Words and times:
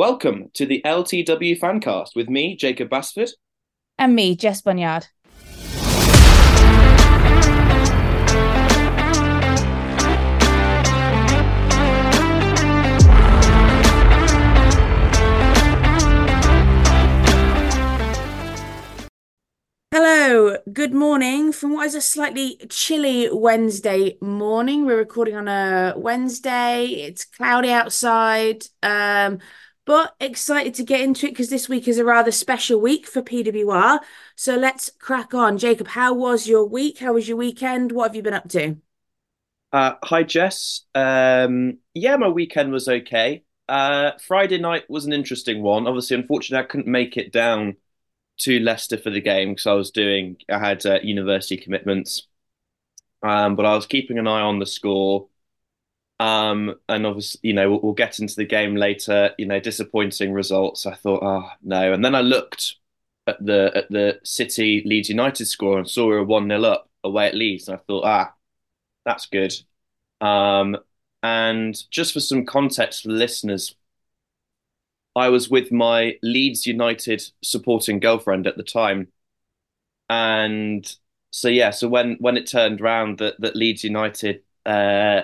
Welcome 0.00 0.50
to 0.54 0.64
the 0.64 0.80
LTW 0.82 1.60
Fancast 1.60 2.16
with 2.16 2.30
me, 2.30 2.56
Jacob 2.56 2.88
Basford. 2.88 3.28
And 3.98 4.16
me, 4.16 4.34
Jess 4.34 4.62
Bunyard. 4.62 5.08
Hello, 19.92 20.56
good 20.72 20.94
morning 20.94 21.52
from 21.52 21.74
what 21.74 21.84
is 21.84 21.94
a 21.94 22.00
slightly 22.00 22.58
chilly 22.70 23.28
Wednesday 23.30 24.16
morning. 24.22 24.86
We're 24.86 24.96
recording 24.96 25.36
on 25.36 25.46
a 25.46 25.92
Wednesday. 25.94 26.86
It's 26.86 27.26
cloudy 27.26 27.70
outside, 27.70 28.64
um, 28.82 29.40
but 29.84 30.14
excited 30.20 30.74
to 30.74 30.84
get 30.84 31.00
into 31.00 31.26
it 31.26 31.30
because 31.30 31.50
this 31.50 31.68
week 31.68 31.88
is 31.88 31.98
a 31.98 32.04
rather 32.04 32.30
special 32.30 32.80
week 32.80 33.06
for 33.06 33.22
PWR. 33.22 34.00
So 34.36 34.56
let's 34.56 34.90
crack 34.98 35.34
on. 35.34 35.58
Jacob, 35.58 35.88
how 35.88 36.14
was 36.14 36.46
your 36.46 36.64
week? 36.64 36.98
How 36.98 37.14
was 37.14 37.28
your 37.28 37.36
weekend? 37.36 37.92
What 37.92 38.08
have 38.08 38.16
you 38.16 38.22
been 38.22 38.34
up 38.34 38.48
to? 38.50 38.76
Uh, 39.72 39.94
hi, 40.02 40.22
Jess. 40.22 40.82
Um, 40.94 41.78
yeah, 41.94 42.16
my 42.16 42.28
weekend 42.28 42.72
was 42.72 42.88
okay. 42.88 43.44
Uh, 43.68 44.12
Friday 44.26 44.58
night 44.58 44.90
was 44.90 45.06
an 45.06 45.12
interesting 45.12 45.62
one. 45.62 45.86
Obviously, 45.86 46.16
unfortunately, 46.16 46.64
I 46.64 46.68
couldn't 46.68 46.88
make 46.88 47.16
it 47.16 47.32
down 47.32 47.76
to 48.38 48.58
Leicester 48.58 48.98
for 48.98 49.10
the 49.10 49.20
game 49.20 49.50
because 49.50 49.66
I 49.66 49.74
was 49.74 49.90
doing, 49.90 50.36
I 50.50 50.58
had 50.58 50.84
uh, 50.86 50.98
university 51.02 51.56
commitments. 51.56 52.26
Um, 53.22 53.54
but 53.54 53.66
I 53.66 53.74
was 53.74 53.86
keeping 53.86 54.18
an 54.18 54.26
eye 54.26 54.40
on 54.40 54.58
the 54.58 54.66
score. 54.66 55.28
Um, 56.20 56.74
and 56.86 57.06
obviously, 57.06 57.40
you 57.42 57.54
know, 57.54 57.70
we'll, 57.70 57.80
we'll, 57.80 57.92
get 57.94 58.18
into 58.18 58.36
the 58.36 58.44
game 58.44 58.76
later. 58.76 59.30
You 59.38 59.46
know, 59.46 59.58
disappointing 59.58 60.34
results. 60.34 60.84
I 60.84 60.94
thought, 60.94 61.22
oh 61.22 61.48
no. 61.62 61.94
And 61.94 62.04
then 62.04 62.14
I 62.14 62.20
looked 62.20 62.76
at 63.26 63.44
the 63.44 63.72
at 63.74 63.90
the 63.90 64.20
City 64.22 64.82
Leeds 64.84 65.08
United 65.08 65.46
score 65.46 65.78
and 65.78 65.88
saw 65.88 66.06
we 66.08 66.16
were 66.16 66.24
one 66.24 66.46
0 66.46 66.62
up 66.64 66.90
away 67.04 67.28
at 67.28 67.34
Leeds, 67.34 67.68
and 67.68 67.78
I 67.78 67.80
thought, 67.86 68.04
ah, 68.04 68.34
that's 69.06 69.26
good. 69.26 69.54
Um, 70.20 70.76
and 71.22 71.74
just 71.90 72.12
for 72.12 72.20
some 72.20 72.44
context 72.44 73.02
for 73.02 73.10
listeners, 73.10 73.74
I 75.16 75.30
was 75.30 75.48
with 75.48 75.72
my 75.72 76.18
Leeds 76.22 76.66
United 76.66 77.22
supporting 77.42 77.98
girlfriend 77.98 78.46
at 78.46 78.58
the 78.58 78.62
time, 78.62 79.08
and 80.10 80.84
so 81.30 81.48
yeah, 81.48 81.70
so 81.70 81.88
when 81.88 82.16
when 82.20 82.36
it 82.36 82.46
turned 82.46 82.82
round 82.82 83.18
that 83.18 83.40
that 83.40 83.56
Leeds 83.56 83.84
United 83.84 84.42
uh, 84.66 85.22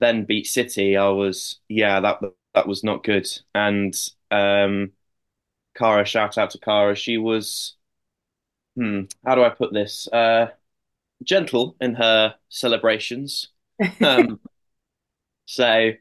then 0.00 0.24
beat 0.24 0.46
City, 0.46 0.96
I 0.96 1.08
was 1.08 1.60
yeah 1.68 2.00
that 2.00 2.20
that 2.54 2.68
was 2.68 2.84
not 2.84 3.04
good. 3.04 3.28
And 3.54 3.94
um, 4.30 4.92
Cara, 5.76 6.04
shout 6.06 6.38
out 6.38 6.50
to 6.52 6.58
Cara, 6.58 6.96
she 6.96 7.18
was 7.18 7.76
hmm, 8.76 9.02
how 9.24 9.34
do 9.34 9.42
I 9.44 9.50
put 9.50 9.72
this? 9.72 10.08
Uh, 10.08 10.48
gentle 11.24 11.76
in 11.80 11.94
her 11.96 12.36
celebrations. 12.48 13.50
Um, 14.02 14.40
so 15.46 15.92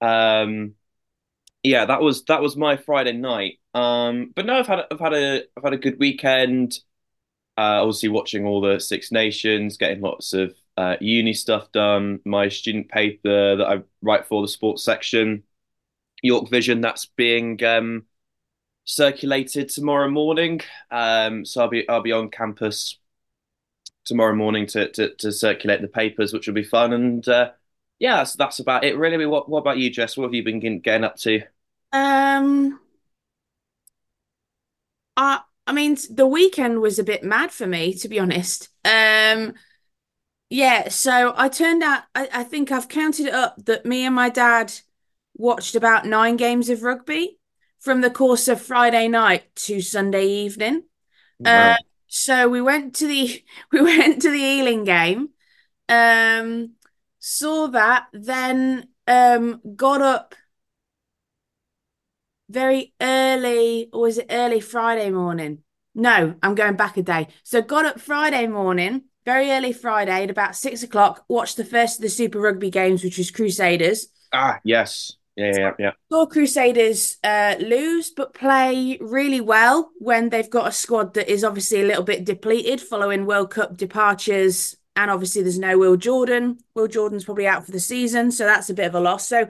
um, 0.00 0.74
yeah, 1.62 1.86
that 1.86 2.02
was 2.02 2.24
that 2.26 2.42
was 2.42 2.56
my 2.56 2.78
Friday 2.78 3.12
night. 3.12 3.60
Um, 3.74 4.32
but 4.36 4.46
no, 4.46 4.58
I've 4.58 4.66
had 4.66 4.80
I've 4.92 5.00
had 5.00 5.14
a 5.14 5.42
I've 5.56 5.64
had 5.64 5.74
a 5.74 5.78
good 5.78 5.98
weekend. 6.00 6.80
Uh, 7.58 7.82
obviously, 7.82 8.10
watching 8.10 8.46
all 8.46 8.60
the 8.62 8.80
Six 8.80 9.12
Nations, 9.12 9.76
getting 9.78 10.02
lots 10.02 10.32
of 10.34 10.54
uh, 10.76 10.96
uni 11.00 11.34
stuff 11.34 11.70
done. 11.72 12.20
My 12.24 12.48
student 12.48 12.88
paper 12.88 13.56
that 13.56 13.66
I 13.66 13.82
write 14.02 14.26
for 14.26 14.42
the 14.42 14.48
sports 14.48 14.84
section, 14.84 15.44
York 16.22 16.48
Vision, 16.48 16.80
that's 16.80 17.06
being 17.06 17.62
um, 17.64 18.04
circulated 18.84 19.68
tomorrow 19.68 20.10
morning. 20.10 20.60
Um, 20.90 21.44
so 21.44 21.62
I'll 21.62 21.68
be 21.68 21.88
I'll 21.88 22.02
be 22.02 22.12
on 22.12 22.30
campus 22.30 22.98
tomorrow 24.04 24.34
morning 24.34 24.66
to 24.68 24.90
to, 24.92 25.14
to 25.16 25.32
circulate 25.32 25.80
the 25.80 25.88
papers, 25.88 26.32
which 26.32 26.46
will 26.46 26.54
be 26.54 26.64
fun. 26.64 26.92
And 26.92 27.26
uh, 27.28 27.50
yeah, 27.98 28.16
that's, 28.16 28.34
that's 28.34 28.58
about 28.58 28.84
it. 28.84 28.96
Really, 28.96 29.26
what 29.26 29.48
what 29.48 29.60
about 29.60 29.78
you, 29.78 29.90
Jess? 29.90 30.16
What 30.16 30.24
have 30.24 30.34
you 30.34 30.42
been 30.42 30.80
getting 30.80 31.04
up 31.04 31.16
to? 31.18 31.42
Um, 31.92 32.80
I 35.16 35.40
I 35.66 35.72
mean, 35.72 35.96
the 36.10 36.26
weekend 36.26 36.80
was 36.80 36.98
a 36.98 37.04
bit 37.04 37.24
mad 37.24 37.50
for 37.50 37.66
me, 37.66 37.94
to 37.94 38.08
be 38.08 38.18
honest. 38.18 38.68
Um, 38.84 39.54
yeah, 40.50 40.88
so 40.88 41.32
I 41.36 41.48
turned 41.48 41.82
out, 41.82 42.02
I, 42.14 42.28
I 42.32 42.44
think 42.44 42.70
I've 42.70 42.88
counted 42.88 43.26
it 43.26 43.34
up 43.34 43.64
that 43.64 43.86
me 43.86 44.04
and 44.04 44.14
my 44.14 44.28
dad 44.28 44.72
watched 45.36 45.74
about 45.74 46.06
nine 46.06 46.36
games 46.36 46.68
of 46.68 46.82
rugby 46.82 47.38
from 47.80 48.00
the 48.00 48.10
course 48.10 48.48
of 48.48 48.60
Friday 48.62 49.08
night 49.08 49.54
to 49.56 49.80
Sunday 49.80 50.26
evening. 50.26 50.84
Wow. 51.40 51.72
Uh, 51.72 51.76
so 52.06 52.48
we 52.48 52.60
went 52.62 52.94
to 52.96 53.06
the 53.06 53.44
we 53.72 53.82
went 53.82 54.22
to 54.22 54.30
the 54.30 54.38
Ealing 54.38 54.84
game, 54.84 55.30
um, 55.88 56.72
saw 57.18 57.66
that, 57.68 58.06
then 58.12 58.88
um, 59.06 59.60
got 59.76 60.00
up 60.00 60.34
very 62.48 62.94
early, 63.00 63.88
or 63.92 64.02
was 64.02 64.18
it 64.18 64.26
early 64.30 64.60
Friday 64.60 65.10
morning? 65.10 65.62
No, 65.94 66.34
I'm 66.42 66.54
going 66.54 66.76
back 66.76 66.96
a 66.96 67.02
day. 67.02 67.28
So 67.42 67.62
got 67.62 67.84
up 67.84 68.00
Friday 68.00 68.46
morning, 68.46 69.04
very 69.24 69.50
early 69.50 69.72
Friday 69.72 70.24
at 70.24 70.30
about 70.30 70.56
six 70.56 70.82
o'clock, 70.82 71.24
watched 71.28 71.56
the 71.56 71.64
first 71.64 71.98
of 71.98 72.02
the 72.02 72.08
Super 72.08 72.40
Rugby 72.40 72.70
games, 72.70 73.02
which 73.02 73.18
was 73.18 73.30
Crusaders. 73.30 74.08
Ah, 74.32 74.60
yes. 74.64 75.16
Yeah, 75.36 75.52
yeah, 75.56 75.70
yeah. 75.78 75.90
Saw 76.12 76.26
Crusaders 76.26 77.16
uh, 77.24 77.56
lose, 77.58 78.10
but 78.10 78.34
play 78.34 78.98
really 79.00 79.40
well 79.40 79.90
when 79.98 80.28
they've 80.28 80.50
got 80.50 80.68
a 80.68 80.72
squad 80.72 81.14
that 81.14 81.28
is 81.28 81.42
obviously 81.42 81.80
a 81.80 81.86
little 81.86 82.04
bit 82.04 82.24
depleted 82.24 82.80
following 82.80 83.26
World 83.26 83.50
Cup 83.50 83.76
departures. 83.76 84.76
And 84.96 85.10
obviously, 85.10 85.42
there's 85.42 85.58
no 85.58 85.76
Will 85.76 85.96
Jordan. 85.96 86.58
Will 86.74 86.86
Jordan's 86.86 87.24
probably 87.24 87.48
out 87.48 87.66
for 87.66 87.72
the 87.72 87.80
season, 87.80 88.30
so 88.30 88.44
that's 88.44 88.70
a 88.70 88.74
bit 88.74 88.86
of 88.86 88.94
a 88.94 89.00
loss. 89.00 89.26
So 89.26 89.48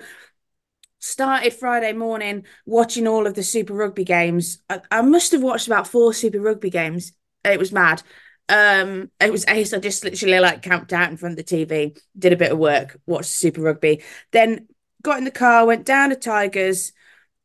started 1.00 1.52
Friday 1.52 1.92
morning 1.92 2.46
watching 2.64 3.06
all 3.06 3.26
of 3.26 3.34
the 3.34 3.42
Super 3.42 3.74
Rugby 3.74 4.04
games. 4.04 4.62
I, 4.70 4.80
I, 4.90 5.02
must 5.02 5.32
have 5.32 5.42
watched 5.42 5.66
about 5.66 5.86
four 5.86 6.14
Super 6.14 6.40
Rugby 6.40 6.70
games. 6.70 7.12
It 7.44 7.58
was 7.58 7.72
mad. 7.72 8.02
Um, 8.48 9.10
it 9.20 9.32
was 9.32 9.46
ace. 9.48 9.72
I 9.72 9.78
just 9.78 10.04
literally 10.04 10.38
like 10.40 10.62
camped 10.62 10.92
out 10.92 11.10
in 11.10 11.16
front 11.16 11.32
of 11.32 11.36
the 11.36 11.44
TV, 11.44 11.96
did 12.18 12.32
a 12.32 12.36
bit 12.36 12.52
of 12.52 12.58
work, 12.58 13.00
watched 13.06 13.30
Super 13.30 13.62
Rugby, 13.62 14.02
then 14.32 14.68
got 15.02 15.18
in 15.18 15.24
the 15.24 15.30
car, 15.30 15.66
went 15.66 15.86
down 15.86 16.10
to 16.10 16.16
Tigers, 16.16 16.92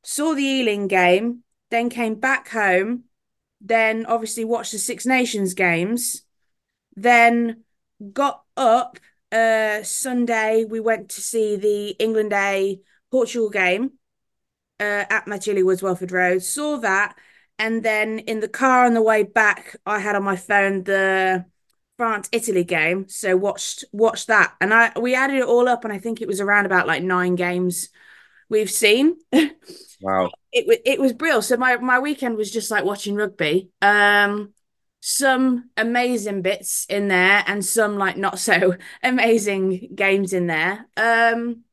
saw 0.04 0.34
the 0.34 0.44
Ealing 0.44 0.88
game, 0.88 1.44
then 1.72 1.90
came 1.90 2.16
back 2.16 2.50
home, 2.50 3.04
then 3.62 4.06
obviously 4.06 4.44
watched 4.44 4.72
the 4.72 4.78
Six 4.78 5.06
Nations 5.06 5.54
games, 5.54 6.24
then 6.96 7.64
got 8.14 8.44
up. 8.58 9.00
Uh, 9.32 9.84
Sunday 9.84 10.66
we 10.66 10.80
went 10.80 11.10
to 11.10 11.22
see 11.22 11.56
the 11.56 11.90
England 12.04 12.34
A 12.34 12.82
Portugal 13.12 13.52
game 13.52 13.92
uh, 14.80 15.06
at 15.10 15.26
Mattioli 15.26 15.64
Woods, 15.64 15.84
Welford 15.84 16.12
Road. 16.12 16.42
Saw 16.42 16.78
that, 16.78 17.16
and 17.60 17.84
then 17.84 18.20
in 18.20 18.40
the 18.40 18.50
car 18.50 18.86
on 18.86 18.94
the 18.96 19.02
way 19.02 19.24
back, 19.24 19.76
I 19.86 20.00
had 20.00 20.16
on 20.16 20.24
my 20.24 20.36
phone 20.38 20.84
the 20.84 21.46
France 21.98 22.30
Italy 22.32 22.64
game. 22.64 23.08
So 23.10 23.38
watched 23.38 23.86
watched 23.92 24.28
that, 24.28 24.56
and 24.62 24.74
I 24.74 24.94
we 25.00 25.16
added 25.16 25.38
it 25.38 25.46
all 25.46 25.68
up, 25.68 25.84
and 25.86 25.94
I 25.94 26.00
think 26.00 26.22
it 26.22 26.28
was 26.28 26.42
around 26.42 26.66
about 26.66 26.88
like 26.88 27.04
nine 27.04 27.36
games 27.36 27.90
we've 28.50 28.72
seen. 28.72 29.18
Wow. 30.02 30.32
it 30.52 30.82
it 30.86 31.00
was 31.00 31.14
brilliant. 31.14 31.46
So 31.46 31.58
my 31.58 31.78
my 31.78 32.00
weekend 32.00 32.38
was 32.38 32.52
just 32.52 32.72
like 32.72 32.86
watching 32.86 33.16
rugby. 33.16 33.72
Um, 33.82 34.54
some 35.02 35.70
amazing 35.78 36.42
bits 36.42 36.86
in 36.90 37.08
there, 37.08 37.44
and 37.48 37.64
some 37.64 37.98
like 37.98 38.18
not 38.18 38.40
so 38.40 38.76
amazing 39.04 39.92
games 39.96 40.34
in 40.34 40.48
there. 40.48 40.88
Um, 40.98 41.64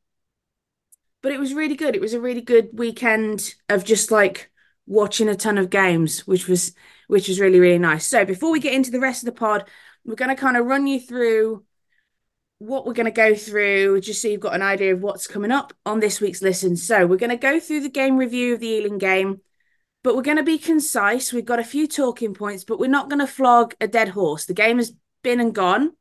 but 1.21 1.31
it 1.31 1.39
was 1.39 1.53
really 1.53 1.75
good. 1.75 1.95
It 1.95 2.01
was 2.01 2.13
a 2.13 2.21
really 2.21 2.41
good 2.41 2.69
weekend 2.73 3.55
of 3.69 3.83
just 3.83 4.11
like 4.11 4.51
watching 4.87 5.29
a 5.29 5.35
ton 5.35 5.59
of 5.59 5.69
games, 5.69 6.25
which 6.25 6.47
was 6.47 6.73
which 7.07 7.27
was 7.27 7.39
really 7.39 7.59
really 7.59 7.77
nice. 7.77 8.07
So 8.07 8.25
before 8.25 8.51
we 8.51 8.59
get 8.59 8.73
into 8.73 8.89
the 8.89 8.99
rest 8.99 9.21
of 9.21 9.27
the 9.27 9.39
pod, 9.39 9.65
we're 10.05 10.15
going 10.15 10.35
to 10.35 10.41
kind 10.41 10.57
of 10.57 10.65
run 10.65 10.87
you 10.87 10.99
through 10.99 11.63
what 12.59 12.87
we're 12.87 12.93
going 12.93 13.05
to 13.05 13.11
go 13.11 13.35
through, 13.35 14.01
just 14.01 14.21
so 14.21 14.27
you've 14.27 14.39
got 14.39 14.55
an 14.55 14.63
idea 14.63 14.93
of 14.93 15.01
what's 15.01 15.27
coming 15.27 15.51
up 15.51 15.73
on 15.85 15.99
this 15.99 16.19
week's 16.19 16.41
listen. 16.41 16.75
So 16.75 17.05
we're 17.05 17.17
going 17.17 17.29
to 17.29 17.37
go 17.37 17.59
through 17.59 17.81
the 17.81 17.89
game 17.89 18.17
review 18.17 18.55
of 18.55 18.59
the 18.59 18.67
Ealing 18.67 18.97
game, 18.97 19.41
but 20.03 20.15
we're 20.15 20.23
going 20.23 20.37
to 20.37 20.43
be 20.43 20.57
concise. 20.57 21.31
We've 21.31 21.45
got 21.45 21.59
a 21.59 21.63
few 21.63 21.87
talking 21.87 22.33
points, 22.33 22.63
but 22.63 22.79
we're 22.79 22.89
not 22.89 23.09
going 23.09 23.19
to 23.19 23.27
flog 23.27 23.75
a 23.79 23.87
dead 23.87 24.09
horse. 24.09 24.45
The 24.45 24.55
game 24.55 24.77
has 24.77 24.91
been 25.21 25.39
and 25.39 25.53
gone. 25.53 25.91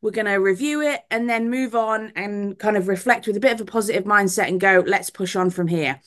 We're 0.00 0.10
going 0.10 0.26
to 0.26 0.34
review 0.34 0.80
it 0.80 1.02
and 1.12 1.30
then 1.30 1.48
move 1.48 1.76
on 1.76 2.12
and 2.16 2.58
kind 2.58 2.76
of 2.76 2.88
reflect 2.88 3.28
with 3.28 3.36
a 3.36 3.40
bit 3.40 3.52
of 3.52 3.60
a 3.60 3.64
positive 3.64 4.02
mindset 4.02 4.48
and 4.48 4.58
go, 4.58 4.82
let's 4.84 5.10
push 5.10 5.36
on 5.36 5.50
from 5.50 5.68
here. 5.68 6.00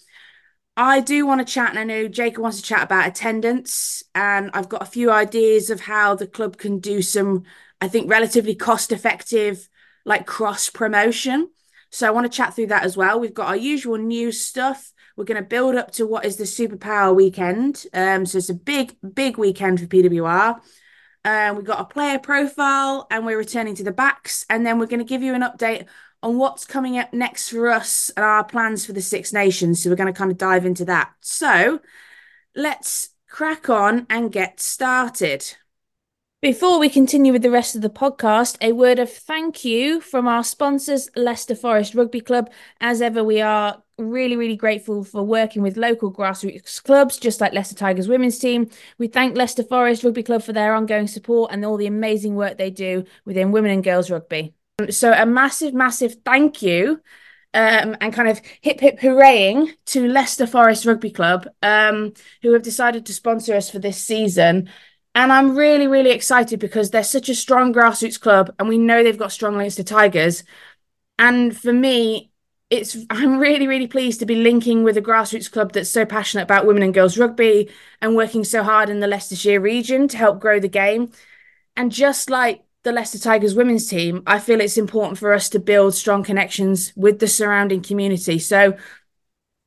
I 0.77 0.99
do 0.99 1.25
want 1.25 1.45
to 1.45 1.53
chat, 1.53 1.69
and 1.69 1.79
I 1.79 1.83
know 1.83 2.07
Jacob 2.07 2.43
wants 2.43 2.57
to 2.57 2.63
chat 2.63 2.83
about 2.83 3.07
attendance. 3.07 4.03
And 4.13 4.51
I've 4.53 4.69
got 4.69 4.81
a 4.81 4.85
few 4.85 5.09
ideas 5.09 5.69
of 5.69 5.81
how 5.81 6.15
the 6.15 6.27
club 6.27 6.57
can 6.57 6.79
do 6.79 7.01
some, 7.01 7.43
I 7.79 7.87
think, 7.87 8.09
relatively 8.09 8.55
cost 8.55 8.91
effective, 8.91 9.69
like 10.03 10.25
cross 10.25 10.69
promotion. 10.69 11.49
So 11.91 12.05
I 12.05 12.11
want 12.11 12.29
to 12.29 12.35
chat 12.35 12.53
through 12.53 12.67
that 12.67 12.83
as 12.83 12.97
well. 12.97 13.19
We've 13.19 13.33
got 13.33 13.47
our 13.47 13.55
usual 13.55 13.97
news 13.97 14.41
stuff. 14.41 14.91
We're 15.15 15.23
going 15.23 15.41
to 15.41 15.47
build 15.47 15.75
up 15.75 15.91
to 15.91 16.05
what 16.05 16.25
is 16.25 16.35
the 16.35 16.43
SuperPWR 16.43 17.15
weekend. 17.15 17.85
Um, 17.93 18.25
so 18.25 18.37
it's 18.37 18.49
a 18.49 18.53
big, 18.53 18.97
big 19.13 19.37
weekend 19.37 19.79
for 19.79 19.85
PWR. 19.85 20.59
Um, 21.23 21.55
we've 21.55 21.65
got 21.65 21.79
a 21.79 21.85
player 21.85 22.19
profile 22.19 23.07
and 23.09 23.25
we're 23.25 23.37
returning 23.37 23.75
to 23.75 23.83
the 23.83 23.93
backs. 23.93 24.45
And 24.49 24.65
then 24.65 24.77
we're 24.77 24.87
going 24.87 24.99
to 24.99 25.05
give 25.05 25.23
you 25.23 25.33
an 25.33 25.41
update 25.41 25.87
on 26.25 26.39
what's 26.39 26.65
coming 26.65 26.97
up 26.97 27.13
next 27.13 27.49
for 27.49 27.69
us 27.69 28.09
and 28.17 28.25
our 28.25 28.43
plans 28.43 28.83
for 28.83 28.93
the 28.93 29.01
Six 29.01 29.31
Nations. 29.31 29.83
So 29.83 29.91
we're 29.91 29.95
going 29.95 30.11
to 30.11 30.17
kind 30.17 30.31
of 30.31 30.39
dive 30.39 30.65
into 30.65 30.83
that. 30.85 31.11
So 31.21 31.81
let's 32.55 33.09
crack 33.29 33.69
on 33.69 34.07
and 34.09 34.31
get 34.31 34.59
started. 34.59 35.55
Before 36.41 36.79
we 36.79 36.89
continue 36.89 37.31
with 37.31 37.43
the 37.43 37.51
rest 37.51 37.75
of 37.75 37.83
the 37.83 37.91
podcast, 37.91 38.57
a 38.59 38.71
word 38.71 38.97
of 38.97 39.11
thank 39.11 39.63
you 39.63 40.01
from 40.01 40.27
our 40.27 40.43
sponsors, 40.43 41.11
Leicester 41.15 41.55
Forest 41.55 41.93
Rugby 41.93 42.21
Club. 42.21 42.51
As 42.81 43.03
ever, 43.03 43.23
we 43.23 43.39
are 43.39 43.83
really, 43.99 44.35
really 44.35 44.55
grateful 44.55 45.03
for 45.03 45.23
working 45.23 45.61
with 45.61 45.77
local 45.77 46.11
grassroots 46.11 46.83
clubs, 46.83 47.19
just 47.19 47.39
like 47.39 47.53
Leicester 47.53 47.75
Tigers 47.75 48.07
women's 48.07 48.39
team. 48.39 48.67
We 48.97 49.07
thank 49.07 49.37
Leicester 49.37 49.63
Forest 49.63 50.03
Rugby 50.03 50.23
Club 50.23 50.41
for 50.41 50.53
their 50.53 50.73
ongoing 50.73 51.07
support 51.07 51.51
and 51.51 51.63
all 51.63 51.77
the 51.77 51.85
amazing 51.85 52.33
work 52.33 52.57
they 52.57 52.71
do 52.71 53.03
within 53.25 53.51
women 53.51 53.69
and 53.69 53.83
girls 53.83 54.09
rugby. 54.09 54.55
So, 54.89 55.13
a 55.13 55.25
massive, 55.25 55.73
massive 55.73 56.17
thank 56.25 56.61
you 56.61 57.01
um, 57.53 57.95
and 58.01 58.13
kind 58.13 58.27
of 58.27 58.41
hip 58.59 58.81
hip 58.81 58.99
hooraying 58.99 59.73
to 59.85 60.05
Leicester 60.05 60.45
Forest 60.45 60.85
Rugby 60.85 61.11
Club, 61.11 61.47
um, 61.63 62.13
who 62.41 62.51
have 62.51 62.61
decided 62.61 63.05
to 63.05 63.13
sponsor 63.13 63.55
us 63.55 63.69
for 63.69 63.79
this 63.79 63.97
season. 63.97 64.69
And 65.15 65.31
I'm 65.31 65.55
really, 65.55 65.87
really 65.87 66.11
excited 66.11 66.59
because 66.59 66.91
they're 66.91 67.05
such 67.05 67.29
a 67.29 67.35
strong 67.35 67.73
grassroots 67.73 68.19
club 68.19 68.53
and 68.59 68.67
we 68.67 68.77
know 68.77 69.01
they've 69.01 69.17
got 69.17 69.31
strong 69.31 69.55
links 69.57 69.75
to 69.75 69.83
Tigers. 69.85 70.43
And 71.17 71.57
for 71.57 71.71
me, 71.71 72.31
it's 72.69 72.97
I'm 73.09 73.37
really, 73.37 73.67
really 73.67 73.87
pleased 73.87 74.19
to 74.19 74.25
be 74.25 74.35
linking 74.35 74.83
with 74.83 74.97
a 74.97 75.01
grassroots 75.01 75.49
club 75.49 75.71
that's 75.71 75.89
so 75.89 76.05
passionate 76.05 76.43
about 76.43 76.65
women 76.65 76.83
and 76.83 76.93
girls 76.93 77.17
rugby 77.17 77.69
and 78.01 78.13
working 78.13 78.43
so 78.43 78.61
hard 78.61 78.89
in 78.89 78.99
the 78.99 79.07
Leicestershire 79.07 79.61
region 79.61 80.09
to 80.09 80.17
help 80.17 80.41
grow 80.41 80.59
the 80.59 80.67
game. 80.67 81.13
And 81.77 81.93
just 81.93 82.29
like 82.29 82.65
the 82.85 82.91
Leicester 82.91 83.19
Tigers 83.19 83.55
women's 83.55 83.87
team, 83.87 84.21
I 84.27 84.39
feel 84.39 84.61
it's 84.61 84.77
important 84.77 85.17
for 85.17 85.33
us 85.33 85.49
to 85.49 85.59
build 85.59 85.95
strong 85.95 86.23
connections 86.23 86.93
with 86.95 87.19
the 87.19 87.27
surrounding 87.27 87.81
community. 87.81 88.37
So 88.39 88.77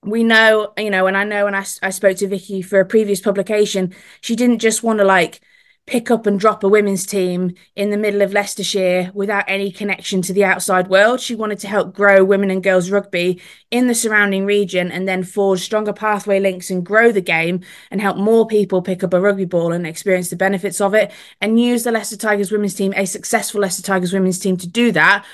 we 0.05 0.23
know, 0.23 0.73
you 0.79 0.89
know, 0.89 1.09
and 1.09 1.17
I 1.17 1.25
know 1.25 1.45
when 1.45 1.55
I, 1.55 1.67
I 1.83 1.91
spoke 1.91 2.17
to 2.19 2.29
Vicky 2.29 2.63
for 2.63 2.79
a 2.79 2.87
previous 2.87 3.21
publication, 3.21 3.93
she 4.21 4.37
didn't 4.37 4.61
just 4.61 4.85
want 4.85 5.01
to 5.01 5.05
like 5.05 5.41
pick 5.89 6.11
up 6.11 6.27
and 6.27 6.39
drop 6.39 6.63
a 6.63 6.69
women's 6.69 7.07
team 7.07 7.55
in 7.75 7.89
the 7.89 7.97
middle 7.97 8.21
of 8.21 8.33
Leicestershire 8.33 9.11
without 9.15 9.45
any 9.49 9.73
connection 9.73 10.21
to 10.21 10.35
the 10.35 10.45
outside 10.45 10.89
world. 10.89 11.19
She 11.19 11.35
wanted 11.35 11.59
to 11.61 11.67
help 11.67 11.95
grow 11.95 12.23
women 12.23 12.51
and 12.51 12.63
girls 12.63 12.91
rugby 12.91 13.41
in 13.71 13.87
the 13.87 13.95
surrounding 13.95 14.45
region 14.45 14.93
and 14.93 15.09
then 15.09 15.25
forge 15.25 15.61
stronger 15.61 15.95
pathway 15.95 16.41
links 16.41 16.69
and 16.71 16.85
grow 16.85 17.11
the 17.11 17.23
game 17.23 17.61
and 17.91 18.03
help 18.03 18.19
more 18.19 18.47
people 18.47 18.83
pick 18.83 19.03
up 19.03 19.15
a 19.15 19.21
rugby 19.21 19.47
ball 19.47 19.73
and 19.73 19.87
experience 19.87 20.29
the 20.29 20.37
benefits 20.37 20.79
of 20.79 20.93
it 20.93 21.11
and 21.41 21.59
use 21.59 21.85
the 21.85 21.91
Leicester 21.91 22.19
Tigers 22.19 22.53
women's 22.53 22.75
team, 22.75 22.93
a 22.95 23.07
successful 23.07 23.63
Leicester 23.63 23.83
Tigers 23.83 24.13
women's 24.13 24.39
team, 24.39 24.59
to 24.59 24.69
do 24.69 24.93
that. 24.93 25.25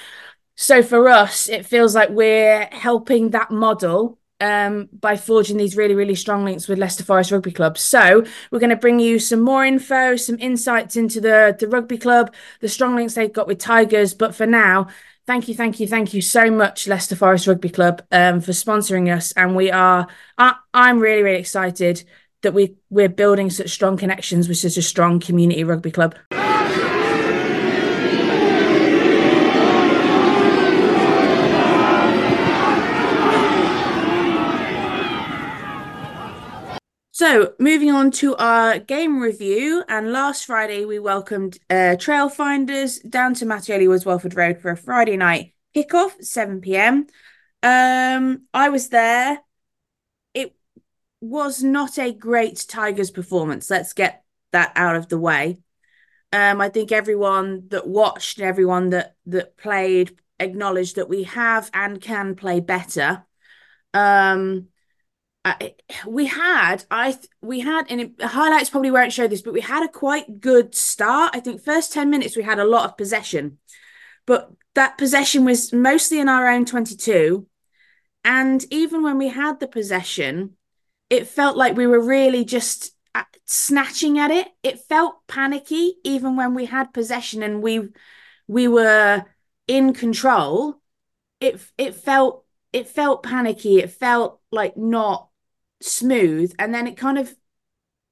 So 0.56 0.84
for 0.84 1.08
us, 1.08 1.48
it 1.48 1.66
feels 1.66 1.96
like 1.96 2.10
we're 2.10 2.68
helping 2.70 3.30
that 3.30 3.50
model 3.50 4.20
um, 4.40 4.88
by 4.92 5.16
forging 5.16 5.56
these 5.56 5.76
really, 5.76 5.94
really 5.94 6.14
strong 6.14 6.44
links 6.44 6.68
with 6.68 6.78
Leicester 6.78 7.04
Forest 7.04 7.30
Rugby 7.30 7.52
Club. 7.52 7.78
So 7.78 8.24
we're 8.50 8.58
going 8.58 8.70
to 8.70 8.76
bring 8.76 8.98
you 8.98 9.18
some 9.18 9.40
more 9.40 9.64
info, 9.64 10.16
some 10.16 10.38
insights 10.38 10.96
into 10.96 11.20
the, 11.20 11.56
the 11.58 11.68
rugby 11.68 11.98
club, 11.98 12.34
the 12.60 12.68
strong 12.68 12.96
links 12.96 13.14
they've 13.14 13.32
got 13.32 13.46
with 13.46 13.58
Tigers. 13.58 14.14
But 14.14 14.34
for 14.34 14.46
now, 14.46 14.88
thank 15.26 15.48
you, 15.48 15.54
thank 15.54 15.80
you, 15.80 15.86
thank 15.86 16.12
you 16.14 16.20
so 16.20 16.50
much, 16.50 16.86
Leicester 16.86 17.16
Forest 17.16 17.46
Rugby 17.46 17.70
Club, 17.70 18.02
um, 18.12 18.40
for 18.40 18.52
sponsoring 18.52 19.14
us. 19.14 19.32
And 19.32 19.56
we 19.56 19.70
are, 19.70 20.06
I, 20.36 20.54
I'm 20.72 20.98
really, 20.98 21.22
really 21.22 21.40
excited 21.40 22.04
that 22.42 22.52
we 22.52 22.76
we're 22.90 23.08
building 23.08 23.50
such 23.50 23.70
strong 23.70 23.96
connections 23.96 24.48
with 24.48 24.58
such 24.58 24.76
a 24.76 24.82
strong 24.82 25.18
community 25.18 25.64
rugby 25.64 25.90
club. 25.90 26.14
So, 37.14 37.54
moving 37.60 37.92
on 37.92 38.10
to 38.10 38.34
our 38.38 38.80
game 38.80 39.20
review, 39.20 39.84
and 39.88 40.10
last 40.10 40.46
Friday 40.46 40.84
we 40.84 40.98
welcomed 40.98 41.60
uh, 41.70 41.94
Trailfinders 41.94 43.08
down 43.08 43.34
to 43.34 43.46
Mattioli 43.46 43.86
Woods 43.86 44.04
Welford 44.04 44.34
Road 44.34 44.58
for 44.58 44.72
a 44.72 44.76
Friday 44.76 45.16
night 45.16 45.52
kickoff, 45.76 46.20
7 46.20 46.60
p.m. 46.60 47.06
Um, 47.62 48.46
I 48.52 48.68
was 48.70 48.88
there. 48.88 49.38
It 50.34 50.56
was 51.20 51.62
not 51.62 52.00
a 52.00 52.12
great 52.12 52.64
Tigers 52.68 53.12
performance. 53.12 53.70
Let's 53.70 53.92
get 53.92 54.24
that 54.50 54.72
out 54.74 54.96
of 54.96 55.08
the 55.08 55.20
way. 55.20 55.58
Um, 56.32 56.60
I 56.60 56.68
think 56.68 56.90
everyone 56.90 57.68
that 57.68 57.86
watched, 57.86 58.40
everyone 58.40 58.90
that 58.90 59.14
that 59.26 59.56
played, 59.56 60.18
acknowledged 60.40 60.96
that 60.96 61.08
we 61.08 61.22
have 61.22 61.70
and 61.72 62.00
can 62.00 62.34
play 62.34 62.58
better. 62.58 63.24
Um, 63.92 64.66
we 66.06 66.26
had 66.26 66.84
I 66.90 67.18
we 67.42 67.60
had 67.60 67.86
and 67.90 68.14
highlights 68.20 68.70
probably 68.70 68.90
won't 68.90 69.12
show 69.12 69.28
this, 69.28 69.42
but 69.42 69.52
we 69.52 69.60
had 69.60 69.84
a 69.84 69.92
quite 69.92 70.40
good 70.40 70.74
start. 70.74 71.34
I 71.34 71.40
think 71.40 71.62
first 71.62 71.92
ten 71.92 72.10
minutes 72.10 72.36
we 72.36 72.42
had 72.42 72.58
a 72.58 72.64
lot 72.64 72.88
of 72.88 72.96
possession, 72.96 73.58
but 74.26 74.50
that 74.74 74.96
possession 74.98 75.44
was 75.44 75.72
mostly 75.72 76.18
in 76.18 76.28
our 76.28 76.48
own 76.48 76.64
twenty 76.64 76.96
two, 76.96 77.46
and 78.24 78.64
even 78.70 79.02
when 79.02 79.18
we 79.18 79.28
had 79.28 79.60
the 79.60 79.68
possession, 79.68 80.56
it 81.10 81.26
felt 81.26 81.56
like 81.56 81.76
we 81.76 81.86
were 81.86 82.00
really 82.00 82.44
just 82.44 82.94
uh, 83.14 83.24
snatching 83.44 84.18
at 84.18 84.30
it. 84.30 84.48
It 84.62 84.80
felt 84.80 85.16
panicky 85.28 85.96
even 86.04 86.36
when 86.36 86.54
we 86.54 86.64
had 86.64 86.94
possession 86.94 87.42
and 87.42 87.62
we 87.62 87.90
we 88.48 88.66
were 88.66 89.24
in 89.68 89.92
control. 89.92 90.80
It 91.38 91.60
it 91.76 91.94
felt 91.94 92.46
it 92.72 92.88
felt 92.88 93.22
panicky. 93.22 93.78
It 93.78 93.90
felt 93.90 94.40
like 94.50 94.76
not 94.76 95.28
smooth 95.84 96.54
and 96.58 96.74
then 96.74 96.86
it 96.86 96.96
kind 96.96 97.18
of 97.18 97.34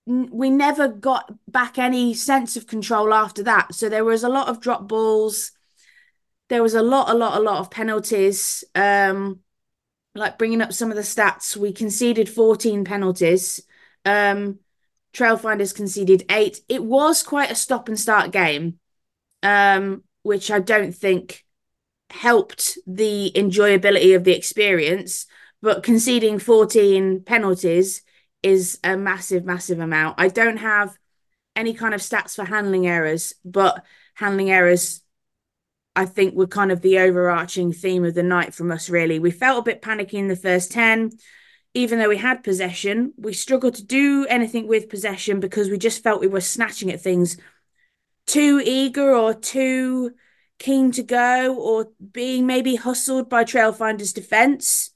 we 0.07 0.51
never 0.51 0.89
got 0.89 1.33
back 1.49 1.79
any 1.79 2.13
sense 2.13 2.57
of 2.57 2.67
control 2.67 3.15
after 3.15 3.45
that. 3.45 3.73
So 3.73 3.89
there 3.89 4.05
was 4.05 4.25
a 4.25 4.29
lot 4.29 4.49
of 4.49 4.61
drop 4.61 4.89
balls. 4.89 5.53
There 6.49 6.63
was 6.63 6.75
a 6.75 6.83
lot 6.83 7.09
a 7.09 7.15
lot 7.15 7.39
a 7.39 7.43
lot 7.43 7.61
of 7.61 7.71
penalties 7.71 8.65
um 8.75 9.41
like 10.15 10.39
bringing 10.39 10.61
up 10.61 10.73
some 10.73 10.91
of 10.91 10.97
the 10.97 11.03
stats. 11.03 11.57
We 11.57 11.73
conceded 11.73 12.29
14 12.29 12.85
penalties. 12.85 13.63
Um 14.05 14.59
trailfinders 15.15 15.75
conceded 15.75 16.25
8 16.31 16.61
it 16.71 16.83
was 16.83 17.23
quite 17.23 17.51
a 17.51 17.55
stop 17.55 17.87
and 17.89 18.01
start 18.01 18.31
game 18.33 18.79
um 19.43 20.03
which 20.23 20.51
i 20.51 20.59
don't 20.59 20.95
think 20.95 21.45
helped 22.09 22.79
the 22.87 23.31
enjoyability 23.35 24.17
of 24.17 24.25
the 24.25 24.35
experience 24.35 25.27
but 25.63 25.85
conceding 25.85 26.39
14 26.39 27.23
penalties 27.23 28.03
is 28.43 28.79
a 28.83 28.97
massive, 28.97 29.45
massive 29.45 29.79
amount. 29.79 30.17
I 30.19 30.29
don't 30.29 30.57
have 30.57 30.97
any 31.55 31.73
kind 31.73 31.95
of 31.95 32.01
stats 32.01 32.35
for 32.35 32.45
handling 32.45 32.87
errors, 32.87 33.33
but 33.45 33.85
handling 34.15 34.51
errors, 34.51 35.03
I 35.95 36.07
think, 36.07 36.35
were 36.35 36.49
kind 36.49 36.73
of 36.73 36.83
the 36.83 36.99
overarching 36.99 37.73
theme 37.73 38.05
of 38.05 38.15
the 38.15 38.23
night 38.25 38.55
from 38.55 38.73
us, 38.73 38.91
really. 38.91 39.21
We 39.21 39.31
felt 39.31 39.61
a 39.61 39.71
bit 39.71 39.83
panicky 39.83 40.19
in 40.19 40.29
the 40.29 40.37
first 40.37 40.73
10. 40.73 41.13
Even 41.75 41.99
though 41.99 42.09
we 42.09 42.19
had 42.19 42.45
possession, 42.45 43.15
we 43.17 43.33
struggled 43.33 43.77
to 43.77 43.85
do 43.85 44.27
anything 44.29 44.67
with 44.67 44.91
possession 44.91 45.41
because 45.41 45.71
we 45.71 45.79
just 45.79 46.03
felt 46.03 46.21
we 46.21 46.27
were 46.27 46.41
snatching 46.41 46.91
at 46.91 47.01
things 47.01 47.39
too 48.27 48.61
eager 48.65 49.15
or 49.15 49.33
too 49.33 50.13
keen 50.59 50.93
to 50.93 51.03
go 51.03 51.57
or 51.57 51.89
being 52.13 52.47
maybe 52.47 52.77
hustled 52.77 53.29
by 53.31 53.45
Trailfinders' 53.45 54.15
defence 54.15 54.92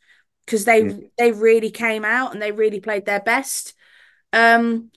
because 0.46 0.64
they 0.64 0.82
mm. 0.82 1.10
they 1.18 1.32
really 1.32 1.70
came 1.70 2.04
out 2.04 2.32
and 2.32 2.40
they 2.40 2.52
really 2.52 2.80
played 2.80 3.04
their 3.04 3.20
best. 3.20 3.74
Um, 4.32 4.90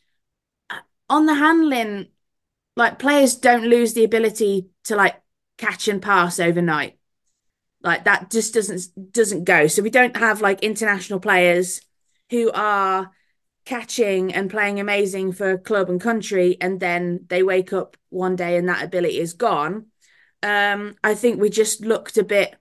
on 1.10 1.26
the 1.26 1.34
handling, 1.34 2.08
like 2.76 3.00
players 3.00 3.36
don't 3.36 3.66
lose 3.66 3.94
the 3.94 4.04
ability 4.04 4.70
to 4.86 4.96
like 4.96 5.20
catch 5.58 5.88
and 5.88 6.02
pass 6.02 6.40
overnight. 6.40 6.98
Like 7.82 8.06
that 8.06 8.30
just 8.30 8.54
doesn't 8.54 9.12
doesn't 9.12 9.44
go. 9.46 9.68
So 9.68 9.82
we 9.82 9.90
don't 9.90 10.18
have 10.18 10.42
like 10.42 10.64
international 10.64 11.20
players 11.20 11.82
who 12.30 12.52
are 12.52 13.12
catching 13.66 14.34
and 14.34 14.50
playing 14.50 14.80
amazing 14.80 15.32
for 15.32 15.58
club 15.58 15.90
and 15.90 16.02
country 16.02 16.58
and 16.60 16.80
then 16.80 17.26
they 17.28 17.44
wake 17.44 17.72
up 17.72 17.98
one 18.10 18.36
day 18.36 18.58
and 18.58 18.70
that 18.70 18.84
ability 18.84 19.20
is 19.20 19.34
gone. 19.34 19.88
Um, 20.42 20.96
I 21.04 21.16
think 21.16 21.40
we 21.40 21.50
just 21.50 21.82
looked 21.82 22.18
a 22.18 22.24
bit 22.24 22.56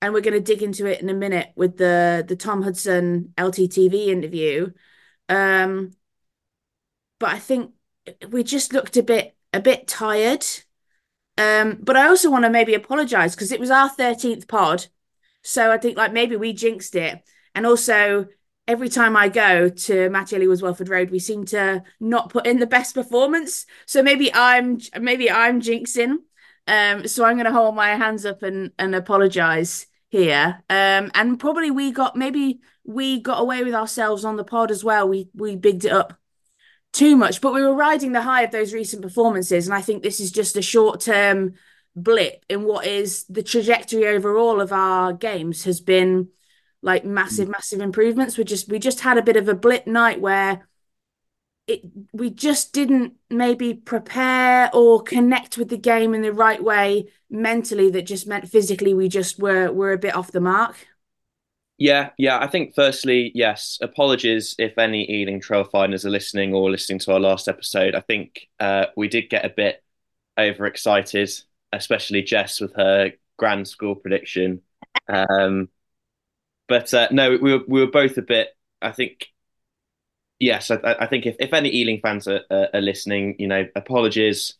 and 0.00 0.14
we're 0.14 0.20
going 0.20 0.34
to 0.34 0.40
dig 0.40 0.62
into 0.62 0.86
it 0.86 1.00
in 1.00 1.08
a 1.08 1.14
minute 1.14 1.50
with 1.56 1.76
the 1.76 2.24
the 2.26 2.36
Tom 2.36 2.62
Hudson 2.62 3.32
LTTV 3.36 4.08
interview. 4.08 4.70
Um, 5.28 5.92
but 7.18 7.30
I 7.30 7.38
think 7.38 7.72
we 8.30 8.44
just 8.44 8.72
looked 8.72 8.96
a 8.96 9.02
bit 9.02 9.36
a 9.52 9.60
bit 9.60 9.88
tired. 9.88 10.44
Um, 11.36 11.78
but 11.80 11.96
I 11.96 12.08
also 12.08 12.30
want 12.30 12.44
to 12.44 12.50
maybe 12.50 12.74
apologize 12.74 13.34
because 13.34 13.52
it 13.52 13.60
was 13.60 13.70
our 13.70 13.88
13th 13.88 14.48
pod. 14.48 14.86
So 15.42 15.70
I 15.70 15.78
think 15.78 15.96
like 15.96 16.12
maybe 16.12 16.36
we 16.36 16.52
jinxed 16.52 16.94
it. 16.96 17.22
And 17.54 17.66
also 17.66 18.26
every 18.66 18.88
time 18.88 19.16
I 19.16 19.28
go 19.28 19.68
to 19.68 19.92
Mattioli 20.10 20.48
Woods 20.48 20.62
Welford 20.62 20.88
Road, 20.88 21.10
we 21.10 21.18
seem 21.18 21.44
to 21.46 21.82
not 22.00 22.30
put 22.30 22.46
in 22.46 22.58
the 22.58 22.66
best 22.66 22.94
performance. 22.94 23.66
So 23.86 24.02
maybe 24.02 24.32
I'm 24.32 24.78
maybe 25.00 25.30
I'm 25.30 25.60
jinxing. 25.60 26.16
Um, 26.66 27.08
so 27.08 27.24
I'm 27.24 27.36
going 27.36 27.46
to 27.46 27.52
hold 27.52 27.74
my 27.74 27.96
hands 27.96 28.26
up 28.26 28.42
and 28.42 28.72
and 28.78 28.94
apologise 28.94 29.86
here. 30.10 30.62
Um, 30.70 31.10
and 31.14 31.38
probably 31.38 31.70
we 31.70 31.92
got 31.92 32.16
maybe 32.16 32.60
we 32.84 33.20
got 33.20 33.40
away 33.40 33.62
with 33.62 33.74
ourselves 33.74 34.24
on 34.24 34.36
the 34.36 34.44
pod 34.44 34.70
as 34.70 34.82
well. 34.82 35.08
We 35.08 35.28
we 35.34 35.56
bigged 35.56 35.84
it 35.84 35.92
up 35.92 36.18
too 36.92 37.16
much, 37.16 37.40
but 37.40 37.52
we 37.52 37.62
were 37.62 37.74
riding 37.74 38.12
the 38.12 38.22
high 38.22 38.42
of 38.42 38.50
those 38.50 38.72
recent 38.72 39.02
performances, 39.02 39.66
and 39.66 39.74
I 39.74 39.80
think 39.80 40.02
this 40.02 40.20
is 40.20 40.30
just 40.30 40.56
a 40.56 40.62
short 40.62 41.00
term 41.00 41.54
blip 41.94 42.44
in 42.48 42.62
what 42.62 42.86
is 42.86 43.24
the 43.24 43.42
trajectory 43.42 44.06
overall 44.06 44.60
of 44.60 44.72
our 44.72 45.12
games 45.12 45.64
has 45.64 45.80
been 45.80 46.28
like 46.80 47.04
massive, 47.04 47.48
massive 47.48 47.80
improvements. 47.80 48.38
We 48.38 48.44
just 48.44 48.68
we 48.68 48.78
just 48.78 49.00
had 49.00 49.18
a 49.18 49.22
bit 49.22 49.36
of 49.36 49.48
a 49.48 49.54
blip 49.54 49.86
night 49.86 50.20
where 50.20 50.67
it 51.68 51.82
we 52.12 52.30
just 52.30 52.72
didn't 52.72 53.14
maybe 53.30 53.74
prepare 53.74 54.70
or 54.74 55.02
connect 55.02 55.58
with 55.58 55.68
the 55.68 55.76
game 55.76 56.14
in 56.14 56.22
the 56.22 56.32
right 56.32 56.62
way 56.62 57.08
mentally 57.30 57.90
that 57.90 58.02
just 58.02 58.26
meant 58.26 58.48
physically 58.48 58.94
we 58.94 59.08
just 59.08 59.38
were 59.38 59.70
were 59.70 59.92
a 59.92 59.98
bit 59.98 60.16
off 60.16 60.32
the 60.32 60.40
mark. 60.40 60.88
Yeah, 61.76 62.10
yeah. 62.18 62.40
I 62.40 62.48
think 62.48 62.74
firstly, 62.74 63.30
yes, 63.36 63.78
apologies 63.80 64.56
if 64.58 64.76
any 64.78 65.08
Ealing 65.08 65.40
Trailfinders 65.40 66.04
are 66.04 66.10
listening 66.10 66.52
or 66.52 66.70
listening 66.70 66.98
to 67.00 67.12
our 67.12 67.20
last 67.20 67.46
episode. 67.46 67.94
I 67.94 68.00
think 68.00 68.48
uh, 68.58 68.86
we 68.96 69.06
did 69.06 69.30
get 69.30 69.44
a 69.44 69.50
bit 69.50 69.84
overexcited, 70.36 71.30
especially 71.72 72.22
Jess 72.22 72.60
with 72.60 72.74
her 72.74 73.12
grand 73.36 73.68
score 73.68 73.94
prediction. 73.94 74.62
Um, 75.08 75.68
but 76.66 76.92
uh, 76.92 77.08
no, 77.12 77.38
we 77.40 77.52
were 77.52 77.64
we 77.68 77.80
were 77.80 77.90
both 77.90 78.18
a 78.18 78.22
bit. 78.22 78.48
I 78.82 78.90
think 78.90 79.28
yes, 80.38 80.70
I, 80.70 80.78
I 81.00 81.06
think 81.06 81.26
if, 81.26 81.36
if 81.38 81.52
any 81.52 81.74
Ealing 81.74 82.00
fans 82.00 82.28
are, 82.28 82.42
are, 82.50 82.68
are 82.74 82.80
listening, 82.80 83.36
you 83.38 83.48
know, 83.48 83.66
apologies. 83.74 84.54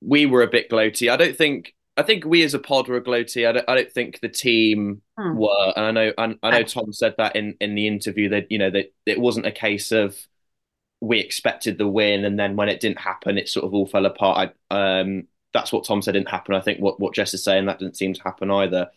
We 0.00 0.26
were 0.26 0.42
a 0.42 0.48
bit 0.48 0.70
gloaty. 0.70 1.10
I 1.10 1.16
don't 1.16 1.36
think 1.36 1.74
I 1.96 2.04
think 2.04 2.24
we 2.24 2.44
as 2.44 2.54
a 2.54 2.60
pod 2.60 2.86
were 2.86 3.00
gloaty. 3.00 3.48
I 3.48 3.50
don't, 3.50 3.68
I 3.68 3.74
don't 3.74 3.90
think 3.90 4.20
the 4.20 4.28
team 4.28 5.02
hmm. 5.18 5.36
were, 5.36 5.72
and 5.74 5.84
I 5.84 5.90
know 5.90 6.12
I, 6.16 6.38
I 6.44 6.50
know 6.52 6.62
Tom 6.62 6.92
said 6.92 7.16
that 7.18 7.34
in, 7.34 7.56
in 7.60 7.74
the 7.74 7.88
interview 7.88 8.28
that 8.28 8.52
you 8.52 8.58
know 8.58 8.70
that 8.70 8.92
it 9.04 9.18
wasn't 9.18 9.46
a 9.46 9.52
case 9.52 9.90
of 9.90 10.16
we 11.00 11.18
expected 11.18 11.78
the 11.78 11.88
win 11.88 12.24
and 12.24 12.38
then 12.38 12.54
when 12.54 12.68
it 12.68 12.80
didn't 12.80 13.00
happen, 13.00 13.38
it 13.38 13.48
sort 13.48 13.64
of 13.64 13.74
all 13.74 13.86
fell 13.86 14.06
apart. 14.06 14.54
I, 14.70 15.00
um, 15.00 15.26
that's 15.52 15.72
what 15.72 15.84
Tom 15.84 16.00
said 16.00 16.12
didn't 16.12 16.28
happen. 16.28 16.54
I 16.54 16.60
think 16.60 16.78
what 16.80 17.00
what 17.00 17.14
Jess 17.14 17.34
is 17.34 17.42
saying 17.42 17.66
that 17.66 17.80
didn't 17.80 17.96
seem 17.96 18.14
to 18.14 18.22
happen 18.22 18.50
either. 18.50 18.90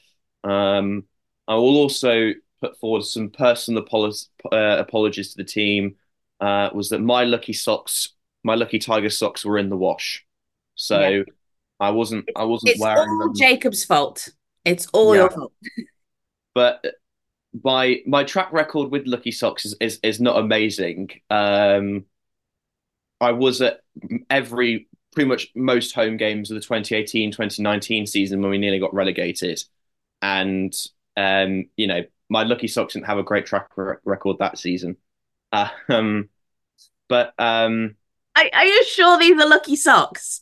Um, 0.43 1.05
I 1.47 1.55
will 1.55 1.77
also 1.77 2.33
put 2.61 2.79
forward 2.79 3.03
some 3.03 3.29
personal 3.29 3.81
apologies, 3.81 4.29
uh, 4.51 4.77
apologies 4.79 5.31
to 5.31 5.37
the 5.37 5.43
team. 5.43 5.95
Uh, 6.39 6.69
was 6.73 6.89
that 6.89 6.99
my 6.99 7.23
lucky 7.23 7.53
socks, 7.53 8.13
my 8.43 8.55
lucky 8.55 8.79
tiger 8.79 9.09
socks, 9.09 9.45
were 9.45 9.57
in 9.57 9.69
the 9.69 9.77
wash, 9.77 10.25
so. 10.75 10.99
Yeah 11.09 11.23
I 11.81 11.89
wasn't. 11.89 12.29
I 12.35 12.43
wasn't 12.43 12.73
it's 12.73 12.79
wearing 12.79 13.09
all 13.09 13.19
them. 13.19 13.35
Jacob's 13.35 13.83
fault. 13.83 14.29
It's 14.63 14.85
all 14.93 15.15
yeah. 15.15 15.21
your 15.21 15.31
fault. 15.31 15.53
but 16.53 16.85
my 17.63 18.01
my 18.05 18.23
track 18.23 18.53
record 18.53 18.91
with 18.91 19.07
Lucky 19.07 19.31
Socks 19.31 19.65
is 19.65 19.75
is, 19.81 19.99
is 20.03 20.21
not 20.21 20.37
amazing. 20.37 21.09
Um, 21.31 22.05
I 23.19 23.31
was 23.31 23.61
at 23.63 23.79
every 24.29 24.87
pretty 25.11 25.27
much 25.27 25.49
most 25.55 25.93
home 25.93 26.17
games 26.17 26.51
of 26.51 26.55
the 26.55 26.65
2018-2019 26.65 28.07
season 28.07 28.41
when 28.41 28.51
we 28.51 28.57
nearly 28.59 28.79
got 28.79 28.93
relegated, 28.93 29.63
and 30.21 30.73
um, 31.17 31.65
you 31.77 31.87
know 31.87 32.03
my 32.31 32.43
Lucky 32.43 32.69
Socks 32.69 32.93
didn't 32.93 33.07
have 33.07 33.17
a 33.17 33.23
great 33.23 33.45
track 33.45 33.67
record 33.75 34.37
that 34.39 34.57
season. 34.57 34.95
Uh, 35.51 35.67
um, 35.89 36.29
but 37.09 37.33
um, 37.37 37.97
are, 38.37 38.49
are 38.53 38.65
you 38.65 38.85
sure 38.85 39.19
these 39.19 39.39
are 39.39 39.49
Lucky 39.49 39.75
Socks? 39.75 40.39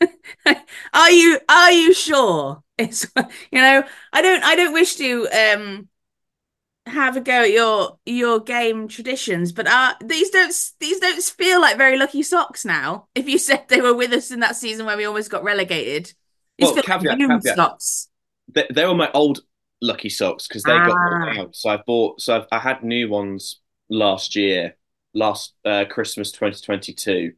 are 0.92 1.10
you 1.10 1.40
are 1.48 1.72
you 1.72 1.94
sure? 1.94 2.62
It's 2.76 3.06
you 3.50 3.58
know, 3.58 3.82
I 4.12 4.20
don't 4.20 4.44
I 4.44 4.54
don't 4.54 4.74
wish 4.74 4.96
to 4.96 5.28
um 5.28 5.88
have 6.84 7.16
a 7.16 7.22
go 7.22 7.42
at 7.44 7.52
your 7.52 7.98
your 8.04 8.40
game 8.40 8.86
traditions, 8.86 9.50
but 9.50 9.66
uh 9.66 9.94
these 10.04 10.28
don't 10.28 10.54
these 10.78 11.00
don't 11.00 11.22
feel 11.22 11.58
like 11.58 11.78
very 11.78 11.96
lucky 11.96 12.22
socks 12.22 12.66
now. 12.66 13.08
If 13.14 13.26
you 13.30 13.38
said 13.38 13.64
they 13.68 13.80
were 13.80 13.94
with 13.94 14.12
us 14.12 14.30
in 14.30 14.40
that 14.40 14.56
season 14.56 14.84
where 14.84 14.96
we 14.96 15.06
almost 15.06 15.30
got 15.30 15.42
relegated, 15.42 16.12
well, 16.60 16.74
caveat, 16.74 17.18
like 17.18 17.18
caveat. 17.18 17.56
socks. 17.56 18.08
They, 18.52 18.66
they 18.70 18.84
were 18.84 18.94
my 18.94 19.10
old 19.12 19.40
lucky 19.82 20.08
socks 20.08 20.46
because 20.46 20.62
they 20.62 20.72
ah. 20.72 20.86
got 20.86 21.38
out. 21.38 21.56
So 21.56 21.70
I 21.70 21.78
bought 21.78 22.20
so 22.20 22.36
I've, 22.36 22.46
i 22.52 22.58
had 22.58 22.82
new 22.82 23.08
ones 23.08 23.60
last 23.88 24.36
year, 24.36 24.76
last 25.14 25.54
uh, 25.64 25.84
Christmas 25.88 26.32
2022. 26.32 27.32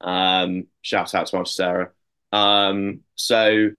Um, 0.00 0.66
shout 0.82 1.14
out 1.14 1.26
to 1.28 1.38
my 1.38 1.44
Sarah. 1.44 1.90
Um, 2.32 3.00
so 3.14 3.70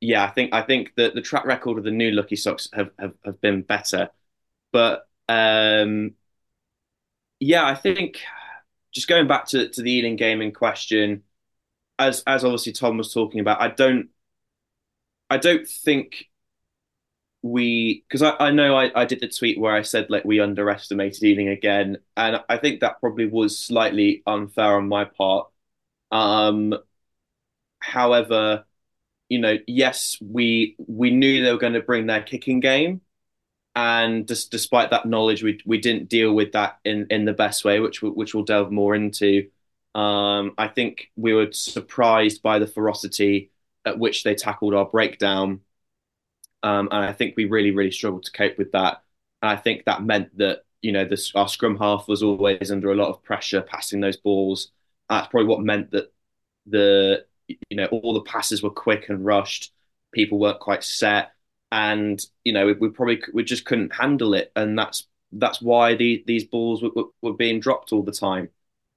yeah, 0.00 0.24
I 0.24 0.30
think 0.30 0.54
I 0.54 0.62
think 0.62 0.92
that 0.96 1.14
the 1.14 1.22
track 1.22 1.44
record 1.44 1.78
of 1.78 1.84
the 1.84 1.90
new 1.90 2.10
Lucky 2.10 2.36
Socks 2.36 2.68
have 2.72 2.90
have, 2.98 3.14
have 3.24 3.40
been 3.40 3.62
better, 3.62 4.10
but 4.72 5.06
um, 5.28 6.14
yeah, 7.38 7.66
I 7.66 7.74
think 7.74 8.18
just 8.92 9.08
going 9.08 9.28
back 9.28 9.46
to, 9.48 9.68
to 9.68 9.82
the 9.82 9.90
Ealing 9.90 10.16
game 10.16 10.42
in 10.42 10.52
question, 10.52 11.22
as 11.98 12.22
as 12.26 12.44
obviously 12.44 12.72
Tom 12.72 12.96
was 12.96 13.12
talking 13.12 13.40
about, 13.40 13.60
I 13.60 13.68
don't 13.68 14.08
I 15.28 15.36
don't 15.36 15.66
think 15.66 16.29
we 17.42 18.04
because 18.08 18.22
I, 18.22 18.36
I 18.38 18.50
know 18.50 18.76
I, 18.76 18.90
I 19.02 19.04
did 19.06 19.20
the 19.20 19.28
tweet 19.28 19.58
where 19.58 19.74
I 19.74 19.82
said 19.82 20.10
like 20.10 20.24
we 20.24 20.40
underestimated 20.40 21.22
Ealing 21.22 21.48
again, 21.48 21.98
and 22.16 22.42
I 22.48 22.58
think 22.58 22.80
that 22.80 23.00
probably 23.00 23.26
was 23.26 23.58
slightly 23.58 24.22
unfair 24.26 24.76
on 24.76 24.88
my 24.88 25.04
part. 25.04 25.48
Um, 26.12 26.74
However, 27.80 28.64
you 29.28 29.38
know, 29.40 29.58
yes, 29.66 30.16
we 30.20 30.76
we 30.78 31.10
knew 31.10 31.42
they 31.44 31.52
were 31.52 31.58
going 31.58 31.74
to 31.74 31.82
bring 31.82 32.06
their 32.06 32.22
kicking 32.22 32.60
game, 32.60 33.00
and 33.76 34.28
just 34.28 34.50
despite 34.50 34.90
that 34.90 35.06
knowledge, 35.06 35.42
we 35.42 35.60
we 35.66 35.78
didn't 35.78 36.08
deal 36.08 36.34
with 36.34 36.52
that 36.52 36.78
in 36.84 37.06
in 37.10 37.24
the 37.26 37.32
best 37.34 37.64
way, 37.64 37.80
which 37.80 38.02
which 38.02 38.34
we'll 38.34 38.44
delve 38.44 38.72
more 38.72 38.94
into. 38.94 39.50
Um, 39.94 40.54
I 40.58 40.68
think 40.68 41.10
we 41.16 41.34
were 41.34 41.52
surprised 41.52 42.42
by 42.42 42.58
the 42.60 42.66
ferocity 42.66 43.52
at 43.86 43.98
which 43.98 44.24
they 44.24 44.34
tackled 44.36 44.74
our 44.74 44.86
breakdown, 44.86 45.62
um, 46.62 46.88
and 46.90 47.04
I 47.04 47.12
think 47.12 47.34
we 47.36 47.44
really 47.46 47.70
really 47.70 47.90
struggled 47.90 48.24
to 48.24 48.32
cope 48.32 48.58
with 48.58 48.72
that. 48.72 49.02
And 49.42 49.50
I 49.50 49.56
think 49.56 49.84
that 49.84 50.02
meant 50.02 50.36
that 50.38 50.64
you 50.82 50.92
know 50.92 51.04
this, 51.04 51.32
our 51.34 51.48
scrum 51.48 51.78
half 51.78 52.08
was 52.08 52.22
always 52.22 52.70
under 52.70 52.90
a 52.90 52.96
lot 52.96 53.10
of 53.10 53.22
pressure 53.22 53.62
passing 53.62 54.00
those 54.00 54.16
balls. 54.16 54.70
That's 55.08 55.28
probably 55.28 55.48
what 55.48 55.60
meant 55.60 55.90
that 55.92 56.12
the 56.66 57.24
you 57.48 57.76
know 57.76 57.86
all 57.86 58.14
the 58.14 58.22
passes 58.22 58.62
were 58.62 58.70
quick 58.70 59.08
and 59.08 59.24
rushed. 59.24 59.72
People 60.12 60.38
weren't 60.38 60.60
quite 60.60 60.84
set, 60.84 61.32
and 61.72 62.20
you 62.44 62.52
know 62.52 62.66
we, 62.66 62.72
we 62.74 62.88
probably 62.90 63.22
we 63.32 63.44
just 63.44 63.64
couldn't 63.64 63.94
handle 63.94 64.34
it, 64.34 64.52
and 64.56 64.78
that's 64.78 65.06
that's 65.32 65.62
why 65.62 65.94
the, 65.94 66.24
these 66.26 66.44
balls 66.44 66.82
were, 66.82 66.90
were, 67.22 67.34
being 67.34 67.60
dropped 67.60 67.92
all 67.92 68.02
the 68.02 68.12
time. 68.12 68.48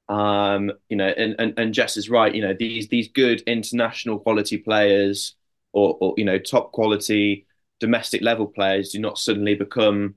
Um, 0.10 0.72
you 0.89 0.98
know, 0.98 1.08
and, 1.08 1.36
and 1.39 1.53
and 1.58 1.74
Jess 1.74 1.96
is 1.98 2.10
right. 2.10 2.34
You 2.34 2.41
know, 2.41 2.55
these 2.58 2.88
these 2.89 3.08
good 3.08 3.41
international 3.41 4.20
quality 4.20 4.58
players, 4.58 5.36
or, 5.72 5.98
or 6.01 6.13
you 6.17 6.25
know, 6.25 6.39
top 6.39 6.72
quality 6.72 7.46
domestic 7.80 8.22
level 8.22 8.48
players, 8.48 8.92
do 8.92 9.00
not 9.00 9.18
suddenly 9.18 9.56
become 9.56 10.15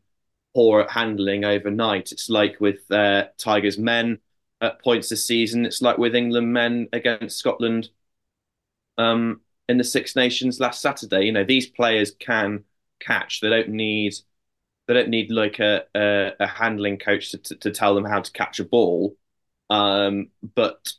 poor 0.54 0.80
at 0.80 0.90
handling 0.90 1.44
overnight. 1.44 2.12
It's 2.12 2.30
like 2.30 2.60
with 2.60 2.90
uh, 2.90 3.26
Tigers 3.38 3.78
men 3.78 4.18
at 4.60 4.82
points 4.82 5.08
this 5.08 5.26
season. 5.26 5.66
It's 5.66 5.82
like 5.82 5.98
with 5.98 6.14
England 6.14 6.52
men 6.52 6.88
against 6.92 7.38
Scotland 7.38 7.90
um, 8.98 9.40
in 9.68 9.78
the 9.78 9.84
Six 9.84 10.16
Nations 10.16 10.60
last 10.60 10.80
Saturday. 10.80 11.24
You 11.24 11.32
know, 11.32 11.44
these 11.44 11.66
players 11.66 12.12
can 12.18 12.64
catch. 13.00 13.40
They 13.40 13.50
don't 13.50 13.68
need 13.68 14.14
they 14.86 14.94
don't 14.94 15.08
need 15.08 15.30
like 15.30 15.58
a 15.58 15.84
a, 15.94 16.32
a 16.40 16.46
handling 16.46 16.98
coach 16.98 17.32
to, 17.32 17.38
to, 17.38 17.56
to 17.56 17.70
tell 17.70 17.94
them 17.94 18.04
how 18.04 18.20
to 18.20 18.32
catch 18.32 18.60
a 18.60 18.64
ball. 18.64 19.16
Um, 19.68 20.28
but 20.54 20.92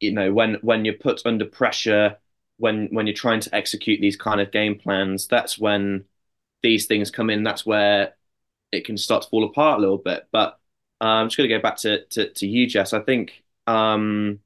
you 0.00 0.12
know, 0.12 0.32
when 0.32 0.54
when 0.62 0.84
you're 0.84 0.94
put 0.94 1.22
under 1.24 1.44
pressure, 1.44 2.16
when 2.58 2.88
when 2.90 3.06
you're 3.06 3.14
trying 3.14 3.40
to 3.40 3.54
execute 3.54 4.00
these 4.00 4.16
kind 4.16 4.40
of 4.40 4.52
game 4.52 4.78
plans, 4.78 5.26
that's 5.26 5.58
when 5.58 6.04
these 6.62 6.86
things 6.86 7.10
come 7.10 7.30
in. 7.30 7.42
That's 7.42 7.64
where 7.64 8.14
it 8.72 8.84
can 8.84 8.96
start 8.96 9.22
to 9.22 9.28
fall 9.28 9.44
apart 9.44 9.78
a 9.78 9.80
little 9.80 9.98
bit. 9.98 10.26
But 10.30 10.58
uh, 11.00 11.04
I'm 11.04 11.28
just 11.28 11.36
going 11.36 11.48
to 11.48 11.56
go 11.56 11.62
back 11.62 11.76
to, 11.78 12.04
to, 12.06 12.30
to 12.30 12.46
you, 12.46 12.66
Jess. 12.66 12.92
I 12.92 13.00
think 13.00 13.44
um, 13.66 14.40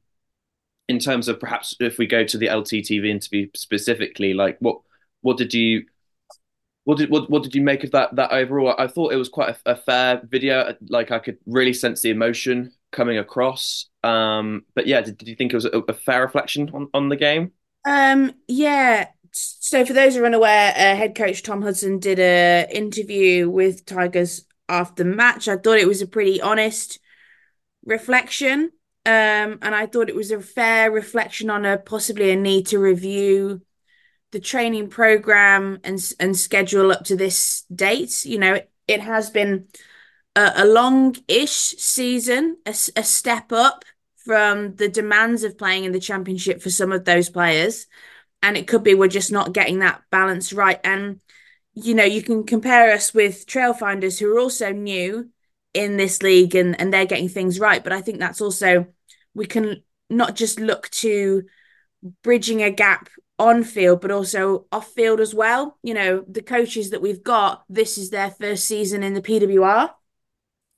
in 0.88 0.99
terms 0.99 1.28
of 1.28 1.40
perhaps 1.40 1.75
if 1.81 1.99
we 1.99 2.07
go 2.07 2.25
to 2.25 2.38
the 2.38 2.49
LTTV 2.49 3.09
interview 3.09 3.49
specifically, 3.54 4.35
like 4.35 4.59
what 4.61 4.81
what 5.23 5.37
did 5.38 5.54
you 5.54 5.87
what 6.85 6.99
did 6.99 7.11
what, 7.11 7.31
what 7.31 7.42
did 7.42 7.54
you 7.54 7.62
make 7.62 7.85
of 7.85 7.92
that 7.92 8.14
that 8.16 8.33
overall? 8.33 8.75
I 8.78 8.88
thought 8.88 9.12
it 9.12 9.16
was 9.16 9.28
quite 9.28 9.57
a, 9.66 9.73
a 9.73 9.76
fair 9.76 10.23
video. 10.25 10.75
Like 10.88 11.11
I 11.11 11.19
could 11.19 11.38
really 11.47 11.73
sense 11.73 12.00
the 12.00 12.11
emotion 12.11 12.73
coming 12.90 13.19
across. 13.19 13.87
Um, 14.04 14.64
but 14.75 14.87
yeah, 14.87 15.00
did, 15.00 15.16
did 15.16 15.28
you 15.28 15.37
think 15.37 15.52
it 15.52 15.57
was 15.57 15.64
a, 15.64 15.78
a, 15.88 15.95
fair 15.95 16.23
reflection 16.23 16.69
on, 16.75 16.88
on 16.92 17.09
the 17.09 17.16
game? 17.16 17.52
Um, 17.85 18.33
yeah. 18.49 19.09
So 19.33 19.85
for 19.85 19.93
those 19.93 20.15
who 20.15 20.23
are 20.23 20.27
unaware, 20.27 20.73
uh, 20.73 20.97
head 20.97 21.15
coach 21.15 21.43
Tom 21.43 21.62
Hudson 21.62 21.99
did 21.99 22.19
a 22.19 22.67
interview 22.71 23.49
with 23.49 23.87
Tigers 23.87 24.45
after 24.69 25.05
the 25.05 25.11
match. 25.11 25.49
I 25.49 25.57
thought 25.57 25.79
it 25.79 25.89
was 25.89 26.03
a 26.03 26.07
pretty 26.07 26.41
honest 26.41 26.99
reflection. 27.85 28.71
Um, 29.05 29.59
and 29.62 29.75
I 29.75 29.87
thought 29.87 30.09
it 30.09 30.15
was 30.15 30.31
a 30.31 30.41
fair 30.41 30.91
reflection 30.91 31.51
on 31.51 31.65
a 31.65 31.77
possibly 31.77 32.31
a 32.31 32.37
need 32.37 32.69
to 32.69 32.79
review 32.79 33.62
the 34.31 34.39
training 34.39 34.89
program 34.89 35.81
and 35.83 36.01
and 36.21 36.37
schedule 36.37 36.93
up 36.93 37.05
to 37.05 37.17
this 37.17 37.65
date. 37.75 38.25
You 38.25 38.39
know, 38.39 38.55
it, 38.55 38.71
it 38.87 39.01
has 39.01 39.31
been 39.31 39.67
a, 40.37 40.53
a 40.57 40.65
long-ish 40.65 41.51
season, 41.51 42.59
a, 42.65 42.71
a 42.71 43.03
step 43.03 43.51
up 43.53 43.85
from 44.25 44.76
the 44.76 44.88
demands 44.88 45.45
of 45.45 45.59
playing 45.59 45.85
in 45.85 45.93
the 45.93 46.00
championship 46.00 46.62
for 46.62 46.71
some 46.71 46.93
of 46.93 47.05
those 47.05 47.29
players. 47.29 47.87
And 48.43 48.57
it 48.57 48.67
could 48.67 48.83
be 48.83 48.95
we're 48.95 49.09
just 49.09 49.33
not 49.33 49.52
getting 49.52 49.81
that 49.81 50.02
balance 50.11 50.52
right. 50.52 50.81
And, 50.85 51.21
you 51.75 51.95
know, 51.95 52.05
you 52.05 52.23
can 52.23 52.45
compare 52.45 52.93
us 52.93 53.14
with 53.14 53.47
Trailfinders 53.47 54.19
who 54.19 54.35
are 54.35 54.41
also 54.41 54.73
new 54.73 55.31
in 55.75 55.97
this 55.97 56.23
league 56.23 56.55
and, 56.55 56.79
and 56.81 56.93
they're 56.93 57.07
getting 57.07 57.29
things 57.29 57.61
right. 57.61 57.83
But 57.83 57.93
I 57.93 58.00
think 58.00 58.19
that's 58.19 58.41
also, 58.41 58.87
we 59.35 59.47
can 59.47 59.83
not 60.11 60.37
just 60.37 60.61
look 60.61 60.91
to 60.91 61.45
bridging 62.23 62.62
a 62.62 62.71
gap 62.71 63.09
on 63.38 63.64
field, 63.64 64.00
but 64.00 64.11
also 64.11 64.67
off 64.71 64.88
field 64.88 65.21
as 65.21 65.35
well. 65.35 65.79
You 65.83 65.95
know, 65.95 66.25
the 66.29 66.43
coaches 66.43 66.91
that 66.91 67.02
we've 67.02 67.23
got, 67.23 67.64
this 67.69 67.99
is 67.99 68.11
their 68.11 68.31
first 68.31 68.67
season 68.67 69.02
in 69.02 69.14
the 69.14 69.23
PWR. 69.23 69.91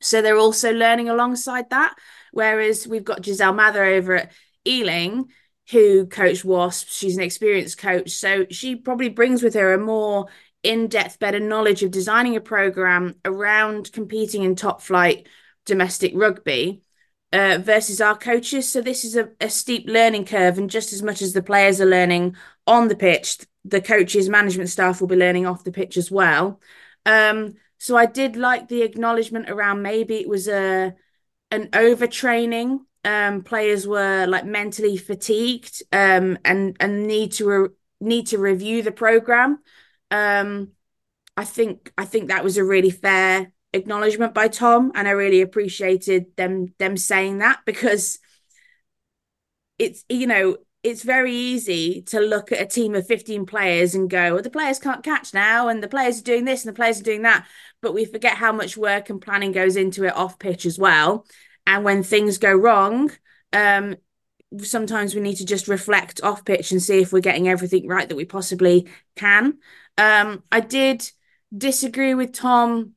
So 0.00 0.20
they're 0.20 0.36
also 0.36 0.72
learning 0.72 1.08
alongside 1.08 1.70
that. 1.70 1.94
Whereas 2.34 2.86
we've 2.86 3.04
got 3.04 3.24
Giselle 3.24 3.54
Mather 3.54 3.84
over 3.84 4.16
at 4.16 4.32
Ealing, 4.66 5.26
who 5.70 6.06
coached 6.06 6.44
Wasps. 6.44 6.94
She's 6.94 7.16
an 7.16 7.22
experienced 7.22 7.78
coach. 7.78 8.10
So 8.10 8.46
she 8.50 8.76
probably 8.76 9.08
brings 9.08 9.42
with 9.42 9.54
her 9.54 9.72
a 9.72 9.78
more 9.78 10.26
in 10.62 10.88
depth, 10.88 11.18
better 11.18 11.40
knowledge 11.40 11.82
of 11.82 11.90
designing 11.90 12.36
a 12.36 12.40
program 12.40 13.14
around 13.24 13.92
competing 13.92 14.42
in 14.42 14.56
top 14.56 14.82
flight 14.82 15.26
domestic 15.64 16.12
rugby. 16.14 16.82
Uh, 17.32 17.58
versus 17.58 18.00
our 18.00 18.16
coaches. 18.16 18.70
So 18.70 18.80
this 18.80 19.04
is 19.04 19.16
a, 19.16 19.28
a 19.40 19.50
steep 19.50 19.88
learning 19.88 20.26
curve, 20.26 20.56
and 20.56 20.70
just 20.70 20.92
as 20.92 21.02
much 21.02 21.20
as 21.20 21.32
the 21.32 21.42
players 21.42 21.80
are 21.80 21.84
learning 21.84 22.36
on 22.64 22.86
the 22.86 22.94
pitch, 22.94 23.38
the 23.64 23.80
coaches, 23.80 24.28
management 24.28 24.70
staff 24.70 25.00
will 25.00 25.08
be 25.08 25.16
learning 25.16 25.44
off 25.44 25.64
the 25.64 25.72
pitch 25.72 25.96
as 25.96 26.12
well. 26.12 26.60
Um, 27.04 27.54
so 27.78 27.96
I 27.96 28.06
did 28.06 28.36
like 28.36 28.68
the 28.68 28.82
acknowledgement 28.82 29.50
around 29.50 29.82
maybe 29.82 30.14
it 30.14 30.28
was 30.28 30.46
a 30.46 30.94
an 31.50 31.68
overtraining. 31.68 32.80
Um, 33.04 33.42
players 33.42 33.86
were 33.86 34.26
like 34.26 34.46
mentally 34.46 34.96
fatigued 34.96 35.82
um, 35.92 36.38
and 36.44 36.76
and 36.80 37.06
need 37.06 37.32
to 37.32 37.46
re- 37.46 37.68
need 38.00 38.28
to 38.28 38.38
review 38.38 38.82
the 38.82 38.92
program. 38.92 39.58
Um, 40.10 40.72
I 41.36 41.44
think 41.44 41.92
I 41.98 42.04
think 42.04 42.28
that 42.28 42.44
was 42.44 42.56
a 42.56 42.64
really 42.64 42.90
fair 42.90 43.52
acknowledgement 43.72 44.34
by 44.34 44.48
Tom, 44.48 44.92
and 44.94 45.06
I 45.06 45.12
really 45.12 45.42
appreciated 45.42 46.36
them 46.36 46.74
them 46.78 46.96
saying 46.96 47.38
that 47.38 47.60
because 47.66 48.18
it's 49.78 50.04
you 50.08 50.26
know 50.26 50.56
it's 50.84 51.02
very 51.02 51.34
easy 51.34 52.02
to 52.02 52.20
look 52.20 52.52
at 52.52 52.60
a 52.60 52.66
team 52.66 52.94
of 52.94 53.06
15 53.06 53.46
players 53.46 53.94
and 53.94 54.08
go, 54.08 54.34
well, 54.34 54.42
the 54.42 54.50
players 54.50 54.78
can't 54.78 55.02
catch 55.02 55.32
now, 55.32 55.68
and 55.68 55.82
the 55.82 55.88
players 55.88 56.20
are 56.20 56.24
doing 56.24 56.44
this 56.44 56.64
and 56.64 56.72
the 56.72 56.76
players 56.76 57.00
are 57.00 57.04
doing 57.04 57.22
that. 57.22 57.46
But 57.80 57.94
we 57.94 58.04
forget 58.04 58.36
how 58.36 58.52
much 58.52 58.76
work 58.76 59.08
and 59.08 59.20
planning 59.20 59.50
goes 59.50 59.76
into 59.76 60.04
it 60.04 60.14
off 60.14 60.38
pitch 60.38 60.66
as 60.66 60.78
well. 60.78 61.26
And 61.66 61.84
when 61.84 62.02
things 62.02 62.36
go 62.36 62.52
wrong, 62.52 63.10
um, 63.54 63.96
sometimes 64.58 65.14
we 65.14 65.22
need 65.22 65.36
to 65.36 65.46
just 65.46 65.68
reflect 65.68 66.22
off 66.22 66.44
pitch 66.44 66.70
and 66.70 66.82
see 66.82 67.00
if 67.00 67.14
we're 67.14 67.20
getting 67.20 67.48
everything 67.48 67.88
right 67.88 68.06
that 68.06 68.16
we 68.16 68.26
possibly 68.26 68.86
can. 69.16 69.58
Um, 69.96 70.42
I 70.52 70.60
did 70.60 71.10
disagree 71.56 72.12
with 72.12 72.32
Tom 72.32 72.92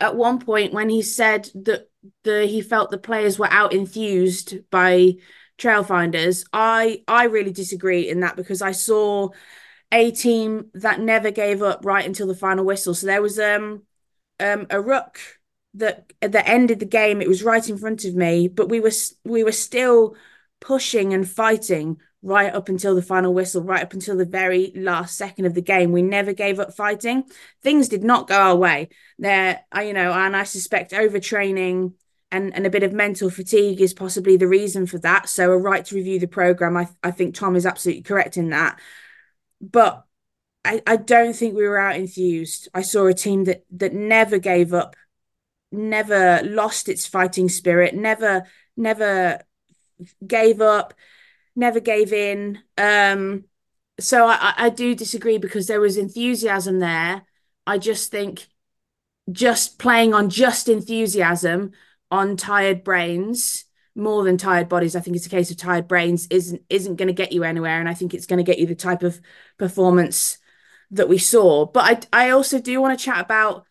at 0.00 0.16
one 0.16 0.38
point 0.38 0.72
when 0.72 0.88
he 0.88 1.02
said 1.02 1.50
that 1.54 1.88
the 2.22 2.46
he 2.46 2.62
felt 2.62 2.90
the 2.90 2.98
players 2.98 3.38
were 3.38 3.50
out 3.50 3.74
enthused 3.74 4.70
by 4.70 5.14
Trailfinders. 5.58 6.44
I 6.52 7.02
I 7.06 7.24
really 7.24 7.52
disagree 7.52 8.08
in 8.08 8.20
that 8.20 8.36
because 8.36 8.62
I 8.62 8.72
saw 8.72 9.30
a 9.92 10.10
team 10.10 10.70
that 10.74 11.00
never 11.00 11.30
gave 11.30 11.62
up 11.62 11.84
right 11.84 12.06
until 12.06 12.26
the 12.26 12.34
final 12.34 12.64
whistle. 12.64 12.94
So 12.94 13.06
there 13.06 13.22
was 13.22 13.38
um 13.38 13.82
um 14.40 14.66
a 14.70 14.80
ruck 14.80 15.18
that 15.74 16.12
that 16.20 16.48
ended 16.48 16.80
the 16.80 16.86
game. 16.86 17.20
It 17.22 17.28
was 17.28 17.42
right 17.42 17.68
in 17.68 17.78
front 17.78 18.04
of 18.04 18.14
me, 18.14 18.48
but 18.48 18.68
we 18.68 18.80
were 18.80 18.92
we 19.24 19.44
were 19.44 19.52
still 19.52 20.16
pushing 20.60 21.12
and 21.12 21.28
fighting 21.28 21.98
right 22.22 22.54
up 22.54 22.68
until 22.68 22.94
the 22.94 23.02
final 23.02 23.34
whistle, 23.34 23.62
right 23.62 23.82
up 23.82 23.92
until 23.92 24.16
the 24.16 24.24
very 24.24 24.72
last 24.74 25.16
second 25.18 25.44
of 25.44 25.54
the 25.54 25.60
game. 25.62 25.92
We 25.92 26.02
never 26.02 26.32
gave 26.32 26.58
up 26.58 26.74
fighting. 26.74 27.24
Things 27.62 27.88
did 27.88 28.02
not 28.02 28.28
go 28.28 28.34
our 28.36 28.56
way. 28.56 28.88
There, 29.18 29.60
I 29.70 29.84
you 29.84 29.92
know, 29.92 30.12
and 30.12 30.36
I 30.36 30.44
suspect 30.44 30.92
overtraining 30.92 31.92
and, 32.34 32.52
and 32.52 32.66
a 32.66 32.70
bit 32.70 32.82
of 32.82 32.92
mental 32.92 33.30
fatigue 33.30 33.80
is 33.80 33.94
possibly 33.94 34.36
the 34.36 34.48
reason 34.48 34.86
for 34.86 34.98
that. 34.98 35.28
So 35.28 35.52
a 35.52 35.56
right 35.56 35.84
to 35.84 35.94
review 35.94 36.18
the 36.18 36.26
program, 36.26 36.76
I, 36.76 36.88
I 37.00 37.12
think 37.12 37.34
Tom 37.34 37.54
is 37.54 37.64
absolutely 37.64 38.02
correct 38.02 38.36
in 38.36 38.50
that. 38.50 38.80
But 39.60 40.04
I, 40.64 40.82
I 40.84 40.96
don't 40.96 41.36
think 41.36 41.54
we 41.54 41.68
were 41.68 41.78
out 41.78 41.94
enthused. 41.94 42.68
I 42.74 42.82
saw 42.82 43.06
a 43.06 43.14
team 43.14 43.44
that 43.44 43.64
that 43.76 43.94
never 43.94 44.38
gave 44.38 44.74
up, 44.74 44.96
never 45.70 46.40
lost 46.42 46.88
its 46.88 47.06
fighting 47.06 47.48
spirit, 47.48 47.94
never 47.94 48.42
never 48.76 49.40
gave 50.26 50.60
up, 50.60 50.92
never 51.54 51.78
gave 51.78 52.12
in. 52.12 52.58
Um, 52.76 53.44
so 54.00 54.26
I, 54.26 54.54
I 54.56 54.70
do 54.70 54.96
disagree 54.96 55.38
because 55.38 55.68
there 55.68 55.80
was 55.80 55.96
enthusiasm 55.96 56.80
there. 56.80 57.22
I 57.64 57.78
just 57.78 58.10
think 58.10 58.48
just 59.30 59.78
playing 59.78 60.12
on 60.12 60.30
just 60.30 60.68
enthusiasm 60.68 61.70
on 62.14 62.36
tired 62.36 62.84
brains 62.84 63.64
more 63.96 64.24
than 64.24 64.36
tired 64.36 64.68
bodies. 64.68 64.96
I 64.96 65.00
think 65.00 65.16
it's 65.16 65.26
a 65.26 65.30
case 65.30 65.50
of 65.50 65.56
tired 65.56 65.88
brains 65.88 66.26
isn't 66.28 66.62
isn't 66.70 66.96
going 66.96 67.08
to 67.08 67.12
get 67.12 67.32
you 67.32 67.42
anywhere, 67.44 67.80
and 67.80 67.88
I 67.88 67.94
think 67.94 68.14
it's 68.14 68.26
going 68.26 68.44
to 68.44 68.50
get 68.50 68.58
you 68.58 68.66
the 68.66 68.74
type 68.74 69.02
of 69.02 69.20
performance 69.58 70.38
that 70.92 71.08
we 71.08 71.18
saw. 71.18 71.66
But 71.66 72.08
I 72.12 72.26
I 72.26 72.30
also 72.30 72.60
do 72.60 72.80
want 72.80 72.98
to 72.98 73.04
chat 73.04 73.20
about 73.20 73.66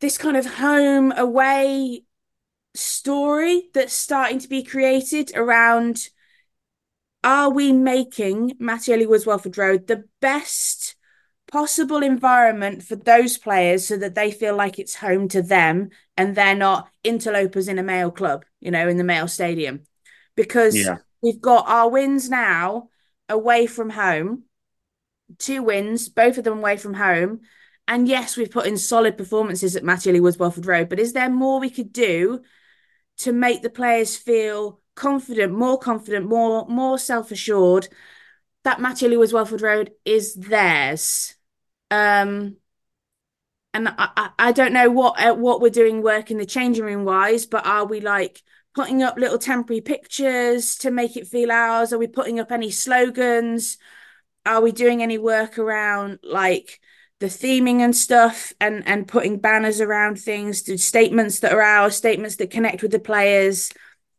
this 0.00 0.18
kind 0.18 0.36
of 0.36 0.46
home 0.46 1.12
away 1.12 2.04
story 2.74 3.70
that's 3.72 3.92
starting 3.92 4.40
to 4.40 4.48
be 4.48 4.62
created 4.62 5.32
around 5.34 6.08
are 7.22 7.50
we 7.50 7.72
making 7.72 8.56
Mattioli 8.60 9.06
Woods 9.06 9.26
Welford 9.26 9.58
Road 9.58 9.86
the 9.86 10.04
best 10.20 10.79
possible 11.50 12.02
environment 12.02 12.82
for 12.82 12.96
those 12.96 13.36
players 13.36 13.86
so 13.86 13.96
that 13.96 14.14
they 14.14 14.30
feel 14.30 14.54
like 14.54 14.78
it's 14.78 14.94
home 14.94 15.28
to 15.28 15.42
them 15.42 15.90
and 16.16 16.34
they're 16.34 16.54
not 16.54 16.88
interlopers 17.02 17.68
in 17.68 17.78
a 17.78 17.82
male 17.82 18.10
club, 18.10 18.44
you 18.60 18.70
know, 18.70 18.88
in 18.88 18.96
the 18.96 19.04
male 19.04 19.28
stadium. 19.28 19.82
Because 20.36 20.76
yeah. 20.76 20.98
we've 21.22 21.40
got 21.40 21.68
our 21.68 21.90
wins 21.90 22.30
now 22.30 22.88
away 23.28 23.66
from 23.66 23.90
home, 23.90 24.44
two 25.38 25.62
wins, 25.62 26.08
both 26.08 26.38
of 26.38 26.44
them 26.44 26.58
away 26.58 26.76
from 26.76 26.94
home. 26.94 27.40
And 27.88 28.06
yes, 28.06 28.36
we've 28.36 28.50
put 28.50 28.66
in 28.66 28.78
solid 28.78 29.18
performances 29.18 29.74
at 29.74 29.82
Mattioli 29.82 30.20
Woods 30.20 30.38
Welford 30.38 30.66
Road, 30.66 30.88
but 30.88 31.00
is 31.00 31.12
there 31.12 31.28
more 31.28 31.58
we 31.58 31.70
could 31.70 31.92
do 31.92 32.42
to 33.18 33.32
make 33.32 33.62
the 33.62 33.70
players 33.70 34.16
feel 34.16 34.80
confident, 34.94 35.52
more 35.52 35.78
confident, 35.78 36.26
more 36.26 36.66
more 36.68 36.98
self-assured 36.98 37.88
that 38.62 38.78
Mattioli 38.78 39.18
Woods 39.18 39.32
Welford 39.32 39.62
Road 39.62 39.90
is 40.04 40.34
theirs? 40.34 41.34
Um, 41.90 42.56
and 43.72 43.88
I, 43.96 44.30
I 44.38 44.52
don't 44.52 44.72
know 44.72 44.90
what 44.90 45.20
uh, 45.20 45.34
what 45.34 45.60
we're 45.60 45.70
doing 45.70 46.02
work 46.02 46.30
in 46.30 46.38
the 46.38 46.46
changing 46.46 46.84
room 46.84 47.04
wise, 47.04 47.46
but 47.46 47.66
are 47.66 47.86
we 47.86 48.00
like 48.00 48.42
putting 48.74 49.02
up 49.02 49.16
little 49.16 49.38
temporary 49.38 49.80
pictures 49.80 50.76
to 50.76 50.90
make 50.90 51.16
it 51.16 51.26
feel 51.26 51.52
ours? 51.52 51.92
Are 51.92 51.98
we 51.98 52.06
putting 52.06 52.40
up 52.40 52.50
any 52.50 52.70
slogans? 52.70 53.78
Are 54.44 54.60
we 54.60 54.72
doing 54.72 55.02
any 55.02 55.18
work 55.18 55.58
around 55.58 56.18
like 56.22 56.80
the 57.20 57.26
theming 57.26 57.80
and 57.80 57.94
stuff 57.94 58.52
and 58.60 58.82
and 58.86 59.06
putting 59.06 59.38
banners 59.38 59.80
around 59.80 60.16
things, 60.18 60.62
to 60.62 60.76
statements 60.76 61.40
that 61.40 61.52
are 61.52 61.62
ours, 61.62 61.94
statements 61.94 62.36
that 62.36 62.50
connect 62.50 62.82
with 62.82 62.90
the 62.90 62.98
players, 62.98 63.70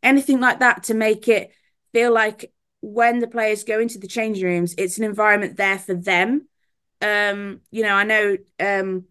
anything 0.02 0.40
like 0.40 0.60
that 0.60 0.84
to 0.84 0.94
make 0.94 1.28
it 1.28 1.52
feel 1.94 2.14
like 2.14 2.54
when 2.80 3.20
the 3.20 3.28
players 3.28 3.64
go 3.64 3.80
into 3.80 4.00
the 4.00 4.08
changing 4.08 4.46
rooms, 4.46 4.74
it's 4.78 4.98
an 4.98 5.04
environment 5.04 5.58
there 5.58 5.78
for 5.78 5.94
them 5.94 6.48
um, 7.02 7.62
you 7.72 7.84
know, 7.84 7.94
I 7.96 8.04
know 8.04 8.38
um, 8.60 9.06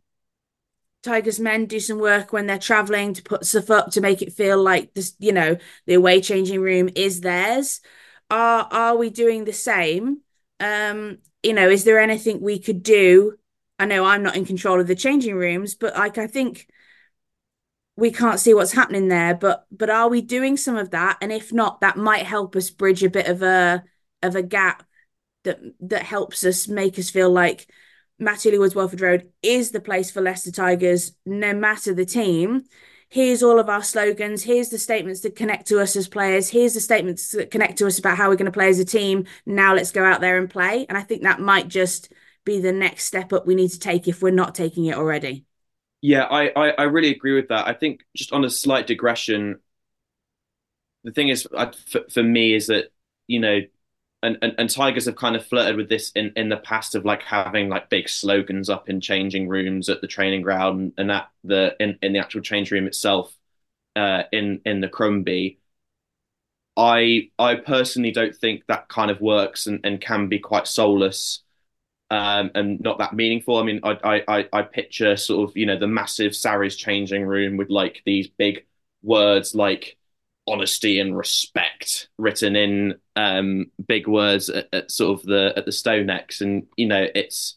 Tigers 1.03 1.40
men 1.40 1.64
do 1.64 1.81
some 1.81 1.98
work 1.98 2.33
when 2.33 2.46
they're 2.46 2.59
traveling 2.59 3.14
to 3.14 3.22
put 3.22 3.46
stuff 3.46 3.70
up 3.70 3.90
to 3.92 4.03
make 4.03 4.20
it 4.20 4.35
feel 4.35 4.62
like 4.62 4.92
this, 4.92 5.14
you 5.18 5.33
know, 5.33 5.57
the 5.87 5.94
away 5.94 6.20
changing 6.20 6.61
room 6.61 6.90
is 6.94 7.22
theirs. 7.22 7.81
Are 8.31 8.68
are 8.70 8.96
we 8.96 9.09
doing 9.09 9.44
the 9.44 9.53
same? 9.53 10.18
Um, 10.61 11.18
you 11.42 11.55
know, 11.55 11.70
is 11.70 11.85
there 11.85 11.98
anything 11.98 12.40
we 12.42 12.59
could 12.59 12.83
do? 12.83 13.38
I 13.79 13.87
know 13.87 14.05
I'm 14.05 14.22
not 14.22 14.37
in 14.37 14.44
control 14.44 14.79
of 14.79 14.87
the 14.88 14.94
changing 14.94 15.37
rooms, 15.37 15.74
but 15.74 15.94
like 15.94 16.18
I 16.18 16.26
think 16.26 16.68
we 17.96 18.11
can't 18.11 18.40
see 18.40 18.55
what's 18.55 18.72
happening 18.72 19.09
there. 19.09 19.35
But 19.35 19.66
but 19.70 19.90
are 19.90 20.09
we 20.09 20.20
doing 20.22 20.57
some 20.57 20.76
of 20.76 20.90
that? 20.90 21.18
And 21.20 21.33
if 21.33 21.53
not, 21.53 21.81
that 21.81 21.96
might 21.96 22.26
help 22.26 22.57
us 22.57 22.70
bridge 22.70 23.03
a 23.03 23.11
bit 23.11 23.26
of 23.26 23.42
a 23.42 23.85
of 24.22 24.37
a 24.37 24.42
gap 24.42 24.85
that 25.44 25.61
that 25.81 26.03
helps 26.03 26.44
us 26.44 26.68
make 26.68 26.98
us 26.98 27.11
feel 27.11 27.31
like 27.31 27.66
Matty 28.18 28.57
Woods 28.59 28.74
Welford 28.74 29.00
Road 29.00 29.33
is 29.42 29.70
the 29.70 29.81
place 29.81 30.11
for 30.11 30.20
Leicester 30.20 30.53
Tigers, 30.53 31.12
no 31.24 31.55
matter 31.55 31.94
the 31.94 32.05
team. 32.05 32.64
Here's 33.09 33.42
all 33.42 33.59
of 33.59 33.68
our 33.68 33.83
slogans. 33.83 34.44
Here's 34.44 34.68
the 34.68 34.79
statements 34.79 35.20
that 35.22 35.35
connect 35.35 35.66
to 35.68 35.81
us 35.81 35.96
as 35.96 36.07
players. 36.07 36.48
Here's 36.48 36.74
the 36.74 36.81
statements 36.81 37.33
that 37.33 37.50
connect 37.50 37.79
to 37.79 37.87
us 37.87 37.98
about 37.98 38.16
how 38.16 38.29
we're 38.29 38.37
going 38.37 38.46
to 38.46 38.53
play 38.53 38.68
as 38.68 38.79
a 38.79 38.85
team. 38.85 39.24
Now 39.46 39.74
let's 39.74 39.90
go 39.90 40.05
out 40.05 40.20
there 40.20 40.38
and 40.38 40.48
play. 40.48 40.87
And 40.88 40.96
I 40.96 41.03
think 41.03 41.22
that 41.22 41.40
might 41.40 41.66
just 41.66 42.12
be 42.44 42.61
the 42.61 42.72
next 42.72 43.05
step 43.05 43.33
up 43.33 43.46
we 43.46 43.57
need 43.57 43.70
to 43.70 43.81
take 43.81 44.07
if 44.07 44.22
we're 44.22 44.31
not 44.31 44.55
taking 44.55 44.85
it 44.85 44.96
already. 44.96 45.44
Yeah, 46.03 46.24
I, 46.24 46.48
I, 46.55 46.70
I 46.70 46.83
really 46.85 47.11
agree 47.11 47.35
with 47.35 47.48
that. 47.48 47.66
I 47.66 47.74
think 47.74 48.00
just 48.16 48.33
on 48.33 48.44
a 48.44 48.50
slight 48.50 48.87
digression, 48.87 49.59
the 51.03 51.11
thing 51.11 51.29
is, 51.29 51.48
I, 51.57 51.72
for, 51.88 52.03
for 52.11 52.22
me, 52.22 52.55
is 52.55 52.68
that 52.68 52.92
you 53.26 53.40
know 53.40 53.61
and, 54.22 54.37
and, 54.42 54.54
and 54.59 54.70
Tigers 54.70 55.06
have 55.06 55.16
kind 55.16 55.35
of 55.35 55.46
flirted 55.46 55.76
with 55.76 55.88
this 55.88 56.11
in, 56.12 56.33
in 56.37 56.48
the 56.50 56.59
past 56.59 56.94
of 56.94 57.04
like 57.04 57.22
having 57.22 57.68
like 57.68 57.88
big 57.88 58.09
slogans 58.09 58.68
up 58.68 58.88
in 58.90 59.00
changing 59.00 59.48
rooms 59.48 59.88
at 59.88 60.00
the 60.00 60.06
training 60.06 60.42
ground 60.42 60.92
and 60.98 61.11
at 61.11 61.30
the 61.44 61.74
in, 61.80 61.98
in 62.02 62.12
the 62.12 62.18
actual 62.18 62.42
change 62.42 62.70
room 62.70 62.87
itself 62.87 63.35
uh, 63.96 64.24
in 64.33 64.61
in 64.64 64.80
the 64.80 64.88
Crumbie. 64.88 65.59
I 66.76 67.30
I 67.38 67.56
personally 67.56 68.12
don't 68.12 68.35
think 68.35 68.64
that 68.66 68.88
kind 68.88 69.11
of 69.11 69.20
works 69.20 69.66
and, 69.66 69.80
and 69.85 70.00
can 70.00 70.28
be 70.28 70.38
quite 70.38 70.66
soulless 70.66 71.42
um, 72.11 72.50
and 72.54 72.80
not 72.80 72.98
that 72.98 73.14
meaningful. 73.14 73.59
I 73.59 73.64
mean, 73.64 73.80
I, 73.85 74.24
I 74.28 74.48
I 74.52 74.62
picture 74.62 75.16
sort 75.16 75.50
of 75.50 75.56
you 75.56 75.66
know 75.66 75.78
the 75.78 75.88
massive 75.88 76.33
Sarries 76.33 76.76
changing 76.76 77.24
room 77.24 77.56
with 77.56 77.70
like 77.70 78.02
these 78.06 78.28
big 78.28 78.66
words 79.02 79.54
like 79.54 79.96
honesty 80.46 81.00
and 81.00 81.16
respect 81.16 82.09
written 82.18 82.57
in 82.57 82.94
um, 83.16 83.66
big 83.87 84.07
words 84.09 84.48
at, 84.48 84.68
at, 84.72 84.90
sort 84.90 85.18
of 85.18 85.26
the 85.26 85.53
at 85.57 85.64
the 85.64 85.70
StoneX, 85.70 86.40
and 86.40 86.66
you 86.76 86.87
know 86.87 87.07
it's 87.14 87.57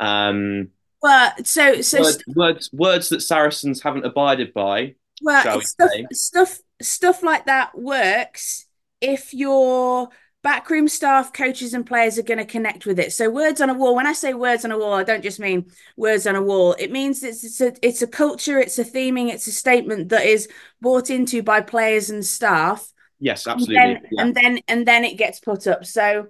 um, 0.00 0.70
well, 1.02 1.32
so 1.44 1.80
so 1.80 2.00
words, 2.00 2.14
st- 2.14 2.36
words 2.36 2.70
words 2.72 3.08
that 3.10 3.20
Saracens 3.20 3.82
haven't 3.82 4.06
abided 4.06 4.52
by. 4.54 4.94
Well, 5.22 5.58
we 5.58 5.64
stuff 5.64 5.90
stuff 6.12 6.58
stuff 6.80 7.22
like 7.22 7.46
that 7.46 7.76
works 7.78 8.66
if 9.00 9.34
you're 9.34 10.08
backroom 10.44 10.86
staff, 10.86 11.32
coaches, 11.32 11.72
and 11.72 11.86
players 11.86 12.18
are 12.18 12.22
going 12.22 12.38
to 12.38 12.44
connect 12.44 12.84
with 12.84 13.00
it. 13.00 13.12
So, 13.12 13.28
words 13.30 13.60
on 13.60 13.70
a 13.70 13.74
wall. 13.74 13.96
When 13.96 14.06
I 14.06 14.12
say 14.12 14.34
words 14.34 14.64
on 14.64 14.70
a 14.70 14.78
wall, 14.78 14.92
I 14.92 15.02
don't 15.02 15.22
just 15.22 15.40
mean 15.40 15.72
words 15.96 16.26
on 16.28 16.36
a 16.36 16.42
wall. 16.42 16.76
It 16.78 16.92
means 16.92 17.24
it's, 17.24 17.42
it's 17.42 17.60
a 17.60 17.74
it's 17.82 18.02
a 18.02 18.06
culture, 18.06 18.60
it's 18.60 18.78
a 18.78 18.84
theming, 18.84 19.32
it's 19.32 19.48
a 19.48 19.52
statement 19.52 20.10
that 20.10 20.24
is 20.24 20.48
bought 20.80 21.10
into 21.10 21.42
by 21.42 21.62
players 21.62 22.10
and 22.10 22.24
staff. 22.24 22.92
Yes, 23.18 23.46
absolutely. 23.48 23.76
And 23.78 23.96
then 23.96 24.02
yeah. 24.12 24.22
and 24.22 24.34
then, 24.34 24.60
and 24.68 24.86
then 24.86 25.04
it 25.04 25.18
gets 25.18 25.40
put 25.40 25.66
up. 25.66 25.84
So, 25.84 26.28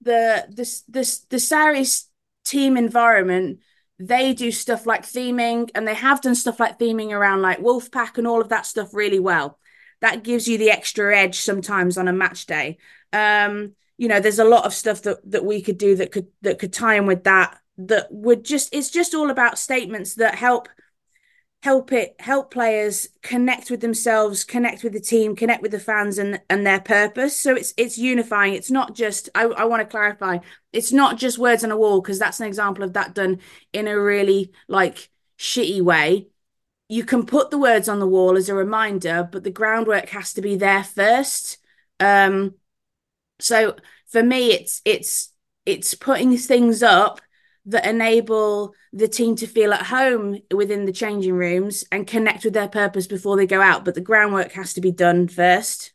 the 0.00 0.46
the 0.48 0.64
the 0.88 1.20
the 1.28 1.38
Sarries 1.38 2.04
team 2.44 2.78
environment. 2.78 3.60
They 3.98 4.34
do 4.34 4.52
stuff 4.52 4.84
like 4.84 5.04
theming, 5.04 5.70
and 5.74 5.88
they 5.88 5.94
have 5.94 6.20
done 6.20 6.34
stuff 6.34 6.60
like 6.60 6.78
theming 6.78 7.12
around 7.12 7.40
like 7.40 7.60
Wolfpack 7.60 8.18
and 8.18 8.26
all 8.26 8.42
of 8.42 8.50
that 8.50 8.66
stuff 8.66 8.92
really 8.92 9.18
well 9.18 9.58
that 10.00 10.22
gives 10.22 10.46
you 10.46 10.58
the 10.58 10.70
extra 10.70 11.16
edge 11.16 11.40
sometimes 11.40 11.98
on 11.98 12.08
a 12.08 12.12
match 12.12 12.46
day. 12.46 12.78
Um, 13.12 13.74
you 13.96 14.08
know, 14.08 14.20
there's 14.20 14.38
a 14.38 14.44
lot 14.44 14.66
of 14.66 14.74
stuff 14.74 15.02
that 15.02 15.18
that 15.30 15.44
we 15.44 15.62
could 15.62 15.78
do 15.78 15.96
that 15.96 16.12
could 16.12 16.28
that 16.42 16.58
could 16.58 16.72
tie 16.72 16.96
in 16.96 17.06
with 17.06 17.24
that. 17.24 17.58
That 17.78 18.08
would 18.10 18.44
just 18.44 18.74
it's 18.74 18.90
just 18.90 19.14
all 19.14 19.30
about 19.30 19.58
statements 19.58 20.14
that 20.14 20.34
help 20.34 20.68
help 21.62 21.92
it 21.92 22.14
help 22.20 22.52
players 22.52 23.08
connect 23.22 23.70
with 23.70 23.80
themselves 23.80 24.44
connect 24.44 24.84
with 24.84 24.92
the 24.92 25.00
team 25.00 25.34
connect 25.34 25.62
with 25.62 25.72
the 25.72 25.80
fans 25.80 26.18
and 26.18 26.40
and 26.48 26.66
their 26.66 26.80
purpose 26.80 27.36
so 27.36 27.56
it's 27.56 27.74
it's 27.76 27.98
unifying 27.98 28.54
it's 28.54 28.70
not 28.70 28.94
just 28.94 29.28
i, 29.34 29.44
I 29.44 29.64
want 29.64 29.80
to 29.80 29.86
clarify 29.86 30.38
it's 30.72 30.92
not 30.92 31.16
just 31.16 31.38
words 31.38 31.64
on 31.64 31.72
a 31.72 31.76
wall 31.76 32.00
because 32.00 32.18
that's 32.18 32.38
an 32.40 32.46
example 32.46 32.84
of 32.84 32.92
that 32.92 33.14
done 33.14 33.40
in 33.72 33.88
a 33.88 33.98
really 33.98 34.52
like 34.68 35.10
shitty 35.38 35.80
way 35.80 36.28
you 36.88 37.04
can 37.04 37.26
put 37.26 37.50
the 37.50 37.58
words 37.58 37.88
on 37.88 37.98
the 37.98 38.06
wall 38.06 38.36
as 38.36 38.48
a 38.48 38.54
reminder 38.54 39.28
but 39.30 39.44
the 39.44 39.50
groundwork 39.50 40.08
has 40.10 40.32
to 40.32 40.40
be 40.40 40.56
there 40.56 40.84
first 40.84 41.58
um 42.00 42.54
so 43.38 43.76
for 44.06 44.22
me, 44.22 44.52
it's 44.52 44.80
it's 44.84 45.32
it's 45.64 45.94
putting 45.94 46.36
things 46.36 46.82
up 46.82 47.20
that 47.66 47.86
enable 47.86 48.72
the 48.92 49.08
team 49.08 49.34
to 49.36 49.46
feel 49.46 49.72
at 49.72 49.86
home 49.86 50.38
within 50.54 50.84
the 50.84 50.92
changing 50.92 51.34
rooms 51.34 51.84
and 51.90 52.06
connect 52.06 52.44
with 52.44 52.54
their 52.54 52.68
purpose 52.68 53.08
before 53.08 53.36
they 53.36 53.46
go 53.46 53.60
out. 53.60 53.84
But 53.84 53.96
the 53.96 54.00
groundwork 54.00 54.52
has 54.52 54.74
to 54.74 54.80
be 54.80 54.92
done 54.92 55.26
first. 55.26 55.92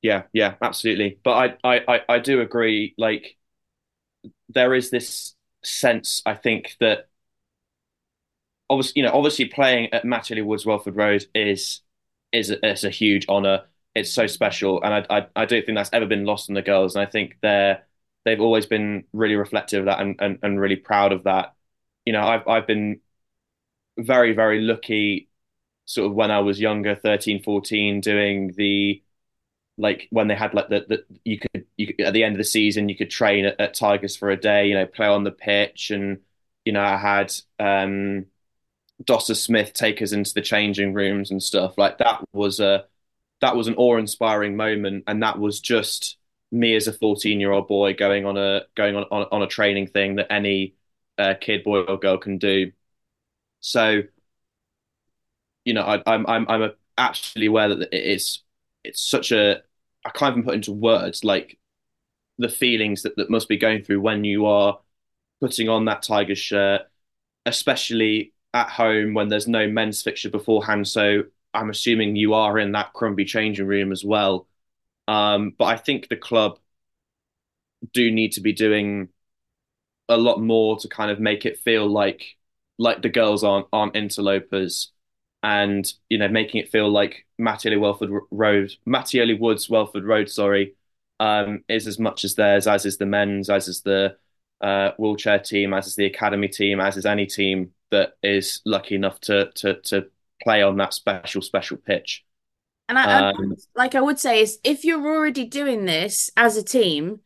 Yeah, 0.00 0.22
yeah, 0.32 0.54
absolutely. 0.62 1.18
But 1.24 1.58
I 1.64 1.78
I 1.86 2.00
I, 2.08 2.18
do 2.18 2.40
agree. 2.40 2.94
Like 2.96 3.36
there 4.48 4.74
is 4.74 4.90
this 4.90 5.34
sense, 5.62 6.22
I 6.24 6.34
think, 6.34 6.76
that 6.80 7.08
obviously, 8.70 9.00
you 9.02 9.06
know, 9.08 9.14
obviously 9.14 9.46
playing 9.46 9.92
at 9.92 10.04
Matty 10.04 10.40
Woods 10.42 10.66
Welford 10.66 10.96
Road 10.96 11.26
is 11.34 11.80
is 12.32 12.50
is 12.62 12.84
a 12.84 12.90
huge 12.90 13.26
honour 13.28 13.64
it's 13.94 14.12
so 14.12 14.26
special, 14.26 14.82
and 14.82 14.92
I, 15.10 15.18
I 15.18 15.26
I 15.36 15.44
don't 15.44 15.64
think 15.64 15.76
that's 15.78 15.90
ever 15.92 16.06
been 16.06 16.24
lost 16.24 16.50
on 16.50 16.54
the 16.54 16.62
girls, 16.62 16.96
and 16.96 17.06
I 17.06 17.10
think 17.10 17.38
they're 17.42 17.84
they've 18.24 18.40
always 18.40 18.66
been 18.66 19.04
really 19.12 19.36
reflective 19.36 19.80
of 19.80 19.86
that 19.86 20.00
and, 20.00 20.16
and, 20.20 20.38
and 20.42 20.60
really 20.60 20.76
proud 20.76 21.12
of 21.12 21.24
that. 21.24 21.54
You 22.04 22.12
know, 22.12 22.22
I've 22.26 22.46
I've 22.48 22.66
been 22.66 23.00
very 23.98 24.32
very 24.34 24.60
lucky, 24.60 25.28
sort 25.86 26.08
of 26.10 26.14
when 26.16 26.30
I 26.30 26.40
was 26.40 26.60
younger, 26.60 26.94
13, 26.96 27.42
14, 27.42 28.00
doing 28.00 28.52
the 28.56 29.02
like 29.78 30.08
when 30.10 30.28
they 30.28 30.36
had 30.36 30.54
like 30.54 30.68
the, 30.70 30.86
the 30.88 31.04
you 31.24 31.38
could 31.40 31.66
you 31.76 31.88
could, 31.88 32.00
at 32.02 32.12
the 32.14 32.24
end 32.24 32.34
of 32.36 32.38
the 32.38 32.44
season 32.44 32.88
you 32.88 32.96
could 32.96 33.10
train 33.10 33.46
at, 33.46 33.60
at 33.60 33.74
Tigers 33.74 34.16
for 34.16 34.30
a 34.30 34.36
day, 34.40 34.68
you 34.68 34.74
know, 34.74 34.86
play 34.86 35.06
on 35.08 35.24
the 35.24 35.32
pitch, 35.32 35.90
and 35.90 36.20
you 36.64 36.72
know 36.72 36.82
I 36.82 36.96
had 36.98 37.32
um 37.60 38.26
Dosser 39.04 39.34
Smith 39.34 39.72
take 39.72 40.02
us 40.02 40.12
into 40.12 40.34
the 40.34 40.42
changing 40.42 40.94
rooms 40.94 41.30
and 41.30 41.42
stuff 41.42 41.76
like 41.78 41.98
that 41.98 42.24
was 42.32 42.60
a 42.60 42.86
that 43.40 43.56
was 43.56 43.68
an 43.68 43.74
awe-inspiring 43.76 44.56
moment, 44.56 45.04
and 45.06 45.22
that 45.22 45.38
was 45.38 45.60
just 45.60 46.16
me 46.52 46.74
as 46.76 46.86
a 46.88 46.92
14-year-old 46.92 47.68
boy 47.68 47.94
going 47.94 48.26
on 48.26 48.36
a 48.36 48.62
going 48.74 48.96
on, 48.96 49.04
on, 49.10 49.26
on 49.32 49.42
a 49.42 49.46
training 49.46 49.86
thing 49.88 50.16
that 50.16 50.32
any 50.32 50.74
uh, 51.18 51.34
kid, 51.40 51.64
boy 51.64 51.80
or 51.80 51.98
girl 51.98 52.18
can 52.18 52.38
do. 52.38 52.72
So, 53.60 54.02
you 55.64 55.74
know, 55.74 55.82
I, 55.82 56.02
I'm 56.06 56.26
I'm 56.26 56.46
I'm 56.48 56.72
absolutely 56.98 57.46
aware 57.48 57.74
that 57.74 57.88
it's 57.92 58.42
it's 58.84 59.00
such 59.00 59.32
a 59.32 59.62
I 60.04 60.10
can't 60.10 60.32
even 60.34 60.44
put 60.44 60.54
into 60.54 60.72
words 60.72 61.24
like 61.24 61.58
the 62.38 62.48
feelings 62.48 63.02
that, 63.02 63.16
that 63.16 63.30
must 63.30 63.48
be 63.48 63.56
going 63.56 63.82
through 63.82 64.00
when 64.00 64.24
you 64.24 64.46
are 64.46 64.80
putting 65.40 65.68
on 65.68 65.86
that 65.86 66.02
Tiger 66.02 66.34
shirt, 66.34 66.82
especially 67.46 68.33
at 68.54 68.68
home 68.70 69.12
when 69.14 69.28
there's 69.28 69.48
no 69.48 69.68
men's 69.68 70.00
fixture 70.00 70.30
beforehand. 70.30 70.86
So 70.88 71.24
I'm 71.52 71.70
assuming 71.70 72.16
you 72.16 72.34
are 72.34 72.58
in 72.58 72.72
that 72.72 72.92
Crumbie 72.94 73.24
changing 73.24 73.66
room 73.66 73.92
as 73.92 74.04
well. 74.04 74.46
Um, 75.08 75.52
but 75.58 75.66
I 75.66 75.76
think 75.76 76.08
the 76.08 76.16
club 76.16 76.58
do 77.92 78.10
need 78.10 78.32
to 78.32 78.40
be 78.40 78.52
doing 78.52 79.08
a 80.08 80.16
lot 80.16 80.40
more 80.40 80.78
to 80.78 80.88
kind 80.88 81.10
of 81.10 81.20
make 81.20 81.44
it 81.44 81.58
feel 81.58 81.86
like 81.86 82.36
like 82.78 83.02
the 83.02 83.08
girls 83.08 83.44
aren't 83.44 83.66
aren't 83.72 83.96
interlopers, 83.96 84.92
and 85.42 85.92
you 86.08 86.18
know 86.18 86.28
making 86.28 86.60
it 86.60 86.70
feel 86.70 86.90
like 86.90 87.26
Mattioli 87.40 87.78
Welford 87.78 88.10
Road, 88.30 88.72
Mattioli 88.86 89.38
Woods 89.38 89.68
Welford 89.68 90.04
Road, 90.04 90.30
sorry, 90.30 90.74
um, 91.20 91.64
is 91.68 91.86
as 91.86 91.98
much 91.98 92.24
as 92.24 92.34
theirs 92.34 92.66
as 92.66 92.86
is 92.86 92.98
the 92.98 93.06
men's, 93.06 93.50
as 93.50 93.68
is 93.68 93.82
the 93.82 94.16
uh, 94.60 94.92
wheelchair 94.98 95.38
team, 95.38 95.74
as 95.74 95.86
is 95.86 95.96
the 95.96 96.06
academy 96.06 96.48
team, 96.48 96.80
as 96.80 96.96
is 96.96 97.06
any 97.06 97.26
team 97.26 97.72
that 97.94 98.14
is 98.22 98.60
lucky 98.64 98.94
enough 98.94 99.20
to 99.20 99.50
to 99.56 99.80
to 99.82 100.06
play 100.42 100.62
on 100.62 100.76
that 100.76 100.94
special 100.94 101.42
special 101.42 101.76
pitch. 101.76 102.24
And 102.88 102.98
I, 102.98 103.30
um, 103.30 103.56
like 103.74 103.94
I 103.94 104.00
would 104.00 104.18
say 104.18 104.40
is 104.42 104.58
if 104.62 104.84
you're 104.84 105.06
already 105.06 105.46
doing 105.46 105.86
this 105.86 106.30
as 106.36 106.56
a 106.56 106.62
team, 106.62 107.20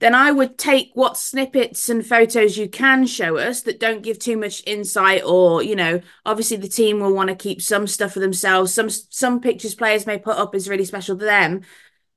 then 0.00 0.14
I 0.14 0.30
would 0.30 0.58
take 0.58 0.90
what 0.94 1.16
snippets 1.16 1.88
and 1.88 2.06
photos 2.06 2.56
you 2.56 2.68
can 2.68 3.06
show 3.06 3.36
us 3.38 3.62
that 3.62 3.80
don't 3.80 4.02
give 4.02 4.18
too 4.18 4.36
much 4.36 4.62
insight 4.66 5.22
or, 5.24 5.62
you 5.62 5.74
know, 5.74 6.00
obviously 6.26 6.58
the 6.58 6.68
team 6.68 7.00
will 7.00 7.14
want 7.14 7.30
to 7.30 7.34
keep 7.34 7.62
some 7.62 7.86
stuff 7.86 8.12
for 8.12 8.20
themselves. 8.20 8.74
Some 8.74 8.90
some 8.90 9.40
pictures 9.40 9.74
players 9.74 10.06
may 10.06 10.18
put 10.18 10.36
up 10.36 10.54
is 10.54 10.68
really 10.68 10.84
special 10.84 11.16
to 11.18 11.24
them. 11.24 11.62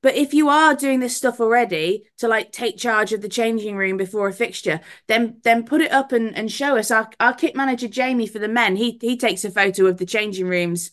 But 0.02 0.16
if 0.16 0.34
you 0.34 0.48
are 0.48 0.74
doing 0.74 1.00
this 1.00 1.16
stuff 1.16 1.40
already 1.40 2.04
to 2.18 2.28
like 2.28 2.50
take 2.50 2.76
charge 2.76 3.12
of 3.12 3.22
the 3.22 3.28
changing 3.28 3.76
room 3.76 3.96
before 3.96 4.28
a 4.28 4.32
fixture, 4.32 4.80
then 5.06 5.40
then 5.44 5.64
put 5.64 5.80
it 5.80 5.92
up 5.92 6.12
and, 6.12 6.36
and 6.36 6.50
show 6.50 6.76
us. 6.76 6.90
Our 6.90 7.08
our 7.20 7.32
kit 7.32 7.54
manager 7.54 7.88
Jamie 7.88 8.26
for 8.26 8.40
the 8.40 8.48
men, 8.48 8.76
he 8.76 8.98
he 9.00 9.16
takes 9.16 9.44
a 9.44 9.50
photo 9.50 9.86
of 9.86 9.98
the 9.98 10.06
changing 10.06 10.48
rooms 10.48 10.90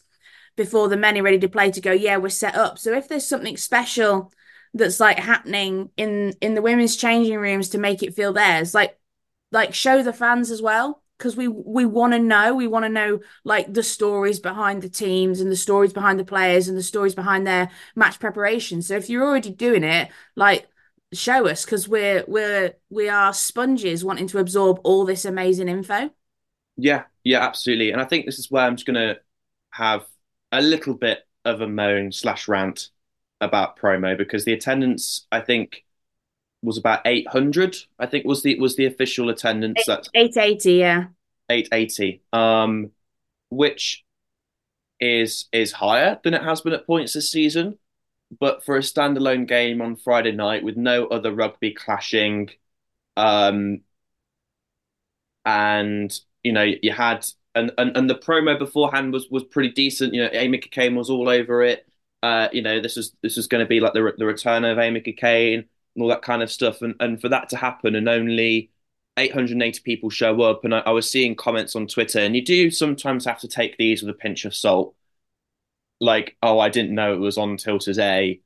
before 0.55 0.89
the 0.89 0.97
men 0.97 1.17
are 1.17 1.23
ready 1.23 1.39
to 1.39 1.49
play 1.49 1.71
to 1.71 1.81
go, 1.81 1.91
yeah, 1.91 2.17
we're 2.17 2.29
set 2.29 2.55
up. 2.55 2.77
So 2.77 2.93
if 2.93 3.07
there's 3.07 3.27
something 3.27 3.57
special 3.57 4.31
that's 4.73 4.99
like 4.99 5.17
happening 5.17 5.89
in 5.97 6.33
in 6.41 6.53
the 6.53 6.61
women's 6.61 6.95
changing 6.95 7.37
rooms 7.37 7.69
to 7.69 7.79
make 7.79 8.03
it 8.03 8.13
feel 8.15 8.33
theirs, 8.33 8.75
like 8.75 8.99
like 9.51 9.73
show 9.73 10.03
the 10.03 10.13
fans 10.13 10.51
as 10.51 10.61
well 10.61 11.01
because 11.19 11.36
we 11.36 11.47
we 11.47 11.86
want 11.86 12.13
to 12.13 12.19
know 12.19 12.55
we 12.55 12.65
want 12.67 12.86
to 12.86 12.89
know 12.89 13.19
like 13.43 13.71
the 13.71 13.84
stories 13.84 14.39
behind 14.39 14.82
the 14.82 14.89
teams 14.89 15.41
and 15.41 15.51
the 15.51 15.55
stories 15.55 15.93
behind 15.93 16.19
the 16.19 16.25
players 16.25 16.67
and 16.67 16.77
the 16.77 16.84
stories 16.84 17.13
behind 17.13 17.45
their 17.45 17.69
match 17.95 18.19
preparation 18.19 18.82
so 18.82 18.95
if 18.95 19.10
you're 19.10 19.23
already 19.27 19.51
doing 19.51 19.84
it 19.84 20.10
like 20.36 20.67
show 21.13 21.47
us 21.47 21.65
because 21.65 21.88
we're 21.88 22.23
we're 22.27 22.73
we 22.89 23.10
are 23.10 23.34
sponges 23.34 24.05
wanting 24.05 24.27
to 24.27 24.39
absorb 24.39 24.79
all 24.84 25.05
this 25.05 25.25
amazing 25.25 25.67
info. 25.67 26.10
Yeah, 26.77 27.03
yeah, 27.23 27.41
absolutely. 27.41 27.91
And 27.91 28.01
I 28.01 28.05
think 28.05 28.25
this 28.25 28.39
is 28.39 28.49
where 28.49 28.65
I'm 28.65 28.75
just 28.75 28.86
gonna 28.86 29.17
have 29.71 30.05
a 30.51 30.62
little 30.62 30.93
bit 30.93 31.27
of 31.45 31.62
a 31.62 31.67
moan 31.67 32.12
slash 32.12 32.47
rant 32.47 32.89
about 33.41 33.77
promo 33.77 34.17
because 34.17 34.45
the 34.45 34.53
attendance 34.53 35.27
I 35.32 35.41
think 35.41 35.84
was 36.61 36.77
about 36.77 37.01
800. 37.05 37.77
I 37.97 38.05
think 38.05 38.25
was 38.25 38.43
the 38.43 38.59
was 38.59 38.75
the 38.75 38.85
official 38.85 39.29
attendance. 39.29 39.83
That's 39.85 40.09
880, 40.13 40.73
yeah. 40.73 41.05
880. 41.49 42.21
Um, 42.33 42.91
which 43.49 44.03
is 44.99 45.45
is 45.51 45.71
higher 45.71 46.19
than 46.23 46.33
it 46.33 46.43
has 46.43 46.61
been 46.61 46.73
at 46.73 46.85
points 46.85 47.13
this 47.13 47.31
season. 47.31 47.77
But 48.39 48.63
for 48.63 48.75
a 48.75 48.81
standalone 48.81 49.47
game 49.47 49.81
on 49.81 49.95
Friday 49.95 50.31
night 50.31 50.63
with 50.63 50.77
no 50.77 51.07
other 51.07 51.33
rugby 51.33 51.73
clashing, 51.73 52.51
um, 53.17 53.81
and 55.45 56.17
you 56.43 56.51
know 56.51 56.61
you 56.63 56.91
had 56.91 57.25
and, 57.55 57.71
and 57.77 57.97
and 57.97 58.09
the 58.09 58.15
promo 58.15 58.59
beforehand 58.59 59.13
was 59.13 59.27
was 59.31 59.43
pretty 59.43 59.71
decent. 59.71 60.13
You 60.13 60.23
know, 60.23 60.29
Amy 60.33 60.59
Cokayne 60.59 60.95
was 60.95 61.09
all 61.09 61.27
over 61.27 61.63
it. 61.63 61.87
Uh, 62.21 62.49
you 62.51 62.61
know, 62.61 62.81
this 62.81 62.97
is 62.97 63.15
this 63.23 63.37
is 63.37 63.47
going 63.47 63.63
to 63.63 63.67
be 63.67 63.79
like 63.79 63.93
the 63.93 64.13
the 64.17 64.25
return 64.25 64.63
of 64.63 64.77
Amy 64.77 65.01
Cokayne 65.01 65.65
and 65.95 66.04
all 66.04 66.10
that 66.10 66.21
kind 66.21 66.43
of 66.43 66.52
stuff. 66.52 66.82
And 66.82 66.95
and 66.99 67.21
for 67.21 67.30
that 67.30 67.49
to 67.49 67.58
happen 67.58 67.95
and 67.95 68.10
only 68.10 68.71
880 69.17 69.82
people 69.82 70.10
show 70.10 70.41
up, 70.41 70.63
and 70.63 70.73
I, 70.73 70.80
I 70.80 70.91
was 70.91 71.10
seeing 71.12 71.36
comments 71.36 71.75
on 71.75 71.88
Twitter, 71.88 72.19
and 72.19 72.36
you 72.36 72.43
do 72.43 72.71
sometimes 72.71 73.25
have 73.25 73.39
to 73.39 73.47
take 73.47 73.78
these 73.78 74.02
with 74.02 74.15
a 74.15 74.17
pinch 74.17 74.45
of 74.45 74.56
salt. 74.56 74.95
Like, 76.02 76.38
oh, 76.41 76.60
I 76.60 76.69
didn't 76.69 76.95
know 76.95 77.13
it 77.13 77.19
was 77.19 77.38
on 77.38 77.58
Tilters 77.58 77.99
A, 77.99 78.39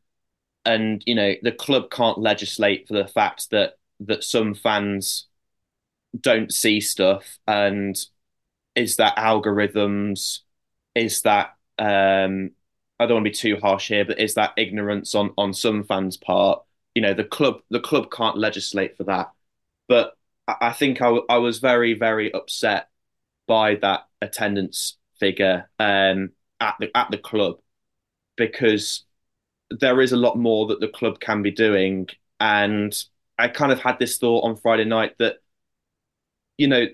and 0.66 1.04
you 1.06 1.16
know 1.16 1.34
the 1.42 1.52
club 1.52 1.90
can't 1.92 2.18
legislate 2.18 2.88
for 2.88 2.94
the 2.94 3.08
fact 3.08 3.50
that 3.52 3.74
that 4.02 4.24
some 4.24 4.54
fans 4.54 5.28
don't 6.20 6.52
see 6.54 6.80
stuff 6.80 7.38
and 7.48 7.98
is 8.76 8.98
that 8.98 9.18
algorithms 9.18 10.40
is 10.96 11.22
that 11.22 11.56
um 11.80 12.52
I 13.00 13.06
don't 13.06 13.16
want 13.16 13.26
to 13.26 13.32
be 13.32 13.36
too 13.36 13.58
harsh 13.62 13.90
here 13.90 14.06
but 14.06 14.20
is 14.20 14.36
that 14.36 14.54
ignorance 14.58 15.16
on 15.16 15.34
on 15.38 15.54
some 15.54 15.84
fans 15.84 16.18
part 16.18 16.64
you 16.96 17.02
know 17.02 17.14
the 17.14 17.24
club 17.24 17.62
the 17.70 17.80
club 17.80 18.12
can't 18.12 18.38
legislate 18.38 18.98
for 18.98 19.04
that 19.04 19.32
but 19.88 20.14
I 20.48 20.74
think 20.74 21.02
I, 21.02 21.20
I 21.30 21.38
was 21.38 21.60
very 21.60 21.94
very 21.94 22.34
upset 22.34 22.90
by 23.48 23.76
that 23.76 24.08
attendance 24.22 24.98
figure 25.20 25.70
um 25.80 26.32
at 26.60 26.76
the 26.80 26.96
at 26.96 27.12
the 27.12 27.18
club 27.18 27.58
because 28.36 29.04
there 29.70 30.02
is 30.02 30.12
a 30.12 30.18
lot 30.18 30.38
more 30.38 30.68
that 30.68 30.80
the 30.80 30.88
club 30.88 31.20
can 31.20 31.42
be 31.42 31.52
doing 31.52 32.08
and 32.40 33.04
I 33.38 33.48
kind 33.48 33.72
of 33.72 33.80
had 33.80 34.00
this 34.00 34.18
thought 34.18 34.44
on 34.44 34.58
Friday 34.58 34.86
night 34.86 35.16
that 35.20 35.38
you 36.58 36.68
know 36.68 36.86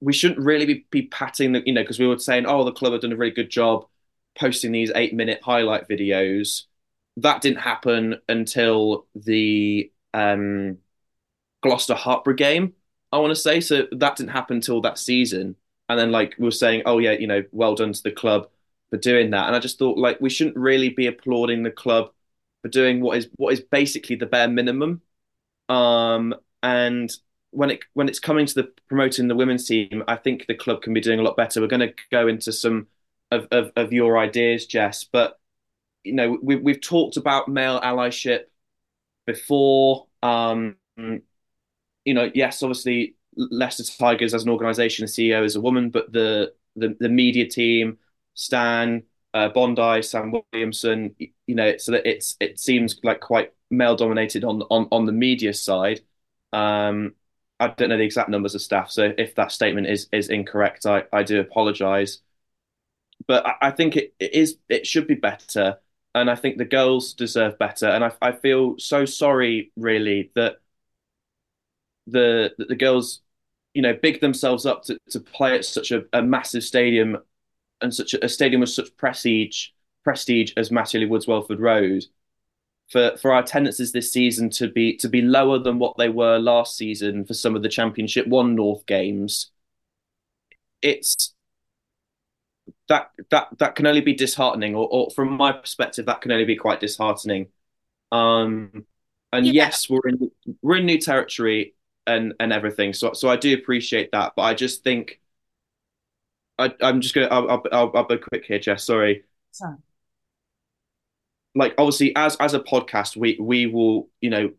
we 0.00 0.12
shouldn't 0.12 0.40
really 0.40 0.66
be, 0.66 0.86
be 0.90 1.02
patting 1.02 1.52
the, 1.52 1.62
you 1.66 1.72
know, 1.72 1.82
because 1.82 1.98
we 1.98 2.06
were 2.06 2.18
saying, 2.18 2.46
oh, 2.46 2.64
the 2.64 2.72
club 2.72 2.92
have 2.92 3.02
done 3.02 3.12
a 3.12 3.16
really 3.16 3.32
good 3.32 3.50
job 3.50 3.86
posting 4.38 4.72
these 4.72 4.92
eight 4.94 5.14
minute 5.14 5.40
highlight 5.42 5.88
videos. 5.88 6.64
That 7.22 7.42
didn't 7.42 7.60
happen 7.60 8.20
until 8.28 9.06
the 9.14 9.90
um, 10.14 10.78
Gloucester 11.62 11.94
Hartpury 11.94 12.36
game, 12.36 12.74
I 13.12 13.18
want 13.18 13.30
to 13.30 13.40
say. 13.40 13.60
So 13.60 13.86
that 13.92 14.16
didn't 14.16 14.30
happen 14.30 14.56
until 14.56 14.80
that 14.82 14.98
season. 14.98 15.56
And 15.88 15.98
then, 15.98 16.12
like, 16.12 16.34
we 16.38 16.44
were 16.44 16.50
saying, 16.50 16.82
oh, 16.86 16.98
yeah, 16.98 17.12
you 17.12 17.26
know, 17.26 17.44
well 17.50 17.74
done 17.74 17.92
to 17.92 18.02
the 18.02 18.12
club 18.12 18.48
for 18.90 18.98
doing 18.98 19.30
that. 19.30 19.46
And 19.46 19.56
I 19.56 19.58
just 19.58 19.78
thought, 19.78 19.98
like, 19.98 20.20
we 20.20 20.30
shouldn't 20.30 20.56
really 20.56 20.90
be 20.90 21.06
applauding 21.06 21.62
the 21.62 21.70
club 21.70 22.10
for 22.62 22.68
doing 22.68 23.00
what 23.00 23.16
is 23.18 23.28
what 23.36 23.52
is 23.52 23.60
basically 23.60 24.16
the 24.16 24.26
bare 24.26 24.48
minimum. 24.48 25.02
Um, 25.68 26.34
and 26.62 27.10
when 27.50 27.70
it 27.70 27.80
when 27.94 28.08
it's 28.08 28.20
coming 28.20 28.46
to 28.46 28.54
the 28.54 28.72
promoting 28.88 29.28
the 29.28 29.34
women's 29.34 29.66
team, 29.66 30.04
I 30.06 30.16
think 30.16 30.46
the 30.46 30.54
club 30.54 30.82
can 30.82 30.92
be 30.94 31.00
doing 31.00 31.20
a 31.20 31.22
lot 31.22 31.36
better. 31.36 31.60
We're 31.60 31.68
going 31.68 31.88
to 31.88 31.94
go 32.10 32.28
into 32.28 32.52
some 32.52 32.88
of, 33.30 33.48
of, 33.50 33.72
of 33.76 33.92
your 33.92 34.18
ideas, 34.18 34.66
Jess, 34.66 35.04
but 35.04 35.38
you 36.04 36.12
know 36.14 36.38
we, 36.42 36.56
we've 36.56 36.80
talked 36.80 37.16
about 37.16 37.48
male 37.48 37.80
allyship 37.80 38.44
before. 39.26 40.06
Um, 40.22 40.76
you 42.04 42.14
know, 42.14 42.30
yes, 42.34 42.62
obviously 42.62 43.16
Leicester 43.36 43.84
Tigers 43.98 44.34
as 44.34 44.44
an 44.44 44.50
organisation, 44.50 45.04
the 45.04 45.08
CEO 45.08 45.44
is 45.44 45.56
a 45.56 45.60
woman, 45.60 45.90
but 45.90 46.12
the 46.12 46.54
the, 46.76 46.96
the 47.00 47.08
media 47.08 47.46
team, 47.48 47.98
Stan, 48.34 49.02
uh, 49.34 49.48
Bondi, 49.48 50.02
Sam 50.02 50.32
Williamson, 50.52 51.14
you 51.18 51.54
know, 51.54 51.76
so 51.76 51.92
that 51.92 52.06
it's 52.08 52.36
it 52.40 52.58
seems 52.58 52.98
like 53.02 53.20
quite 53.20 53.52
male 53.70 53.96
dominated 53.96 54.44
on 54.44 54.62
on 54.70 54.88
on 54.92 55.06
the 55.06 55.12
media 55.12 55.52
side. 55.54 56.00
Um, 56.52 57.14
I 57.60 57.68
don't 57.68 57.88
know 57.88 57.96
the 57.98 58.04
exact 58.04 58.28
numbers 58.30 58.54
of 58.54 58.62
staff, 58.62 58.90
so 58.90 59.12
if 59.18 59.34
that 59.34 59.52
statement 59.52 59.88
is 59.88 60.08
is 60.12 60.28
incorrect, 60.30 60.86
I, 60.86 61.04
I 61.12 61.22
do 61.24 61.40
apologise. 61.40 62.20
But 63.26 63.46
I, 63.46 63.54
I 63.62 63.70
think 63.70 63.96
it, 63.96 64.14
it 64.18 64.32
is 64.34 64.58
it 64.68 64.86
should 64.86 65.06
be 65.06 65.14
better, 65.14 65.78
and 66.14 66.30
I 66.30 66.34
think 66.34 66.58
the 66.58 66.64
girls 66.64 67.14
deserve 67.14 67.58
better. 67.58 67.86
And 67.86 68.04
I 68.04 68.12
I 68.20 68.32
feel 68.32 68.78
so 68.78 69.04
sorry, 69.04 69.72
really, 69.76 70.30
that 70.34 70.60
the 72.06 72.54
that 72.58 72.68
the 72.68 72.76
girls, 72.76 73.20
you 73.74 73.82
know, 73.82 73.94
big 73.94 74.20
themselves 74.20 74.66
up 74.66 74.84
to, 74.84 74.98
to 75.10 75.20
play 75.20 75.54
at 75.56 75.64
such 75.64 75.92
a, 75.92 76.04
a 76.12 76.22
massive 76.22 76.64
stadium 76.64 77.18
and 77.80 77.94
such 77.94 78.14
a, 78.14 78.24
a 78.24 78.28
stadium 78.28 78.60
with 78.60 78.70
such 78.70 78.96
prestige 78.96 79.68
prestige 80.04 80.52
as 80.56 80.70
Mattioli 80.70 81.08
Woods 81.08 81.26
Welford 81.26 81.60
Road 81.60 82.04
for 82.88 83.16
for 83.18 83.32
our 83.32 83.42
attendances 83.42 83.92
this 83.92 84.12
season 84.12 84.50
to 84.50 84.68
be 84.68 84.96
to 84.96 85.08
be 85.08 85.22
lower 85.22 85.58
than 85.58 85.78
what 85.78 85.96
they 85.98 86.08
were 86.08 86.38
last 86.38 86.76
season 86.76 87.24
for 87.24 87.34
some 87.34 87.54
of 87.56 87.62
the 87.62 87.68
Championship 87.68 88.26
One 88.26 88.54
North 88.54 88.86
games, 88.86 89.50
it's 90.82 91.34
that 92.88 93.10
that 93.30 93.48
that 93.58 93.74
can 93.74 93.86
only 93.86 94.00
be 94.00 94.14
disheartening, 94.14 94.74
or, 94.74 94.88
or 94.90 95.10
from 95.10 95.32
my 95.32 95.52
perspective, 95.52 96.06
that 96.06 96.20
can 96.20 96.32
only 96.32 96.44
be 96.44 96.56
quite 96.56 96.80
disheartening. 96.80 97.48
Um, 98.12 98.86
and 99.32 99.46
yeah. 99.46 99.52
yes, 99.52 99.88
we're 99.88 100.06
in 100.06 100.30
we're 100.62 100.76
in 100.76 100.86
new 100.86 100.98
territory 100.98 101.74
and 102.06 102.34
and 102.40 102.52
everything, 102.52 102.92
so 102.92 103.12
so 103.12 103.28
I 103.28 103.36
do 103.36 103.54
appreciate 103.54 104.10
that, 104.12 104.32
but 104.36 104.42
I 104.42 104.54
just 104.54 104.84
think 104.84 105.20
I 106.58 106.74
I'm 106.80 107.00
just 107.00 107.14
gonna 107.14 107.28
I'll 107.28 107.50
I'll, 107.50 107.62
I'll, 107.72 107.92
I'll 107.94 108.06
be 108.06 108.18
quick 108.18 108.44
here, 108.46 108.58
Jess. 108.58 108.84
Sorry. 108.84 109.24
Sorry 109.52 109.76
like 111.58 111.74
obviously 111.76 112.14
as 112.16 112.36
as 112.36 112.54
a 112.54 112.60
podcast 112.60 113.16
we 113.16 113.36
we 113.40 113.66
will 113.66 114.08
you 114.20 114.30
know 114.30 114.50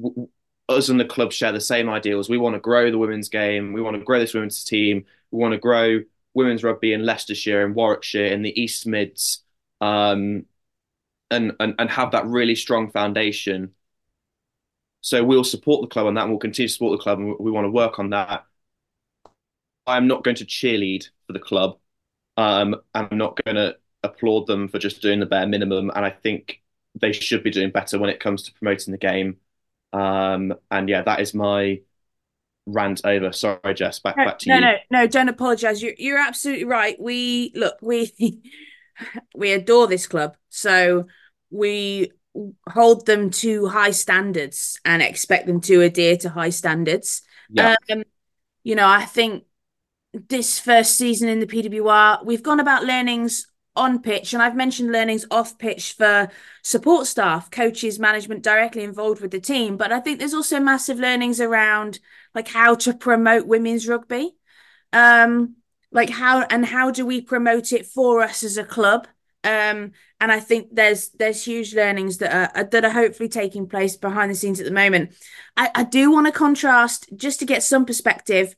w- 0.00 0.28
us 0.68 0.88
and 0.88 1.00
the 1.00 1.04
club 1.04 1.32
share 1.32 1.52
the 1.52 1.60
same 1.60 1.88
ideals 1.88 2.28
we 2.28 2.38
want 2.38 2.54
to 2.54 2.60
grow 2.60 2.90
the 2.90 2.98
women's 2.98 3.28
game 3.28 3.72
we 3.72 3.82
want 3.82 3.96
to 3.96 4.04
grow 4.04 4.18
this 4.18 4.34
women's 4.34 4.62
team 4.64 5.04
we 5.30 5.38
want 5.38 5.52
to 5.52 5.58
grow 5.58 6.00
women's 6.38 6.64
rugby 6.64 6.92
in 6.92 7.04
Leicestershire 7.04 7.64
and 7.64 7.74
Warwickshire 7.74 8.26
in 8.26 8.42
the 8.42 8.60
East 8.60 8.86
Mids 8.86 9.42
um, 9.80 10.46
and, 11.30 11.52
and 11.60 11.74
and 11.78 11.90
have 11.90 12.12
that 12.12 12.26
really 12.26 12.54
strong 12.54 12.90
foundation. 12.90 13.74
So 15.00 15.22
we'll 15.24 15.44
support 15.44 15.82
the 15.82 15.88
club 15.88 16.06
on 16.06 16.14
that 16.14 16.22
and 16.22 16.30
we'll 16.30 16.38
continue 16.38 16.68
to 16.68 16.72
support 16.72 16.98
the 16.98 17.02
club 17.02 17.18
and 17.18 17.36
we 17.38 17.50
want 17.50 17.66
to 17.66 17.70
work 17.70 17.98
on 17.98 18.10
that. 18.10 18.44
I'm 19.86 20.06
not 20.06 20.24
going 20.24 20.36
to 20.36 20.44
cheerlead 20.44 21.08
for 21.26 21.32
the 21.32 21.38
club. 21.38 21.78
Um, 22.36 22.76
I'm 22.94 23.16
not 23.16 23.38
going 23.44 23.56
to 23.56 23.76
applaud 24.02 24.46
them 24.46 24.68
for 24.68 24.78
just 24.78 25.02
doing 25.02 25.20
the 25.20 25.26
bare 25.26 25.46
minimum, 25.46 25.90
and 25.94 26.04
I 26.04 26.10
think 26.10 26.62
they 27.00 27.12
should 27.12 27.42
be 27.42 27.50
doing 27.50 27.70
better 27.70 27.98
when 27.98 28.10
it 28.10 28.20
comes 28.20 28.42
to 28.44 28.52
promoting 28.54 28.92
the 28.92 28.98
game. 28.98 29.38
Um, 29.92 30.54
and 30.70 30.88
yeah, 30.88 31.02
that 31.02 31.20
is 31.20 31.34
my 31.34 31.80
rant 32.68 33.00
over. 33.04 33.32
Sorry, 33.32 33.74
Jess. 33.74 34.00
Back 34.00 34.16
no, 34.16 34.24
back 34.24 34.38
to 34.40 34.48
no, 34.48 34.54
you. 34.54 34.60
No, 34.60 34.66
no, 34.66 34.76
no. 34.90 35.06
Don't 35.06 35.28
apologise. 35.28 35.82
You're 35.82 35.94
you're 35.98 36.18
absolutely 36.18 36.64
right. 36.64 36.96
We 37.00 37.52
look, 37.54 37.76
we 37.82 38.12
we 39.34 39.52
adore 39.52 39.86
this 39.86 40.06
club, 40.06 40.36
so 40.48 41.06
we 41.50 42.12
hold 42.68 43.06
them 43.06 43.30
to 43.30 43.66
high 43.66 43.90
standards 43.90 44.78
and 44.84 45.02
expect 45.02 45.46
them 45.46 45.60
to 45.62 45.80
adhere 45.80 46.16
to 46.18 46.28
high 46.28 46.50
standards. 46.50 47.22
Yeah. 47.50 47.76
Um, 47.90 48.04
you 48.62 48.74
know, 48.74 48.86
I 48.86 49.04
think 49.04 49.44
this 50.12 50.58
first 50.58 50.96
season 50.96 51.28
in 51.28 51.40
the 51.40 51.46
PWR, 51.46 52.24
we've 52.24 52.42
gone 52.42 52.60
about 52.60 52.84
learnings 52.84 53.46
on 53.76 54.02
pitch, 54.02 54.34
and 54.34 54.42
I've 54.42 54.56
mentioned 54.56 54.92
learnings 54.92 55.24
off 55.30 55.56
pitch 55.58 55.94
for 55.94 56.30
support 56.62 57.06
staff, 57.06 57.50
coaches, 57.50 57.98
management 57.98 58.42
directly 58.42 58.82
involved 58.82 59.20
with 59.20 59.30
the 59.30 59.40
team. 59.40 59.76
But 59.76 59.92
I 59.92 60.00
think 60.00 60.18
there's 60.18 60.34
also 60.34 60.60
massive 60.60 60.98
learnings 60.98 61.40
around 61.40 62.00
like 62.34 62.48
how 62.48 62.74
to 62.76 62.94
promote 62.94 63.46
women's 63.46 63.88
rugby. 63.88 64.34
Um, 64.92 65.56
like 65.90 66.10
how 66.10 66.42
and 66.42 66.64
how 66.64 66.90
do 66.90 67.06
we 67.06 67.20
promote 67.20 67.72
it 67.72 67.86
for 67.86 68.22
us 68.22 68.42
as 68.42 68.56
a 68.56 68.64
club? 68.64 69.06
Um, 69.44 69.92
and 70.20 70.32
I 70.32 70.40
think 70.40 70.74
there's 70.74 71.10
there's 71.10 71.44
huge 71.44 71.74
learnings 71.74 72.18
that 72.18 72.52
are 72.56 72.64
that 72.64 72.84
are 72.84 72.90
hopefully 72.90 73.28
taking 73.28 73.68
place 73.68 73.96
behind 73.96 74.30
the 74.30 74.34
scenes 74.34 74.60
at 74.60 74.66
the 74.66 74.72
moment. 74.72 75.14
I, 75.56 75.70
I 75.74 75.84
do 75.84 76.10
want 76.10 76.26
to 76.26 76.32
contrast 76.32 77.08
just 77.16 77.38
to 77.40 77.46
get 77.46 77.62
some 77.62 77.86
perspective 77.86 78.54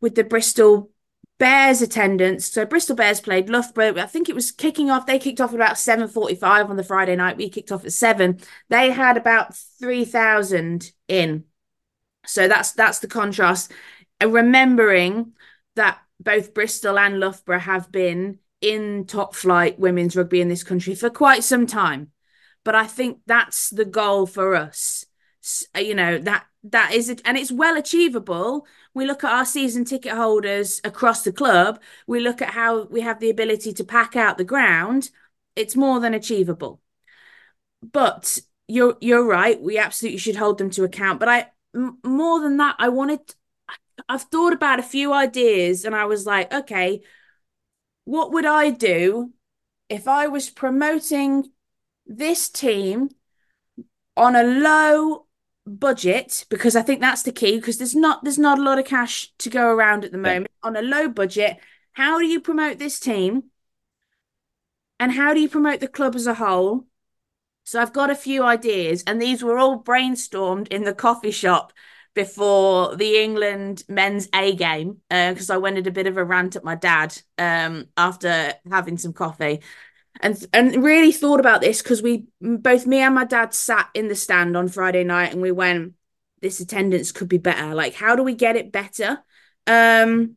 with 0.00 0.14
the 0.14 0.24
Bristol 0.24 0.90
Bears 1.38 1.82
attendance. 1.82 2.46
So 2.46 2.64
Bristol 2.66 2.96
Bears 2.96 3.20
played 3.20 3.48
Loughborough. 3.48 3.98
I 3.98 4.06
think 4.06 4.28
it 4.28 4.34
was 4.34 4.52
kicking 4.52 4.90
off. 4.90 5.06
They 5.06 5.18
kicked 5.18 5.40
off 5.40 5.50
at 5.50 5.56
about 5.56 5.78
7.45 5.78 6.68
on 6.68 6.76
the 6.76 6.84
Friday 6.84 7.16
night. 7.16 7.38
We 7.38 7.48
kicked 7.48 7.72
off 7.72 7.84
at 7.84 7.92
7. 7.92 8.38
They 8.68 8.90
had 8.90 9.16
about 9.16 9.56
3,000 9.56 10.92
in. 11.08 11.44
So 12.26 12.48
that's 12.48 12.72
that's 12.72 12.98
the 12.98 13.08
contrast. 13.08 13.72
And 14.20 14.32
remembering 14.32 15.32
that 15.76 15.98
both 16.18 16.54
Bristol 16.54 16.98
and 16.98 17.18
Loughborough 17.18 17.58
have 17.58 17.90
been 17.90 18.38
in 18.60 19.06
top 19.06 19.34
flight 19.34 19.78
women's 19.78 20.16
rugby 20.16 20.40
in 20.40 20.48
this 20.48 20.64
country 20.64 20.94
for 20.94 21.08
quite 21.10 21.42
some 21.44 21.66
time. 21.66 22.12
But 22.64 22.74
I 22.74 22.86
think 22.86 23.20
that's 23.26 23.70
the 23.70 23.86
goal 23.86 24.26
for 24.26 24.54
us. 24.54 25.06
Uh, 25.74 25.80
you 25.80 25.94
know, 25.94 26.18
that 26.18 26.44
that 26.64 26.92
is 26.92 27.08
it 27.08 27.22
and 27.24 27.38
it's 27.38 27.50
well 27.50 27.76
achievable 27.76 28.66
we 28.92 29.06
look 29.06 29.24
at 29.24 29.32
our 29.32 29.46
season 29.46 29.84
ticket 29.84 30.12
holders 30.12 30.80
across 30.84 31.22
the 31.22 31.32
club 31.32 31.80
we 32.06 32.20
look 32.20 32.42
at 32.42 32.50
how 32.50 32.84
we 32.84 33.00
have 33.00 33.18
the 33.18 33.30
ability 33.30 33.72
to 33.72 33.82
pack 33.82 34.14
out 34.14 34.36
the 34.36 34.44
ground 34.44 35.08
it's 35.56 35.74
more 35.74 36.00
than 36.00 36.12
achievable 36.12 36.80
but 37.82 38.38
you're 38.68 38.96
you're 39.00 39.24
right 39.24 39.60
we 39.60 39.78
absolutely 39.78 40.18
should 40.18 40.36
hold 40.36 40.58
them 40.58 40.70
to 40.70 40.84
account 40.84 41.18
but 41.18 41.28
I 41.28 41.46
m- 41.74 41.98
more 42.04 42.40
than 42.40 42.56
that 42.56 42.76
i 42.78 42.88
wanted 42.88 43.20
i've 44.08 44.22
thought 44.22 44.52
about 44.52 44.78
a 44.78 44.84
few 44.84 45.12
ideas 45.12 45.84
and 45.84 45.94
i 45.94 46.04
was 46.04 46.26
like 46.26 46.52
okay 46.52 47.00
what 48.04 48.32
would 48.32 48.46
i 48.46 48.70
do 48.70 49.32
if 49.88 50.08
i 50.08 50.26
was 50.26 50.50
promoting 50.50 51.50
this 52.06 52.48
team 52.48 53.08
on 54.16 54.34
a 54.36 54.42
low 54.42 55.26
budget 55.66 56.44
because 56.50 56.74
I 56.74 56.82
think 56.82 57.00
that's 57.00 57.22
the 57.22 57.32
key 57.32 57.56
because 57.56 57.78
there's 57.78 57.94
not 57.94 58.24
there's 58.24 58.38
not 58.38 58.58
a 58.58 58.62
lot 58.62 58.78
of 58.78 58.84
cash 58.84 59.32
to 59.38 59.50
go 59.50 59.68
around 59.68 60.04
at 60.04 60.12
the 60.12 60.18
moment 60.18 60.50
yeah. 60.62 60.68
on 60.68 60.76
a 60.76 60.82
low 60.82 61.08
budget. 61.08 61.58
How 61.92 62.18
do 62.18 62.26
you 62.26 62.40
promote 62.40 62.78
this 62.78 62.98
team? 62.98 63.44
And 64.98 65.12
how 65.12 65.32
do 65.32 65.40
you 65.40 65.48
promote 65.48 65.80
the 65.80 65.88
club 65.88 66.14
as 66.14 66.26
a 66.26 66.34
whole? 66.34 66.86
So 67.70 67.80
I've 67.80 67.92
got 67.92 68.10
a 68.10 68.16
few 68.16 68.42
ideas, 68.42 69.04
and 69.06 69.22
these 69.22 69.44
were 69.44 69.56
all 69.56 69.80
brainstormed 69.80 70.66
in 70.72 70.82
the 70.82 70.92
coffee 70.92 71.30
shop 71.30 71.72
before 72.14 72.96
the 72.96 73.22
England 73.22 73.84
men's 73.88 74.28
A 74.34 74.56
game 74.56 74.96
because 75.08 75.50
uh, 75.50 75.54
I 75.54 75.58
went 75.58 75.78
at 75.78 75.86
a 75.86 75.92
bit 75.92 76.08
of 76.08 76.16
a 76.16 76.24
rant 76.24 76.56
at 76.56 76.64
my 76.64 76.74
dad 76.74 77.16
um, 77.38 77.86
after 77.96 78.54
having 78.68 78.98
some 78.98 79.12
coffee. 79.12 79.60
And 80.20 80.44
and 80.52 80.82
really 80.82 81.12
thought 81.12 81.38
about 81.38 81.60
this 81.60 81.80
because 81.80 82.02
we 82.02 82.24
both 82.40 82.88
me 82.88 82.98
and 82.98 83.14
my 83.14 83.24
dad 83.24 83.54
sat 83.54 83.88
in 83.94 84.08
the 84.08 84.16
stand 84.16 84.56
on 84.56 84.66
Friday 84.66 85.04
night 85.04 85.32
and 85.32 85.40
we 85.40 85.52
went 85.52 85.92
this 86.40 86.58
attendance 86.58 87.12
could 87.12 87.28
be 87.28 87.38
better. 87.38 87.72
Like 87.72 87.94
how 87.94 88.16
do 88.16 88.24
we 88.24 88.34
get 88.34 88.56
it 88.56 88.72
better? 88.72 89.22
Um 89.68 90.36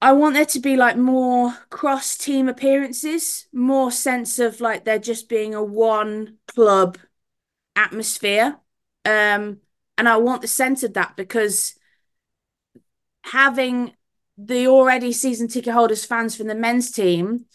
I 0.00 0.12
want 0.12 0.34
there 0.34 0.46
to 0.46 0.60
be 0.60 0.76
like 0.76 0.96
more 0.96 1.52
cross 1.70 2.16
team 2.16 2.48
appearances 2.48 3.46
more 3.52 3.90
sense 3.90 4.38
of 4.38 4.60
like 4.60 4.84
there 4.84 4.98
just 4.98 5.28
being 5.28 5.54
a 5.54 5.62
one 5.62 6.36
club 6.46 6.98
atmosphere 7.74 8.56
um 9.04 9.58
and 9.96 10.08
I 10.08 10.16
want 10.18 10.42
the 10.42 10.48
sense 10.48 10.82
of 10.84 10.94
that 10.94 11.16
because 11.16 11.74
having 13.24 13.92
the 14.36 14.68
already 14.68 15.12
season 15.12 15.48
ticket 15.48 15.74
holders 15.74 16.04
fans 16.04 16.36
from 16.36 16.46
the 16.46 16.54
men's 16.54 16.92
team 16.92 17.46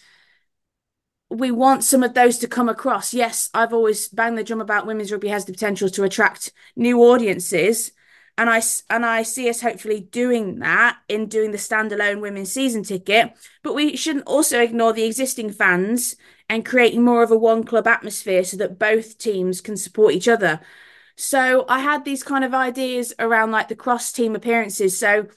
we 1.33 1.51
want 1.51 1.83
some 1.83 2.03
of 2.03 2.13
those 2.13 2.37
to 2.39 2.47
come 2.47 2.69
across. 2.69 3.13
Yes, 3.13 3.49
I've 3.53 3.73
always 3.73 4.07
banged 4.07 4.37
the 4.37 4.43
drum 4.43 4.61
about 4.61 4.85
women's 4.85 5.11
rugby 5.11 5.29
has 5.29 5.45
the 5.45 5.51
potential 5.51 5.89
to 5.89 6.03
attract 6.03 6.51
new 6.75 6.99
audiences, 6.99 7.91
and 8.37 8.49
I 8.49 8.61
and 8.89 9.05
I 9.05 9.23
see 9.23 9.49
us 9.49 9.61
hopefully 9.61 10.01
doing 10.01 10.59
that 10.59 10.97
in 11.07 11.27
doing 11.27 11.51
the 11.51 11.57
standalone 11.57 12.21
women's 12.21 12.51
season 12.51 12.83
ticket. 12.83 13.33
But 13.61 13.75
we 13.75 13.95
shouldn't 13.95 14.27
also 14.27 14.59
ignore 14.59 14.93
the 14.93 15.03
existing 15.03 15.51
fans 15.51 16.15
and 16.49 16.65
creating 16.65 17.03
more 17.03 17.23
of 17.23 17.31
a 17.31 17.37
one 17.37 17.63
club 17.63 17.87
atmosphere 17.87 18.43
so 18.43 18.57
that 18.57 18.79
both 18.79 19.17
teams 19.17 19.61
can 19.61 19.77
support 19.77 20.13
each 20.13 20.27
other. 20.27 20.59
So 21.15 21.65
I 21.69 21.79
had 21.79 22.05
these 22.05 22.23
kind 22.23 22.43
of 22.43 22.53
ideas 22.53 23.13
around 23.19 23.51
like 23.51 23.67
the 23.67 23.75
cross 23.75 24.11
team 24.11 24.35
appearances. 24.35 24.97
So 24.97 25.27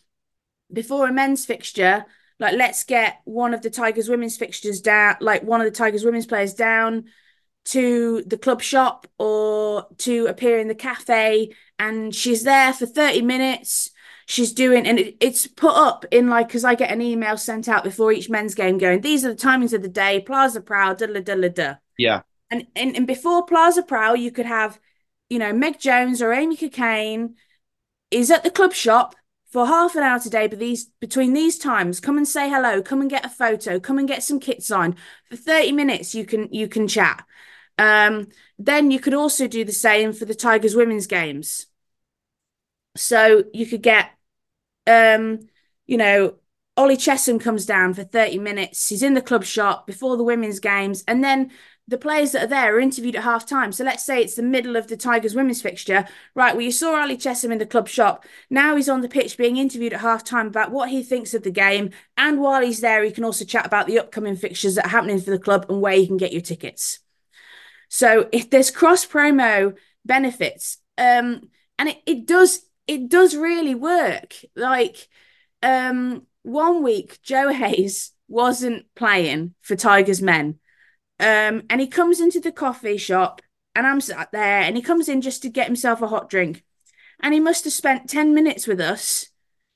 before 0.73 1.09
a 1.09 1.13
men's 1.13 1.45
fixture, 1.45 2.07
like, 2.39 2.55
let's 2.55 2.85
get 2.85 3.21
one 3.25 3.55
of 3.55 3.63
the 3.63 3.71
Tigers 3.71 4.09
women's 4.09 4.37
fixtures 4.37 4.81
down, 4.81 5.17
like 5.21 5.43
one 5.43 5.61
of 5.61 5.67
the 5.67 5.77
Tigers 5.77 6.05
women's 6.05 6.27
players 6.27 6.55
down 6.55 7.07
to 7.67 8.23
the 8.27 8.39
club 8.39 8.63
shop 8.63 9.07
or 9.19 9.87
to 9.99 10.27
appear 10.27 10.59
in 10.59 10.69
the 10.69 10.75
cafe. 10.75 11.55
And 11.79 12.15
she's 12.15 12.43
there 12.43 12.73
for 12.73 12.87
30 12.87 13.23
minutes. 13.23 13.91
She's 14.27 14.53
doing, 14.53 14.87
and 14.87 14.99
it, 14.99 15.17
it's 15.21 15.47
put 15.47 15.75
up 15.77 16.05
in 16.11 16.29
like, 16.29 16.49
because 16.49 16.65
I 16.65 16.75
get 16.75 16.91
an 16.91 17.03
email 17.03 17.37
sent 17.37 17.69
out 17.69 17.85
before 17.85 18.13
each 18.13 18.29
men's 18.29 18.55
game 18.55 18.79
going, 18.79 19.01
these 19.01 19.25
are 19.25 19.29
the 19.29 19.41
timings 19.41 19.73
of 19.73 19.83
the 19.83 19.89
day, 19.89 20.21
Plaza 20.21 20.61
Proud, 20.61 20.99
da 20.99 21.07
da 21.07 21.21
da 21.21 21.49
da. 21.49 21.75
Yeah. 21.97 22.23
And, 22.51 22.67
and, 22.75 22.97
and 22.97 23.07
before 23.07 23.45
Plaza 23.45 23.83
Proud, 23.83 24.15
you 24.15 24.33
could 24.33 24.47
have, 24.47 24.81
you 25.29 25.39
know, 25.39 25.53
Meg 25.53 25.79
Jones 25.79 26.23
or 26.23 26.33
Amy 26.33 26.57
Cokayne 26.57 27.35
is 28.11 28.31
at 28.31 28.43
the 28.43 28.51
club 28.51 28.73
shop 28.73 29.15
for 29.51 29.67
half 29.67 29.95
an 29.95 30.03
hour 30.03 30.19
today 30.19 30.47
but 30.47 30.59
these 30.59 30.87
between 31.01 31.33
these 31.33 31.59
times 31.59 32.01
come 32.01 32.17
and 32.17 32.29
say 32.29 32.49
hello 32.49 32.83
come 32.83 33.01
and 33.01 33.11
get 33.11 33.25
a 33.25 33.29
photo 33.29 33.79
come 33.79 33.99
and 33.99 34.09
get 34.09 34.23
some 34.23 34.41
kit 34.41 34.63
signed 34.63 34.95
for 35.29 35.37
30 35.37 35.73
minutes 35.73 36.15
you 36.15 36.25
can 36.25 36.53
you 36.53 36.69
can 36.69 36.89
chat 36.89 37.25
um, 37.79 38.29
then 38.59 38.91
you 38.91 38.99
could 38.99 39.15
also 39.15 39.47
do 39.47 39.65
the 39.65 39.73
same 39.73 40.13
for 40.13 40.25
the 40.25 40.35
tigers 40.35 40.75
women's 40.75 41.07
games 41.07 41.67
so 42.97 43.45
you 43.53 43.67
could 43.67 43.83
get 43.83 44.11
um, 44.87 45.41
you 45.87 45.97
know 45.97 46.37
ollie 46.77 46.97
chessum 46.97 47.41
comes 47.41 47.67
down 47.67 47.95
for 47.95 48.05
30 48.05 48.39
minutes 48.39 48.89
he's 48.89 49.03
in 49.03 49.15
the 49.15 49.23
club 49.23 49.45
shop 49.45 49.87
before 49.87 50.17
the 50.17 50.25
women's 50.25 50.61
games 50.61 51.03
and 51.09 51.23
then 51.25 51.51
the 51.89 51.99
players 51.99 52.33
that 52.33 52.45
are 52.45 52.49
there 52.49 52.77
are 52.77 52.81
interviewed 52.81 53.15
at 53.15 53.23
half 53.23 53.47
time. 53.47 53.71
So 53.71 53.85
let's 53.85 54.05
say 54.05 54.21
it's 54.21 54.35
the 54.35 54.43
middle 54.43 54.77
of 54.77 54.89
the 54.89 54.97
Tigers 54.97 55.35
women's 55.35 55.63
fixture. 55.63 56.07
Right, 56.35 56.55
well, 56.55 56.65
you 56.65 56.73
saw 56.73 57.01
Ollie 57.01 57.17
Chessum 57.17 57.53
in 57.53 57.59
the 57.59 57.67
club 57.67 57.89
shop. 57.89 58.25
Now 58.51 58.75
he's 58.75 58.89
on 58.89 59.03
the 59.03 59.09
pitch 59.09 59.37
being 59.37 59.57
interviewed 59.57 59.93
at 59.93 60.01
half 60.01 60.25
time 60.25 60.49
about 60.49 60.73
what 60.73 60.91
he 60.91 61.03
thinks 61.03 61.33
of 61.33 61.45
the 61.45 61.51
game. 61.51 61.91
And 62.17 62.41
while 62.41 62.63
he's 62.63 62.81
there, 62.81 63.05
he 63.05 63.13
can 63.13 63.25
also 63.25 63.45
chat 63.45 63.67
about 63.67 63.87
the 63.87 64.01
upcoming 64.01 64.37
fixtures 64.37 64.75
that 64.75 64.87
are 64.87 64.91
happening 64.91 65.21
for 65.21 65.31
the 65.31 65.39
club 65.39 65.67
and 65.69 65.81
where 65.81 65.95
you 65.95 66.07
can 66.07 66.17
get 66.17 66.33
your 66.33 66.43
tickets. 66.43 66.99
So 67.97 68.29
if 68.31 68.51
there's 68.51 68.71
cross 68.71 69.07
promo 69.07 69.75
benefits, 70.05 70.79
um, 70.99 71.49
and 71.79 71.89
it, 71.89 71.99
it 72.07 72.27
does 72.27 72.61
it 72.87 73.09
does 73.09 73.35
really 73.35 73.75
work. 73.75 74.35
Like 74.55 75.09
um 75.63 76.27
one 76.43 76.83
week 76.83 77.19
Joe 77.23 77.53
Heyes 77.53 78.13
wasn't 78.29 78.87
playing 78.95 79.55
for 79.63 79.77
Tigers 79.77 80.21
men 80.21 80.59
um, 81.19 81.63
and 81.71 81.81
he 81.81 81.87
comes 81.87 82.21
into 82.21 82.41
the 82.41 82.53
coffee 82.53 82.99
shop, 82.99 83.41
and 83.75 83.87
I'm 83.87 84.01
sat 84.01 84.31
there, 84.33 84.61
and 84.61 84.77
he 84.77 84.83
comes 84.83 85.09
in 85.09 85.23
just 85.23 85.43
to 85.43 85.49
get 85.49 85.67
himself 85.67 86.03
a 86.03 86.07
hot 86.07 86.29
drink. 86.29 86.63
And 87.23 87.33
he 87.33 87.41
must 87.41 87.65
have 87.65 87.73
spent 87.73 88.11
10 88.11 88.35
minutes 88.35 88.67
with 88.67 88.81
us, 88.81 89.29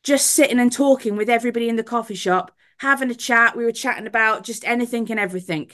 just 0.02 0.26
sitting 0.26 0.61
and 0.61 0.70
talking 0.70 1.16
with 1.16 1.30
everybody 1.30 1.68
in 1.68 1.76
the 1.76 1.83
coffee 1.83 2.14
shop, 2.14 2.54
having 2.78 3.11
a 3.11 3.14
chat. 3.14 3.56
We 3.56 3.64
were 3.64 3.72
chatting 3.72 4.06
about 4.06 4.44
just 4.44 4.66
anything 4.66 5.11
and 5.11 5.18
everything. 5.18 5.70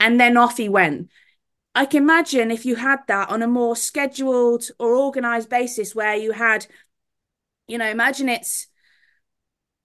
And 0.00 0.18
then 0.18 0.38
off 0.38 0.56
he 0.56 0.70
went. 0.70 1.10
I 1.74 1.86
can 1.86 2.02
imagine 2.02 2.50
if 2.50 2.64
you 2.64 2.76
had 2.76 3.00
that 3.08 3.30
on 3.30 3.42
a 3.42 3.48
more 3.48 3.74
scheduled 3.74 4.64
or 4.78 4.94
organized 4.94 5.48
basis 5.48 5.94
where 5.94 6.14
you 6.14 6.32
had, 6.32 6.66
you 7.66 7.78
know, 7.78 7.88
imagine 7.88 8.28
it's 8.28 8.68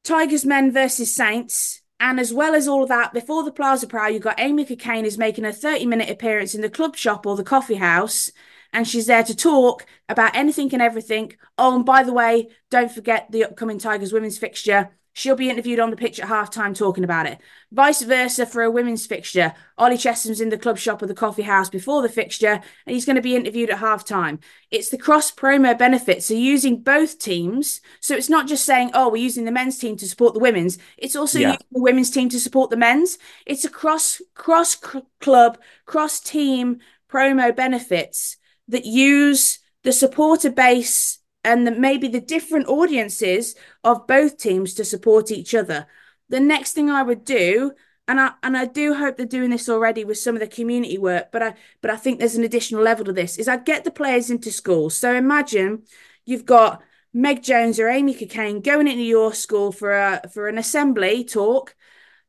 Tigers 0.04 0.46
men 0.46 0.72
versus 0.72 1.14
Saints 1.14 1.82
and 2.00 2.20
as 2.20 2.34
well 2.34 2.56
as 2.56 2.68
all 2.68 2.84
of 2.84 2.90
that, 2.90 3.14
before 3.14 3.44
the 3.44 3.52
Plaza 3.52 3.86
Proud, 3.86 4.14
you've 4.14 4.24
got 4.24 4.40
Amy 4.40 4.66
Cokayne 4.66 5.04
is 5.04 5.18
making 5.18 5.44
a 5.44 5.52
30 5.52 5.86
minute 5.86 6.10
appearance 6.10 6.56
in 6.56 6.62
the 6.62 6.70
club 6.70 6.96
shop 6.96 7.26
or 7.26 7.36
the 7.36 7.44
coffee 7.44 7.76
house. 7.76 8.32
And 8.72 8.88
she's 8.88 9.08
there 9.08 9.24
to 9.24 9.36
talk 9.36 9.86
about 10.08 10.36
anything 10.36 10.72
and 10.74 10.82
everything. 10.82 11.34
Oh, 11.58 11.76
and 11.76 11.86
by 11.86 12.04
the 12.04 12.14
way, 12.14 12.50
don't 12.70 12.92
forget 12.92 13.30
the 13.32 13.44
upcoming 13.44 13.80
Tigers 13.80 14.14
women's 14.14 14.38
fixture. 14.38 14.92
She'll 15.14 15.36
be 15.36 15.50
interviewed 15.50 15.80
on 15.80 15.90
the 15.90 15.98
pitch 15.98 16.20
at 16.20 16.30
halftime 16.30 16.76
talking 16.76 17.04
about 17.04 17.26
it. 17.26 17.40
Vice 17.72 18.02
versa 18.02 18.46
for 18.46 18.64
a 18.64 18.72
women's 18.72 19.06
fixture. 19.06 19.54
Ollie 19.78 19.98
Chessum's 19.98 20.40
in 20.40 20.50
the 20.50 20.58
club 20.58 20.78
shop 20.78 21.02
or 21.02 21.08
the 21.08 21.14
coffee 21.14 21.42
house 21.42 21.70
before 21.70 22.02
the 22.02 22.10
fixture, 22.10 22.62
and 22.86 22.94
he's 22.94 23.06
going 23.06 23.16
to 23.16 23.22
be 23.22 23.36
interviewed 23.36 23.70
at 23.70 23.80
halftime. 23.80 24.40
It's 24.72 24.90
the 24.90 24.98
cross 24.98 25.32
promo 25.32 25.78
benefits. 25.78 26.28
So 26.28 26.36
using 26.36 26.82
both 26.82 27.20
teams. 27.20 27.82
So 28.00 28.16
it's 28.16 28.30
not 28.30 28.48
just 28.48 28.66
saying, 28.66 28.92
oh, 28.94 29.10
we're 29.10 29.18
using 29.18 29.46
the 29.46 29.52
men's 29.52 29.78
team 29.78 29.98
to 29.98 30.08
support 30.08 30.34
the 30.34 30.40
women's. 30.40 30.78
It's 30.98 31.16
also 31.16 31.40
yeah. 31.40 31.50
using 31.50 31.68
the 31.72 31.82
women's 31.82 32.12
team 32.12 32.30
to 32.30 32.40
support 32.40 32.70
the 32.70 32.78
men's. 32.78 33.18
It's 33.46 33.66
a 33.66 33.70
cross 33.70 34.22
cross 34.36 34.76
club, 35.20 35.58
cross 35.86 36.20
team 36.20 36.80
promo 37.12 37.56
benefits 37.56 38.38
that 38.68 38.86
use 38.86 39.60
the 39.84 39.92
supporter 39.92 40.50
base 40.50 41.19
and 41.44 41.66
the, 41.66 41.72
maybe 41.72 42.08
the 42.08 42.22
different 42.22 42.68
audiences 42.68 43.56
of 43.84 44.08
both 44.08 44.38
teams 44.38 44.74
to 44.76 44.86
support 44.86 45.32
each 45.32 45.56
other. 45.56 45.88
The 46.30 46.40
next 46.40 46.74
thing 46.74 46.90
I 46.90 47.04
would 47.04 47.24
do, 47.24 47.72
and 48.08 48.20
I 48.20 48.32
and 48.44 48.58
I 48.58 48.66
do 48.66 48.94
hope 48.94 49.18
they're 49.18 49.26
doing 49.26 49.50
this 49.50 49.70
already 49.70 50.04
with 50.04 50.18
some 50.18 50.36
of 50.36 50.42
the 50.42 50.48
community 50.48 50.98
work, 50.98 51.32
but 51.32 51.44
I 51.44 51.54
but 51.82 51.92
I 51.92 51.96
think 51.96 52.20
there's 52.20 52.36
an 52.36 52.44
additional 52.44 52.84
level 52.84 53.06
to 53.06 53.14
this, 53.14 53.38
is 53.38 53.48
I'd 53.48 53.66
get 53.66 53.84
the 53.84 53.92
players 53.92 54.30
into 54.30 54.52
schools. 54.52 54.96
So 54.96 55.14
imagine 55.14 55.84
you've 56.26 56.46
got 56.46 56.82
Meg 57.14 57.42
Jones 57.44 57.80
or 57.80 57.88
Amy 57.88 58.14
Cokayne 58.14 58.64
going 58.64 58.88
into 58.88 59.04
your 59.04 59.34
school 59.34 59.72
for 59.72 59.92
a 59.92 60.30
for 60.34 60.48
an 60.48 60.58
assembly 60.58 61.24
talk, 61.24 61.76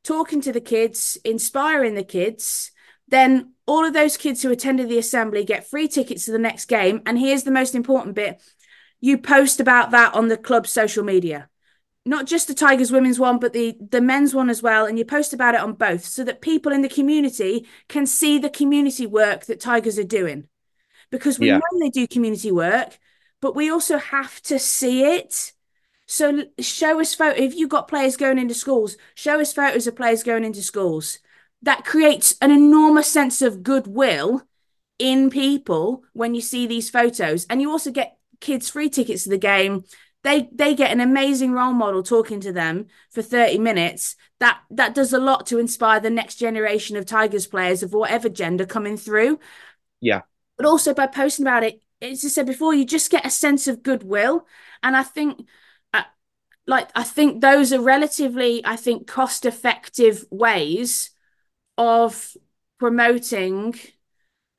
talking 0.04 0.40
to 0.42 0.52
the 0.52 0.60
kids, 0.60 1.18
inspiring 1.24 1.94
the 1.94 2.04
kids, 2.04 2.70
then 3.08 3.52
all 3.66 3.84
of 3.84 3.92
those 3.92 4.16
kids 4.16 4.42
who 4.42 4.50
attended 4.50 4.88
the 4.88 4.98
assembly 4.98 5.44
get 5.44 5.68
free 5.68 5.88
tickets 5.88 6.24
to 6.24 6.32
the 6.32 6.38
next 6.38 6.66
game. 6.66 7.02
And 7.06 7.18
here's 7.18 7.42
the 7.42 7.50
most 7.50 7.74
important 7.74 8.14
bit 8.14 8.40
you 9.00 9.18
post 9.18 9.60
about 9.60 9.90
that 9.90 10.14
on 10.14 10.28
the 10.28 10.36
club's 10.36 10.70
social 10.70 11.04
media. 11.04 11.48
Not 12.06 12.26
just 12.26 12.48
the 12.48 12.54
Tigers 12.54 12.90
women's 12.90 13.18
one, 13.18 13.38
but 13.38 13.52
the, 13.52 13.76
the 13.78 14.00
men's 14.00 14.34
one 14.34 14.48
as 14.48 14.62
well. 14.62 14.86
And 14.86 14.98
you 14.98 15.04
post 15.04 15.32
about 15.32 15.54
it 15.54 15.60
on 15.60 15.74
both 15.74 16.04
so 16.04 16.24
that 16.24 16.40
people 16.40 16.72
in 16.72 16.82
the 16.82 16.88
community 16.88 17.66
can 17.88 18.06
see 18.06 18.38
the 18.38 18.50
community 18.50 19.06
work 19.06 19.46
that 19.46 19.60
Tigers 19.60 19.98
are 19.98 20.04
doing. 20.04 20.48
Because 21.10 21.38
we 21.38 21.48
yeah. 21.48 21.58
know 21.58 21.80
they 21.80 21.90
do 21.90 22.06
community 22.06 22.50
work, 22.50 22.98
but 23.40 23.56
we 23.56 23.70
also 23.70 23.98
have 23.98 24.40
to 24.42 24.58
see 24.58 25.04
it. 25.04 25.52
So 26.06 26.44
show 26.58 27.00
us 27.00 27.14
photo. 27.14 27.40
If 27.40 27.54
you've 27.54 27.68
got 27.68 27.88
players 27.88 28.16
going 28.16 28.38
into 28.38 28.54
schools, 28.54 28.96
show 29.14 29.40
us 29.40 29.52
photos 29.52 29.86
of 29.86 29.96
players 29.96 30.22
going 30.22 30.44
into 30.44 30.62
schools 30.62 31.18
that 31.62 31.84
creates 31.84 32.34
an 32.40 32.50
enormous 32.50 33.08
sense 33.08 33.42
of 33.42 33.62
goodwill 33.62 34.42
in 34.98 35.30
people 35.30 36.04
when 36.12 36.34
you 36.34 36.40
see 36.40 36.66
these 36.66 36.90
photos 36.90 37.46
and 37.46 37.60
you 37.60 37.70
also 37.70 37.90
get 37.90 38.18
kids 38.40 38.68
free 38.68 38.88
tickets 38.88 39.24
to 39.24 39.30
the 39.30 39.38
game. 39.38 39.84
They 40.22 40.48
they 40.52 40.74
get 40.74 40.90
an 40.90 41.00
amazing 41.00 41.52
role 41.52 41.72
model 41.72 42.02
talking 42.02 42.40
to 42.40 42.52
them 42.52 42.86
for 43.10 43.22
30 43.22 43.58
minutes. 43.58 44.16
That 44.38 44.60
that 44.70 44.94
does 44.94 45.12
a 45.12 45.18
lot 45.18 45.46
to 45.46 45.58
inspire 45.58 46.00
the 46.00 46.10
next 46.10 46.36
generation 46.36 46.96
of 46.96 47.06
tigers 47.06 47.46
players 47.46 47.82
of 47.82 47.92
whatever 47.92 48.28
gender 48.28 48.66
coming 48.66 48.96
through. 48.96 49.38
Yeah. 50.00 50.22
But 50.56 50.66
also 50.66 50.92
by 50.92 51.06
posting 51.06 51.44
about 51.46 51.64
it 51.64 51.80
as 52.02 52.24
i 52.24 52.28
said 52.28 52.46
before 52.46 52.74
you 52.74 52.84
just 52.84 53.10
get 53.10 53.26
a 53.26 53.30
sense 53.30 53.66
of 53.66 53.82
goodwill. 53.82 54.46
And 54.82 54.96
i 54.96 55.02
think 55.02 55.46
uh, 55.94 56.02
like 56.66 56.90
i 56.94 57.02
think 57.02 57.40
those 57.40 57.72
are 57.72 57.80
relatively 57.80 58.62
i 58.64 58.76
think 58.76 59.06
cost 59.06 59.44
effective 59.44 60.24
ways 60.30 61.10
of 61.78 62.36
promoting 62.78 63.74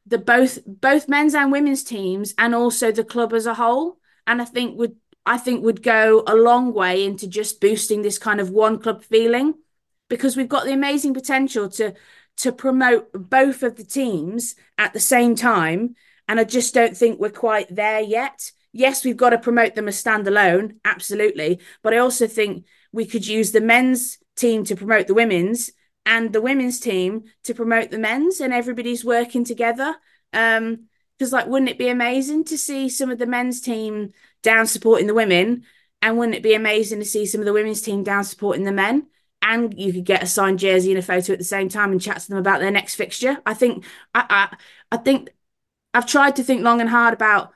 the 0.05 0.17
both 0.17 0.59
both 0.65 1.07
men's 1.07 1.35
and 1.35 1.51
women's 1.51 1.83
teams 1.83 2.33
and 2.37 2.55
also 2.55 2.91
the 2.91 3.03
club 3.03 3.33
as 3.33 3.45
a 3.45 3.53
whole. 3.53 3.97
And 4.27 4.41
i 4.41 4.45
think 4.45 4.77
would 4.77 4.95
i 5.25 5.37
think 5.37 5.63
would 5.63 5.83
go 5.83 6.23
a 6.27 6.35
long 6.35 6.73
way 6.73 7.05
into 7.05 7.27
just 7.27 7.61
boosting 7.61 8.01
this 8.01 8.17
kind 8.17 8.39
of 8.39 8.49
one 8.49 8.79
club 8.79 9.03
feeling 9.03 9.55
because 10.09 10.35
we've 10.35 10.49
got 10.49 10.65
the 10.65 10.73
amazing 10.73 11.13
potential 11.13 11.69
to 11.69 11.93
to 12.37 12.51
promote 12.51 13.09
both 13.13 13.61
of 13.63 13.75
the 13.75 13.83
teams 13.83 14.55
at 14.77 14.93
the 14.93 14.99
same 14.99 15.35
time. 15.35 15.95
And 16.27 16.39
i 16.39 16.43
just 16.43 16.73
don't 16.73 16.95
think 16.95 17.19
we're 17.19 17.29
quite 17.29 17.73
there 17.73 18.01
yet. 18.01 18.51
Yes 18.73 19.03
we've 19.03 19.17
got 19.17 19.31
to 19.31 19.37
promote 19.37 19.75
them 19.75 19.87
as 19.87 20.01
standalone 20.01 20.77
absolutely. 20.85 21.59
But 21.81 21.93
i 21.93 21.97
also 21.97 22.27
think 22.27 22.65
we 22.91 23.05
could 23.05 23.27
use 23.27 23.51
the 23.51 23.61
men's 23.61 24.17
team 24.35 24.63
to 24.65 24.75
promote 24.75 25.07
the 25.07 25.13
women's 25.13 25.71
and 26.05 26.33
the 26.33 26.41
women's 26.41 26.79
team 26.79 27.23
to 27.43 27.53
promote 27.53 27.91
the 27.91 27.99
men's 27.99 28.39
and 28.39 28.53
everybody's 28.53 29.05
working 29.05 29.43
together. 29.43 29.95
Um 30.33 30.87
because 31.17 31.33
like 31.33 31.47
wouldn't 31.47 31.69
it 31.69 31.77
be 31.77 31.89
amazing 31.89 32.43
to 32.45 32.57
see 32.57 32.89
some 32.89 33.11
of 33.11 33.19
the 33.19 33.27
men's 33.27 33.61
team 33.61 34.11
down 34.41 34.65
supporting 34.67 35.07
the 35.07 35.13
women? 35.13 35.63
And 36.01 36.17
wouldn't 36.17 36.35
it 36.35 36.43
be 36.43 36.55
amazing 36.55 36.99
to 36.99 37.05
see 37.05 37.25
some 37.27 37.41
of 37.41 37.45
the 37.45 37.53
women's 37.53 37.81
team 37.81 38.03
down 38.03 38.23
supporting 38.23 38.63
the 38.63 38.71
men? 38.71 39.07
And 39.43 39.77
you 39.79 39.93
could 39.93 40.05
get 40.05 40.23
a 40.23 40.27
signed 40.27 40.59
jersey 40.59 40.91
and 40.91 40.99
a 40.99 41.03
photo 41.03 41.33
at 41.33 41.39
the 41.39 41.45
same 41.45 41.69
time 41.69 41.91
and 41.91 42.01
chat 42.01 42.19
to 42.21 42.29
them 42.29 42.37
about 42.37 42.59
their 42.59 42.71
next 42.71 42.95
fixture. 42.95 43.37
I 43.45 43.53
think 43.53 43.85
i 44.13 44.25
i, 44.29 44.57
I 44.91 44.97
think 44.97 45.29
i've 45.93 46.05
tried 46.07 46.35
to 46.37 46.43
think 46.43 46.63
long 46.63 46.81
and 46.81 46.89
hard 46.89 47.13
about 47.13 47.51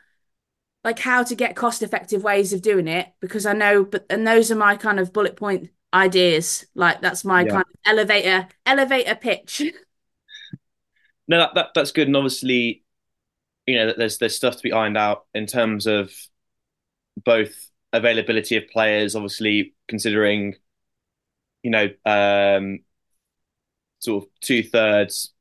like 0.83 0.99
how 0.99 1.23
to 1.23 1.35
get 1.35 1.55
cost 1.55 1.81
effective 1.81 2.23
ways 2.23 2.53
of 2.53 2.61
doing 2.61 2.87
it 2.87 3.07
because 3.19 3.45
i 3.45 3.53
know 3.53 3.83
but 3.83 4.05
and 4.09 4.25
those 4.25 4.51
are 4.51 4.55
my 4.55 4.75
kind 4.75 4.99
of 4.99 5.13
bullet 5.13 5.35
point 5.35 5.69
ideas. 5.95 6.65
Like 6.75 7.01
that's 7.01 7.25
my 7.25 7.43
yeah. 7.43 7.49
kind 7.49 7.65
of 7.67 7.79
elevator 7.85 8.47
elevator 8.65 9.15
pitch. 9.15 9.61
no, 11.27 11.39
that, 11.39 11.55
that 11.55 11.67
that's 11.73 11.91
good, 11.91 12.07
and 12.07 12.17
obviously, 12.17 12.83
you 13.65 13.75
know, 13.77 13.93
there's 13.97 14.17
there's 14.17 14.35
stuff 14.35 14.57
to 14.57 14.63
be 14.63 14.73
ironed 14.73 14.97
out 14.97 15.25
in 15.33 15.45
terms 15.45 15.87
of 15.87 16.11
both 17.23 17.69
availability 17.93 18.57
of 18.57 18.67
players, 18.67 19.15
obviously 19.15 19.73
considering, 19.87 20.55
you 21.63 21.71
know, 21.71 21.89
um, 22.05 22.79
sort 23.99 24.23
of 24.23 24.29
two 24.41 24.63
thirds 24.63 25.33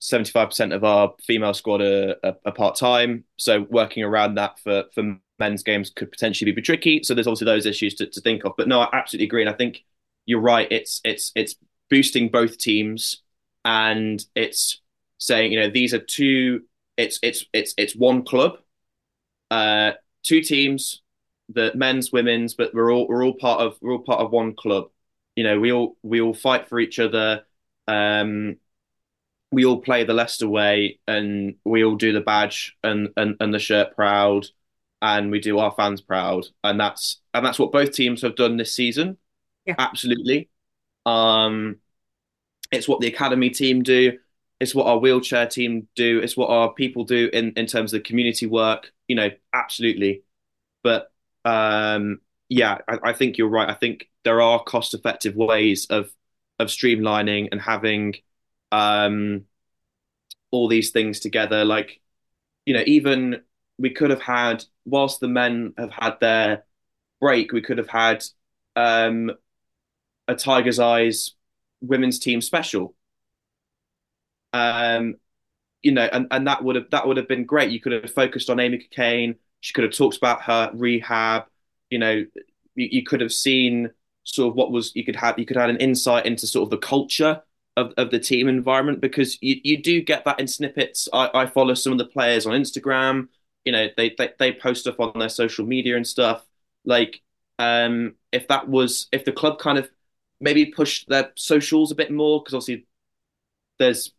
75% 0.00 0.74
of 0.74 0.84
our 0.84 1.14
female 1.24 1.54
squad 1.54 1.80
are, 1.80 2.16
are, 2.22 2.36
are 2.44 2.52
part 2.52 2.76
time. 2.76 3.24
So 3.36 3.66
working 3.68 4.04
around 4.04 4.36
that 4.36 4.58
for, 4.60 4.84
for 4.94 5.18
men's 5.38 5.62
games 5.62 5.90
could 5.90 6.10
potentially 6.10 6.52
be 6.52 6.62
tricky. 6.62 7.02
So 7.02 7.14
there's 7.14 7.26
obviously 7.26 7.46
those 7.46 7.66
issues 7.66 7.94
to, 7.96 8.06
to 8.06 8.20
think 8.20 8.44
of. 8.44 8.52
But 8.56 8.68
no, 8.68 8.80
I 8.80 8.88
absolutely 8.92 9.26
agree. 9.26 9.42
And 9.42 9.50
I 9.50 9.54
think 9.54 9.84
you're 10.26 10.40
right. 10.40 10.68
It's 10.70 11.00
it's 11.04 11.32
it's 11.34 11.54
boosting 11.90 12.28
both 12.28 12.58
teams 12.58 13.22
and 13.64 14.22
it's 14.34 14.80
saying, 15.18 15.52
you 15.52 15.60
know, 15.60 15.70
these 15.70 15.94
are 15.94 15.98
two 15.98 16.62
it's 16.96 17.18
it's 17.22 17.44
it's 17.52 17.74
it's 17.78 17.96
one 17.96 18.24
club, 18.24 18.58
uh, 19.50 19.92
two 20.22 20.42
teams, 20.42 21.02
the 21.48 21.72
men's, 21.74 22.12
women's, 22.12 22.54
but 22.54 22.74
we're 22.74 22.92
all 22.92 23.06
we're 23.08 23.24
all 23.24 23.34
part 23.34 23.60
of 23.60 23.78
we're 23.80 23.92
all 23.92 24.00
part 24.00 24.20
of 24.20 24.32
one 24.32 24.54
club. 24.54 24.88
You 25.36 25.44
know, 25.44 25.60
we 25.60 25.72
all 25.72 25.96
we 26.02 26.20
all 26.20 26.34
fight 26.34 26.68
for 26.68 26.80
each 26.80 26.98
other. 26.98 27.44
Um, 27.86 28.56
we 29.50 29.64
all 29.64 29.80
play 29.80 30.04
the 30.04 30.12
Leicester 30.12 30.48
way 30.48 30.98
and 31.08 31.54
we 31.64 31.84
all 31.84 31.96
do 31.96 32.12
the 32.12 32.20
badge 32.20 32.76
and, 32.84 33.08
and, 33.16 33.36
and 33.40 33.54
the 33.54 33.58
shirt 33.58 33.94
proud 33.96 34.46
and 35.00 35.30
we 35.30 35.40
do 35.40 35.58
our 35.58 35.72
fans 35.72 36.00
proud. 36.00 36.46
And 36.64 36.78
that's 36.78 37.20
and 37.34 37.44
that's 37.44 37.58
what 37.58 37.72
both 37.72 37.92
teams 37.92 38.22
have 38.22 38.36
done 38.36 38.56
this 38.56 38.74
season. 38.74 39.16
Yeah. 39.66 39.74
Absolutely. 39.78 40.48
Um 41.06 41.76
it's 42.70 42.88
what 42.88 43.00
the 43.00 43.06
academy 43.08 43.50
team 43.50 43.82
do. 43.82 44.18
It's 44.60 44.74
what 44.74 44.86
our 44.86 44.98
wheelchair 44.98 45.46
team 45.46 45.88
do. 45.94 46.18
It's 46.20 46.36
what 46.36 46.50
our 46.50 46.72
people 46.72 47.04
do 47.04 47.30
in, 47.32 47.52
in 47.52 47.66
terms 47.66 47.94
of 47.94 48.02
community 48.02 48.46
work. 48.46 48.92
You 49.06 49.16
know, 49.16 49.30
absolutely. 49.54 50.24
But 50.82 51.10
um, 51.44 52.20
yeah, 52.48 52.78
I, 52.88 52.98
I 53.04 53.12
think 53.12 53.38
you're 53.38 53.48
right. 53.48 53.68
I 53.68 53.74
think 53.74 54.08
there 54.24 54.40
are 54.42 54.62
cost 54.62 54.94
effective 54.94 55.36
ways 55.36 55.86
of 55.90 56.10
of 56.58 56.68
streamlining 56.68 57.48
and 57.52 57.60
having 57.60 58.16
um, 58.72 59.44
all 60.50 60.68
these 60.68 60.90
things 60.90 61.20
together. 61.20 61.64
Like, 61.64 62.00
you 62.66 62.74
know, 62.74 62.82
even 62.86 63.42
we 63.78 63.90
could 63.90 64.10
have 64.10 64.22
had, 64.22 64.64
whilst 64.84 65.20
the 65.20 65.28
men 65.28 65.74
have 65.78 65.90
had 65.90 66.18
their 66.20 66.64
break, 67.20 67.52
we 67.52 67.62
could 67.62 67.78
have 67.78 67.88
had 67.88 68.24
um, 68.76 69.30
a 70.26 70.34
Tiger's 70.34 70.78
Eyes 70.78 71.34
women's 71.80 72.18
team 72.18 72.40
special. 72.40 72.94
Um, 74.52 75.16
you 75.82 75.92
know, 75.92 76.08
and, 76.12 76.26
and 76.30 76.46
that 76.46 76.64
would 76.64 76.76
have 76.76 76.90
that 76.90 77.06
would 77.06 77.16
have 77.16 77.28
been 77.28 77.44
great. 77.44 77.70
You 77.70 77.80
could 77.80 77.92
have 77.92 78.10
focused 78.10 78.50
on 78.50 78.60
Amy 78.60 78.78
Cokayne. 78.78 79.36
She 79.60 79.72
could 79.72 79.84
have 79.84 79.92
talked 79.92 80.16
about 80.16 80.42
her 80.42 80.70
rehab. 80.74 81.44
You 81.90 81.98
know, 81.98 82.12
you, 82.74 82.88
you 82.90 83.04
could 83.04 83.20
have 83.20 83.32
seen 83.32 83.90
sort 84.24 84.50
of 84.50 84.56
what 84.56 84.70
was 84.70 84.92
you 84.94 85.04
could 85.04 85.16
have 85.16 85.38
you 85.38 85.46
could 85.46 85.56
have 85.56 85.70
an 85.70 85.76
insight 85.78 86.26
into 86.26 86.46
sort 86.46 86.64
of 86.64 86.70
the 86.70 86.78
culture 86.78 87.42
of, 87.76 87.92
of 87.96 88.10
the 88.10 88.18
team 88.18 88.48
environment 88.48 89.00
because 89.00 89.38
you, 89.40 89.60
you 89.62 89.80
do 89.82 90.02
get 90.02 90.24
that 90.24 90.40
in 90.40 90.48
snippets. 90.48 91.08
I, 91.12 91.30
I 91.32 91.46
follow 91.46 91.74
some 91.74 91.92
of 91.92 91.98
the 91.98 92.04
players 92.04 92.44
on 92.44 92.60
Instagram. 92.60 93.28
You 93.64 93.72
know, 93.72 93.88
they, 93.96 94.14
they 94.16 94.30
they 94.38 94.52
post 94.52 94.82
stuff 94.82 95.00
on 95.00 95.18
their 95.18 95.28
social 95.28 95.66
media 95.66 95.96
and 95.96 96.06
stuff. 96.06 96.44
Like, 96.84 97.20
um, 97.58 98.14
if 98.32 98.48
that 98.48 98.68
was 98.68 99.08
if 99.12 99.24
the 99.24 99.32
club 99.32 99.58
kind 99.58 99.78
of 99.78 99.88
maybe 100.40 100.66
pushed 100.66 101.08
their 101.08 101.32
socials 101.36 101.90
a 101.90 101.96
bit 101.96 102.10
more 102.10 102.40
because 102.40 102.54
obviously 102.54 102.86
there's 103.78 104.12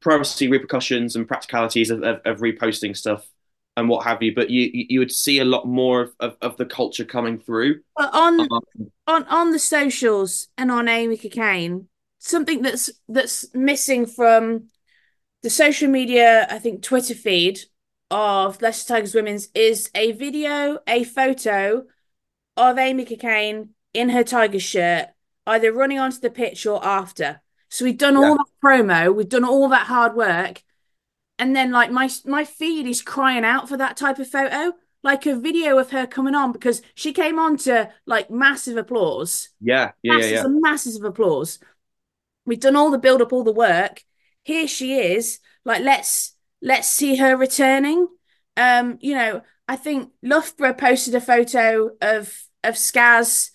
privacy 0.00 0.48
repercussions 0.48 1.16
and 1.16 1.26
practicalities 1.26 1.90
of, 1.90 2.02
of, 2.02 2.20
of, 2.24 2.38
reposting 2.38 2.96
stuff 2.96 3.28
and 3.76 3.88
what 3.88 4.04
have 4.04 4.22
you. 4.22 4.34
But 4.34 4.50
you 4.50 4.70
you 4.72 4.98
would 5.00 5.12
see 5.12 5.38
a 5.38 5.44
lot 5.44 5.66
more 5.66 6.02
of, 6.02 6.12
of, 6.20 6.36
of 6.40 6.56
the 6.56 6.66
culture 6.66 7.04
coming 7.04 7.38
through. 7.38 7.80
On 7.96 8.40
um, 8.40 8.48
on 9.06 9.24
on 9.24 9.50
the 9.52 9.58
socials 9.58 10.48
and 10.56 10.70
on 10.70 10.88
Amy 10.88 11.16
Cokayne, 11.16 11.86
something 12.18 12.62
that's 12.62 12.90
that's 13.08 13.54
missing 13.54 14.06
from 14.06 14.68
the 15.42 15.50
social 15.50 15.88
media, 15.88 16.46
I 16.50 16.58
think 16.58 16.82
Twitter 16.82 17.14
feed 17.14 17.60
of 18.10 18.62
Leicester 18.62 18.94
Tigers 18.94 19.14
Women's 19.14 19.48
is 19.54 19.90
a 19.94 20.12
video, 20.12 20.78
a 20.86 21.04
photo 21.04 21.84
of 22.56 22.78
Amy 22.78 23.04
Cokayne 23.04 23.70
in 23.92 24.10
her 24.10 24.24
Tiger 24.24 24.60
shirt, 24.60 25.08
either 25.46 25.72
running 25.72 25.98
onto 25.98 26.20
the 26.20 26.30
pitch 26.30 26.66
or 26.66 26.84
after. 26.84 27.40
So 27.68 27.84
we've 27.84 27.98
done 27.98 28.16
all 28.16 28.36
that 28.36 28.46
promo, 28.62 29.14
we've 29.14 29.28
done 29.28 29.44
all 29.44 29.68
that 29.70 29.86
hard 29.86 30.14
work, 30.14 30.62
and 31.38 31.54
then 31.54 31.72
like 31.72 31.90
my 31.90 32.08
my 32.24 32.44
feed 32.44 32.86
is 32.86 33.02
crying 33.02 33.44
out 33.44 33.68
for 33.68 33.76
that 33.76 33.96
type 33.96 34.18
of 34.18 34.28
photo, 34.28 34.72
like 35.02 35.26
a 35.26 35.36
video 35.36 35.78
of 35.78 35.90
her 35.90 36.06
coming 36.06 36.34
on 36.34 36.52
because 36.52 36.82
she 36.94 37.12
came 37.12 37.38
on 37.38 37.56
to 37.58 37.90
like 38.06 38.30
massive 38.30 38.76
applause. 38.76 39.48
Yeah, 39.60 39.92
yeah, 40.02 40.14
masses 40.14 40.30
yeah, 40.30 40.36
yeah. 40.38 40.44
and 40.44 40.60
masses 40.60 40.96
of 40.96 41.04
applause. 41.04 41.58
We've 42.46 42.60
done 42.60 42.76
all 42.76 42.92
the 42.92 42.98
build 42.98 43.20
up, 43.20 43.32
all 43.32 43.44
the 43.44 43.52
work. 43.52 44.04
Here 44.44 44.68
she 44.68 45.00
is. 45.00 45.40
Like, 45.64 45.82
let's 45.82 46.35
let's 46.62 46.88
see 46.88 47.16
her 47.16 47.36
returning. 47.36 48.08
Um, 48.56 48.98
you 49.00 49.14
know, 49.14 49.42
I 49.68 49.76
think 49.76 50.12
Loughborough 50.22 50.74
posted 50.74 51.14
a 51.14 51.20
photo 51.20 51.90
of 52.00 52.42
of 52.64 52.74
Skaz 52.74 53.50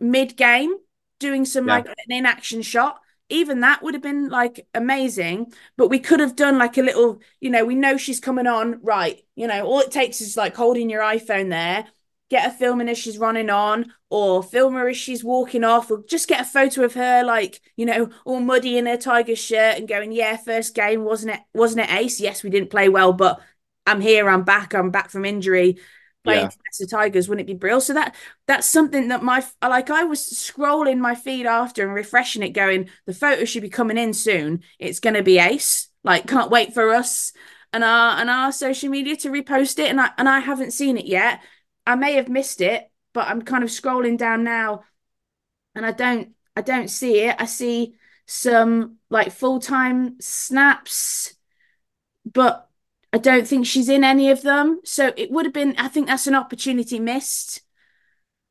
mid 0.00 0.36
game 0.36 0.74
doing 1.18 1.44
some 1.44 1.66
Yeah. 1.66 1.76
like 1.76 1.86
an 1.86 1.94
in 2.10 2.26
action 2.26 2.62
shot. 2.62 3.00
Even 3.30 3.60
that 3.60 3.82
would 3.82 3.94
have 3.94 4.02
been 4.02 4.28
like 4.28 4.66
amazing, 4.74 5.52
but 5.76 5.88
we 5.88 5.98
could 5.98 6.20
have 6.20 6.36
done 6.36 6.58
like 6.58 6.76
a 6.76 6.82
little, 6.82 7.20
you 7.40 7.48
know, 7.50 7.64
we 7.64 7.74
know 7.74 7.96
she's 7.96 8.20
coming 8.20 8.46
on, 8.46 8.80
right? 8.82 9.22
You 9.34 9.46
know, 9.46 9.64
all 9.66 9.80
it 9.80 9.90
takes 9.90 10.20
is 10.20 10.36
like 10.36 10.54
holding 10.54 10.90
your 10.90 11.02
iPhone 11.02 11.48
there, 11.48 11.86
get 12.34 12.48
a 12.48 12.50
filming 12.54 12.88
as 12.88 12.98
she's 12.98 13.18
running 13.18 13.50
on, 13.50 13.92
or 14.10 14.42
film 14.42 14.74
her 14.74 14.88
as 14.88 14.96
she's 14.96 15.24
walking 15.24 15.64
off, 15.64 15.90
or 15.90 16.02
just 16.08 16.28
get 16.28 16.40
a 16.40 16.44
photo 16.44 16.82
of 16.84 16.94
her 16.94 17.22
like, 17.24 17.60
you 17.76 17.86
know, 17.86 18.10
all 18.24 18.40
muddy 18.40 18.76
in 18.78 18.86
her 18.86 18.96
tiger 18.96 19.36
shirt 19.36 19.76
and 19.78 19.88
going, 19.88 20.12
yeah, 20.12 20.36
first 20.36 20.74
game 20.74 21.04
wasn't 21.04 21.34
it 21.34 21.40
wasn't 21.54 21.82
it 21.88 21.92
ace? 21.92 22.20
Yes, 22.20 22.42
we 22.42 22.50
didn't 22.50 22.70
play 22.70 22.88
well, 22.88 23.12
but 23.12 23.40
I'm 23.86 24.00
here, 24.00 24.28
I'm 24.28 24.44
back, 24.44 24.74
I'm 24.74 24.90
back 24.90 25.10
from 25.10 25.24
injury, 25.24 25.78
playing 26.24 26.46
Yeah. 26.46 26.50
the 26.78 26.86
Tigers. 26.86 27.28
Wouldn't 27.28 27.48
it 27.48 27.52
be 27.52 27.58
brilliant? 27.58 27.84
So 27.84 27.94
that 27.94 28.14
that's 28.46 28.68
something 28.68 29.08
that 29.08 29.22
my 29.22 29.44
like 29.62 29.90
I 29.90 30.04
was 30.04 30.20
scrolling 30.20 30.98
my 30.98 31.14
feed 31.14 31.46
after 31.46 31.84
and 31.84 31.94
refreshing 31.94 32.42
it, 32.42 32.50
going, 32.50 32.88
the 33.06 33.14
photo 33.14 33.44
should 33.44 33.62
be 33.62 33.68
coming 33.70 33.98
in 33.98 34.12
soon. 34.12 34.62
It's 34.78 35.00
gonna 35.00 35.22
be 35.22 35.38
ace. 35.38 35.88
Like, 36.02 36.26
can't 36.26 36.50
wait 36.50 36.74
for 36.74 36.90
us 36.90 37.32
and 37.72 37.82
our 37.84 38.18
and 38.20 38.30
our 38.30 38.52
social 38.52 38.88
media 38.90 39.16
to 39.16 39.30
repost 39.30 39.78
it. 39.78 39.88
And 39.90 40.00
I 40.00 40.10
and 40.18 40.28
I 40.28 40.40
haven't 40.40 40.72
seen 40.72 40.96
it 40.96 41.06
yet. 41.06 41.40
I 41.86 41.94
may 41.96 42.14
have 42.14 42.28
missed 42.28 42.60
it, 42.60 42.90
but 43.12 43.28
I'm 43.28 43.42
kind 43.42 43.64
of 43.64 43.70
scrolling 43.70 44.18
down 44.18 44.44
now 44.44 44.84
and 45.74 45.84
I 45.84 45.92
don't 45.92 46.34
I 46.56 46.60
don't 46.60 46.88
see 46.88 47.20
it. 47.20 47.36
I 47.38 47.46
see 47.46 47.96
some 48.26 48.96
like 49.10 49.32
full-time 49.32 50.16
snaps, 50.20 51.34
but 52.24 52.68
I 53.12 53.18
don't 53.18 53.46
think 53.46 53.66
she's 53.66 53.88
in 53.88 54.04
any 54.04 54.30
of 54.30 54.42
them. 54.42 54.80
So 54.84 55.12
it 55.16 55.30
would 55.30 55.46
have 55.46 55.52
been, 55.52 55.74
I 55.78 55.88
think 55.88 56.06
that's 56.06 56.26
an 56.26 56.34
opportunity 56.34 56.98
missed. 56.98 57.62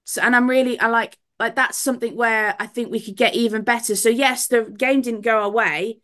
So, 0.06 0.22
and 0.22 0.36
I'm 0.36 0.50
really, 0.50 0.80
I 0.80 0.88
like, 0.88 1.18
like 1.40 1.56
that's 1.56 1.78
something 1.78 2.16
where 2.16 2.56
I 2.60 2.68
think 2.68 2.92
we 2.92 3.00
could 3.00 3.16
get 3.16 3.36
even 3.36 3.64
better. 3.64 3.96
So 3.96 4.10
yes, 4.10 4.48
the 4.48 4.64
game 4.64 5.02
didn't 5.02 5.22
go 5.22 5.44
away, 5.44 6.00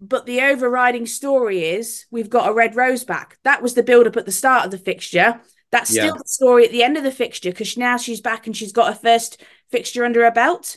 but 0.00 0.26
the 0.26 0.40
overriding 0.40 1.06
story 1.06 1.64
is 1.64 2.06
we've 2.10 2.30
got 2.30 2.48
a 2.48 2.54
red 2.54 2.74
rose 2.74 3.04
back. 3.04 3.38
That 3.44 3.62
was 3.62 3.74
the 3.74 3.82
build 3.82 4.06
up 4.06 4.16
at 4.16 4.26
the 4.26 4.32
start 4.32 4.64
of 4.64 4.70
the 4.70 4.78
fixture. 4.78 5.40
That's 5.74 5.90
still 5.90 6.14
the 6.14 6.22
story 6.24 6.64
at 6.64 6.70
the 6.70 6.84
end 6.84 6.96
of 6.96 7.02
the 7.02 7.10
fixture 7.10 7.50
because 7.50 7.76
now 7.76 7.96
she's 7.96 8.20
back 8.20 8.46
and 8.46 8.56
she's 8.56 8.72
got 8.72 8.92
her 8.92 8.98
first 8.98 9.42
fixture 9.72 10.04
under 10.04 10.22
her 10.22 10.30
belt. 10.30 10.76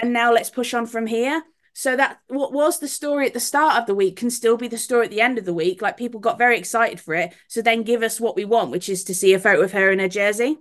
And 0.00 0.12
now 0.12 0.32
let's 0.32 0.50
push 0.50 0.74
on 0.74 0.86
from 0.86 1.06
here. 1.06 1.44
So 1.74 1.96
that 1.96 2.18
what 2.26 2.52
was 2.52 2.80
the 2.80 2.88
story 2.88 3.26
at 3.26 3.34
the 3.34 3.40
start 3.40 3.76
of 3.76 3.86
the 3.86 3.94
week 3.94 4.16
can 4.16 4.30
still 4.30 4.56
be 4.56 4.66
the 4.66 4.76
story 4.76 5.04
at 5.04 5.10
the 5.10 5.20
end 5.20 5.38
of 5.38 5.44
the 5.44 5.54
week. 5.54 5.80
Like 5.80 5.96
people 5.96 6.18
got 6.18 6.38
very 6.38 6.58
excited 6.58 7.00
for 7.00 7.14
it. 7.14 7.32
So 7.46 7.62
then 7.62 7.84
give 7.84 8.02
us 8.02 8.20
what 8.20 8.34
we 8.34 8.44
want, 8.44 8.72
which 8.72 8.88
is 8.88 9.04
to 9.04 9.14
see 9.14 9.32
a 9.32 9.38
photo 9.38 9.62
of 9.62 9.72
her 9.72 9.92
in 9.92 10.00
her 10.00 10.08
jersey. 10.08 10.58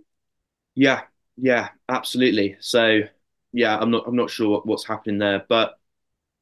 Yeah, 0.75 1.01
yeah, 1.35 1.69
absolutely. 1.89 2.57
So, 2.59 3.01
yeah, 3.51 3.77
I'm 3.77 3.91
not 3.91 4.07
I'm 4.07 4.15
not 4.15 4.29
sure 4.29 4.49
what, 4.49 4.65
what's 4.65 4.85
happening 4.85 5.17
there, 5.17 5.43
but 5.49 5.73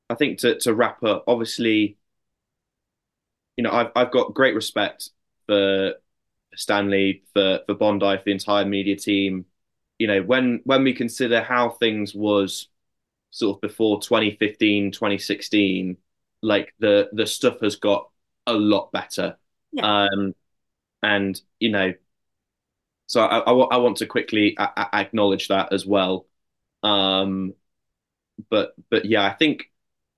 I 0.10 0.16
think 0.16 0.40
to 0.40 0.60
to 0.60 0.74
wrap 0.74 1.04
up, 1.04 1.24
obviously, 1.26 1.98
you 3.56 3.64
know, 3.64 3.72
I've 3.72 3.92
I've 3.96 4.12
got 4.12 4.34
great 4.34 4.56
respect 4.56 5.10
for 5.48 5.94
Stanley, 6.56 7.24
for 7.34 7.62
for 7.66 7.76
Bondi, 7.76 8.18
for 8.18 8.24
the 8.26 8.32
entire 8.32 8.66
media 8.66 8.96
team. 8.96 9.46
You 9.98 10.08
know, 10.08 10.22
when 10.24 10.62
when 10.66 10.84
we 10.84 10.94
consider 10.94 11.42
how 11.42 11.70
things 11.72 12.14
was 12.16 12.68
sort 13.32 13.58
of 13.58 13.62
before 13.62 14.02
2015, 14.02 14.92
2016, 14.92 15.98
like 16.42 16.74
the 16.80 17.10
the 17.14 17.28
stuff 17.28 17.60
has 17.62 17.76
got 17.78 18.10
a 18.48 18.54
lot 18.54 18.92
better. 18.92 19.38
Yeah. 19.72 20.08
Um, 20.14 20.36
and 21.04 21.40
you 21.60 21.72
know, 21.72 21.94
so 23.08 23.22
I, 23.22 23.40
I, 23.40 23.52
I 23.52 23.78
want 23.78 23.98
to 23.98 24.06
quickly 24.06 24.56
a- 24.58 24.70
a- 24.78 24.96
acknowledge 24.96 25.48
that 25.48 25.74
as 25.74 25.86
well. 25.86 26.28
Um, 26.84 27.54
but 28.50 28.74
but 28.90 29.06
yeah, 29.06 29.26
I 29.26 29.34
think 29.34 29.72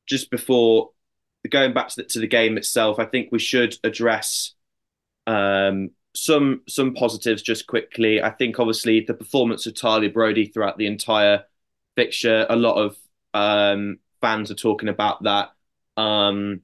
just 0.08 0.32
before 0.32 0.92
going 1.50 1.74
back 1.74 1.90
to 1.90 1.98
the, 1.98 2.04
to 2.06 2.20
the 2.20 2.28
game 2.28 2.58
itself, 2.58 3.00
I 3.00 3.06
think 3.06 3.30
we 3.32 3.40
should 3.40 3.78
address 3.84 4.54
um, 5.28 5.92
some 6.14 6.62
some 6.68 6.94
positives 6.94 7.42
just 7.42 7.68
quickly. 7.68 8.22
I 8.22 8.30
think 8.30 8.60
obviously 8.60 9.02
the 9.02 9.14
performance 9.14 9.66
of 9.66 9.76
Talia 9.76 10.10
Brody 10.10 10.48
throughout 10.48 10.78
the 10.78 10.88
entire 10.88 11.46
fixture, 11.96 12.46
a 12.50 12.56
lot 12.56 12.76
of 12.76 12.98
um, 13.34 14.00
fans 14.20 14.52
are 14.52 14.56
talking 14.56 14.90
about 14.90 15.24
that. 15.24 15.52
Um, 15.98 16.62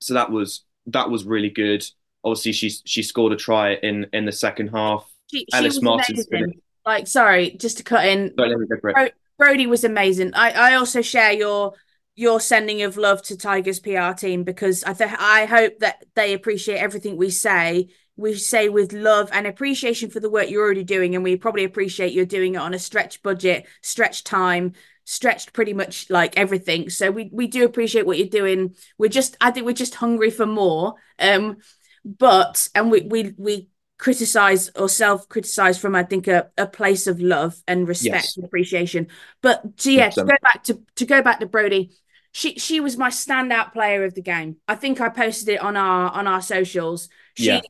so 0.00 0.14
that 0.14 0.30
was 0.30 0.64
that 0.86 1.10
was 1.10 1.24
really 1.24 1.50
good. 1.50 1.84
Obviously, 2.24 2.52
she 2.52 2.70
she 2.84 3.02
scored 3.02 3.32
a 3.32 3.36
try 3.36 3.74
in 3.74 4.06
in 4.12 4.24
the 4.24 4.32
second 4.32 4.68
half. 4.68 5.10
She, 5.30 5.40
she 5.40 5.46
Alice 5.52 5.80
was 5.80 6.04
amazing. 6.08 6.60
Like, 6.84 7.06
sorry, 7.06 7.50
just 7.52 7.78
to 7.78 7.82
cut 7.82 8.06
in. 8.06 8.34
Don't 8.36 8.48
let 8.48 8.58
me 8.58 8.66
go 8.66 8.76
for 8.80 8.90
it. 8.90 8.94
Bro- 8.94 9.08
Brody 9.38 9.66
was 9.66 9.84
amazing. 9.84 10.32
I, 10.34 10.50
I 10.50 10.74
also 10.74 11.02
share 11.02 11.32
your 11.32 11.74
your 12.14 12.40
sending 12.40 12.82
of 12.82 12.96
love 12.96 13.22
to 13.22 13.36
Tigers 13.36 13.80
PR 13.80 14.12
team 14.12 14.44
because 14.44 14.84
I 14.84 14.92
th- 14.92 15.10
I 15.18 15.46
hope 15.46 15.78
that 15.78 16.04
they 16.14 16.34
appreciate 16.34 16.78
everything 16.78 17.16
we 17.16 17.30
say. 17.30 17.88
We 18.20 18.34
say 18.34 18.68
with 18.68 18.92
love 18.92 19.30
and 19.32 19.46
appreciation 19.46 20.10
for 20.10 20.20
the 20.20 20.30
work 20.30 20.50
you're 20.50 20.62
already 20.64 20.84
doing, 20.84 21.14
and 21.14 21.24
we 21.24 21.36
probably 21.36 21.64
appreciate 21.64 22.12
you're 22.12 22.26
doing 22.26 22.54
it 22.54 22.58
on 22.58 22.74
a 22.74 22.78
stretched 22.78 23.22
budget, 23.22 23.66
stretched 23.82 24.26
time, 24.26 24.72
stretched 25.04 25.52
pretty 25.52 25.72
much 25.72 26.10
like 26.10 26.36
everything. 26.36 26.90
So 26.90 27.10
we 27.10 27.30
we 27.32 27.46
do 27.46 27.64
appreciate 27.64 28.06
what 28.06 28.18
you're 28.18 28.26
doing. 28.28 28.74
We're 28.98 29.08
just 29.08 29.36
I 29.40 29.50
think 29.50 29.66
we're 29.66 29.72
just 29.72 29.94
hungry 29.96 30.30
for 30.30 30.46
more. 30.46 30.94
Um, 31.18 31.58
but 32.04 32.68
and 32.74 32.90
we 32.90 33.02
we 33.02 33.34
we 33.36 33.68
criticize 33.98 34.70
or 34.76 34.88
self 34.88 35.28
criticize 35.28 35.78
from 35.78 35.94
I 35.94 36.04
think 36.04 36.26
a, 36.28 36.50
a 36.56 36.66
place 36.66 37.06
of 37.06 37.20
love 37.20 37.56
and 37.68 37.86
respect 37.86 38.24
Yes. 38.24 38.36
and 38.36 38.44
appreciation. 38.44 39.08
But 39.42 39.62
so 39.76 39.90
yeah, 39.90 40.10
to 40.10 40.22
go 40.22 40.36
back 40.42 40.64
to 40.64 40.80
to 40.96 41.06
go 41.06 41.22
back 41.22 41.40
to 41.40 41.46
Brody, 41.46 41.90
she 42.32 42.58
she 42.58 42.80
was 42.80 42.96
my 42.96 43.10
standout 43.10 43.72
player 43.72 44.04
of 44.04 44.14
the 44.14 44.22
game. 44.22 44.56
I 44.66 44.74
think 44.76 45.00
I 45.00 45.08
posted 45.08 45.48
it 45.50 45.60
on 45.60 45.76
our 45.76 46.10
on 46.10 46.26
our 46.26 46.40
socials. 46.40 47.08
She 47.34 47.46
Yeah. 47.46 47.60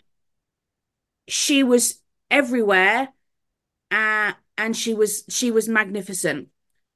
She 1.28 1.62
was 1.62 2.00
everywhere, 2.30 3.08
uh, 3.90 4.32
and 4.56 4.76
she 4.76 4.94
was 4.94 5.24
she 5.28 5.50
was 5.50 5.68
magnificent. 5.68 6.48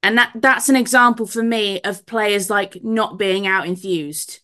And 0.03 0.17
that 0.17 0.31
that's 0.35 0.69
an 0.69 0.75
example 0.75 1.25
for 1.25 1.41
me 1.43 1.81
of 1.81 2.05
players 2.05 2.49
like 2.49 2.83
not 2.83 3.17
being 3.17 3.47
out 3.47 3.67
enthused. 3.67 4.39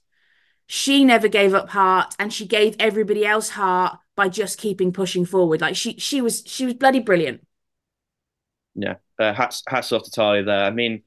She 0.68 1.04
never 1.04 1.28
gave 1.28 1.54
up 1.54 1.70
heart, 1.70 2.16
and 2.18 2.34
she 2.34 2.48
gave 2.48 2.76
everybody 2.80 3.26
else 3.26 3.50
heart 3.50 4.00
by 4.16 4.30
just 4.30 4.58
keeping 4.58 4.92
pushing 4.92 5.26
forward. 5.26 5.62
Like 5.62 5.76
she 5.76 5.98
she 6.00 6.22
was 6.22 6.44
she 6.46 6.66
was 6.66 6.76
bloody 6.76 7.00
brilliant. 7.00 7.46
Yeah, 8.76 8.96
uh, 9.20 9.34
hats 9.34 9.64
hats 9.68 9.92
off 9.92 10.04
to 10.04 10.12
Talia 10.12 10.44
there. 10.44 10.64
I 10.64 10.72
mean, 10.72 11.04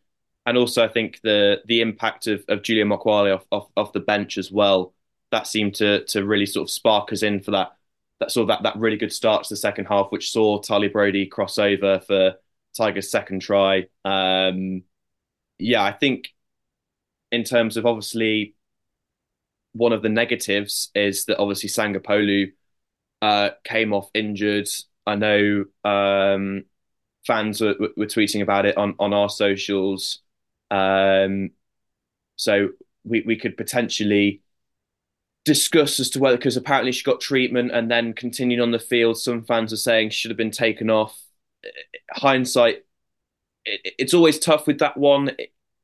and 0.47 0.57
also 0.57 0.85
I 0.85 0.89
think 0.89 1.21
the 1.23 1.63
the 1.67 1.81
impact 1.81 2.27
of 2.27 2.45
of 2.49 2.63
Julia 2.63 2.85
Mokwale 2.85 3.35
off, 3.37 3.47
off 3.51 3.71
off 3.77 3.93
the 3.93 4.01
bench 4.01 4.39
as 4.39 4.53
well. 4.53 4.95
That 5.31 5.47
seemed 5.47 5.75
to 5.77 6.05
to 6.07 6.25
really 6.25 6.47
sort 6.47 6.69
of 6.69 6.71
spark 6.71 7.13
us 7.13 7.23
in 7.23 7.41
for 7.41 7.53
that 7.53 7.73
that 8.29 8.41
of 8.41 8.49
that 8.49 8.63
that 8.63 8.77
really 8.77 8.97
good 8.97 9.13
start 9.13 9.45
to 9.45 9.53
the 9.53 9.57
second 9.57 9.87
half, 9.87 10.11
which 10.11 10.31
saw 10.31 10.61
Talia 10.61 10.91
Brody 10.91 11.27
cross 11.27 11.59
over 11.59 12.01
for 12.01 12.35
Tiger's 12.77 13.11
second 13.11 13.41
try. 13.41 13.87
Um, 14.05 14.83
yeah, 15.59 15.83
I 15.83 15.93
think 15.93 16.29
in 17.31 17.45
terms 17.45 17.77
of 17.77 17.87
obviously 17.87 18.55
one 19.73 19.93
of 19.93 20.03
the 20.03 20.09
negatives 20.09 20.91
is 20.95 21.25
that 21.25 21.39
obviously 21.39 21.69
Sangapolu 21.69 22.53
uh, 23.23 23.51
came 23.65 23.93
off 23.93 24.09
injured. 24.15 24.69
I 25.07 25.17
know 25.17 25.65
um, 25.85 26.65
fans 27.27 27.61
were, 27.61 27.75
were 27.97 28.07
tweeting 28.07 28.43
about 28.43 28.67
it 28.67 28.77
on, 28.77 28.95
on 28.99 29.13
our 29.13 29.29
socials. 29.29 30.21
Um, 30.71 31.51
so 32.37 32.71
we, 33.03 33.23
we 33.23 33.37
could 33.37 33.57
potentially 33.57 34.43
discuss 35.45 36.01
as 36.01 36.11
to 36.11 36.19
whether, 36.19 36.37
because 36.37 36.57
apparently 36.57 36.93
she 36.93 37.03
got 37.03 37.21
treatment 37.21 37.71
and 37.73 37.91
then 37.91 38.13
continued 38.15 38.61
on 38.61 38.71
the 38.71 38.79
field. 38.79 39.19
Some 39.19 39.45
fans 39.45 39.73
are 39.73 39.79
saying 39.79 40.11
she 40.11 40.19
should 40.19 40.31
have 40.31 40.39
been 40.39 40.51
taken 40.51 40.91
off. 40.91 41.19
Hindsight, 42.11 42.85
it, 43.65 43.95
it's 43.99 44.15
always 44.15 44.39
tough 44.39 44.67
with 44.67 44.79
that 44.79 44.97
one. 44.97 45.33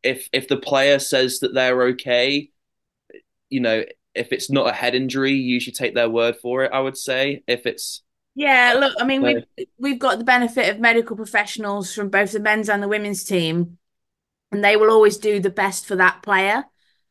If 0.02 0.28
if 0.32 0.48
the 0.48 0.56
player 0.56 0.98
says 0.98 1.40
that 1.40 1.54
they're 1.54 1.82
okay, 1.88 2.50
you 3.48 3.61
know, 3.61 3.84
if 4.14 4.32
it's 4.32 4.50
not 4.50 4.68
a 4.68 4.72
head 4.72 4.94
injury, 4.94 5.32
you 5.32 5.61
should 5.61 5.74
take 5.74 5.94
their 5.94 6.08
word 6.08 6.36
for 6.36 6.64
it. 6.64 6.72
I 6.72 6.80
would 6.80 6.96
say 6.96 7.42
if 7.46 7.66
it's 7.66 8.02
Yeah, 8.34 8.76
look, 8.78 8.94
I 8.98 9.04
mean, 9.04 9.22
we've 9.22 9.66
we've 9.78 9.98
got 9.98 10.18
the 10.18 10.24
benefit 10.24 10.70
of 10.70 10.80
medical 10.80 11.16
professionals 11.16 11.94
from 11.94 12.08
both 12.08 12.32
the 12.32 12.40
men's 12.40 12.68
and 12.68 12.82
the 12.82 12.88
women's 12.88 13.24
team, 13.24 13.78
and 14.52 14.64
they 14.64 14.76
will 14.76 14.90
always 14.90 15.18
do 15.18 15.40
the 15.40 15.50
best 15.50 15.86
for 15.86 15.96
that 15.96 16.22
player. 16.22 16.64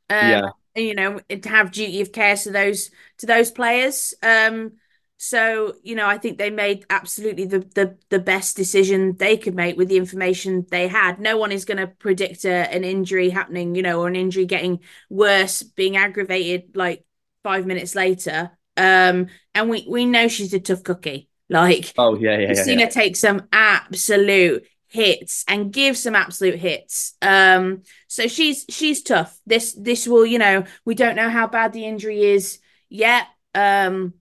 Um, 0.10 0.30
Yeah. 0.30 0.50
You 0.76 0.96
know, 0.96 1.20
to 1.30 1.50
have 1.50 1.72
duty 1.72 2.02
of 2.02 2.12
care 2.12 2.36
to 2.38 2.52
those 2.52 2.92
to 3.20 3.26
those 3.26 3.52
players. 3.52 4.14
Um, 4.22 4.74
so 5.18 5.74
you 5.84 5.96
know, 5.96 6.08
I 6.08 6.18
think 6.18 6.38
they 6.38 6.50
made 6.50 6.86
absolutely 6.90 7.46
the 7.46 7.60
the 7.60 7.98
the 8.10 8.20
best 8.20 8.56
decision 8.56 9.18
they 9.18 9.36
could 9.36 9.56
make 9.56 9.78
with 9.78 9.90
the 9.90 9.98
information 9.98 10.66
they 10.72 10.88
had. 10.88 11.20
No 11.20 11.38
one 11.38 11.52
is 11.52 11.66
going 11.66 11.78
to 11.78 11.88
predict 11.88 12.46
a, 12.46 12.74
an 12.74 12.84
injury 12.84 13.30
happening, 13.30 13.76
you 13.76 13.82
know, 13.82 14.00
or 14.00 14.08
an 14.08 14.16
injury 14.16 14.46
getting 14.46 14.80
worse, 15.10 15.62
being 15.62 15.98
aggravated 15.98 16.76
like 16.76 17.04
five 17.44 17.66
minutes 17.66 17.96
later. 17.96 18.52
Um, 18.78 19.28
and 19.54 19.70
we 19.70 19.86
we 19.90 20.06
know 20.06 20.30
she's 20.30 20.54
a 20.54 20.60
tough 20.60 20.84
cookie. 20.84 21.28
Like, 21.50 21.94
oh 21.98 22.16
yeah, 22.16 22.38
yeah, 22.38 22.48
we've 22.48 22.58
yeah, 22.58 22.64
seen 22.64 22.80
yeah. 22.80 22.86
her 22.86 22.92
take 22.92 23.16
some 23.18 23.48
absolute 23.52 24.66
hits 24.90 25.46
and 25.48 25.72
give 25.72 25.98
some 25.98 26.16
absolute 26.16 26.60
hits. 26.60 27.14
Um, 27.22 27.84
so 28.08 28.28
she's 28.28 28.66
she's 28.70 29.04
tough. 29.04 29.40
This 29.46 29.74
this 29.74 30.08
will, 30.08 30.26
you 30.26 30.40
know, 30.40 30.66
we 30.84 30.96
don't 30.96 31.16
know 31.16 31.30
how 31.30 31.48
bad 31.48 31.74
the 31.74 31.86
injury 31.86 32.24
is 32.24 32.60
yet. 32.90 33.28
Um, 33.56 34.16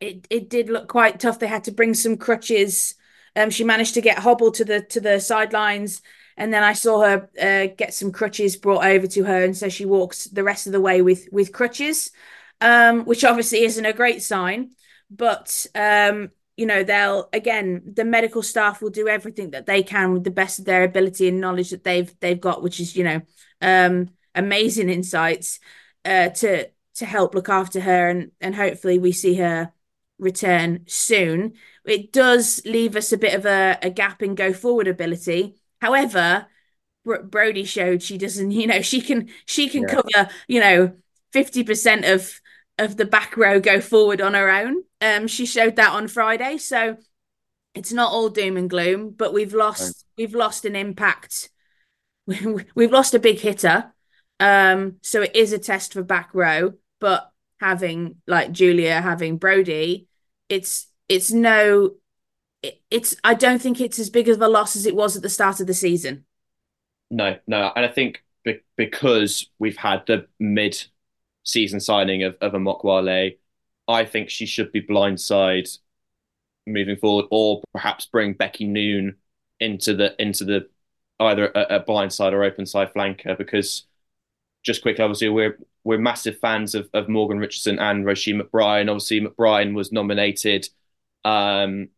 it 0.00 0.26
it 0.30 0.50
did 0.50 0.68
look 0.68 0.88
quite 0.88 1.20
tough. 1.20 1.38
They 1.38 1.46
had 1.46 1.64
to 1.64 1.72
bring 1.72 1.94
some 1.94 2.16
crutches. 2.16 2.94
Um, 3.34 3.50
she 3.50 3.64
managed 3.64 3.94
to 3.94 4.00
get 4.00 4.18
hobbled 4.18 4.54
to 4.54 4.64
the 4.64 4.80
to 4.82 5.00
the 5.00 5.20
sidelines, 5.20 6.02
and 6.36 6.52
then 6.52 6.62
I 6.62 6.72
saw 6.72 7.02
her 7.02 7.30
uh, 7.40 7.74
get 7.76 7.94
some 7.94 8.12
crutches 8.12 8.56
brought 8.56 8.84
over 8.84 9.06
to 9.06 9.24
her, 9.24 9.44
and 9.44 9.56
so 9.56 9.68
she 9.68 9.84
walks 9.84 10.24
the 10.24 10.44
rest 10.44 10.66
of 10.66 10.72
the 10.72 10.80
way 10.80 11.02
with 11.02 11.28
with 11.32 11.52
crutches, 11.52 12.10
um, 12.60 13.04
which 13.04 13.24
obviously 13.24 13.64
isn't 13.64 13.86
a 13.86 13.92
great 13.92 14.22
sign. 14.22 14.70
But 15.10 15.66
um, 15.74 16.30
you 16.56 16.66
know, 16.66 16.82
they'll 16.82 17.28
again, 17.32 17.82
the 17.94 18.04
medical 18.04 18.42
staff 18.42 18.80
will 18.80 18.90
do 18.90 19.08
everything 19.08 19.50
that 19.50 19.66
they 19.66 19.82
can 19.82 20.12
with 20.12 20.24
the 20.24 20.30
best 20.30 20.58
of 20.58 20.64
their 20.64 20.84
ability 20.84 21.28
and 21.28 21.40
knowledge 21.40 21.70
that 21.70 21.84
they've 21.84 22.12
they've 22.20 22.40
got, 22.40 22.62
which 22.62 22.80
is 22.80 22.96
you 22.96 23.04
know, 23.04 23.20
um, 23.60 24.08
amazing 24.34 24.88
insights 24.88 25.60
uh, 26.04 26.30
to 26.30 26.68
to 26.94 27.06
help 27.06 27.34
look 27.34 27.48
after 27.48 27.80
her, 27.80 28.08
and 28.08 28.32
and 28.40 28.54
hopefully 28.54 28.98
we 28.98 29.12
see 29.12 29.34
her 29.34 29.72
return 30.18 30.84
soon. 30.86 31.54
It 31.84 32.12
does 32.12 32.62
leave 32.64 32.96
us 32.96 33.12
a 33.12 33.18
bit 33.18 33.34
of 33.34 33.44
a, 33.46 33.78
a 33.82 33.90
gap 33.90 34.22
in 34.22 34.34
go 34.34 34.52
forward 34.52 34.88
ability. 34.88 35.56
However, 35.80 36.46
Brody 37.04 37.64
showed 37.64 38.02
she 38.02 38.18
doesn't, 38.18 38.50
you 38.52 38.66
know, 38.66 38.82
she 38.82 39.00
can 39.00 39.28
she 39.44 39.68
can 39.68 39.82
yeah. 39.82 39.88
cover, 39.94 40.30
you 40.48 40.60
know, 40.60 40.96
50% 41.34 42.14
of 42.14 42.40
of 42.78 42.96
the 42.96 43.04
back 43.04 43.36
row 43.36 43.60
go 43.60 43.80
forward 43.80 44.20
on 44.20 44.34
her 44.34 44.50
own. 44.50 44.82
Um, 45.00 45.26
she 45.26 45.46
showed 45.46 45.76
that 45.76 45.92
on 45.92 46.08
Friday, 46.08 46.58
so 46.58 46.96
it's 47.74 47.92
not 47.92 48.12
all 48.12 48.28
doom 48.28 48.56
and 48.56 48.70
gloom. 48.70 49.10
But 49.10 49.32
we've 49.32 49.54
lost 49.54 50.04
we've 50.16 50.34
lost 50.34 50.64
an 50.64 50.76
impact. 50.76 51.50
we've 52.26 52.92
lost 52.92 53.14
a 53.14 53.18
big 53.18 53.40
hitter. 53.40 53.92
Um, 54.38 54.96
so 55.02 55.22
it 55.22 55.34
is 55.34 55.52
a 55.52 55.58
test 55.58 55.92
for 55.94 56.02
back 56.02 56.30
row, 56.34 56.74
but 57.00 57.30
having 57.60 58.16
like 58.26 58.52
Julia 58.52 59.00
having 59.00 59.38
Brody, 59.38 60.08
it's 60.48 60.86
it's 61.08 61.30
no 61.30 61.92
it, 62.62 62.80
it's 62.90 63.16
I 63.24 63.34
don't 63.34 63.60
think 63.60 63.80
it's 63.80 63.98
as 63.98 64.10
big 64.10 64.28
of 64.28 64.40
a 64.40 64.48
loss 64.48 64.76
as 64.76 64.86
it 64.86 64.96
was 64.96 65.16
at 65.16 65.22
the 65.22 65.30
start 65.30 65.60
of 65.60 65.66
the 65.66 65.74
season. 65.74 66.24
No, 67.10 67.36
no, 67.46 67.72
and 67.74 67.86
I 67.86 67.88
think 67.88 68.22
be- 68.44 68.62
because 68.76 69.48
we've 69.58 69.76
had 69.76 70.04
the 70.06 70.26
mid 70.38 70.84
season 71.46 71.80
signing 71.80 72.24
of, 72.24 72.36
of 72.42 72.52
Amokwale, 72.52 73.38
I 73.88 74.04
think 74.04 74.28
she 74.28 74.44
should 74.44 74.72
be 74.72 74.82
blindside 74.82 75.78
moving 76.66 76.96
forward, 76.96 77.26
or 77.30 77.62
perhaps 77.72 78.06
bring 78.06 78.34
Becky 78.34 78.66
Noon 78.66 79.16
into 79.60 79.94
the 79.94 80.20
into 80.20 80.44
the 80.44 80.68
either 81.20 81.46
a, 81.54 81.76
a 81.76 81.80
blindside 81.80 82.32
or 82.32 82.44
open 82.44 82.66
side 82.66 82.92
flanker 82.92 83.38
because 83.38 83.84
just 84.64 84.82
quickly, 84.82 85.02
obviously 85.02 85.28
we're 85.28 85.56
we're 85.84 85.98
massive 85.98 86.38
fans 86.40 86.74
of, 86.74 86.90
of 86.92 87.08
Morgan 87.08 87.38
Richardson 87.38 87.78
and 87.78 88.04
Roisin 88.04 88.40
McBrien. 88.40 88.90
Obviously, 88.90 89.20
McBrien 89.20 89.72
was 89.72 89.92
nominated 89.92 90.68
um, 91.24 91.88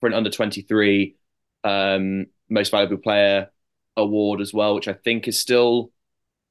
for 0.00 0.08
an 0.08 0.14
under 0.14 0.30
23 0.30 1.14
um, 1.62 2.26
most 2.50 2.70
valuable 2.70 2.96
player 2.96 3.50
award 3.96 4.40
as 4.40 4.52
well, 4.52 4.74
which 4.74 4.88
I 4.88 4.92
think 4.92 5.28
is 5.28 5.38
still 5.38 5.92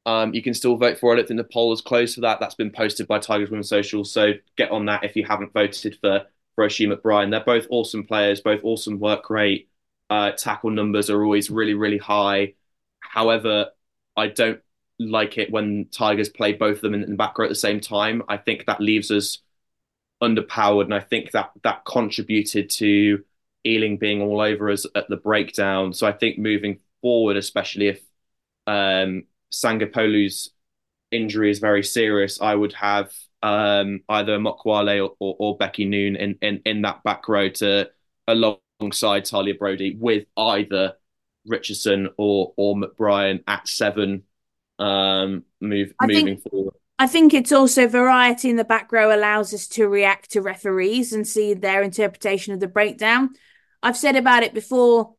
um, 0.05 0.33
you 0.33 0.41
can 0.41 0.53
still 0.53 0.75
vote 0.75 0.99
for 0.99 1.15
it. 1.15 1.23
I 1.23 1.25
think 1.25 1.37
the 1.37 1.43
poll 1.43 1.73
is 1.73 1.81
closed 1.81 2.15
for 2.15 2.21
that. 2.21 2.39
That's 2.39 2.55
been 2.55 2.71
posted 2.71 3.07
by 3.07 3.19
Tigers 3.19 3.49
Women's 3.49 3.69
Social, 3.69 4.03
so 4.03 4.33
get 4.55 4.71
on 4.71 4.85
that 4.85 5.03
if 5.03 5.15
you 5.15 5.25
haven't 5.25 5.53
voted 5.53 5.97
for 5.99 6.25
Roisin 6.59 6.93
McBrien. 6.93 7.31
They're 7.31 7.43
both 7.43 7.67
awesome 7.69 8.05
players, 8.05 8.41
both 8.41 8.61
awesome 8.63 8.99
work 8.99 9.29
rate. 9.29 9.69
Uh, 10.09 10.31
tackle 10.31 10.69
numbers 10.69 11.09
are 11.09 11.23
always 11.23 11.49
really 11.49 11.73
really 11.73 11.97
high. 11.97 12.53
However, 12.99 13.71
I 14.15 14.27
don't 14.27 14.61
like 14.99 15.37
it 15.37 15.51
when 15.51 15.87
Tigers 15.91 16.29
play 16.29 16.53
both 16.53 16.77
of 16.77 16.81
them 16.81 16.93
in, 16.93 17.03
in 17.03 17.11
the 17.11 17.17
back 17.17 17.37
row 17.37 17.45
at 17.45 17.49
the 17.49 17.55
same 17.55 17.79
time. 17.79 18.21
I 18.29 18.37
think 18.37 18.65
that 18.65 18.79
leaves 18.79 19.11
us 19.11 19.39
underpowered, 20.21 20.85
and 20.85 20.93
I 20.93 20.99
think 20.99 21.31
that 21.31 21.51
that 21.63 21.85
contributed 21.85 22.69
to 22.71 23.23
Ealing 23.65 23.97
being 23.97 24.21
all 24.21 24.41
over 24.41 24.69
us 24.69 24.85
at 24.95 25.09
the 25.09 25.17
breakdown. 25.17 25.91
So 25.93 26.05
I 26.05 26.11
think 26.11 26.37
moving 26.37 26.79
forward, 27.01 27.35
especially 27.35 27.87
if 27.87 28.01
um, 28.67 29.23
Sangapoulu's 29.55 30.51
injury 31.11 31.49
is 31.49 31.59
very 31.59 31.83
serious, 31.83 32.41
I 32.41 32.55
would 32.55 32.73
have 32.73 33.11
um, 33.41 34.01
either 34.09 34.37
Mokwale 34.37 35.03
or, 35.03 35.15
or, 35.19 35.35
or, 35.39 35.57
Becky 35.57 35.85
Noon 35.85 36.15
in, 36.15 36.37
in, 36.41 36.61
in 36.65 36.81
that 36.81 37.03
back 37.03 37.27
row 37.29 37.49
to 37.49 37.89
alongside 38.27 39.25
Talia 39.25 39.53
Brodie 39.53 39.95
with 39.99 40.25
either 40.35 40.93
Richardson 41.45 42.09
or 42.17 42.53
or 42.57 42.75
McBrien 42.75 43.43
at 43.47 43.67
seven 43.67 44.23
um, 44.79 45.43
move 45.61 45.93
I 45.99 46.07
moving 46.07 46.25
think, 46.25 46.49
forward. 46.49 46.73
I 46.97 47.07
think 47.07 47.33
it's 47.33 47.51
also 47.51 47.87
variety 47.87 48.49
in 48.49 48.55
the 48.55 48.63
back 48.63 48.91
row 48.91 49.15
allows 49.15 49.53
us 49.53 49.67
to 49.69 49.87
react 49.87 50.31
to 50.31 50.41
referees 50.41 51.13
and 51.13 51.27
see 51.27 51.53
their 51.53 51.83
interpretation 51.83 52.53
of 52.53 52.59
the 52.59 52.67
breakdown. 52.67 53.35
I've 53.83 53.97
said 53.97 54.15
about 54.15 54.41
it 54.41 54.55
before 54.55 55.13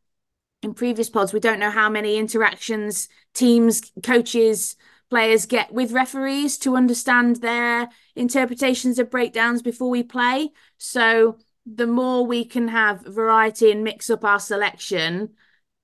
in 0.62 0.74
previous 0.74 1.08
pods. 1.08 1.32
We 1.32 1.40
don't 1.40 1.60
know 1.60 1.70
how 1.70 1.88
many 1.88 2.16
interactions 2.16 3.08
teams, 3.36 3.92
coaches, 4.02 4.76
players 5.08 5.46
get 5.46 5.72
with 5.72 5.92
referees 5.92 6.58
to 6.58 6.76
understand 6.76 7.36
their 7.36 7.88
interpretations 8.16 8.98
of 8.98 9.10
breakdowns 9.10 9.62
before 9.62 9.90
we 9.90 10.02
play. 10.02 10.50
So 10.78 11.38
the 11.64 11.86
more 11.86 12.26
we 12.26 12.44
can 12.44 12.68
have 12.68 13.04
variety 13.04 13.70
and 13.70 13.84
mix 13.84 14.10
up 14.10 14.24
our 14.24 14.40
selection, 14.40 15.30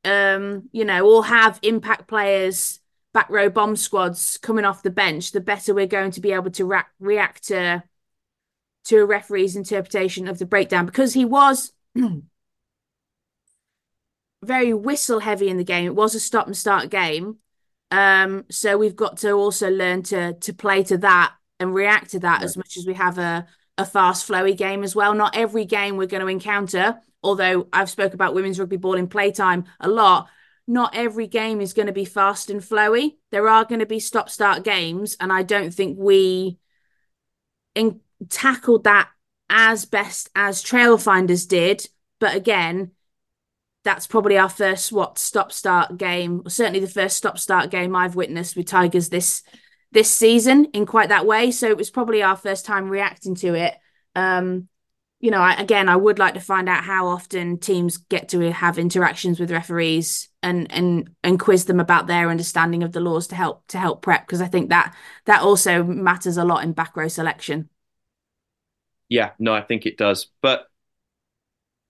um, 0.04 0.68
you 0.72 0.84
know, 0.84 1.08
or 1.08 1.24
have 1.24 1.60
impact 1.62 2.08
players 2.08 2.80
back 3.12 3.28
row 3.28 3.50
bomb 3.50 3.76
squads 3.76 4.38
coming 4.38 4.64
off 4.64 4.82
the 4.82 4.90
bench, 4.90 5.32
the 5.32 5.40
better 5.40 5.74
we're 5.74 5.86
going 5.86 6.12
to 6.12 6.20
be 6.20 6.32
able 6.32 6.50
to 6.50 6.64
ra- 6.64 6.84
react 6.98 7.48
to 7.48 7.82
to 8.84 8.96
a 8.96 9.04
referee's 9.04 9.54
interpretation 9.54 10.26
of 10.26 10.40
the 10.40 10.46
breakdown 10.46 10.86
because 10.86 11.14
he 11.14 11.24
was 11.24 11.72
very 14.42 14.72
whistle 14.72 15.20
heavy 15.20 15.48
in 15.48 15.56
the 15.56 15.64
game. 15.64 15.86
It 15.86 15.94
was 15.94 16.14
a 16.14 16.20
stop 16.20 16.46
and 16.46 16.56
start 16.56 16.90
game. 16.90 17.38
Um, 17.90 18.44
so 18.50 18.78
we've 18.78 18.96
got 18.96 19.18
to 19.18 19.32
also 19.32 19.70
learn 19.70 20.02
to 20.04 20.34
to 20.34 20.52
play 20.52 20.82
to 20.84 20.98
that 20.98 21.34
and 21.60 21.74
react 21.74 22.10
to 22.12 22.20
that 22.20 22.42
as 22.42 22.56
much 22.56 22.76
as 22.76 22.86
we 22.86 22.94
have 22.94 23.18
a 23.18 23.46
a 23.78 23.86
fast 23.86 24.28
flowy 24.28 24.56
game 24.56 24.82
as 24.82 24.94
well. 24.94 25.14
Not 25.14 25.36
every 25.36 25.64
game 25.64 25.96
we're 25.96 26.06
going 26.06 26.20
to 26.20 26.26
encounter, 26.26 27.00
although 27.22 27.68
I've 27.72 27.90
spoke 27.90 28.14
about 28.14 28.34
women's 28.34 28.58
rugby 28.58 28.76
ball 28.76 28.94
in 28.94 29.08
playtime 29.08 29.64
a 29.80 29.88
lot 29.88 30.28
not 30.66 30.94
every 30.94 31.26
game 31.26 31.60
is 31.60 31.72
going 31.72 31.86
to 31.86 31.92
be 31.92 32.04
fast 32.04 32.50
and 32.50 32.60
flowy. 32.60 33.16
There 33.30 33.48
are 33.48 33.64
going 33.64 33.80
to 33.80 33.86
be 33.86 34.00
stop 34.00 34.30
start 34.30 34.62
games, 34.64 35.16
and 35.20 35.32
I 35.32 35.42
don't 35.42 35.72
think 35.72 35.98
we 35.98 36.58
in- 37.74 38.00
tackled 38.28 38.84
that 38.84 39.08
as 39.50 39.84
best 39.84 40.30
as 40.34 40.62
Trailfinders 40.62 41.48
did. 41.48 41.88
But 42.20 42.36
again, 42.36 42.92
that's 43.84 44.06
probably 44.06 44.38
our 44.38 44.48
first 44.48 44.92
what 44.92 45.18
stop 45.18 45.52
start 45.52 45.96
game, 45.96 46.42
certainly 46.48 46.80
the 46.80 46.86
first 46.86 47.16
stop 47.16 47.38
start 47.38 47.70
game 47.70 47.96
I've 47.96 48.14
witnessed 48.14 48.56
with 48.56 48.66
Tigers 48.66 49.08
this 49.08 49.42
this 49.90 50.14
season 50.14 50.66
in 50.66 50.86
quite 50.86 51.10
that 51.10 51.26
way. 51.26 51.50
So 51.50 51.68
it 51.68 51.76
was 51.76 51.90
probably 51.90 52.22
our 52.22 52.36
first 52.36 52.64
time 52.64 52.88
reacting 52.88 53.34
to 53.36 53.54
it. 53.54 53.74
Um, 54.14 54.68
you 55.20 55.30
know, 55.30 55.38
I, 55.38 55.54
again, 55.54 55.88
I 55.88 55.96
would 55.96 56.18
like 56.18 56.34
to 56.34 56.40
find 56.40 56.68
out 56.68 56.82
how 56.82 57.06
often 57.06 57.58
teams 57.58 57.96
get 57.96 58.30
to 58.30 58.52
have 58.52 58.76
interactions 58.78 59.38
with 59.38 59.52
referees 59.52 60.28
and 60.42 60.70
and 60.72 61.10
and 61.22 61.38
quiz 61.38 61.66
them 61.66 61.78
about 61.78 62.08
their 62.08 62.28
understanding 62.28 62.82
of 62.82 62.92
the 62.92 63.00
laws 63.00 63.28
to 63.28 63.36
help 63.36 63.66
to 63.68 63.78
help 63.78 64.02
prep 64.02 64.26
because 64.26 64.40
I 64.40 64.48
think 64.48 64.70
that 64.70 64.96
that 65.26 65.42
also 65.42 65.84
matters 65.84 66.36
a 66.36 66.44
lot 66.44 66.64
in 66.64 66.72
back 66.72 66.96
row 66.96 67.06
selection. 67.06 67.68
Yeah, 69.08 69.30
no, 69.38 69.54
I 69.54 69.60
think 69.62 69.86
it 69.86 69.96
does. 69.96 70.28
But 70.40 70.66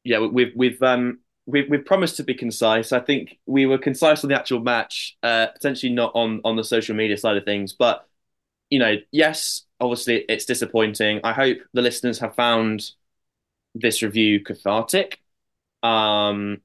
yeah, 0.04 0.18
we've 0.18 0.52
we've 0.54 0.82
um 0.82 1.20
we've 1.46 1.68
we've 1.68 1.84
promised 1.84 2.16
to 2.16 2.24
be 2.24 2.34
concise. 2.34 2.92
I 2.92 3.00
think 3.00 3.38
we 3.46 3.66
were 3.66 3.78
concise 3.78 4.24
on 4.24 4.30
the 4.30 4.38
actual 4.38 4.60
match, 4.60 5.16
uh, 5.22 5.48
potentially 5.48 5.92
not 5.92 6.12
on 6.14 6.40
on 6.44 6.56
the 6.56 6.64
social 6.64 6.94
media 6.94 7.16
side 7.16 7.36
of 7.36 7.44
things. 7.44 7.72
But 7.72 8.06
you 8.70 8.78
know, 8.78 8.96
yes, 9.10 9.62
obviously 9.80 10.24
it's 10.28 10.44
disappointing. 10.44 11.20
I 11.24 11.32
hope 11.32 11.58
the 11.72 11.82
listeners 11.82 12.18
have 12.20 12.34
found 12.34 12.90
this 13.74 14.02
review 14.02 14.40
cathartic. 14.40 15.20
Um, 15.82 16.60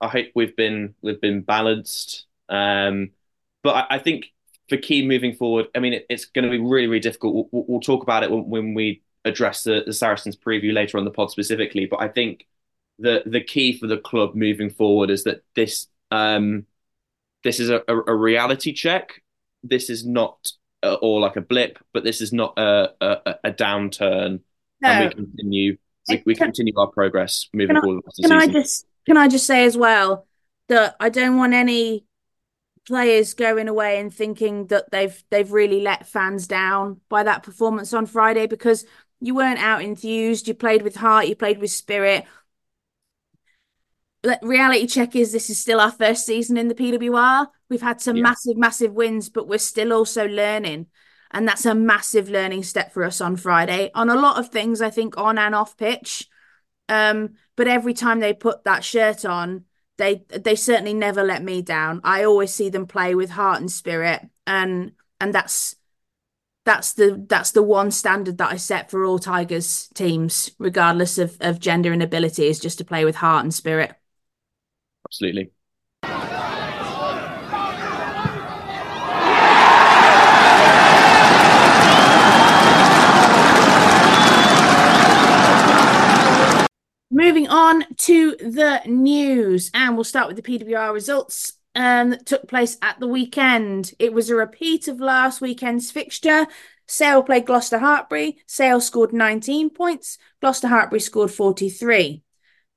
I 0.00 0.08
hope 0.08 0.28
we've 0.34 0.56
been 0.56 0.94
we've 1.02 1.20
been 1.20 1.42
balanced. 1.42 2.26
Um, 2.48 3.10
but 3.62 3.74
I, 3.74 3.96
I, 3.96 3.98
think 3.98 4.32
for 4.68 4.76
key 4.76 5.06
moving 5.06 5.34
forward, 5.34 5.66
I 5.74 5.78
mean, 5.78 5.92
it, 5.92 6.06
it's 6.08 6.24
going 6.24 6.44
to 6.44 6.50
be 6.50 6.58
really 6.58 6.86
really 6.86 7.00
difficult. 7.00 7.48
We'll, 7.52 7.64
we'll 7.68 7.80
talk 7.80 8.02
about 8.02 8.22
it 8.22 8.30
when, 8.30 8.48
when 8.48 8.74
we 8.74 9.02
address 9.24 9.62
the, 9.62 9.82
the, 9.86 9.92
Saracens 9.92 10.36
preview 10.36 10.72
later 10.72 10.98
on 10.98 11.04
the 11.04 11.10
pod 11.10 11.30
specifically. 11.30 11.86
But 11.86 12.00
I 12.00 12.08
think 12.08 12.46
the 13.00 13.22
the 13.26 13.40
key 13.40 13.78
for 13.78 13.86
the 13.86 13.98
club 13.98 14.34
moving 14.34 14.70
forward 14.70 15.10
is 15.10 15.24
that 15.24 15.42
this 15.54 15.88
um, 16.10 16.66
this 17.42 17.60
is 17.60 17.70
a, 17.70 17.82
a, 17.88 18.14
reality 18.14 18.72
check. 18.72 19.22
This 19.62 19.88
is 19.88 20.04
not 20.04 20.52
uh, 20.82 20.94
or 20.94 21.20
like 21.20 21.36
a 21.36 21.40
blip, 21.40 21.78
but 21.92 22.04
this 22.04 22.20
is 22.20 22.32
not 22.32 22.58
a, 22.58 22.90
a, 23.00 23.34
a 23.44 23.52
downturn 23.52 24.40
no. 24.80 24.88
and 24.88 25.08
we 25.08 25.14
continue 25.14 25.76
we, 26.08 26.22
we 26.26 26.34
continue 26.34 26.72
our 26.76 26.88
progress 26.88 27.48
moving 27.52 27.76
can 27.76 27.82
forward. 27.82 28.04
I, 28.06 28.22
can 28.22 28.32
I 28.32 28.46
just 28.46 28.86
can 29.06 29.16
I 29.16 29.28
just 29.28 29.46
say 29.46 29.64
as 29.64 29.76
well 29.76 30.26
that 30.68 30.96
I 31.00 31.08
don't 31.08 31.36
want 31.36 31.54
any 31.54 32.04
players 32.86 33.34
going 33.34 33.68
away 33.68 34.00
and 34.00 34.12
thinking 34.12 34.66
that 34.68 34.90
they've 34.90 35.22
they've 35.30 35.52
really 35.52 35.80
let 35.80 36.06
fans 36.06 36.46
down 36.46 37.00
by 37.08 37.22
that 37.22 37.42
performance 37.42 37.92
on 37.92 38.06
Friday 38.06 38.46
because 38.46 38.84
you 39.20 39.34
weren't 39.34 39.62
out 39.62 39.82
enthused, 39.82 40.48
you 40.48 40.54
played 40.54 40.82
with 40.82 40.96
heart, 40.96 41.28
you 41.28 41.36
played 41.36 41.58
with 41.58 41.70
spirit. 41.70 42.24
Reality 44.42 44.86
check 44.86 45.16
is 45.16 45.32
this 45.32 45.48
is 45.48 45.58
still 45.58 45.80
our 45.80 45.90
first 45.90 46.26
season 46.26 46.56
in 46.56 46.68
the 46.68 46.74
PWR. 46.74 47.46
We've 47.70 47.80
had 47.80 48.00
some 48.00 48.16
yeah. 48.16 48.22
massive, 48.24 48.56
massive 48.56 48.92
wins, 48.92 49.30
but 49.30 49.48
we're 49.48 49.58
still 49.58 49.92
also 49.92 50.26
learning. 50.26 50.86
And 51.30 51.46
that's 51.46 51.64
a 51.64 51.74
massive 51.74 52.28
learning 52.28 52.64
step 52.64 52.92
for 52.92 53.04
us 53.04 53.20
on 53.20 53.36
Friday 53.36 53.90
on 53.94 54.10
a 54.10 54.16
lot 54.16 54.38
of 54.38 54.48
things, 54.48 54.82
I 54.82 54.90
think, 54.90 55.16
on 55.16 55.38
and 55.38 55.54
off 55.54 55.76
pitch. 55.76 56.28
Um, 56.88 57.34
but 57.56 57.68
every 57.68 57.94
time 57.94 58.20
they 58.20 58.34
put 58.34 58.64
that 58.64 58.84
shirt 58.84 59.24
on, 59.24 59.64
they 59.96 60.24
they 60.28 60.56
certainly 60.56 60.94
never 60.94 61.22
let 61.22 61.42
me 61.42 61.62
down. 61.62 62.00
I 62.02 62.24
always 62.24 62.52
see 62.52 62.68
them 62.68 62.86
play 62.86 63.14
with 63.14 63.30
heart 63.30 63.60
and 63.60 63.70
spirit, 63.70 64.26
and 64.46 64.92
and 65.20 65.32
that's 65.32 65.76
that's 66.64 66.94
the 66.94 67.24
that's 67.28 67.52
the 67.52 67.62
one 67.62 67.90
standard 67.90 68.38
that 68.38 68.50
I 68.50 68.56
set 68.56 68.90
for 68.90 69.04
all 69.04 69.18
Tigers 69.18 69.88
teams, 69.94 70.50
regardless 70.58 71.18
of 71.18 71.36
of 71.40 71.60
gender 71.60 71.92
and 71.92 72.02
ability, 72.02 72.46
is 72.46 72.58
just 72.58 72.78
to 72.78 72.84
play 72.84 73.04
with 73.04 73.16
heart 73.16 73.44
and 73.44 73.54
spirit. 73.54 73.94
Absolutely. 75.10 75.50
Moving 87.10 87.48
on 87.48 87.84
to 87.96 88.36
the 88.36 88.82
news, 88.86 89.72
and 89.74 89.96
we'll 89.96 90.04
start 90.04 90.28
with 90.28 90.36
the 90.36 90.42
PWR 90.42 90.94
results 90.94 91.54
um, 91.74 92.10
that 92.10 92.24
took 92.24 92.46
place 92.46 92.78
at 92.80 93.00
the 93.00 93.08
weekend. 93.08 93.92
It 93.98 94.12
was 94.12 94.30
a 94.30 94.36
repeat 94.36 94.86
of 94.86 95.00
last 95.00 95.40
weekend's 95.40 95.90
fixture. 95.90 96.46
Sale 96.86 97.24
played 97.24 97.46
Gloucester 97.46 97.78
Hartpury. 97.78 98.36
Sale 98.46 98.80
scored 98.80 99.12
19 99.12 99.70
points. 99.70 100.18
Gloucester 100.40 100.68
Hartpury 100.68 101.02
scored 101.02 101.32
43. 101.32 102.22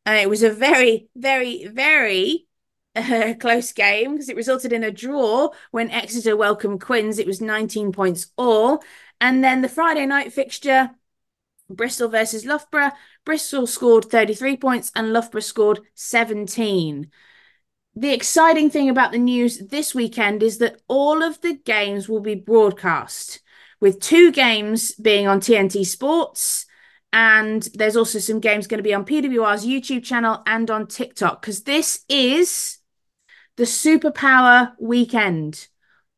And 0.06 0.18
it 0.18 0.30
was 0.30 0.44
a 0.44 0.52
very, 0.52 1.08
very, 1.16 1.66
very 1.68 2.48
uh, 2.96 3.34
close 3.40 3.72
game 3.72 4.14
because 4.14 4.30
it 4.30 4.36
resulted 4.36 4.74
in 4.74 4.84
a 4.84 4.92
draw 4.92 5.50
when 5.72 5.92
Exeter 5.92 6.36
welcomed 6.36 6.82
Quins. 6.82 7.20
It 7.20 7.28
was 7.28 7.42
19 7.42 7.92
points 7.92 8.28
all. 8.38 8.84
And 9.22 9.44
then 9.44 9.62
the 9.62 9.70
Friday 9.70 10.06
night 10.06 10.34
fixture 10.34 10.92
Bristol 11.70 12.10
versus 12.10 12.46
Loughborough. 12.46 12.92
Bristol 13.26 13.68
scored 13.68 14.06
33 14.06 14.58
points 14.58 14.92
and 14.96 15.14
Loughborough 15.14 15.42
scored 15.42 15.82
17. 15.96 17.10
The 17.96 18.14
exciting 18.14 18.70
thing 18.70 18.90
about 18.90 19.12
the 19.12 19.20
news 19.20 19.60
this 19.60 19.94
weekend 19.94 20.42
is 20.42 20.58
that 20.58 20.82
all 20.88 21.22
of 21.22 21.42
the 21.42 21.54
games 21.54 22.10
will 22.10 22.22
be 22.22 22.36
broadcast, 22.36 23.42
with 23.80 24.00
two 24.00 24.32
games 24.32 24.94
being 24.96 25.28
on 25.28 25.40
TNT 25.40 25.86
Sports. 25.86 26.66
And 27.14 27.62
there's 27.76 27.96
also 27.96 28.18
some 28.18 28.40
games 28.40 28.66
going 28.66 28.80
to 28.80 28.84
be 28.84 28.94
on 28.94 29.06
PWR's 29.06 29.66
YouTube 29.66 30.04
channel 30.04 30.42
and 30.48 30.70
on 30.72 30.88
TikTok 30.88 31.42
because 31.42 31.62
this 31.62 32.04
is 32.10 32.80
the 33.56 33.66
SuperPWR 33.66 34.74
weekend. 34.80 35.68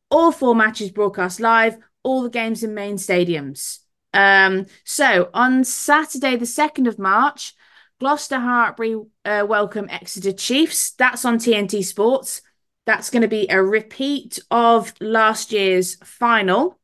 All 0.09 0.31
four 0.31 0.55
matches 0.55 0.91
broadcast 0.91 1.41
live, 1.41 1.77
all 2.01 2.23
the 2.23 2.29
games 2.29 2.63
in 2.63 2.73
main 2.73 2.95
stadiums. 2.95 3.79
Um, 4.13 4.67
so 4.85 5.29
on 5.33 5.65
Saturday, 5.65 6.37
the 6.37 6.45
2nd 6.45 6.87
of 6.87 6.97
March, 6.97 7.53
Gloucester 7.99 8.37
Hartpury 8.37 9.05
uh, 9.25 9.45
welcome 9.45 9.89
Exeter 9.89 10.31
Chiefs. 10.31 10.91
That's 10.91 11.25
on 11.25 11.39
TNT 11.39 11.83
Sports. 11.83 12.41
That's 12.85 13.09
going 13.09 13.23
to 13.23 13.27
be 13.27 13.47
a 13.49 13.61
repeat 13.61 14.39
of 14.49 14.93
last 15.01 15.51
year's 15.51 15.95
final. 15.95 16.79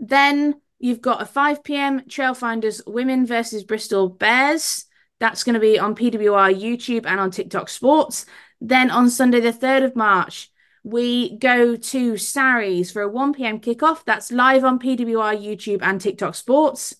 Then 0.00 0.60
you've 0.84 1.00
got 1.00 1.22
a 1.22 1.24
5 1.24 1.64
p.m. 1.64 2.00
Trailfinders 2.02 2.82
Women 2.86 3.24
versus 3.24 3.64
Bristol 3.64 4.10
Bears. 4.10 4.84
That's 5.18 5.42
going 5.42 5.54
to 5.54 5.60
be 5.60 5.78
on 5.78 5.94
PWR 5.94 6.54
YouTube 6.54 7.06
and 7.06 7.18
on 7.18 7.30
TikTok 7.30 7.70
Sports. 7.70 8.26
Then 8.60 8.90
on 8.90 9.08
Sunday, 9.08 9.40
the 9.40 9.50
3rd 9.50 9.86
of 9.86 9.96
March, 9.96 10.50
we 10.82 11.38
go 11.38 11.74
to 11.74 12.18
Sarries 12.18 12.92
for 12.92 13.00
a 13.00 13.08
1 13.08 13.32
p.m. 13.32 13.60
kickoff. 13.60 14.04
That's 14.04 14.30
live 14.30 14.62
on 14.62 14.78
PWR, 14.78 15.42
YouTube, 15.42 15.80
and 15.80 15.98
TikTok 15.98 16.34
Sports. 16.34 16.94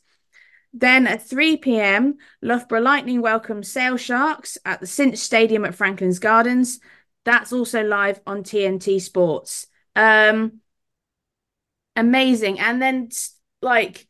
Then 0.73 1.07
at 1.07 1.29
3 1.29 1.59
p.m., 1.59 2.15
Loughborough 2.41 2.81
Lightning 2.81 3.21
welcome 3.21 3.63
Sale 3.63 3.99
Sharks 3.99 4.57
at 4.65 4.81
the 4.81 4.87
Cinch 4.87 5.19
Stadium 5.19 5.67
at 5.67 5.75
Franklin's 5.75 6.19
Gardens. 6.19 6.81
That's 7.27 7.53
also 7.53 7.83
live 7.85 8.19
on 8.27 8.45
TNT 8.45 8.99
Sports. 9.03 9.67
Um, 9.95 10.61
amazing. 11.95 12.59
And 12.61 12.81
then 12.81 13.11
like 13.65 14.07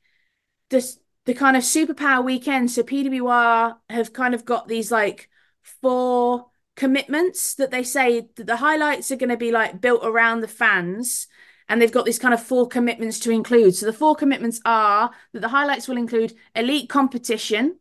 this 0.70 0.98
the 1.24 1.34
kind 1.34 1.56
of 1.56 1.62
SuperPWR 1.62 2.24
weekend. 2.24 2.70
So 2.70 2.82
PWR 2.82 3.76
have 3.88 4.12
kind 4.12 4.34
of 4.34 4.44
got 4.44 4.68
these 4.68 4.92
like 4.92 5.28
four 5.62 6.46
commitments 6.76 7.54
that 7.54 7.70
they 7.70 7.82
say 7.82 8.28
that 8.36 8.46
the 8.46 8.56
highlights 8.56 9.10
are 9.10 9.16
going 9.16 9.30
to 9.30 9.36
be 9.36 9.52
like 9.52 9.80
built 9.80 10.04
around 10.04 10.40
the 10.40 10.48
fans 10.48 11.28
and 11.68 11.80
they've 11.80 11.92
got 11.92 12.04
these 12.04 12.18
kind 12.18 12.34
of 12.34 12.42
four 12.42 12.68
commitments 12.68 13.18
to 13.20 13.30
include. 13.30 13.74
So 13.74 13.86
the 13.86 13.92
four 13.92 14.14
commitments 14.14 14.60
are 14.64 15.10
that 15.32 15.40
the 15.40 15.48
highlights 15.48 15.88
will 15.88 15.96
include 15.96 16.34
elite 16.54 16.90
competition. 16.90 17.78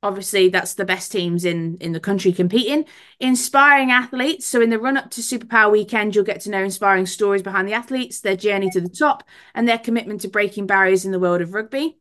Obviously, 0.00 0.48
that's 0.48 0.74
the 0.74 0.84
best 0.84 1.10
teams 1.10 1.44
in 1.44 1.76
in 1.80 1.92
the 1.92 1.98
country 1.98 2.32
competing. 2.32 2.84
Inspiring 3.18 3.90
athletes. 3.90 4.46
So 4.46 4.60
in 4.60 4.70
the 4.70 4.78
run 4.78 4.96
up 4.96 5.10
to 5.12 5.20
SuperPWR 5.20 5.72
Weekend, 5.72 6.14
you'll 6.14 6.24
get 6.24 6.40
to 6.42 6.50
know 6.50 6.62
inspiring 6.62 7.06
stories 7.06 7.42
behind 7.42 7.66
the 7.66 7.72
athletes, 7.72 8.20
their 8.20 8.36
journey 8.36 8.70
to 8.70 8.80
the 8.80 8.88
top, 8.88 9.24
and 9.54 9.66
their 9.66 9.78
commitment 9.78 10.20
to 10.20 10.28
breaking 10.28 10.66
barriers 10.68 11.04
in 11.04 11.10
the 11.10 11.18
world 11.18 11.40
of 11.40 11.52
rugby. 11.52 11.98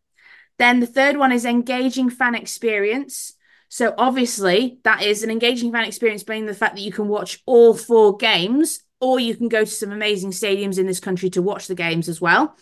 Then 0.60 0.80
the 0.80 0.86
third 0.86 1.18
one 1.18 1.32
is 1.32 1.43
engaging 1.43 2.12
fan 2.12 2.36
experience. 2.36 3.34
So 3.70 3.95
obviously, 3.98 4.80
that 4.84 5.02
is 5.02 5.24
an 5.24 5.32
engaging 5.32 5.72
fan 5.72 5.86
experience, 5.86 6.24
being 6.24 6.45
the 6.45 6.54
fact 6.54 6.76
that 6.76 6.82
you 6.82 6.91
can 6.91 7.08
watch 7.08 7.41
all 7.48 7.74
four 7.74 8.16
games, 8.16 8.80
or 9.02 9.20
you 9.20 9.36
can 9.36 9.50
go 9.50 9.62
to 9.66 9.72
some 9.72 9.91
amazing 9.91 10.32
stadiums 10.32 10.78
in 10.78 10.86
this 10.86 11.00
country 11.00 11.32
to 11.32 11.41
watch 11.41 11.68
the 11.68 11.76
games 11.76 12.10
as 12.10 12.22
well. 12.22 12.56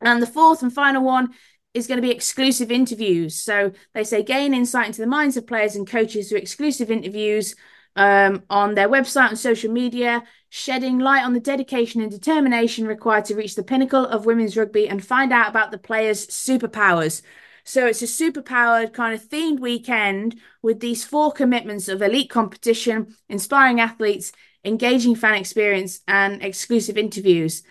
And 0.00 0.22
the 0.22 0.26
fourth 0.26 0.62
and 0.62 0.72
final 0.72 1.04
one 1.04 1.34
is 1.74 1.86
going 1.86 1.98
to 1.98 2.06
be 2.06 2.10
exclusive 2.10 2.70
interviews. 2.70 3.34
So 3.34 3.72
they 3.94 4.04
say 4.04 4.22
gain 4.22 4.54
insight 4.54 4.86
into 4.86 5.00
the 5.00 5.06
minds 5.06 5.36
of 5.36 5.46
players 5.46 5.76
and 5.76 5.86
coaches 5.86 6.28
through 6.28 6.38
exclusive 6.38 6.90
interviews 6.90 7.54
um, 7.96 8.42
on 8.50 8.74
their 8.74 8.88
website 8.88 9.28
and 9.28 9.38
social 9.38 9.72
media, 9.72 10.24
shedding 10.48 10.98
light 10.98 11.24
on 11.24 11.32
the 11.32 11.40
dedication 11.40 12.00
and 12.00 12.10
determination 12.10 12.86
required 12.86 13.24
to 13.26 13.34
reach 13.34 13.54
the 13.54 13.62
pinnacle 13.62 14.04
of 14.06 14.26
women's 14.26 14.56
rugby 14.56 14.88
and 14.88 15.04
find 15.04 15.32
out 15.32 15.48
about 15.48 15.70
the 15.70 15.78
players' 15.78 16.26
superpowers. 16.26 17.22
So 17.64 17.86
it's 17.86 18.02
a 18.02 18.06
super 18.06 18.42
powered 18.42 18.92
kind 18.92 19.14
of 19.14 19.28
themed 19.28 19.60
weekend 19.60 20.40
with 20.62 20.80
these 20.80 21.04
four 21.04 21.30
commitments 21.32 21.88
of 21.88 22.02
elite 22.02 22.30
competition, 22.30 23.14
inspiring 23.28 23.80
athletes, 23.80 24.32
engaging 24.64 25.14
fan 25.14 25.34
experience, 25.34 26.00
and 26.08 26.42
exclusive 26.42 26.98
interviews. 26.98 27.62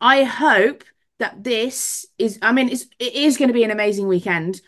I 0.00 0.24
hope 0.24 0.84
that 1.18 1.42
this 1.42 2.06
is, 2.18 2.38
I 2.42 2.52
mean, 2.52 2.68
it's, 2.68 2.86
it 2.98 3.14
is 3.14 3.36
going 3.36 3.48
to 3.48 3.54
be 3.54 3.64
an 3.64 3.70
amazing 3.70 4.06
weekend. 4.06 4.60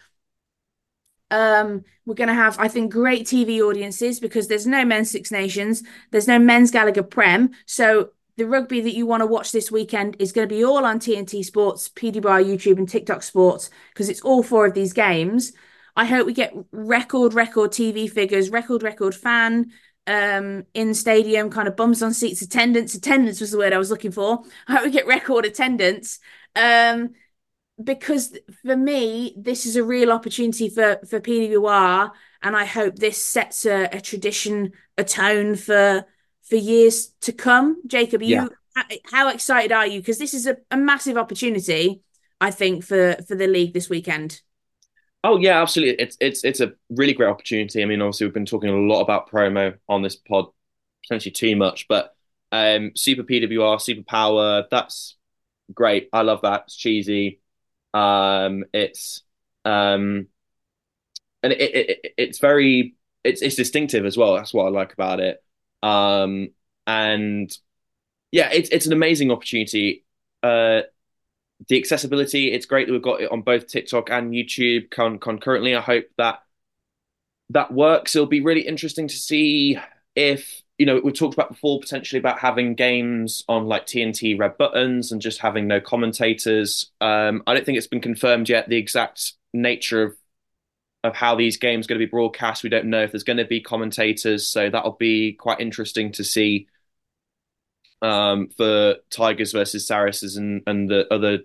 Um, 1.30 1.84
we're 2.06 2.14
going 2.14 2.28
to 2.28 2.34
have, 2.34 2.58
I 2.58 2.66
think, 2.68 2.92
great 2.92 3.26
TV 3.26 3.60
audiences 3.60 4.18
because 4.18 4.48
there's 4.48 4.66
no 4.66 4.84
men's 4.84 5.10
Six 5.10 5.30
Nations, 5.30 5.82
there's 6.10 6.26
no 6.26 6.38
men's 6.38 6.70
Gallagher 6.72 7.04
Prem. 7.04 7.50
So 7.66 8.10
the 8.36 8.46
rugby 8.46 8.80
that 8.80 8.94
you 8.94 9.06
want 9.06 9.20
to 9.20 9.26
watch 9.26 9.52
this 9.52 9.70
weekend 9.70 10.16
is 10.18 10.32
going 10.32 10.48
to 10.48 10.52
be 10.54 10.64
all 10.64 10.84
on 10.84 10.98
TNT 10.98 11.44
Sports, 11.44 11.88
PWR 11.88 12.42
YouTube, 12.42 12.78
and 12.78 12.88
TikTok 12.88 13.22
Sports 13.22 13.70
because 13.92 14.08
it's 14.08 14.22
all 14.22 14.42
four 14.42 14.66
of 14.66 14.74
these 14.74 14.92
games. 14.92 15.52
I 15.94 16.04
hope 16.04 16.26
we 16.26 16.32
get 16.32 16.52
record, 16.72 17.34
record 17.34 17.70
TV 17.72 18.08
figures, 18.08 18.50
record, 18.50 18.82
record 18.82 19.14
fan 19.14 19.70
um 20.06 20.64
in 20.72 20.94
stadium, 20.94 21.50
kind 21.50 21.68
of 21.68 21.76
bums 21.76 22.02
on 22.02 22.14
seats 22.14 22.40
attendance. 22.42 22.94
Attendance 22.94 23.40
was 23.40 23.50
the 23.50 23.58
word 23.58 23.72
I 23.74 23.78
was 23.78 23.90
looking 23.90 24.10
for. 24.10 24.42
I 24.66 24.72
hope 24.76 24.84
we 24.84 24.90
get 24.90 25.06
record 25.06 25.44
attendance. 25.44 26.18
Um 26.56 27.10
because 27.82 28.36
for 28.62 28.76
me, 28.76 29.34
this 29.36 29.66
is 29.66 29.76
a 29.76 29.84
real 29.84 30.12
opportunity 30.12 30.68
for 30.68 31.00
for 31.08 31.20
PWR, 31.20 32.10
and 32.42 32.56
I 32.56 32.64
hope 32.64 32.96
this 32.96 33.22
sets 33.22 33.64
a, 33.64 33.88
a 33.92 34.00
tradition, 34.00 34.72
a 34.98 35.04
tone 35.04 35.56
for 35.56 36.04
for 36.42 36.56
years 36.56 37.08
to 37.22 37.32
come. 37.32 37.80
Jacob, 37.86 38.22
you 38.22 38.50
yeah. 38.76 38.82
how 39.10 39.28
excited 39.28 39.72
are 39.72 39.86
you? 39.86 40.00
Because 40.00 40.18
this 40.18 40.34
is 40.34 40.46
a, 40.46 40.56
a 40.70 40.76
massive 40.76 41.16
opportunity, 41.16 42.02
I 42.40 42.50
think, 42.50 42.84
for 42.84 43.16
for 43.26 43.34
the 43.34 43.46
league 43.46 43.72
this 43.72 43.88
weekend. 43.88 44.42
Oh 45.22 45.38
yeah, 45.38 45.60
absolutely. 45.60 46.02
It's 46.02 46.16
it's 46.20 46.44
it's 46.44 46.60
a 46.60 46.72
really 46.90 47.12
great 47.12 47.28
opportunity. 47.28 47.82
I 47.82 47.86
mean, 47.86 48.00
obviously 48.00 48.26
we've 48.26 48.34
been 48.34 48.46
talking 48.46 48.70
a 48.70 48.76
lot 48.76 49.02
about 49.02 49.30
promo 49.30 49.76
on 49.88 50.02
this 50.02 50.16
pod, 50.16 50.46
potentially 51.02 51.32
too 51.32 51.56
much, 51.56 51.88
but 51.88 52.14
um, 52.52 52.92
Super 52.96 53.22
PWR, 53.22 53.80
Super 53.80 54.02
Power, 54.02 54.64
that's 54.70 55.16
great. 55.72 56.08
I 56.12 56.22
love 56.22 56.42
that. 56.42 56.64
It's 56.66 56.76
cheesy. 56.76 57.40
Um, 57.94 58.64
it's 58.72 59.22
um, 59.64 60.28
and 61.42 61.52
it, 61.52 61.60
it, 61.60 61.90
it 61.90 62.14
it's 62.16 62.38
very 62.38 62.96
it's 63.24 63.42
it's 63.42 63.56
distinctive 63.56 64.06
as 64.06 64.16
well. 64.16 64.34
That's 64.34 64.54
what 64.54 64.66
I 64.66 64.70
like 64.70 64.92
about 64.92 65.20
it. 65.20 65.42
Um, 65.82 66.50
and 66.86 67.56
yeah, 68.32 68.50
it's 68.52 68.68
it's 68.70 68.86
an 68.86 68.92
amazing 68.92 69.30
opportunity. 69.30 70.04
Uh, 70.42 70.82
the 71.68 71.78
accessibility, 71.78 72.52
it's 72.52 72.66
great 72.66 72.86
that 72.86 72.92
we've 72.92 73.02
got 73.02 73.20
it 73.20 73.30
on 73.30 73.42
both 73.42 73.66
TikTok 73.66 74.10
and 74.10 74.32
YouTube 74.32 74.90
con- 74.90 75.18
concurrently. 75.18 75.74
I 75.74 75.80
hope 75.80 76.06
that 76.16 76.42
that 77.50 77.72
works. 77.72 78.14
It'll 78.14 78.26
be 78.26 78.40
really 78.40 78.66
interesting 78.66 79.08
to 79.08 79.16
see 79.16 79.78
if 80.14 80.62
you 80.80 80.86
know 80.86 80.98
we 81.04 81.12
talked 81.12 81.34
about 81.34 81.50
before 81.50 81.78
potentially 81.78 82.18
about 82.18 82.38
having 82.38 82.74
games 82.74 83.44
on 83.50 83.66
like 83.66 83.84
TNT 83.84 84.38
red 84.38 84.56
buttons 84.56 85.12
and 85.12 85.20
just 85.20 85.38
having 85.38 85.66
no 85.66 85.78
commentators. 85.78 86.90
Um, 87.02 87.42
I 87.46 87.52
don't 87.52 87.66
think 87.66 87.76
it's 87.76 87.86
been 87.86 88.00
confirmed 88.00 88.48
yet 88.48 88.66
the 88.66 88.78
exact 88.78 89.34
nature 89.52 90.02
of 90.02 90.16
of 91.04 91.14
how 91.14 91.34
these 91.34 91.58
games 91.58 91.84
are 91.84 91.88
going 91.88 92.00
to 92.00 92.06
be 92.06 92.10
broadcast. 92.10 92.62
We 92.62 92.70
don't 92.70 92.86
know 92.86 93.02
if 93.02 93.12
there's 93.12 93.24
going 93.24 93.36
to 93.36 93.44
be 93.44 93.60
commentators, 93.60 94.48
so 94.48 94.70
that'll 94.70 94.92
be 94.92 95.34
quite 95.34 95.60
interesting 95.60 96.12
to 96.12 96.24
see 96.24 96.66
um, 98.00 98.48
for 98.48 98.96
Tigers 99.10 99.52
versus 99.52 99.86
Saracens 99.86 100.38
and, 100.38 100.62
and 100.66 100.88
the 100.88 101.06
other 101.12 101.40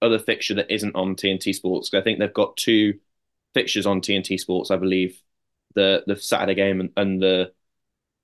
other 0.00 0.20
fixture 0.20 0.54
that 0.54 0.72
isn't 0.72 0.94
on 0.94 1.16
TNT 1.16 1.52
Sports. 1.52 1.92
I 1.92 2.00
think 2.02 2.20
they've 2.20 2.32
got 2.32 2.56
two 2.56 3.00
fixtures 3.54 3.86
on 3.86 4.02
TNT 4.02 4.38
Sports, 4.38 4.70
I 4.70 4.76
believe, 4.76 5.20
the 5.74 6.04
the 6.06 6.14
Saturday 6.14 6.54
game 6.54 6.78
and, 6.78 6.90
and 6.96 7.20
the 7.20 7.52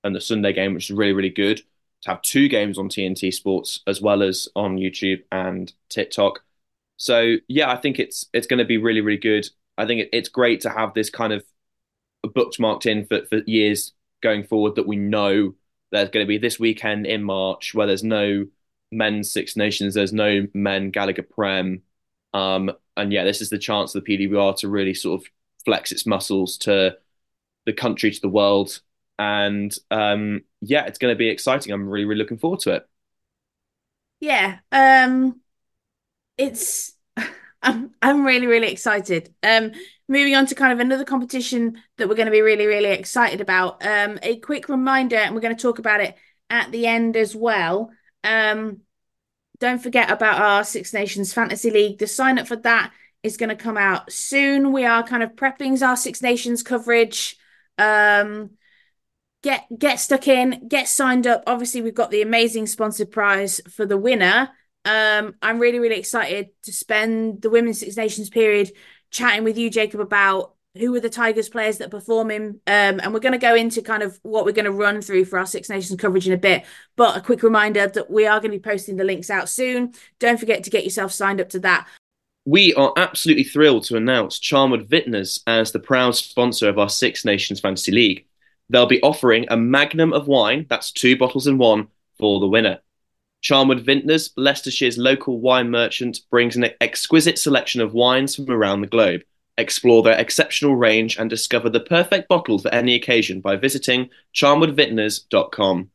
and 0.05 0.15
the 0.15 0.21
Sunday 0.21 0.53
game, 0.53 0.73
which 0.73 0.89
is 0.89 0.95
really 0.95 1.13
really 1.13 1.29
good 1.29 1.61
to 2.03 2.09
have 2.09 2.21
two 2.21 2.47
games 2.47 2.77
on 2.77 2.87
TNT 2.87 3.33
Sports 3.33 3.81
as 3.87 4.01
well 4.01 4.23
as 4.23 4.47
on 4.55 4.77
YouTube 4.77 5.23
and 5.31 5.73
TikTok. 5.89 6.41
So 6.97 7.35
yeah, 7.47 7.69
I 7.71 7.75
think 7.75 7.99
it's 7.99 8.25
it's 8.33 8.47
going 8.47 8.59
to 8.59 8.65
be 8.65 8.77
really 8.77 9.01
really 9.01 9.19
good. 9.19 9.49
I 9.77 9.85
think 9.85 10.01
it, 10.01 10.09
it's 10.13 10.29
great 10.29 10.61
to 10.61 10.69
have 10.69 10.93
this 10.93 11.09
kind 11.09 11.33
of 11.33 11.43
bookmarked 12.25 12.85
in 12.85 13.05
for, 13.05 13.25
for 13.25 13.37
years 13.45 13.91
going 14.21 14.43
forward 14.43 14.75
that 14.75 14.87
we 14.87 14.95
know 14.95 15.53
there's 15.91 16.09
going 16.09 16.25
to 16.25 16.27
be 16.27 16.37
this 16.37 16.59
weekend 16.59 17.05
in 17.05 17.23
March 17.23 17.73
where 17.73 17.87
there's 17.87 18.03
no 18.03 18.45
men's 18.91 19.31
Six 19.31 19.55
Nations, 19.55 19.93
there's 19.93 20.13
no 20.13 20.47
men 20.53 20.91
Gallagher 20.91 21.23
Prem. 21.23 21.81
Um, 22.33 22.71
and 22.97 23.11
yeah, 23.11 23.23
this 23.23 23.41
is 23.41 23.49
the 23.49 23.57
chance 23.57 23.93
of 23.95 24.03
the 24.03 24.17
PWR 24.17 24.57
to 24.57 24.69
really 24.69 24.93
sort 24.93 25.21
of 25.21 25.27
flex 25.63 25.91
its 25.91 26.05
muscles 26.05 26.57
to 26.59 26.97
the 27.65 27.73
country, 27.73 28.11
to 28.11 28.21
the 28.21 28.29
world. 28.29 28.81
And 29.17 29.75
um, 29.91 30.41
yeah, 30.61 30.85
it's 30.85 30.99
going 30.99 31.13
to 31.13 31.17
be 31.17 31.29
exciting. 31.29 31.73
I'm 31.73 31.87
really, 31.87 32.05
really 32.05 32.19
looking 32.19 32.37
forward 32.37 32.59
to 32.61 32.71
it. 32.75 32.87
Yeah. 34.19 34.59
Um, 34.71 35.41
it's 36.37 36.93
I'm 37.61 37.91
I'm 38.01 38.25
really 38.25 38.47
really 38.47 38.71
excited. 38.71 39.33
Um, 39.43 39.71
moving 40.07 40.35
on 40.35 40.45
to 40.47 40.55
kind 40.55 40.73
of 40.73 40.79
another 40.79 41.05
competition 41.05 41.81
that 41.97 42.07
we're 42.07 42.15
going 42.15 42.27
to 42.27 42.31
be 42.31 42.41
really 42.41 42.65
really 42.65 42.91
excited 42.91 43.41
about. 43.41 43.85
Um, 43.85 44.19
a 44.21 44.37
quick 44.37 44.69
reminder, 44.69 45.17
and 45.17 45.33
we're 45.33 45.41
going 45.41 45.55
to 45.55 45.61
talk 45.61 45.79
about 45.79 46.01
it 46.01 46.15
at 46.49 46.71
the 46.71 46.87
end 46.87 47.17
as 47.17 47.35
well. 47.35 47.91
Um, 48.23 48.81
don't 49.59 49.81
forget 49.81 50.11
about 50.11 50.41
our 50.41 50.63
Six 50.63 50.93
Nations 50.93 51.33
Fantasy 51.33 51.71
League. 51.71 51.97
The 51.97 52.07
sign 52.07 52.39
up 52.39 52.47
for 52.47 52.57
that 52.57 52.91
is 53.23 53.37
going 53.37 53.49
to 53.49 53.55
come 53.55 53.77
out 53.77 54.11
soon. 54.11 54.71
We 54.71 54.85
are 54.85 55.03
kind 55.03 55.23
of 55.23 55.35
prepping 55.35 55.81
our 55.81 55.95
Six 55.95 56.21
Nations 56.21 56.61
coverage. 56.61 57.37
Um, 57.77 58.51
get 59.45 59.67
get 59.77 59.99
stuck 59.99 60.27
in, 60.27 60.67
get 60.67 60.87
signed 60.87 61.27
up. 61.27 61.43
Obviously, 61.45 61.81
we've 61.83 61.93
got 61.93 62.09
the 62.09 62.23
amazing 62.23 62.65
sponsored 62.65 63.11
prize 63.11 63.61
for 63.69 63.85
the 63.85 63.95
winner. 63.95 64.49
Um, 64.85 65.35
I'm 65.39 65.59
really, 65.59 65.77
really 65.77 65.99
excited 65.99 66.49
to 66.63 66.73
spend 66.73 67.43
the 67.43 67.51
Women's 67.51 67.79
Six 67.79 67.95
Nations 67.95 68.29
period 68.29 68.71
chatting 69.11 69.43
with 69.43 69.57
you, 69.57 69.69
Jacob, 69.69 69.99
about 69.99 70.55
who 70.73 70.93
are 70.95 70.99
the 70.99 71.11
Tigers 71.11 71.47
players 71.47 71.77
that 71.77 71.87
are 71.87 71.97
performing. 71.99 72.59
Um, 72.65 72.99
and 72.99 73.13
we're 73.13 73.19
going 73.19 73.33
to 73.33 73.37
go 73.37 73.53
into 73.53 73.83
kind 73.83 74.01
of 74.01 74.19
what 74.23 74.45
we're 74.45 74.51
going 74.51 74.65
to 74.65 74.71
run 74.71 75.01
through 75.01 75.25
for 75.25 75.37
our 75.37 75.45
Six 75.45 75.69
Nations 75.69 75.99
coverage 76.01 76.27
in 76.27 76.33
a 76.33 76.37
bit. 76.37 76.65
But 76.95 77.15
a 77.15 77.21
quick 77.21 77.43
reminder 77.43 77.87
that 77.87 78.09
we 78.09 78.25
are 78.25 78.39
going 78.39 78.51
to 78.51 78.57
be 78.57 78.63
posting 78.63 78.97
the 78.97 79.03
links 79.03 79.29
out 79.29 79.47
soon. 79.47 79.93
Don't 80.19 80.39
forget 80.39 80.63
to 80.63 80.71
get 80.71 80.83
yourself 80.83 81.11
signed 81.11 81.39
up 81.39 81.49
to 81.49 81.59
that. 81.59 81.87
We 82.45 82.73
are 82.73 82.93
absolutely 82.97 83.43
thrilled 83.43 83.85
to 83.85 83.95
announce 83.95 84.39
Charnwood 84.39 84.87
Vintners 84.87 85.41
as 85.45 85.71
the 85.71 85.79
proud 85.79 86.15
sponsor 86.15 86.67
of 86.67 86.79
our 86.79 86.89
Six 86.89 87.25
Nations 87.25 87.59
Fantasy 87.59 87.91
League. 87.91 88.25
They'll 88.69 88.85
be 88.85 89.01
offering 89.01 89.45
a 89.49 89.57
magnum 89.57 90.13
of 90.13 90.27
wine, 90.27 90.65
that's 90.69 90.91
two 90.91 91.17
bottles 91.17 91.47
in 91.47 91.57
one, 91.57 91.87
for 92.17 92.39
the 92.39 92.47
winner. 92.47 92.79
Charnwood 93.43 93.85
Vintners, 93.85 94.33
Leicestershire's 94.37 94.97
local 94.97 95.39
wine 95.39 95.69
merchant, 95.69 96.21
brings 96.31 96.55
an 96.55 96.65
exquisite 96.81 97.37
selection 97.37 97.79
of 97.79 97.93
wines 97.93 98.35
from 98.35 98.49
around 98.49 98.81
the 98.81 98.87
globe. 98.87 99.21
Explore 99.57 100.01
their 100.03 100.19
exceptional 100.19 100.75
range 100.75 101.17
and 101.17 101.29
discover 101.29 101.69
the 101.69 101.79
perfect 101.79 102.27
bottle 102.27 102.57
for 102.57 102.73
any 102.73 102.95
occasion 102.95 103.41
by 103.41 103.55
visiting 103.55 104.09
charnwoodvintners.com. 104.33 105.91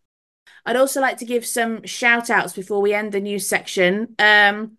I'd 0.64 0.76
also 0.76 1.00
like 1.00 1.18
to 1.18 1.24
give 1.24 1.44
some 1.44 1.84
shout 1.84 2.30
outs 2.30 2.52
before 2.52 2.80
we 2.80 2.94
end 2.94 3.12
the 3.12 3.20
news 3.20 3.48
section. 3.48 4.14
Um, 4.18 4.76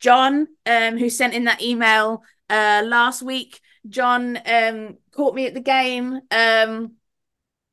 John, 0.00 0.48
um, 0.64 0.96
who 0.96 1.10
sent 1.10 1.34
in 1.34 1.44
that 1.44 1.62
email 1.62 2.22
uh, 2.48 2.82
last 2.86 3.22
week, 3.22 3.60
John 3.88 4.38
um, 4.46 4.96
caught 5.12 5.34
me 5.34 5.46
at 5.46 5.54
the 5.54 5.60
game. 5.60 6.20
Um, 6.30 6.92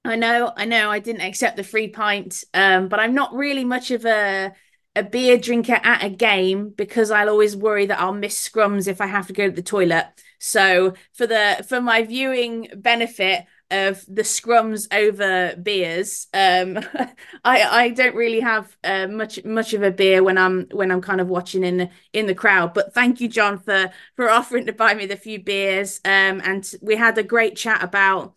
I 0.04 0.16
know, 0.16 0.52
I 0.58 0.66
know, 0.66 0.90
I 0.90 1.00
didn't 1.00 1.22
accept 1.22 1.58
the 1.58 1.64
free 1.64 1.88
pint, 1.88 2.44
um, 2.54 2.88
but 2.88 3.00
I'm 3.00 3.14
not 3.14 3.34
really 3.34 3.64
much 3.64 3.92
of 3.92 4.06
a 4.06 4.54
a 4.94 5.04
beer 5.04 5.38
drinker 5.38 5.80
at 5.84 6.04
a 6.04 6.10
game 6.10 6.70
because 6.72 7.12
I'll 7.12 7.30
always 7.30 7.56
worry 7.56 7.86
that 7.86 8.00
I'll 8.02 8.12
miss 8.14 8.50
scrums 8.50 8.90
if 8.90 9.00
I 9.00 9.06
have 9.06 9.28
to 9.28 9.34
go 9.34 9.48
to 9.48 9.56
the 9.56 9.62
toilet. 9.62 10.08
So 10.38 10.96
for 11.14 11.26
the 11.28 11.66
for 11.70 11.80
my 11.80 12.04
viewing 12.04 12.68
benefit 12.76 13.46
of 13.70 14.04
the 14.08 14.24
scrums 14.24 14.88
over 14.94 15.56
beers, 15.56 16.28
um, 16.34 16.78
I 17.46 17.64
I 17.64 17.90
don't 17.90 18.16
really 18.16 18.42
have 18.42 18.76
uh, 18.84 19.08
much 19.08 19.44
much 19.46 19.74
of 19.74 19.84
a 19.84 19.92
beer 19.92 20.24
when 20.24 20.38
I'm 20.38 20.66
when 20.72 20.92
I'm 20.92 21.02
kind 21.02 21.22
of 21.22 21.28
watching 21.30 21.64
in 21.64 21.90
in 22.12 22.26
the 22.26 22.36
crowd. 22.36 22.74
But 22.74 22.94
thank 22.94 23.22
you, 23.22 23.28
John, 23.30 23.60
for 23.60 23.92
for 24.16 24.30
offering 24.30 24.66
to 24.66 24.74
buy 24.74 24.94
me 24.96 25.06
the 25.06 25.16
few 25.16 25.42
beers. 25.42 26.02
Um, 26.04 26.42
and 26.44 26.70
we 26.82 26.96
had 26.98 27.18
a 27.18 27.24
great 27.24 27.56
chat 27.56 27.82
about 27.84 28.36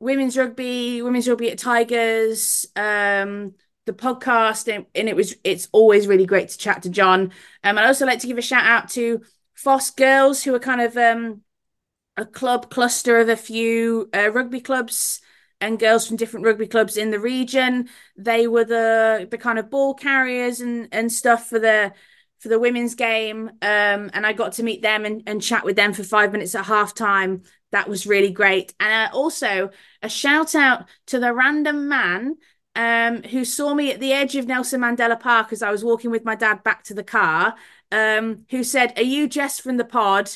women's 0.00 0.36
rugby, 0.36 1.02
women's 1.02 1.28
rugby 1.28 1.50
at 1.50 1.58
Tigers, 1.58 2.66
um, 2.76 3.54
the 3.86 3.92
podcast, 3.92 4.72
and, 4.74 4.86
and, 4.94 5.08
it 5.08 5.16
was 5.16 5.34
it's 5.44 5.68
always 5.72 6.06
really 6.06 6.26
great 6.26 6.48
to 6.48 6.58
chat 6.58 6.82
to 6.82 6.90
John. 6.90 7.32
Um, 7.62 7.78
I'd 7.78 7.86
also 7.86 8.06
like 8.06 8.20
to 8.20 8.26
give 8.26 8.38
a 8.38 8.42
shout 8.42 8.64
out 8.64 8.88
to 8.90 9.22
Foss 9.54 9.90
Girls, 9.90 10.42
who 10.42 10.54
are 10.54 10.60
kind 10.60 10.80
of 10.80 10.96
um, 10.96 11.42
a 12.16 12.24
club 12.24 12.70
cluster 12.70 13.18
of 13.18 13.28
a 13.28 13.36
few 13.36 14.08
uh, 14.14 14.30
rugby 14.30 14.60
clubs 14.60 15.20
and 15.60 15.78
girls 15.78 16.06
from 16.06 16.16
different 16.16 16.46
rugby 16.46 16.66
clubs 16.66 16.96
in 16.96 17.10
the 17.10 17.20
region. 17.20 17.88
They 18.16 18.46
were 18.46 18.64
the 18.64 19.28
the 19.30 19.38
kind 19.38 19.58
of 19.58 19.70
ball 19.70 19.94
carriers 19.94 20.60
and 20.60 20.88
and 20.92 21.12
stuff 21.12 21.48
for 21.48 21.58
the 21.58 21.92
for 22.40 22.48
the 22.48 22.58
women's 22.58 22.94
game. 22.94 23.48
Um, 23.62 24.10
and 24.12 24.26
I 24.26 24.34
got 24.34 24.52
to 24.54 24.62
meet 24.62 24.82
them 24.82 25.06
and, 25.06 25.22
and 25.26 25.42
chat 25.42 25.64
with 25.64 25.76
them 25.76 25.94
for 25.94 26.04
five 26.04 26.30
minutes 26.30 26.54
at 26.54 26.66
halftime 26.66 27.46
that 27.74 27.88
was 27.88 28.06
really 28.06 28.30
great. 28.30 28.72
And 28.80 29.10
uh, 29.10 29.16
also 29.16 29.70
a 30.00 30.08
shout 30.08 30.54
out 30.54 30.86
to 31.06 31.18
the 31.18 31.34
random 31.34 31.88
man 31.88 32.36
um, 32.76 33.22
who 33.22 33.44
saw 33.44 33.74
me 33.74 33.92
at 33.92 34.00
the 34.00 34.12
edge 34.12 34.36
of 34.36 34.46
Nelson 34.46 34.80
Mandela 34.80 35.18
Park 35.18 35.52
as 35.52 35.62
I 35.62 35.70
was 35.70 35.84
walking 35.84 36.10
with 36.10 36.24
my 36.24 36.34
dad 36.34 36.62
back 36.62 36.84
to 36.84 36.94
the 36.94 37.04
car, 37.04 37.54
um, 37.92 38.46
who 38.50 38.64
said, 38.64 38.96
Are 38.96 39.02
you 39.02 39.28
Jess 39.28 39.60
from 39.60 39.76
the 39.76 39.84
pod? 39.84 40.30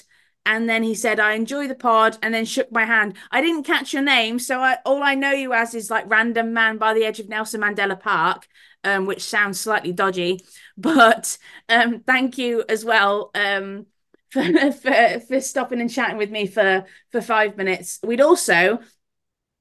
And 0.47 0.69
then 0.69 0.83
he 0.83 0.95
said, 0.95 1.21
I 1.21 1.33
enjoy 1.35 1.69
the 1.69 1.75
pod, 1.75 2.17
and 2.23 2.33
then 2.33 2.47
shook 2.47 2.73
my 2.73 2.85
hand. 2.85 3.17
I 3.31 3.43
didn't 3.43 3.65
catch 3.65 3.93
your 3.93 4.03
name, 4.03 4.39
so 4.39 4.61
I, 4.61 4.79
all 4.87 5.03
I 5.03 5.15
know 5.15 5.31
you 5.33 5.53
as 5.53 5.75
is 5.75 5.91
like 5.91 6.09
random 6.09 6.55
man 6.55 6.79
by 6.79 6.95
the 6.95 7.05
edge 7.05 7.21
of 7.21 7.29
Nelson 7.29 7.61
Mandela 7.61 8.01
Park, 8.01 8.47
um, 8.83 9.05
which 9.05 9.23
sounds 9.23 9.61
slightly 9.61 9.93
dodgy. 9.93 10.41
But 10.77 11.37
um, 11.69 12.01
thank 12.07 12.39
you 12.39 12.65
as 12.69 12.85
well 12.85 13.31
um, 13.35 13.87
for, 14.31 14.43
for 14.73 15.21
for 15.21 15.41
stopping 15.41 15.81
and 15.81 15.91
chatting 15.91 16.17
with 16.19 16.31
me 16.31 16.47
for 16.47 16.85
for 17.11 17.21
five 17.21 17.57
minutes. 17.57 17.99
We'd 18.03 18.21
also 18.21 18.81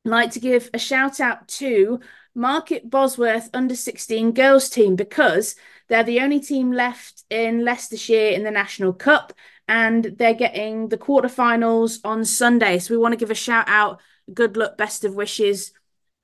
like 0.06 0.32
to 0.32 0.40
give 0.40 0.70
a 0.74 0.80
shout 0.80 1.20
out 1.20 1.48
to 1.48 2.00
Market 2.34 2.90
Bosworth 2.90 3.50
under 3.54 3.76
16 3.76 4.32
girls 4.32 4.70
team 4.70 4.96
because 4.96 5.56
they're 5.90 6.04
the 6.04 6.22
only 6.22 6.40
team 6.40 6.72
left 6.72 7.24
in 7.30 7.66
Leicestershire 7.66 8.30
in 8.30 8.44
the 8.44 8.52
National 8.52 8.94
Cup 8.94 9.34
and 9.68 10.06
they're 10.18 10.34
getting 10.34 10.90
the 10.90 10.98
quarterfinals 10.98 12.00
on 12.04 12.24
Sunday. 12.24 12.80
So 12.80 12.94
we 12.94 13.00
want 13.00 13.14
to 13.14 13.18
give 13.18 13.32
a 13.32 13.36
shout 13.36 13.68
out, 13.68 14.00
good 14.34 14.56
luck, 14.56 14.78
best 14.78 15.04
of 15.04 15.16
wishes 15.16 15.72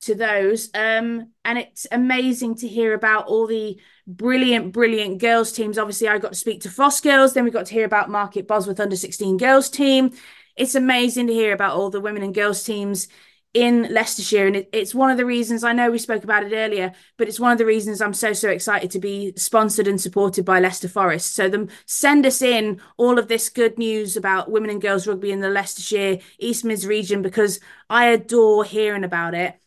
to 0.01 0.15
those. 0.15 0.69
Um, 0.73 1.31
and 1.43 1.57
it's 1.57 1.87
amazing 1.91 2.55
to 2.55 2.67
hear 2.67 2.93
about 2.93 3.27
all 3.27 3.47
the 3.47 3.79
brilliant, 4.07 4.73
brilliant 4.73 5.19
girls 5.19 5.51
teams. 5.51 5.77
Obviously, 5.77 6.07
I 6.07 6.17
got 6.17 6.33
to 6.33 6.37
speak 6.37 6.61
to 6.61 6.69
Foss 6.69 7.01
Girls, 7.01 7.33
then 7.33 7.43
we 7.43 7.51
got 7.51 7.67
to 7.67 7.73
hear 7.73 7.85
about 7.85 8.09
Market 8.09 8.47
Bosworth 8.47 8.79
under 8.79 8.95
16 8.95 9.37
girls 9.37 9.69
team. 9.69 10.11
It's 10.55 10.75
amazing 10.75 11.27
to 11.27 11.33
hear 11.33 11.53
about 11.53 11.75
all 11.75 11.89
the 11.89 12.01
women 12.01 12.23
and 12.23 12.33
girls 12.33 12.63
teams 12.63 13.07
in 13.53 13.93
Leicestershire. 13.93 14.47
And 14.47 14.55
it, 14.55 14.69
it's 14.73 14.95
one 14.95 15.11
of 15.11 15.17
the 15.17 15.25
reasons 15.25 15.63
I 15.63 15.73
know 15.73 15.91
we 15.91 15.99
spoke 15.99 16.23
about 16.23 16.43
it 16.43 16.53
earlier, 16.53 16.91
but 17.17 17.27
it's 17.27 17.39
one 17.39 17.51
of 17.51 17.57
the 17.57 17.65
reasons 17.65 18.01
I'm 18.01 18.13
so, 18.13 18.33
so 18.33 18.49
excited 18.49 18.91
to 18.91 18.99
be 18.99 19.33
sponsored 19.35 19.87
and 19.87 20.01
supported 20.01 20.45
by 20.45 20.59
Leicester 20.59 20.87
Forest. 20.87 21.33
So, 21.33 21.49
them 21.49 21.69
send 21.85 22.25
us 22.25 22.41
in 22.41 22.81
all 22.97 23.19
of 23.19 23.27
this 23.27 23.49
good 23.49 23.77
news 23.77 24.17
about 24.17 24.51
women 24.51 24.69
and 24.69 24.81
girls 24.81 25.07
rugby 25.07 25.31
in 25.31 25.39
the 25.39 25.49
Leicestershire 25.49 26.19
East 26.39 26.65
Mids 26.65 26.85
region 26.85 27.21
because 27.21 27.59
I 27.89 28.07
adore 28.07 28.63
hearing 28.63 29.03
about 29.03 29.33
it. 29.35 29.59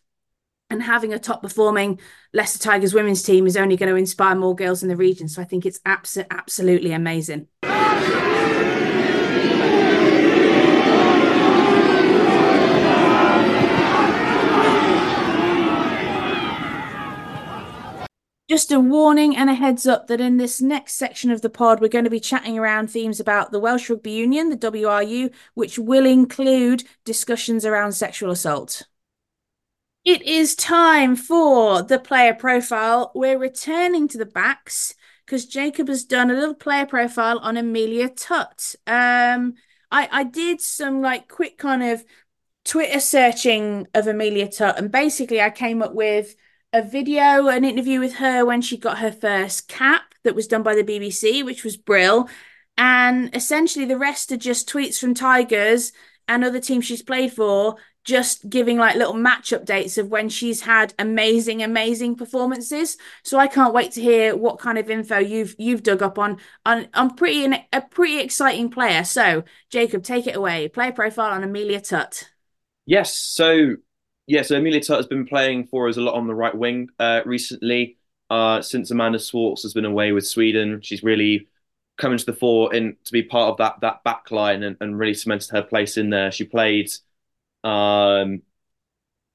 And 0.69 0.83
having 0.83 1.13
a 1.13 1.19
top 1.19 1.41
performing 1.41 1.99
Leicester 2.33 2.59
Tigers 2.59 2.93
women's 2.93 3.23
team 3.23 3.47
is 3.47 3.55
only 3.55 3.77
going 3.77 3.89
to 3.89 3.95
inspire 3.95 4.35
more 4.35 4.53
girls 4.53 4.83
in 4.83 4.89
the 4.89 4.97
region. 4.97 5.29
So 5.29 5.41
I 5.41 5.45
think 5.45 5.65
it's 5.65 5.79
abs- 5.85 6.17
absolutely 6.29 6.91
amazing. 6.91 7.47
Just 18.49 18.71
a 18.71 18.79
warning 18.79 19.35
and 19.35 19.49
a 19.49 19.53
heads 19.53 19.85
up 19.85 20.07
that 20.07 20.21
in 20.21 20.37
this 20.37 20.61
next 20.61 20.95
section 20.95 21.31
of 21.31 21.41
the 21.41 21.49
pod, 21.49 21.81
we're 21.81 21.89
going 21.89 22.05
to 22.05 22.09
be 22.09 22.19
chatting 22.19 22.57
around 22.57 22.89
themes 22.89 23.19
about 23.19 23.51
the 23.51 23.59
Welsh 23.59 23.89
Rugby 23.89 24.11
Union, 24.11 24.49
the 24.49 24.57
WRU, 24.57 25.33
which 25.53 25.77
will 25.77 26.05
include 26.05 26.85
discussions 27.03 27.65
around 27.65 27.91
sexual 27.91 28.31
assault. 28.31 28.83
It 30.07 30.21
is 30.21 30.55
time 30.55 31.17
for 31.17 31.81
the 31.81 31.99
player 31.99 32.33
profile. 32.33 33.11
We're 33.13 33.37
returning 33.37 34.07
to 34.07 34.17
the 34.17 34.25
backs 34.25 34.95
because 35.25 35.45
Jacob 35.45 35.89
has 35.89 36.05
done 36.05 36.31
a 36.31 36.33
little 36.33 36.55
player 36.55 36.85
profile 36.85 37.39
on 37.39 37.57
Amelia 37.57 38.07
Tutt. 38.07 38.73
Um, 38.87 39.55
I 39.91 40.07
I 40.09 40.23
did 40.23 40.61
some 40.61 41.01
like 41.01 41.27
quick 41.27 41.57
kind 41.57 41.83
of 41.83 42.05
Twitter 42.63 43.01
searching 43.01 43.85
of 43.93 44.07
Amelia 44.07 44.47
Tutt, 44.47 44.79
and 44.79 44.89
basically 44.89 45.41
I 45.41 45.49
came 45.49 45.83
up 45.83 45.93
with 45.93 46.37
a 46.71 46.81
video, 46.81 47.47
an 47.47 47.65
interview 47.65 47.99
with 47.99 48.15
her 48.15 48.45
when 48.45 48.61
she 48.61 48.77
got 48.77 48.99
her 48.99 49.11
first 49.11 49.67
cap 49.67 50.15
that 50.23 50.35
was 50.35 50.47
done 50.47 50.63
by 50.63 50.73
the 50.73 50.85
BBC, 50.85 51.43
which 51.43 51.65
was 51.65 51.75
brill. 51.75 52.29
And 52.77 53.35
essentially, 53.35 53.83
the 53.83 53.97
rest 53.97 54.31
are 54.31 54.37
just 54.37 54.69
tweets 54.69 54.99
from 54.99 55.15
Tigers 55.15 55.91
and 56.29 56.45
other 56.45 56.61
teams 56.61 56.85
she's 56.85 57.03
played 57.03 57.33
for, 57.33 57.75
just 58.07 58.49
giving 58.49 58.77
like 58.77 58.95
little 58.95 59.13
match 59.13 59.51
updates 59.51 59.97
of 59.97 60.07
when 60.07 60.29
she's 60.29 60.61
had 60.61 60.93
amazing, 60.97 61.61
amazing 61.61 62.15
performances. 62.15 62.97
So 63.21 63.37
I 63.37 63.47
can't 63.47 63.73
wait 63.73 63.91
to 63.91 64.01
hear 64.01 64.33
what 64.33 64.59
kind 64.59 64.77
of 64.77 64.89
info 64.89 65.17
you've 65.17 65.55
you've 65.59 65.83
dug 65.83 66.01
up 66.01 66.17
on 66.17 66.37
on 66.65 66.87
on 66.93 67.15
pretty 67.15 67.53
a 67.73 67.81
pretty 67.81 68.19
exciting 68.19 68.69
player. 68.69 69.03
So 69.03 69.43
Jacob, 69.69 70.03
take 70.03 70.25
it 70.25 70.37
away. 70.37 70.69
Player 70.69 70.93
profile 70.93 71.33
on 71.33 71.43
Amelia 71.43 71.81
Tutt. 71.81 72.31
Yes, 72.85 73.13
so 73.13 73.75
yeah, 74.25 74.41
so 74.41 74.55
Amelia 74.55 74.81
Tutt 74.81 74.99
has 74.99 75.07
been 75.07 75.27
playing 75.27 75.67
for 75.67 75.89
us 75.89 75.97
a 75.97 76.01
lot 76.01 76.15
on 76.15 76.27
the 76.27 76.35
right 76.35 76.55
wing 76.55 76.89
uh, 76.99 77.21
recently. 77.25 77.97
Uh, 78.29 78.61
since 78.61 78.89
Amanda 78.89 79.19
Swartz 79.19 79.63
has 79.63 79.73
been 79.73 79.85
away 79.85 80.13
with 80.13 80.25
Sweden, 80.25 80.79
she's 80.81 81.03
really 81.03 81.49
coming 81.97 82.17
to 82.17 82.25
the 82.25 82.33
fore 82.33 82.73
in 82.73 82.95
to 83.03 83.11
be 83.11 83.23
part 83.23 83.49
of 83.49 83.57
that 83.57 83.81
that 83.81 84.01
back 84.05 84.31
line 84.31 84.63
and, 84.63 84.77
and 84.79 84.97
really 84.97 85.13
cemented 85.13 85.49
her 85.51 85.61
place 85.61 85.97
in 85.97 86.09
there. 86.09 86.31
She 86.31 86.45
played 86.45 86.89
um, 87.67 88.41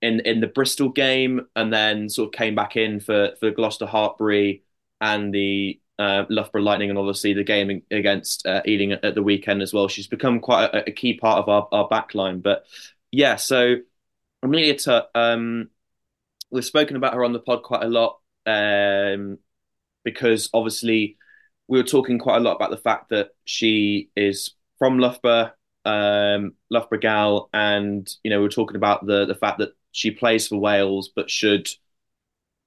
in 0.00 0.20
in 0.20 0.40
the 0.40 0.46
Bristol 0.46 0.88
game 0.88 1.46
and 1.54 1.72
then 1.72 2.08
sort 2.08 2.28
of 2.28 2.38
came 2.38 2.54
back 2.54 2.76
in 2.76 3.00
for 3.00 3.32
for 3.38 3.50
Gloucester 3.50 3.86
Hartpury 3.86 4.62
and 5.00 5.32
the 5.34 5.80
uh, 5.98 6.24
Loughborough 6.28 6.62
Lightning 6.62 6.90
and 6.90 6.98
obviously 6.98 7.34
the 7.34 7.44
game 7.44 7.82
against 7.90 8.46
uh, 8.46 8.62
Ealing 8.66 8.92
at, 8.92 9.14
the 9.14 9.22
weekend 9.22 9.62
as 9.62 9.72
well. 9.72 9.88
She's 9.88 10.06
become 10.06 10.40
quite 10.40 10.64
a, 10.64 10.88
a 10.88 10.92
key 10.92 11.14
part 11.14 11.38
of 11.38 11.48
our, 11.48 11.68
our 11.70 11.88
back 11.88 12.14
line. 12.14 12.40
But 12.40 12.64
yeah, 13.10 13.36
so 13.36 13.76
Amelia 14.42 14.76
Tutt, 14.76 15.10
um, 15.14 15.68
we've 16.50 16.64
spoken 16.64 16.96
about 16.96 17.14
her 17.14 17.24
on 17.24 17.32
the 17.32 17.38
pod 17.38 17.62
quite 17.62 17.84
a 17.84 17.88
lot 17.88 18.18
um, 18.46 19.38
because 20.04 20.48
obviously 20.54 21.18
we 21.68 21.78
were 21.78 21.86
talking 21.86 22.18
quite 22.18 22.38
a 22.38 22.40
lot 22.40 22.56
about 22.56 22.70
the 22.70 22.76
fact 22.76 23.10
that 23.10 23.30
she 23.44 24.10
is 24.16 24.54
from 24.78 24.98
Loughborough, 24.98 25.52
um, 25.84 26.54
Loughborough 26.70 27.48
and 27.52 28.08
you 28.22 28.30
know 28.30 28.40
we 28.40 28.46
are 28.46 28.50
talking 28.50 28.76
about 28.76 29.06
the 29.06 29.26
the 29.26 29.34
fact 29.34 29.58
that 29.58 29.74
she 29.92 30.10
plays 30.10 30.48
for 30.48 30.56
Wales, 30.58 31.10
but 31.14 31.30
should 31.30 31.68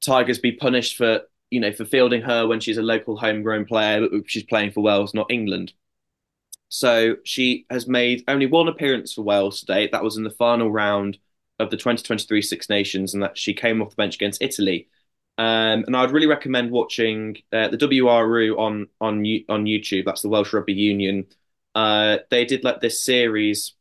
Tigers 0.06 0.40
be 0.40 0.52
punished 0.52 0.98
for 0.98 1.22
you 1.50 1.60
know 1.60 1.72
for 1.72 1.86
fielding 1.86 2.22
her 2.22 2.48
when 2.48 2.60
she's 2.60 2.78
a 2.78 2.82
local 2.84 3.18
homegrown 3.18 3.66
player, 3.66 4.08
but 4.08 4.30
she's 4.30 4.44
playing 4.44 4.72
for 4.72 4.82
Wales, 4.82 5.14
not 5.14 5.32
England. 5.32 5.74
So 6.70 7.18
she 7.24 7.66
has 7.70 7.88
made 7.88 8.24
only 8.28 8.48
one 8.48 8.68
appearance 8.68 9.14
for 9.14 9.22
Wales 9.22 9.60
today. 9.60 9.88
That 9.92 10.04
was 10.04 10.18
in 10.18 10.24
the 10.24 10.30
final 10.30 10.72
round 10.72 11.18
of 11.60 11.70
the 11.70 11.78
2023 11.78 12.42
Six 12.42 12.70
Nations, 12.70 13.14
and 13.14 13.24
that 13.24 13.38
she 13.38 13.54
came 13.54 13.82
off 13.82 13.92
the 13.92 13.96
bench 13.96 14.16
against 14.16 14.42
Italy. 14.42 14.90
Um, 15.38 15.84
and 15.86 15.96
I'd 15.96 16.12
really 16.12 16.28
recommend 16.28 16.72
watching 16.72 17.38
uh, 17.52 17.68
the 17.70 17.78
WRU 17.78 18.58
on 18.58 18.88
on 19.02 19.20
on 19.50 19.66
YouTube. 19.66 20.06
That's 20.06 20.22
the 20.22 20.30
Welsh 20.30 20.54
Rugby 20.54 20.74
Union. 20.74 21.28
Uh, 21.76 22.20
they 22.32 22.46
did 22.46 22.64
like 22.64 22.80
this 22.80 23.04
series 23.04 23.74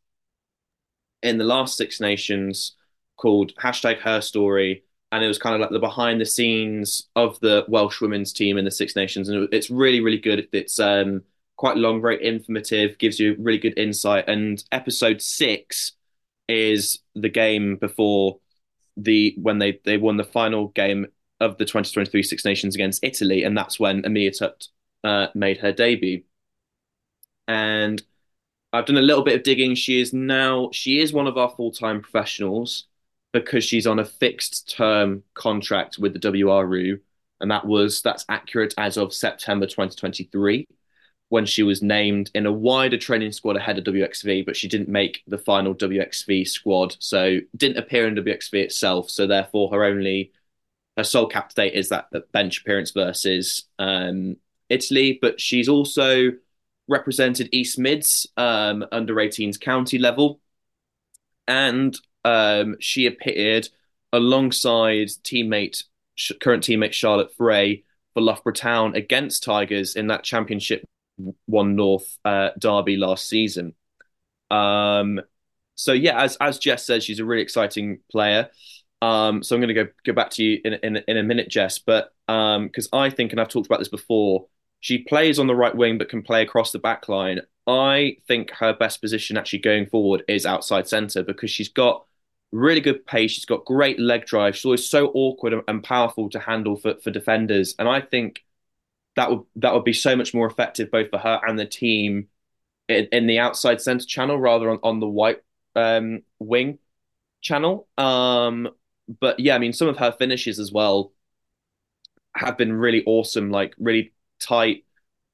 in 1.23 1.39
the 1.39 1.45
last 1.45 1.79
Six 1.79 2.01
Nations 2.01 2.77
called 3.17 3.55
hashtag 3.57 4.01
Her 4.01 4.21
Story, 4.21 4.83
and 5.13 5.25
it 5.25 5.29
was 5.29 5.39
kind 5.39 5.55
of 5.55 5.61
like 5.61 5.71
the 5.71 5.79
behind 5.79 6.21
the 6.21 6.27
scenes 6.27 7.09
of 7.15 7.39
the 7.41 7.65
Welsh 7.69 8.01
women's 8.01 8.33
team 8.33 8.59
in 8.59 8.65
the 8.65 8.71
Six 8.71 8.97
Nations, 8.97 9.29
and 9.29 9.49
it's 9.53 9.71
really 9.71 10.01
really 10.01 10.19
good. 10.19 10.49
It's 10.53 10.79
um, 10.81 11.23
quite 11.57 11.77
long, 11.77 12.01
very 12.01 12.25
informative, 12.25 12.99
gives 12.99 13.21
you 13.21 13.37
really 13.39 13.59
good 13.59 13.79
insight. 13.79 14.29
And 14.29 14.63
episode 14.73 15.23
six 15.23 15.93
is 16.49 16.99
the 17.15 17.29
game 17.29 17.77
before 17.77 18.39
the 18.97 19.35
when 19.41 19.59
they 19.59 19.81
they 19.85 19.97
won 19.97 20.17
the 20.17 20.25
final 20.25 20.69
game 20.69 21.07
of 21.41 21.59
the 21.59 21.65
2023 21.65 22.23
Six 22.23 22.45
Nations 22.45 22.75
against 22.75 23.05
Italy, 23.05 23.45
and 23.45 23.57
that's 23.57 23.79
when 23.79 24.05
Amelia 24.05 24.33
Tutt 24.33 24.67
uh, 25.05 25.29
made 25.35 25.59
her 25.59 25.73
debut. 25.73 26.23
And 27.49 28.03
I've 28.73 28.87
done 28.87 28.97
a 28.97 29.03
little 29.03 29.23
bit 29.23 29.37
of 29.37 29.43
digging. 29.43 29.75
She 29.75 30.01
is 30.01 30.13
now 30.13 30.71
she 30.73 31.01
is 31.01 31.13
one 31.13 31.27
of 31.27 31.39
our 31.39 31.51
full 31.51 31.71
time 31.71 32.01
professionals 32.01 32.87
because 33.33 33.65
she's 33.65 33.87
on 33.87 33.99
a 33.99 34.05
fixed 34.05 34.75
term 34.75 35.23
contract 35.35 35.99
with 35.99 36.13
the 36.13 36.19
WRU, 36.19 37.01
and 37.41 37.51
that 37.51 37.67
was 37.67 38.03
that's 38.03 38.25
accurate 38.29 38.75
as 38.79 38.97
of 38.97 39.13
September 39.13 39.67
2023 39.67 40.67
when 41.29 41.47
she 41.47 41.63
was 41.63 41.83
named 41.83 42.31
in 42.35 42.47
a 42.47 42.53
wider 42.53 42.99
training 42.99 43.33
squad 43.33 43.57
ahead 43.57 43.79
of 43.79 43.85
WXV, 43.85 44.45
but 44.45 44.57
she 44.57 44.69
didn't 44.69 44.89
make 44.89 45.23
the 45.27 45.39
final 45.39 45.75
WXV 45.75 46.47
squad, 46.47 46.97
so 47.01 47.39
didn't 47.57 47.79
appear 47.79 48.07
in 48.07 48.15
WXV 48.15 48.55
itself. 48.55 49.11
So 49.11 49.27
therefore, 49.27 49.71
her 49.73 49.85
only 49.85 50.33
her 50.97 51.05
sole 51.05 51.27
cap 51.27 51.49
to 51.49 51.55
date 51.55 51.75
is 51.75 51.89
that, 51.89 52.07
that 52.13 52.31
bench 52.33 52.61
appearance 52.61 52.93
versus 52.93 53.65
um, 53.79 54.37
Italy. 54.69 55.19
But 55.21 55.41
she's 55.41 55.69
also 55.69 56.33
represented 56.89 57.49
East 57.53 57.79
Mids 57.79 58.27
um, 58.37 58.85
under 58.93 59.15
18s 59.15 59.61
county 59.61 59.99
level, 59.99 60.41
and 61.47 61.99
um, 62.25 62.77
she 62.81 63.07
appeared 63.07 63.69
alongside 64.13 65.09
teammate 65.09 65.85
current 66.41 66.63
teammate 66.63 66.93
Charlotte 66.93 67.35
Frey 67.37 67.83
for 68.15 68.23
Loughborough 68.23 68.53
Town 68.53 68.95
against 68.95 69.43
Tigers 69.43 69.97
in 69.97 70.07
that 70.07 70.23
championship 70.23 70.85
one 71.47 71.77
North 71.77 72.19
uh, 72.25 72.51
derby 72.59 72.97
last 72.97 73.29
season. 73.29 73.75
Um, 74.51 75.21
so 75.75 75.93
yeah, 75.93 76.23
as 76.23 76.37
as 76.37 76.59
Jess 76.59 76.87
says, 76.87 77.05
she's 77.05 77.19
a 77.19 77.25
really 77.25 77.43
exciting 77.43 78.01
player. 78.11 78.51
Um, 79.03 79.43
so 79.43 79.55
I'm 79.55 79.61
going 79.61 79.75
to 79.75 79.85
go 79.85 79.91
go 80.05 80.13
back 80.13 80.31
to 80.31 80.45
you 80.45 80.61
in 80.65 80.75
in, 80.75 80.97
in 81.09 81.17
a 81.17 81.23
minute, 81.23 81.49
Jess. 81.49 81.79
But 81.79 82.13
because 82.27 82.89
um, 82.93 82.99
I 82.99 83.11
think, 83.11 83.33
and 83.33 83.41
I've 83.41 83.49
talked 83.49 83.67
about 83.67 83.81
this 83.81 83.89
before, 83.89 84.47
she 84.85 84.99
plays 84.99 85.39
on 85.39 85.47
the 85.47 85.55
right 85.55 85.75
wing 85.75 85.97
but 85.97 86.11
can 86.11 86.21
play 86.21 86.43
across 86.43 86.71
the 86.71 86.79
back 86.79 87.09
line. 87.09 87.41
I 87.67 88.19
think 88.29 88.51
her 88.51 88.75
best 88.75 89.01
position 89.01 89.39
actually 89.39 89.61
going 89.61 89.87
forward 89.87 90.25
is 90.29 90.45
outside 90.45 90.87
centre 90.87 91.23
because 91.23 91.51
she's 91.51 91.71
got 91.71 92.05
really 92.53 92.83
good 92.83 93.07
pace. 93.07 93.31
She's 93.31 93.47
got 93.47 93.65
great 93.65 93.99
leg 93.99 94.27
drive. 94.27 94.55
She's 94.55 94.67
always 94.67 94.87
so 94.87 95.07
awkward 95.15 95.55
and 95.67 95.83
powerful 95.83 96.29
to 96.29 96.39
handle 96.39 96.77
for, 96.77 96.97
for 97.03 97.11
defenders. 97.11 97.75
And 97.79 97.89
I 97.89 98.03
think 98.03 98.45
that 99.17 99.31
would 99.31 99.45
that 99.57 99.73
would 99.73 99.85
be 99.85 99.95
so 99.95 100.17
much 100.17 100.35
more 100.35 100.47
effective 100.47 100.91
both 100.91 101.09
for 101.09 101.19
her 101.19 101.41
and 101.47 101.59
the 101.59 101.65
team 101.65 102.29
in, 102.91 103.09
in 103.11 103.27
the 103.27 103.39
outside 103.39 103.81
center 103.81 104.05
channel 104.05 104.39
rather 104.39 104.69
on, 104.69 104.81
on 104.83 105.01
the 105.01 105.09
white 105.09 105.41
um, 105.75 106.25
wing 106.41 106.79
channel. 107.41 107.89
Um, 107.97 108.69
but 109.19 109.41
yeah, 109.41 109.55
I 109.55 109.59
mean, 109.59 109.73
some 109.73 109.89
of 109.89 109.97
her 109.97 110.13
finishes 110.13 110.59
as 110.59 110.71
well 110.71 111.13
have 112.37 112.59
been 112.59 112.75
really 112.75 113.03
awesome, 113.07 113.51
like 113.51 113.75
really 113.79 114.13
tight 114.45 114.85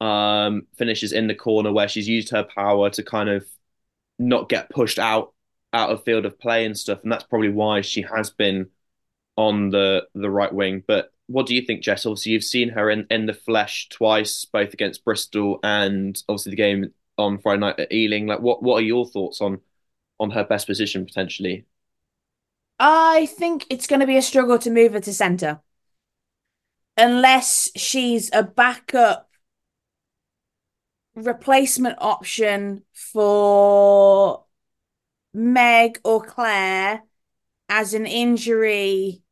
um, 0.01 0.67
finishes 0.77 1.13
in 1.13 1.27
the 1.27 1.35
corner 1.35 1.73
where 1.73 1.89
she's 1.89 2.09
used 2.09 2.31
her 2.31 2.45
power 2.45 2.91
to 2.91 3.03
kind 3.03 3.29
of 3.29 3.47
not 4.19 4.49
get 4.49 4.71
pushed 4.71 4.99
out 4.99 5.33
out 5.73 5.91
of 5.91 6.05
field 6.05 6.27
of 6.27 6.39
play 6.39 6.65
and 6.65 6.77
stuff, 6.77 7.01
and 7.03 7.13
that's 7.13 7.25
probably 7.25 7.51
why 7.51 7.81
she 7.81 8.03
has 8.03 8.31
been 8.31 8.69
on 9.37 9.71
the 9.71 10.07
the 10.15 10.31
right 10.31 10.53
wing. 10.53 10.83
But 10.87 11.13
what 11.27 11.47
do 11.47 11.55
you 11.55 11.63
think, 11.63 11.83
Jess? 11.83 12.07
Obviously, 12.07 12.33
you've 12.33 12.45
seen 12.45 12.71
her 12.71 12.91
in, 12.91 13.07
in 13.11 13.27
the 13.27 13.35
flesh 13.35 13.89
twice, 13.89 14.45
both 14.45 14.73
against 14.73 15.05
Bristol 15.05 15.61
and 15.63 16.21
obviously 16.29 16.51
the 16.51 16.57
game 16.57 16.93
on 17.19 17.39
Friday 17.39 17.61
night 17.61 17.79
at 17.79 17.93
Ealing. 17.93 18.27
Like, 18.27 18.41
what 18.41 18.63
what 18.63 18.77
are 18.77 18.87
your 18.87 19.07
thoughts 19.07 19.41
on 19.41 19.61
on 20.19 20.31
her 20.31 20.45
best 20.45 20.67
position 20.67 21.07
potentially? 21.07 21.67
I 22.79 23.27
think 23.27 23.67
it's 23.69 23.87
going 23.87 24.01
to 24.01 24.07
be 24.07 24.17
a 24.17 24.23
struggle 24.23 24.59
to 24.59 24.71
move 24.71 24.95
her 24.95 25.01
to 25.01 25.13
centre 25.13 25.61
unless 27.01 27.71
she's 27.77 28.31
a 28.33 28.43
backup 28.45 29.31
replacement 31.15 31.97
option 32.01 32.83
for 32.93 34.45
Meg 35.35 36.01
or 36.05 36.23
Claire 36.23 37.03
as 37.69 37.95
an 37.95 38.07
injury 38.07 39.23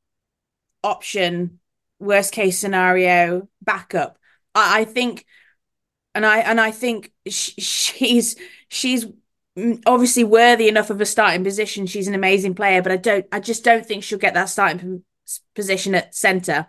option, 0.84 1.60
worst 1.98 2.32
case 2.32 2.58
scenario 2.58 3.48
backup. 3.62 4.18
I, 4.54 4.80
I 4.82 4.84
think, 4.84 5.26
and 6.14 6.26
I 6.26 6.38
and 6.40 6.60
I 6.60 6.70
think 6.70 7.12
sh- 7.28 7.54
she's 7.58 8.36
she's 8.68 9.06
obviously 9.86 10.24
worthy 10.24 10.68
enough 10.68 10.90
of 10.90 11.00
a 11.00 11.06
starting 11.06 11.44
position. 11.44 11.86
She's 11.86 12.08
an 12.08 12.14
amazing 12.14 12.54
player, 12.54 12.82
but 12.82 12.92
I 12.92 12.96
don't, 12.96 13.26
I 13.32 13.40
just 13.40 13.64
don't 13.64 13.84
think 13.86 14.04
she'll 14.04 14.18
get 14.18 14.34
that 14.34 14.46
starting 14.50 15.04
position 15.54 15.94
at 15.94 16.14
centre. 16.14 16.68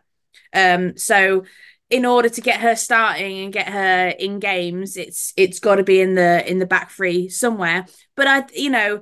Um, 0.53 0.97
so 0.97 1.45
in 1.89 2.05
order 2.05 2.29
to 2.29 2.41
get 2.41 2.59
her 2.61 2.75
starting 2.75 3.39
and 3.39 3.53
get 3.53 3.67
her 3.69 4.09
in 4.09 4.39
games, 4.39 4.97
it's 4.97 5.33
it's 5.37 5.59
got 5.59 5.75
to 5.75 5.83
be 5.83 6.01
in 6.01 6.15
the 6.15 6.49
in 6.49 6.59
the 6.59 6.65
back 6.65 6.91
three 6.91 7.29
somewhere. 7.29 7.85
But 8.15 8.27
I, 8.27 8.45
you 8.53 8.69
know, 8.69 9.01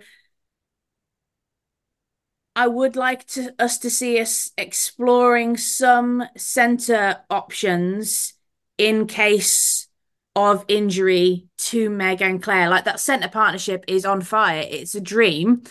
I 2.56 2.68
would 2.68 2.95
like 2.95 3.26
to 3.28 3.54
us 3.60 3.78
to 3.80 3.89
see 3.89 4.20
us 4.20 4.52
exploring 4.58 5.58
some 5.58 6.24
centre 6.36 7.18
options 7.30 8.34
in 8.78 9.06
case 9.06 9.88
of 10.36 10.66
injury 10.68 11.48
to 11.58 11.89
Meg 11.89 12.22
and 12.22 12.41
Claire. 12.41 12.70
Like 12.70 12.86
that 12.86 13.00
centre 13.00 13.28
partnership 13.28 13.86
is 13.88 14.06
on 14.06 14.22
fire. 14.22 14.66
It's 14.68 14.95
a 14.95 15.02
dream. 15.02 15.64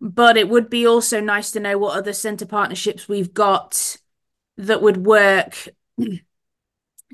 But 0.00 0.38
it 0.38 0.48
would 0.48 0.70
be 0.70 0.86
also 0.86 1.20
nice 1.20 1.50
to 1.52 1.60
know 1.60 1.76
what 1.76 1.96
other 1.98 2.14
centre 2.14 2.46
partnerships 2.46 3.06
we've 3.06 3.34
got 3.34 3.98
that 4.66 4.82
would 4.82 5.04
work 5.04 5.68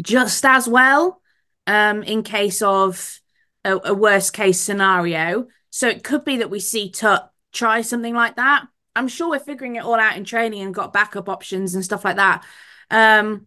just 0.03 0.45
as 0.45 0.69
well 0.69 1.21
um, 1.67 2.03
in 2.03 2.23
case 2.23 2.63
of 2.63 3.21
a, 3.65 3.79
a 3.85 3.95
worst 3.95 4.33
case 4.33 4.61
scenario. 4.61 5.47
So 5.71 5.89
it 5.89 6.05
could 6.05 6.25
be 6.25 6.39
that 6.39 6.51
we 6.51 6.61
see 6.61 6.91
Tutt 6.91 7.31
try 7.53 7.81
something 7.83 8.15
like 8.15 8.37
that. 8.37 8.67
I'm 8.95 9.09
sure 9.09 9.31
we're 9.31 9.39
figuring 9.41 9.77
it 9.77 9.85
all 9.85 9.95
out 9.95 10.17
in 10.17 10.25
training 10.25 10.63
and 10.63 10.75
got 10.75 10.93
backup 10.93 11.29
options 11.29 11.75
and 11.75 11.85
stuff 11.85 12.05
like 12.05 12.17
that. 12.17 12.45
Um, 12.91 13.47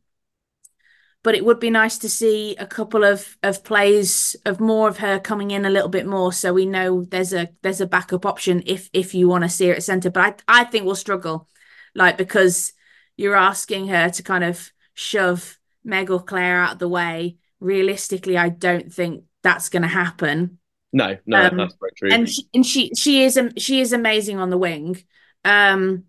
but 1.23 1.35
it 1.35 1.43
would 1.43 1.59
be 1.59 1.69
nice 1.69 1.97
to 1.99 2.09
see 2.09 2.55
a 2.57 2.65
couple 2.65 3.03
of 3.03 3.37
of 3.43 3.63
plays 3.63 4.35
of 4.45 4.59
more 4.59 4.87
of 4.87 4.99
her 4.99 5.19
coming 5.19 5.51
in 5.51 5.65
a 5.65 5.69
little 5.69 5.89
bit 5.89 6.05
more 6.05 6.31
so 6.31 6.53
we 6.53 6.65
know 6.65 7.03
there's 7.03 7.33
a 7.33 7.49
there's 7.61 7.81
a 7.81 7.85
backup 7.85 8.25
option 8.25 8.63
if 8.65 8.89
if 8.93 9.13
you 9.13 9.27
want 9.27 9.43
to 9.43 9.49
see 9.49 9.67
her 9.67 9.73
at 9.73 9.83
center 9.83 10.09
but 10.09 10.43
I 10.47 10.61
I 10.61 10.63
think 10.63 10.85
we'll 10.85 10.95
struggle 10.95 11.47
like 11.93 12.17
because 12.17 12.73
you're 13.19 13.35
asking 13.35 13.87
her 13.87 14.09
to 14.09 14.23
kind 14.23 14.43
of 14.43 14.71
shove 14.93 15.57
Meg 15.83 16.09
or 16.09 16.21
Claire 16.21 16.61
out 16.61 16.73
of 16.73 16.79
the 16.79 16.89
way 16.89 17.37
realistically 17.59 18.37
I 18.37 18.49
don't 18.49 18.91
think 18.91 19.25
that's 19.43 19.69
going 19.69 19.81
to 19.81 19.87
happen 19.87 20.59
no 20.91 21.17
no 21.25 21.47
um, 21.47 21.57
that's 21.57 21.75
very 21.79 21.91
true 21.95 22.11
and 22.11 22.29
she, 22.29 22.47
and 22.53 22.65
she 22.65 22.91
she 22.95 23.23
is 23.23 23.39
she 23.57 23.81
is 23.81 23.93
amazing 23.93 24.39
on 24.39 24.49
the 24.49 24.57
wing 24.57 25.01
um 25.45 26.05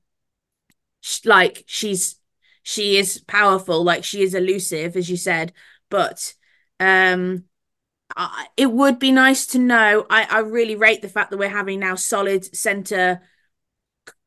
like 1.25 1.65
she's 1.67 2.21
she 2.63 2.97
is 2.97 3.19
powerful, 3.27 3.83
like 3.83 4.05
she 4.05 4.23
is 4.23 4.35
elusive, 4.35 4.97
as 4.97 5.11
you 5.11 5.17
said. 5.17 5.53
But 5.89 6.35
um, 6.79 7.45
I, 8.17 8.47
it 8.57 8.71
would 8.71 8.99
be 8.99 9.13
nice 9.13 9.47
to 9.49 9.59
know. 9.59 10.07
I, 10.11 10.27
I 10.31 10.39
really 10.41 10.77
rate 10.77 11.03
the 11.03 11.09
fact 11.09 11.31
that 11.31 11.39
we're 11.39 11.49
having 11.49 11.81
now 11.81 11.95
solid 11.95 12.55
center 12.55 13.23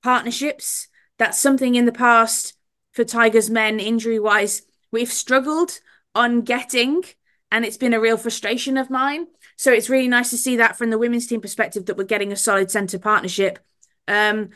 partnerships. 0.02 0.88
That's 1.20 1.40
something 1.40 1.76
in 1.76 1.86
the 1.86 1.92
past 1.92 2.54
for 2.94 3.04
Tigers 3.04 3.50
men, 3.50 3.80
injury 3.80 4.20
wise, 4.20 4.64
we've 4.92 5.12
struggled 5.12 5.80
on 6.16 6.42
getting, 6.42 7.04
and 7.52 7.66
it's 7.66 7.78
been 7.78 7.94
a 7.94 8.00
real 8.00 8.18
frustration 8.18 8.78
of 8.78 8.90
mine. 8.90 9.28
So 9.58 9.72
it's 9.72 9.90
really 9.90 10.08
nice 10.08 10.30
to 10.30 10.38
see 10.38 10.58
that 10.58 10.78
from 10.78 10.90
the 10.90 10.98
women's 10.98 11.28
team 11.28 11.42
perspective 11.42 11.86
that 11.86 11.98
we're 11.98 12.04
getting 12.06 12.32
a 12.32 12.38
solid 12.38 12.72
center 12.72 12.98
partnership. 13.00 13.60
Um, 14.08 14.50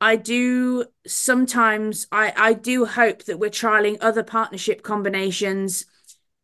I 0.00 0.16
do 0.16 0.84
sometimes 1.06 2.06
I 2.12 2.32
I 2.36 2.52
do 2.52 2.84
hope 2.84 3.24
that 3.24 3.38
we're 3.38 3.50
trialing 3.50 3.96
other 4.00 4.22
partnership 4.22 4.82
combinations 4.82 5.86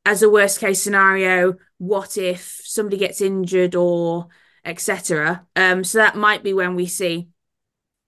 as 0.07 0.22
a 0.22 0.30
worst 0.30 0.59
case 0.59 0.82
scenario. 0.82 1.57
What 1.78 2.16
if 2.16 2.61
somebody 2.64 2.97
gets 2.97 3.20
injured 3.20 3.74
or 3.74 4.28
etc. 4.64 5.47
Um, 5.57 5.84
so 5.84 5.99
that 5.99 6.16
might 6.16 6.43
be 6.43 6.53
when 6.53 6.74
we 6.74 6.86
see 6.86 7.28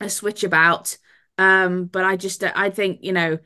a 0.00 0.08
switch 0.08 0.44
about. 0.44 0.96
Um, 1.38 1.86
but 1.86 2.04
I 2.04 2.16
just 2.16 2.44
I 2.44 2.70
think 2.70 3.00
you 3.02 3.12
know 3.12 3.38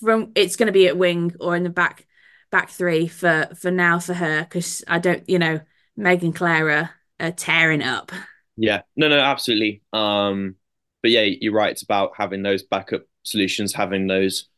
from 0.00 0.32
it's 0.34 0.56
going 0.56 0.66
to 0.66 0.72
be 0.72 0.88
at 0.88 0.98
wing 0.98 1.34
or 1.40 1.56
in 1.56 1.62
the 1.62 1.70
back 1.70 2.06
back 2.50 2.70
three 2.70 3.08
for 3.08 3.48
for 3.54 3.70
now 3.70 3.98
for 3.98 4.14
her 4.14 4.42
because 4.42 4.82
I 4.88 4.98
don't 4.98 5.28
you 5.28 5.38
know 5.38 5.60
Meg 5.96 6.24
and 6.24 6.34
Claire 6.34 6.90
are 7.20 7.32
tearing 7.32 7.82
up. 7.82 8.12
Yeah, 8.56 8.82
no, 8.96 9.08
no, 9.08 9.18
absolutely. 9.18 9.82
Um, 9.92 10.56
but 11.02 11.10
yeah, 11.12 11.22
you're 11.22 11.52
right. 11.52 11.70
It's 11.70 11.82
about 11.82 12.12
having 12.16 12.42
those 12.42 12.62
backup 12.62 13.02
solutions, 13.22 13.72
having 13.72 14.06
those 14.06 14.48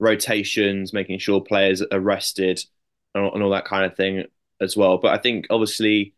rotations, 0.00 0.92
making 0.92 1.18
sure 1.18 1.40
players 1.40 1.82
are 1.82 2.00
rested, 2.00 2.60
and, 3.14 3.32
and 3.32 3.42
all 3.42 3.50
that 3.50 3.64
kind 3.64 3.84
of 3.84 3.96
thing 3.96 4.24
as 4.60 4.76
well. 4.76 4.98
But 4.98 5.14
I 5.14 5.18
think 5.18 5.46
obviously 5.50 6.13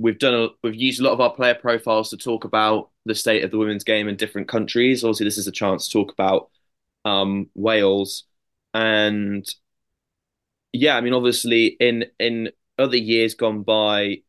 we've 0.00 0.18
done 0.18 0.34
a, 0.34 0.48
we've 0.62 0.74
used 0.74 1.00
a 1.00 1.04
lot 1.04 1.12
of 1.12 1.20
our 1.20 1.32
player 1.32 1.54
profiles 1.54 2.08
to 2.10 2.16
talk 2.16 2.44
about 2.44 2.90
the 3.04 3.14
state 3.14 3.44
of 3.44 3.50
the 3.50 3.58
women's 3.58 3.84
game 3.84 4.08
in 4.08 4.16
different 4.16 4.48
countries. 4.48 5.04
Obviously, 5.04 5.26
this 5.26 5.38
is 5.38 5.46
a 5.46 5.52
chance 5.52 5.86
to 5.86 5.92
talk 5.92 6.12
about 6.12 6.48
um, 7.04 7.50
Wales, 7.54 8.24
and 8.72 9.46
yeah, 10.72 10.96
I 10.96 11.00
mean, 11.02 11.12
obviously 11.12 11.66
in 11.66 12.06
in 12.18 12.50
other 12.78 12.96
years 12.96 13.34
gone 13.34 13.62
by, 13.62 14.22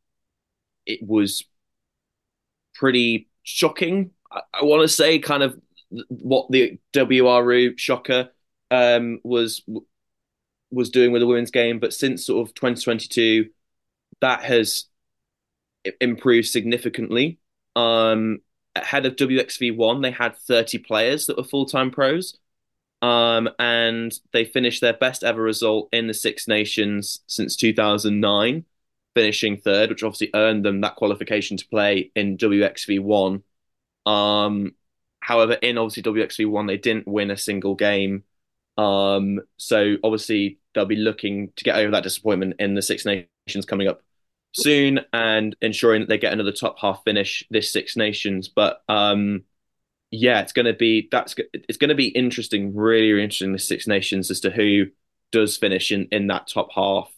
it 0.85 0.99
was 1.01 1.43
pretty 2.75 3.29
shocking. 3.43 4.11
I, 4.29 4.41
I 4.53 4.63
want 4.65 4.81
to 4.81 4.87
say 4.87 5.19
kind 5.19 5.43
of 5.43 5.59
what 6.09 6.51
the 6.51 6.79
WRU 6.93 7.77
shocker 7.77 8.29
um, 8.71 9.19
was 9.23 9.63
was 10.69 10.89
doing 10.89 11.11
with 11.11 11.21
the 11.21 11.27
women's 11.27 11.51
game, 11.51 11.79
but 11.79 11.93
since 11.93 12.25
sort 12.25 12.47
of 12.47 12.53
2022, 12.55 13.49
that 14.21 14.43
has 14.43 14.85
improved 15.99 16.47
significantly. 16.47 17.39
Um, 17.75 18.39
ahead 18.75 19.05
of 19.05 19.15
WXV1, 19.15 20.01
they 20.01 20.11
had 20.11 20.37
30 20.37 20.79
players 20.79 21.25
that 21.25 21.37
were 21.37 21.43
full 21.43 21.65
time 21.65 21.91
pros. 21.91 22.37
Um, 23.01 23.49
and 23.57 24.13
they 24.31 24.45
finished 24.45 24.81
their 24.81 24.93
best 24.93 25.23
ever 25.23 25.41
result 25.41 25.89
in 25.91 26.07
the 26.07 26.13
Six 26.13 26.47
Nations 26.47 27.21
since 27.25 27.55
2009, 27.55 28.63
finishing 29.15 29.57
third, 29.57 29.89
which 29.89 30.03
obviously 30.03 30.29
earned 30.35 30.63
them 30.63 30.81
that 30.81 30.97
qualification 30.97 31.57
to 31.57 31.67
play 31.67 32.11
in 32.15 32.37
WXV1 32.37 33.41
um, 34.05 34.75
however, 35.19 35.53
in 35.53 35.77
obviously 35.77 36.03
WXV 36.03 36.49
one, 36.49 36.67
they 36.67 36.77
didn't 36.77 37.07
win 37.07 37.31
a 37.31 37.37
single 37.37 37.75
game. 37.75 38.23
Um, 38.77 39.41
so 39.57 39.97
obviously 40.03 40.59
they'll 40.73 40.85
be 40.85 40.95
looking 40.95 41.51
to 41.55 41.63
get 41.63 41.75
over 41.75 41.91
that 41.91 42.03
disappointment 42.03 42.55
in 42.59 42.75
the 42.75 42.81
Six 42.81 43.05
Nations 43.05 43.65
coming 43.65 43.87
up 43.87 44.01
soon 44.53 45.01
and 45.13 45.55
ensuring 45.61 46.01
that 46.01 46.09
they 46.09 46.17
get 46.17 46.33
another 46.33 46.51
top 46.51 46.79
half 46.79 47.03
finish 47.03 47.45
this 47.49 47.71
Six 47.71 47.95
Nations. 47.95 48.47
But 48.49 48.81
um, 48.89 49.43
yeah, 50.11 50.41
it's 50.41 50.53
going 50.53 50.65
to 50.65 50.73
be 50.73 51.07
that's 51.11 51.35
it's 51.53 51.77
going 51.77 51.89
to 51.89 51.95
be 51.95 52.07
interesting, 52.07 52.75
really, 52.75 53.11
really 53.11 53.23
interesting 53.23 53.53
the 53.53 53.59
Six 53.59 53.87
Nations 53.87 54.29
as 54.29 54.41
to 54.41 54.51
who 54.51 54.87
does 55.31 55.57
finish 55.57 55.91
in 55.91 56.07
in 56.11 56.27
that 56.27 56.47
top 56.47 56.69
half, 56.73 57.11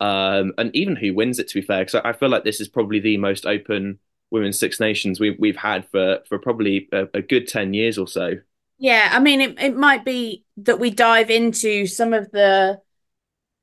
um, 0.00 0.52
and 0.58 0.74
even 0.74 0.96
who 0.96 1.14
wins 1.14 1.38
it. 1.38 1.48
To 1.48 1.60
be 1.60 1.66
fair, 1.66 1.84
because 1.84 2.00
I, 2.04 2.10
I 2.10 2.12
feel 2.12 2.28
like 2.28 2.44
this 2.44 2.60
is 2.60 2.68
probably 2.68 3.00
the 3.00 3.16
most 3.18 3.46
open 3.46 4.00
women's 4.30 4.58
Six 4.58 4.80
Nations 4.80 5.20
we've 5.20 5.36
we've 5.38 5.56
had 5.56 5.88
for 5.88 6.20
for 6.28 6.38
probably 6.38 6.88
a, 6.92 7.06
a 7.14 7.22
good 7.22 7.46
ten 7.46 7.72
years 7.72 7.98
or 7.98 8.08
so. 8.08 8.34
Yeah, 8.78 9.10
I 9.12 9.20
mean, 9.20 9.40
it, 9.40 9.58
it 9.60 9.76
might 9.76 10.04
be 10.04 10.44
that 10.58 10.80
we 10.80 10.90
dive 10.90 11.30
into 11.30 11.86
some 11.86 12.12
of 12.12 12.30
the 12.32 12.80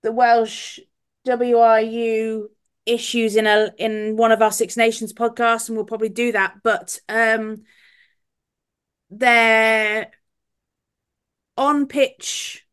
the 0.02 0.12
Welsh 0.12 0.80
WRU 1.26 2.48
issues 2.86 3.36
in 3.36 3.48
a 3.48 3.72
in 3.78 4.18
one 4.18 4.32
of 4.32 4.42
our 4.42 4.52
Six 4.52 4.78
Nations 4.78 5.14
podcasts, 5.14 5.68
and 5.70 5.78
we'll 5.78 5.86
probably 5.86 6.10
do 6.10 6.32
that. 6.32 6.56
But 6.64 7.00
um, 7.10 7.64
their 9.10 10.12
on 11.58 11.88
pitch 11.88 12.66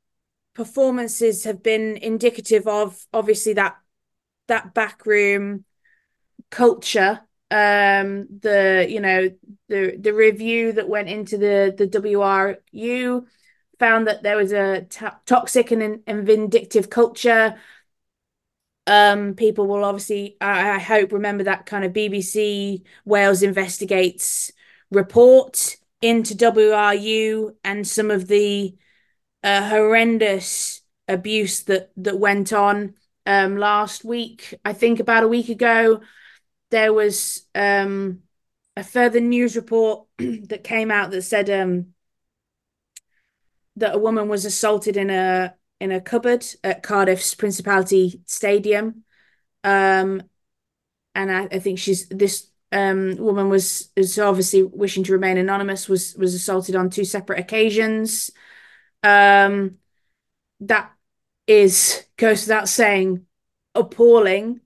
performances 0.54 1.44
have 1.44 1.62
been 1.62 1.96
indicative 1.96 2.66
of 2.66 3.06
obviously 3.12 3.52
that 3.54 3.76
that 4.48 4.74
backroom 4.74 5.64
culture 6.50 7.20
um 7.50 8.26
the 8.40 8.86
you 8.88 9.00
know 9.00 9.30
the 9.68 9.96
the 9.98 10.12
review 10.12 10.72
that 10.72 10.88
went 10.88 11.08
into 11.08 11.38
the 11.38 11.74
the 11.76 11.86
WRU 11.86 13.26
found 13.78 14.06
that 14.06 14.22
there 14.22 14.36
was 14.36 14.52
a 14.52 14.86
toxic 15.24 15.70
and, 15.70 16.00
and 16.06 16.26
vindictive 16.26 16.90
culture 16.90 17.56
um 18.88 19.34
people 19.34 19.66
will 19.66 19.84
obviously 19.84 20.36
I, 20.40 20.76
I 20.76 20.78
hope 20.78 21.12
remember 21.12 21.44
that 21.44 21.66
kind 21.66 21.84
of 21.84 21.92
BBC 21.92 22.82
Wales 23.04 23.42
investigates 23.42 24.50
report 24.90 25.76
into 26.00 26.34
WRU 26.34 27.54
and 27.64 27.86
some 27.86 28.10
of 28.10 28.28
the 28.28 28.76
uh, 29.44 29.68
horrendous 29.68 30.80
abuse 31.06 31.62
that 31.64 31.90
that 31.96 32.18
went 32.18 32.52
on 32.52 32.94
um, 33.26 33.56
last 33.56 34.04
week. 34.04 34.54
I 34.64 34.72
think 34.72 35.00
about 35.00 35.22
a 35.22 35.28
week 35.28 35.48
ago, 35.48 36.00
there 36.70 36.92
was 36.92 37.46
um, 37.54 38.22
a 38.76 38.82
further 38.84 39.20
news 39.20 39.56
report 39.56 40.06
that 40.18 40.64
came 40.64 40.90
out 40.90 41.10
that 41.10 41.22
said 41.22 41.50
um, 41.50 41.94
that 43.76 43.94
a 43.94 43.98
woman 43.98 44.28
was 44.28 44.44
assaulted 44.44 44.96
in 44.96 45.10
a 45.10 45.54
in 45.80 45.92
a 45.92 46.00
cupboard 46.00 46.44
at 46.64 46.82
Cardiff's 46.82 47.34
Principality 47.34 48.22
Stadium. 48.26 49.04
Um, 49.64 50.22
and 51.14 51.30
I, 51.30 51.44
I 51.44 51.58
think 51.58 51.78
she's 51.78 52.08
this 52.08 52.50
um, 52.70 53.16
woman 53.16 53.48
was 53.48 53.90
is 53.96 54.18
obviously 54.18 54.62
wishing 54.62 55.04
to 55.04 55.12
remain 55.12 55.38
anonymous 55.38 55.88
was 55.88 56.14
was 56.16 56.34
assaulted 56.34 56.76
on 56.76 56.90
two 56.90 57.04
separate 57.04 57.38
occasions. 57.38 58.30
Um, 59.02 59.76
that 60.60 60.92
is 61.46 62.04
goes 62.16 62.42
without 62.42 62.68
saying 62.68 63.26
appalling. 63.74 64.60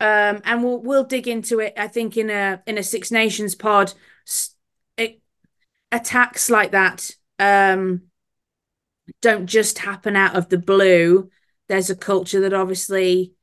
Um, 0.00 0.40
and 0.44 0.64
we'll 0.64 0.80
we'll 0.80 1.04
dig 1.04 1.28
into 1.28 1.60
it. 1.60 1.74
I 1.76 1.88
think 1.88 2.16
in 2.16 2.30
a 2.30 2.62
in 2.66 2.78
a 2.78 2.82
Six 2.82 3.10
Nations 3.10 3.54
pod, 3.54 3.92
it, 4.96 5.20
attacks 5.92 6.48
like 6.48 6.70
that 6.70 7.10
um, 7.38 8.02
don't 9.20 9.46
just 9.46 9.78
happen 9.78 10.16
out 10.16 10.36
of 10.36 10.48
the 10.48 10.58
blue. 10.58 11.30
There's 11.68 11.90
a 11.90 11.96
culture 11.96 12.40
that 12.40 12.54
obviously 12.54 13.34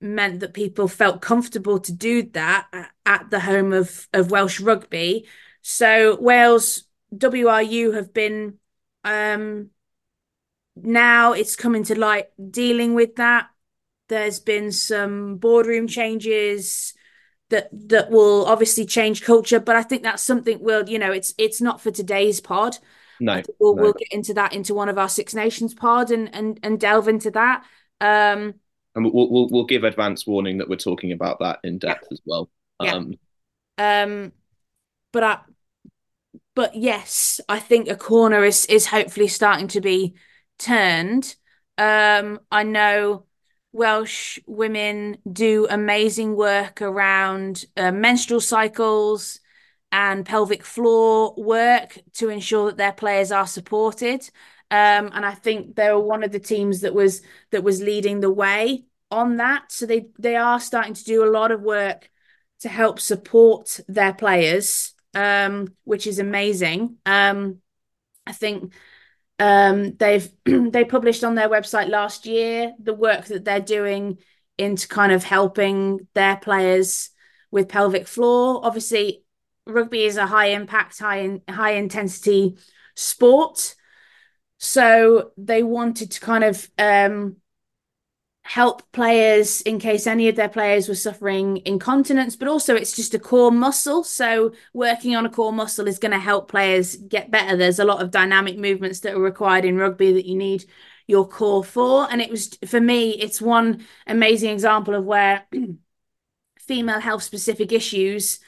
meant 0.00 0.40
that 0.40 0.54
people 0.54 0.88
felt 0.88 1.22
comfortable 1.22 1.78
to 1.80 1.92
do 1.92 2.22
that 2.32 2.68
at 3.06 3.30
the 3.30 3.40
home 3.40 3.72
of 3.72 4.08
of 4.12 4.30
Welsh 4.30 4.60
rugby. 4.60 5.26
So 5.62 6.20
Wales 6.20 6.84
WRU 7.16 7.92
have 7.92 8.12
been 8.12 8.58
um, 9.04 9.70
now 10.76 11.32
it's 11.32 11.56
coming 11.56 11.84
to 11.84 11.98
light 11.98 12.26
dealing 12.50 12.94
with 12.94 13.16
that. 13.16 13.48
There's 14.08 14.40
been 14.40 14.72
some 14.72 15.36
boardroom 15.36 15.86
changes 15.88 16.94
that 17.50 17.68
that 17.88 18.10
will 18.10 18.44
obviously 18.46 18.86
change 18.86 19.22
culture, 19.22 19.60
but 19.60 19.76
I 19.76 19.82
think 19.82 20.02
that's 20.02 20.22
something 20.22 20.58
we'll, 20.60 20.88
you 20.88 20.98
know, 20.98 21.12
it's 21.12 21.34
it's 21.38 21.60
not 21.60 21.80
for 21.80 21.90
today's 21.90 22.40
pod. 22.40 22.78
No, 23.20 23.42
we'll, 23.58 23.76
no. 23.76 23.82
we'll 23.82 23.92
get 23.92 24.12
into 24.12 24.34
that 24.34 24.52
into 24.52 24.74
one 24.74 24.88
of 24.88 24.98
our 24.98 25.08
Six 25.08 25.34
Nations 25.34 25.74
pod 25.74 26.10
and 26.10 26.34
and 26.34 26.58
and 26.62 26.78
delve 26.80 27.08
into 27.08 27.30
that. 27.32 27.64
Um, 28.00 28.54
and 28.94 29.04
we'll, 29.04 29.30
we'll 29.30 29.48
we'll 29.48 29.64
give 29.64 29.84
advance 29.84 30.26
warning 30.26 30.58
that 30.58 30.68
we're 30.68 30.76
talking 30.76 31.12
about 31.12 31.40
that 31.40 31.60
in 31.64 31.78
depth 31.78 32.06
yeah. 32.10 32.14
as 32.14 32.20
well. 32.24 32.50
Um, 32.80 33.14
yeah. 33.78 34.02
um, 34.02 34.32
but 35.12 35.24
I, 35.24 35.38
but 36.54 36.74
yes, 36.74 37.40
I 37.48 37.58
think 37.58 37.88
a 37.88 37.96
corner 37.96 38.44
is 38.44 38.66
is 38.66 38.86
hopefully 38.86 39.28
starting 39.28 39.68
to 39.68 39.80
be 39.80 40.14
turned. 40.58 41.34
Um, 41.78 42.40
I 42.50 42.62
know 42.62 43.26
Welsh 43.72 44.38
women 44.46 45.18
do 45.30 45.66
amazing 45.68 46.36
work 46.36 46.80
around 46.80 47.64
uh, 47.76 47.90
menstrual 47.90 48.40
cycles 48.40 49.40
and 49.94 50.26
pelvic 50.26 50.64
floor 50.64 51.32
work 51.36 51.96
to 52.14 52.28
ensure 52.28 52.66
that 52.66 52.76
their 52.76 52.92
players 52.92 53.30
are 53.30 53.46
supported. 53.46 54.28
Um, 54.68 55.12
and 55.14 55.24
I 55.24 55.30
think 55.30 55.76
they 55.76 55.88
were 55.92 56.00
one 56.00 56.24
of 56.24 56.32
the 56.32 56.40
teams 56.40 56.80
that 56.80 56.92
was 56.92 57.22
that 57.52 57.62
was 57.62 57.80
leading 57.80 58.18
the 58.18 58.32
way 58.32 58.86
on 59.12 59.36
that. 59.36 59.70
So 59.70 59.86
they 59.86 60.08
they 60.18 60.34
are 60.34 60.58
starting 60.58 60.94
to 60.94 61.04
do 61.04 61.24
a 61.24 61.30
lot 61.30 61.52
of 61.52 61.62
work 61.62 62.10
to 62.60 62.68
help 62.68 62.98
support 62.98 63.78
their 63.86 64.12
players, 64.12 64.94
um, 65.14 65.68
which 65.84 66.08
is 66.08 66.18
amazing. 66.18 66.96
Um, 67.06 67.60
I 68.26 68.32
think 68.32 68.72
um, 69.38 69.94
they've 69.94 70.28
they 70.44 70.84
published 70.84 71.22
on 71.22 71.36
their 71.36 71.48
website 71.48 71.88
last 71.88 72.26
year 72.26 72.74
the 72.80 72.94
work 72.94 73.26
that 73.26 73.44
they're 73.44 73.60
doing 73.60 74.18
into 74.58 74.88
kind 74.88 75.12
of 75.12 75.22
helping 75.22 76.08
their 76.14 76.36
players 76.36 77.10
with 77.52 77.68
pelvic 77.68 78.08
floor. 78.08 78.60
Obviously, 78.64 79.23
rugby 79.66 80.04
is 80.04 80.16
a 80.16 80.26
high 80.26 80.48
impact, 80.48 80.98
high 80.98 81.18
in, 81.18 81.42
high 81.48 81.72
intensity 81.72 82.56
sport, 82.94 83.74
so 84.58 85.32
they 85.36 85.62
wanted 85.62 86.12
to 86.12 86.20
kind 86.20 86.44
of 86.44 86.70
um, 86.78 87.36
help 88.44 88.82
players 88.92 89.62
in 89.62 89.78
case 89.78 90.06
any 90.06 90.28
of 90.28 90.36
their 90.36 90.48
players 90.48 90.86
were 90.88 90.94
suffering 90.94 91.62
incontinence, 91.64 92.36
but 92.36 92.46
also 92.46 92.74
it's 92.74 92.94
just 92.94 93.14
a 93.14 93.18
core 93.18 93.50
muscle. 93.50 94.04
So 94.04 94.52
working 94.74 95.16
on 95.16 95.24
a 95.24 95.30
core 95.30 95.52
muscle 95.52 95.88
is 95.88 95.98
going 95.98 96.12
to 96.12 96.18
help 96.18 96.50
players 96.50 96.96
get 96.96 97.30
better. 97.30 97.56
There's 97.56 97.78
a 97.78 97.84
lot 97.84 98.02
of 98.02 98.10
dynamic 98.10 98.58
movements 98.58 99.00
that 99.00 99.14
are 99.14 99.20
required 99.20 99.64
in 99.64 99.78
rugby 99.78 100.12
that 100.12 100.26
you 100.26 100.36
need 100.36 100.66
your 101.06 101.26
core 101.26 101.64
for. 101.64 102.10
And 102.10 102.20
it 102.20 102.30
was 102.30 102.56
for 102.66 102.80
me, 102.80 103.10
it's 103.12 103.40
one 103.40 103.84
amazing 104.06 104.50
example 104.50 104.94
of 104.94 105.04
where 105.04 105.46
female 106.58 107.00
health 107.00 107.22
specific 107.22 107.72
issues, 107.72 108.40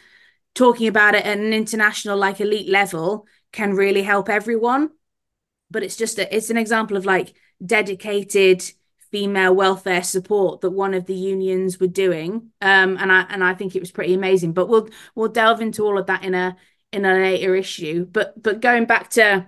talking 0.56 0.88
about 0.88 1.14
it 1.14 1.24
at 1.24 1.38
an 1.38 1.52
international 1.52 2.16
like 2.16 2.40
elite 2.40 2.68
level 2.68 3.26
can 3.52 3.74
really 3.74 4.02
help 4.02 4.28
everyone. 4.28 4.90
But 5.70 5.84
it's 5.84 5.96
just 5.96 6.18
a, 6.18 6.34
it's 6.34 6.50
an 6.50 6.56
example 6.56 6.96
of 6.96 7.06
like 7.06 7.34
dedicated 7.64 8.64
female 9.12 9.54
welfare 9.54 10.02
support 10.02 10.60
that 10.60 10.70
one 10.70 10.92
of 10.92 11.06
the 11.06 11.14
unions 11.14 11.78
were 11.78 11.86
doing 11.86 12.50
um, 12.60 12.98
and 12.98 13.12
i 13.12 13.20
and 13.30 13.42
i 13.42 13.54
think 13.54 13.74
it 13.74 13.80
was 13.80 13.92
pretty 13.92 14.12
amazing 14.12 14.52
but 14.52 14.68
we'll 14.68 14.88
we'll 15.14 15.28
delve 15.28 15.60
into 15.60 15.84
all 15.84 15.96
of 15.96 16.06
that 16.06 16.24
in 16.24 16.34
a 16.34 16.56
in 16.92 17.04
a 17.04 17.14
later 17.14 17.54
issue 17.54 18.04
but 18.04 18.40
but 18.42 18.60
going 18.60 18.84
back 18.84 19.08
to 19.08 19.46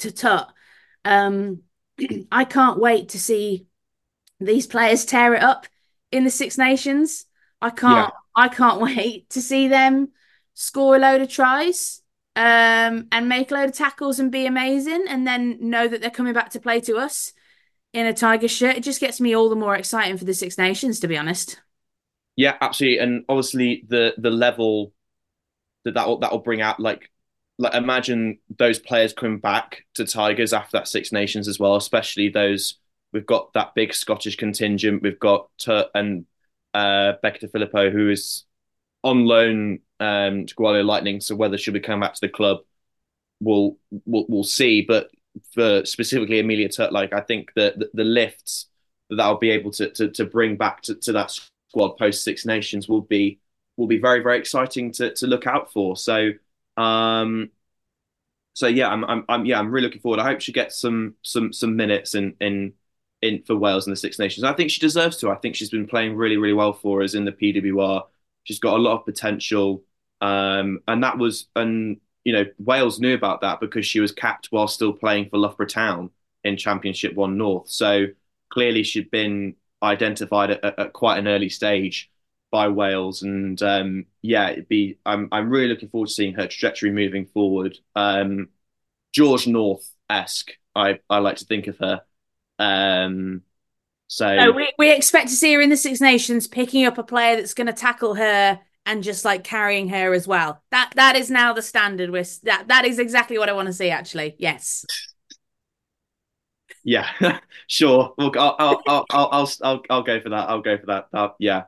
to 0.00 0.10
Tutt 0.10 0.52
um, 1.04 1.62
i 2.32 2.44
can't 2.44 2.78
wait 2.78 3.10
to 3.10 3.20
see 3.20 3.66
these 4.40 4.66
players 4.66 5.04
tear 5.04 5.34
it 5.34 5.42
up 5.42 5.66
in 6.10 6.24
the 6.24 6.30
six 6.30 6.58
nations 6.58 7.24
i 7.62 7.70
can't 7.70 8.12
yeah. 8.12 8.20
I 8.36 8.48
can't 8.48 8.80
wait 8.96 9.30
to 9.30 9.42
see 9.42 9.68
them 9.68 10.10
score 10.54 10.96
a 10.96 10.98
load 10.98 11.20
of 11.20 11.28
tries 11.28 12.02
um, 12.36 13.08
and 13.10 13.28
make 13.28 13.50
a 13.50 13.54
load 13.54 13.70
of 13.70 13.74
tackles 13.74 14.20
and 14.20 14.30
be 14.30 14.46
amazing 14.46 15.06
and 15.08 15.26
then 15.26 15.58
know 15.60 15.88
that 15.88 16.00
they're 16.00 16.10
coming 16.10 16.34
back 16.34 16.50
to 16.50 16.60
play 16.60 16.80
to 16.80 16.96
us 16.96 17.32
in 17.92 18.06
a 18.06 18.12
tiger 18.12 18.48
shirt. 18.48 18.76
It 18.76 18.82
just 18.82 19.00
gets 19.00 19.20
me 19.20 19.34
all 19.34 19.48
the 19.48 19.56
more 19.56 19.74
exciting 19.74 20.18
for 20.18 20.24
the 20.24 20.34
Six 20.34 20.58
Nations, 20.58 21.00
to 21.00 21.08
be 21.08 21.16
honest. 21.16 21.60
Yeah, 22.36 22.56
absolutely, 22.60 22.98
and 22.98 23.24
obviously 23.30 23.84
the 23.88 24.12
the 24.18 24.30
level 24.30 24.92
that 25.84 25.94
that 25.94 26.06
will, 26.06 26.18
that 26.18 26.30
will 26.30 26.40
bring 26.40 26.60
out, 26.60 26.78
like, 26.78 27.10
like 27.58 27.74
imagine 27.74 28.38
those 28.58 28.78
players 28.78 29.14
coming 29.14 29.38
back 29.38 29.84
to 29.94 30.04
Tigers 30.04 30.52
after 30.52 30.76
that 30.76 30.88
Six 30.88 31.12
Nations 31.12 31.48
as 31.48 31.58
well, 31.58 31.76
especially 31.76 32.28
those 32.28 32.74
we've 33.12 33.24
got 33.24 33.54
that 33.54 33.74
big 33.74 33.94
Scottish 33.94 34.36
contingent. 34.36 35.02
We've 35.02 35.18
got 35.18 35.48
Tutt 35.58 35.90
and 35.94 36.26
uh, 36.76 37.12
Becca 37.22 37.48
Filippo, 37.48 37.90
who 37.90 38.10
is 38.10 38.44
on 39.02 39.24
loan 39.24 39.80
um, 39.98 40.46
to 40.46 40.54
Gwalia 40.54 40.84
Lightning. 40.84 41.20
So 41.20 41.34
whether 41.34 41.56
she'll 41.56 41.74
be 41.74 41.80
coming 41.80 42.00
back 42.00 42.14
to 42.14 42.20
the 42.20 42.28
club, 42.28 42.58
we'll 43.40 43.78
we'll, 44.04 44.26
we'll 44.28 44.44
see. 44.44 44.82
But 44.82 45.10
for 45.52 45.84
specifically 45.86 46.38
Amelia 46.38 46.68
Tutt, 46.68 46.92
like 46.92 47.14
I 47.14 47.20
think 47.20 47.52
that 47.56 47.78
the, 47.78 47.90
the, 47.94 48.04
lifts 48.04 48.66
that 49.10 49.20
I'll 49.20 49.38
be 49.38 49.50
able 49.50 49.70
to, 49.72 49.90
to, 49.90 50.10
to 50.10 50.24
bring 50.24 50.56
back 50.56 50.82
to, 50.82 50.94
to 50.94 51.12
that 51.12 51.30
squad 51.68 51.96
post 51.96 52.24
Six 52.24 52.44
Nations 52.44 52.88
will 52.88 53.02
be 53.02 53.40
will 53.76 53.86
be 53.86 53.98
very 53.98 54.20
very 54.20 54.38
exciting 54.38 54.92
to 54.92 55.14
to 55.14 55.26
look 55.26 55.46
out 55.46 55.72
for. 55.72 55.96
So 55.96 56.30
um, 56.76 57.50
so 58.52 58.66
yeah, 58.66 58.88
I'm, 58.88 59.04
I'm 59.04 59.24
I'm 59.30 59.46
yeah 59.46 59.58
I'm 59.58 59.70
really 59.70 59.86
looking 59.86 60.02
forward. 60.02 60.20
I 60.20 60.24
hope 60.24 60.42
she 60.42 60.52
gets 60.52 60.78
some 60.78 61.14
some 61.22 61.54
some 61.54 61.76
minutes 61.76 62.14
in 62.14 62.34
in 62.40 62.74
in 63.26 63.42
for 63.42 63.56
Wales 63.56 63.86
in 63.86 63.90
the 63.90 63.96
Six 63.96 64.18
Nations. 64.18 64.44
I 64.44 64.52
think 64.52 64.70
she 64.70 64.80
deserves 64.80 65.16
to. 65.18 65.30
I 65.30 65.36
think 65.36 65.56
she's 65.56 65.70
been 65.70 65.86
playing 65.86 66.16
really 66.16 66.36
really 66.36 66.54
well 66.54 66.72
for 66.72 67.02
us 67.02 67.14
in 67.14 67.24
the 67.24 67.32
PWR. 67.32 68.04
She's 68.44 68.58
got 68.60 68.78
a 68.78 68.82
lot 68.82 68.98
of 68.98 69.04
potential, 69.04 69.82
um, 70.20 70.80
and 70.88 71.02
that 71.02 71.18
was 71.18 71.46
and 71.56 72.00
you 72.26 72.32
know, 72.32 72.44
Wales 72.58 72.98
knew 72.98 73.14
about 73.14 73.42
that 73.42 73.60
because 73.60 73.86
she 73.86 74.00
was 74.00 74.10
capped 74.10 74.48
while 74.50 74.66
still 74.66 74.92
playing 74.92 75.28
for 75.30 75.38
Loughborough 75.38 75.66
Town 75.66 76.10
in 76.42 76.56
Championship 76.56 77.14
One 77.14 77.38
North. 77.38 77.70
So 77.70 78.06
clearly 78.50 78.82
she'd 78.82 79.12
been 79.12 79.54
identified 79.80 80.50
at, 80.50 80.64
at 80.64 80.92
quite 80.92 81.18
an 81.18 81.28
early 81.28 81.48
stage 81.48 82.10
by 82.50 82.66
Wales, 82.66 83.22
and 83.22 83.62
um, 83.62 84.06
yeah, 84.22 84.50
it'd 84.50 84.66
be. 84.66 84.98
I'm 85.06 85.28
I'm 85.30 85.50
really 85.50 85.68
looking 85.68 85.88
forward 85.88 86.08
to 86.08 86.14
seeing 86.14 86.34
her 86.34 86.48
trajectory 86.48 86.90
moving 86.90 87.26
forward. 87.26 87.78
Um, 87.94 88.48
George 89.12 89.46
North 89.46 89.88
esque, 90.10 90.50
I 90.74 90.98
I 91.08 91.18
like 91.18 91.36
to 91.36 91.44
think 91.44 91.68
of 91.68 91.78
her. 91.78 92.02
Um, 92.58 93.42
so 94.08 94.52
we 94.52 94.72
we 94.78 94.92
expect 94.92 95.28
to 95.28 95.34
see 95.34 95.52
her 95.54 95.60
in 95.60 95.70
the 95.70 95.76
Six 95.76 96.00
Nations 96.00 96.46
picking 96.46 96.84
up 96.84 96.98
a 96.98 97.02
player 97.02 97.36
that's 97.36 97.54
going 97.54 97.66
to 97.66 97.72
tackle 97.72 98.14
her 98.14 98.60
and 98.84 99.02
just 99.02 99.24
like 99.24 99.42
carrying 99.42 99.88
her 99.88 100.14
as 100.14 100.28
well. 100.28 100.62
That 100.70 100.92
that 100.94 101.16
is 101.16 101.30
now 101.30 101.52
the 101.52 101.62
standard. 101.62 102.10
With 102.10 102.40
that 102.42 102.68
that 102.68 102.84
is 102.84 102.98
exactly 102.98 103.38
what 103.38 103.48
I 103.48 103.52
want 103.52 103.66
to 103.66 103.72
see. 103.72 103.90
Actually, 103.90 104.36
yes. 104.38 104.84
Yeah, 106.86 107.08
sure. 107.66 108.14
Look, 108.16 108.36
I'll 108.36 108.54
I'll, 108.60 108.82
I'll 108.86 109.06
I'll 109.10 109.28
I'll 109.32 109.52
I'll 109.62 109.82
I'll 109.90 110.02
go 110.04 110.20
for 110.20 110.28
that. 110.28 110.48
I'll 110.48 110.62
go 110.62 110.78
for 110.78 110.86
that. 110.86 111.08
Uh, 111.12 111.30
yeah. 111.40 111.64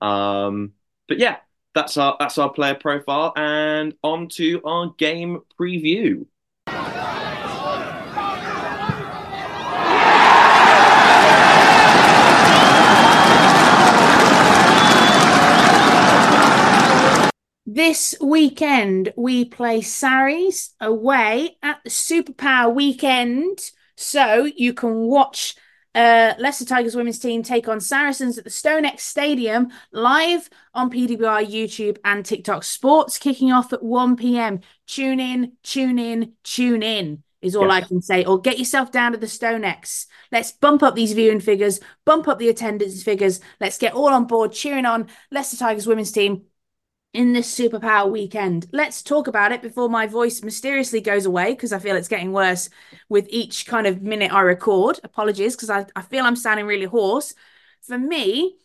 Um, 0.00 0.74
but 1.08 1.18
yeah, 1.18 1.38
that's 1.74 1.96
our 1.96 2.16
that's 2.20 2.38
our 2.38 2.48
player 2.48 2.76
profile, 2.76 3.32
and 3.34 3.94
on 4.04 4.28
to 4.34 4.62
our 4.64 4.90
game 4.96 5.40
preview. 5.60 6.26
This 17.74 18.14
weekend, 18.20 19.14
we 19.16 19.46
play 19.46 19.80
Sarries 19.80 20.74
away 20.78 21.56
at 21.62 21.82
the 21.82 21.88
SuperPWR 21.88 22.74
weekend. 22.74 23.60
So 23.96 24.44
you 24.44 24.74
can 24.74 24.94
watch 25.06 25.54
uh, 25.94 26.34
Leicester 26.38 26.66
Tigers 26.66 26.94
women's 26.94 27.18
team 27.18 27.42
take 27.42 27.68
on 27.68 27.80
Saracens 27.80 28.36
at 28.36 28.44
the 28.44 28.50
StoneX 28.50 29.00
Stadium 29.00 29.68
live 29.90 30.50
on 30.74 30.90
PWR 30.90 31.46
YouTube 31.46 31.96
and 32.04 32.26
TikTok 32.26 32.62
Sports, 32.62 33.16
kicking 33.16 33.52
off 33.52 33.72
at 33.72 33.82
1 33.82 34.16
p.m. 34.16 34.60
Tune 34.86 35.18
in, 35.18 35.52
tune 35.62 35.98
in, 35.98 36.34
tune 36.44 36.82
in 36.82 37.22
is 37.40 37.56
all 37.56 37.68
yes. 37.68 37.84
I 37.84 37.88
can 37.88 38.02
say. 38.02 38.24
Or 38.26 38.38
get 38.38 38.58
yourself 38.58 38.92
down 38.92 39.12
to 39.12 39.18
the 39.18 39.26
StoneX. 39.26 40.08
Let's 40.30 40.52
bump 40.52 40.82
up 40.82 40.94
these 40.94 41.14
viewing 41.14 41.40
figures, 41.40 41.80
bump 42.04 42.28
up 42.28 42.38
the 42.38 42.50
attendance 42.50 43.02
figures. 43.02 43.40
Let's 43.60 43.78
get 43.78 43.94
all 43.94 44.08
on 44.08 44.26
board 44.26 44.52
cheering 44.52 44.84
on 44.84 45.08
Leicester 45.30 45.56
Tigers 45.56 45.86
women's 45.86 46.12
team 46.12 46.44
in 47.14 47.32
this 47.32 47.54
SuperPWR 47.54 48.10
weekend. 48.10 48.66
Let's 48.72 49.02
talk 49.02 49.26
about 49.26 49.52
it 49.52 49.60
before 49.62 49.88
my 49.88 50.06
voice 50.06 50.42
mysteriously 50.42 51.00
goes 51.00 51.26
away 51.26 51.52
because 51.52 51.72
I 51.72 51.78
feel 51.78 51.96
it's 51.96 52.08
getting 52.08 52.32
worse 52.32 52.70
with 53.08 53.26
each 53.30 53.66
kind 53.66 53.86
of 53.86 54.02
minute 54.02 54.32
I 54.32 54.40
record. 54.40 54.98
Apologies 55.04 55.54
because 55.54 55.70
I, 55.70 55.86
I 55.94 56.02
feel 56.02 56.24
I'm 56.24 56.36
sounding 56.36 56.66
really 56.66 56.86
hoarse. 56.86 57.34
For 57.82 57.98
me, 57.98 58.56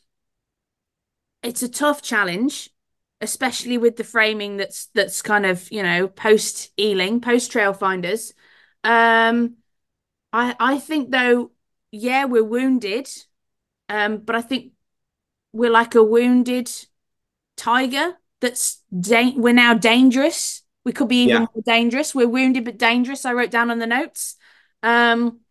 it's 1.44 1.64
a 1.64 1.70
tough 1.70 2.02
challenge, 2.02 2.70
especially 3.22 3.78
with 3.78 3.96
the 3.98 4.04
framing 4.04 4.58
that's 4.58 4.88
that's 4.88 5.22
kind 5.22 5.46
of, 5.46 5.72
you 5.72 5.84
know, 5.84 6.08
post 6.08 6.72
Ealing, 6.80 7.22
post 7.22 7.52
Trailfinders. 7.52 8.34
Um 8.84 9.58
I 10.34 10.56
I 10.60 10.80
think 10.80 11.12
though, 11.12 11.52
yeah, 11.92 12.26
we're 12.26 12.44
wounded. 12.44 13.10
Um, 13.90 14.20
but 14.20 14.36
I 14.36 14.42
think 14.42 14.74
we're 15.54 15.72
like 15.72 15.96
a 15.96 16.04
wounded 16.04 16.72
tiger 17.58 18.18
that's 18.42 18.82
da- 18.98 19.36
we're 19.36 19.54
now 19.54 19.74
dangerous. 19.74 20.64
We 20.86 20.94
could 20.94 21.10
be 21.10 21.24
even 21.24 21.42
yeah. 21.42 21.48
more 21.54 21.64
dangerous. 21.66 22.16
We're 22.16 22.28
wounded 22.30 22.66
but 22.66 22.78
dangerous. 22.78 23.26
I 23.26 23.34
wrote 23.34 23.52
down 23.52 23.72
on 23.72 23.80
the 23.80 23.88
notes. 23.88 24.36
Um, 24.84 25.42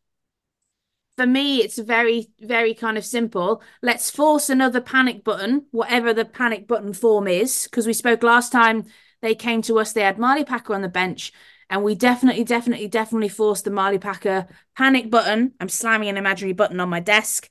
for 1.17 1.27
me, 1.27 1.63
it's 1.63 1.79
very, 1.79 2.29
very 2.41 2.75
kind 2.75 2.99
of 2.99 3.05
simple. 3.05 3.63
Let's 3.83 4.11
force 4.11 4.51
another 4.51 4.81
panic 4.81 5.25
button, 5.25 5.67
whatever 5.71 6.13
the 6.13 6.25
panic 6.25 6.67
button 6.69 6.93
form 6.93 7.27
is, 7.27 7.65
because 7.65 7.87
we 7.87 7.93
spoke 7.93 8.23
last 8.23 8.53
time 8.53 8.85
they 9.23 9.35
came 9.35 9.63
to 9.63 9.79
us. 9.79 9.93
They 9.93 10.03
had 10.03 10.19
Marley 10.19 10.45
Packer 10.45 10.75
on 10.75 10.83
the 10.83 10.89
bench, 10.89 11.33
and 11.71 11.83
we 11.83 11.95
definitely, 11.95 12.45
definitely, 12.45 12.89
definitely 12.89 13.29
forced 13.31 13.65
the 13.65 13.71
Marley 13.71 13.99
Packer 13.99 14.47
panic 14.77 15.11
button. 15.11 15.53
I'm 15.59 15.71
slamming 15.71 16.09
an 16.09 16.19
imaginary 16.19 16.53
button 16.53 16.81
on 16.81 16.91
my 16.91 17.01
desk. 17.01 17.49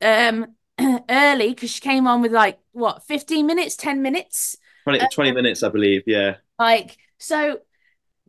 Um, 0.00 0.56
early 1.08 1.50
because 1.50 1.70
she 1.70 1.80
came 1.80 2.06
on 2.06 2.20
with 2.22 2.32
like 2.32 2.58
what 2.72 3.02
15 3.04 3.46
minutes 3.46 3.76
10 3.76 4.02
minutes 4.02 4.58
20, 4.86 5.00
uh, 5.00 5.08
20 5.12 5.32
minutes, 5.32 5.62
I 5.62 5.68
believe. 5.68 6.02
Yeah. 6.06 6.36
Like, 6.58 6.96
so 7.18 7.58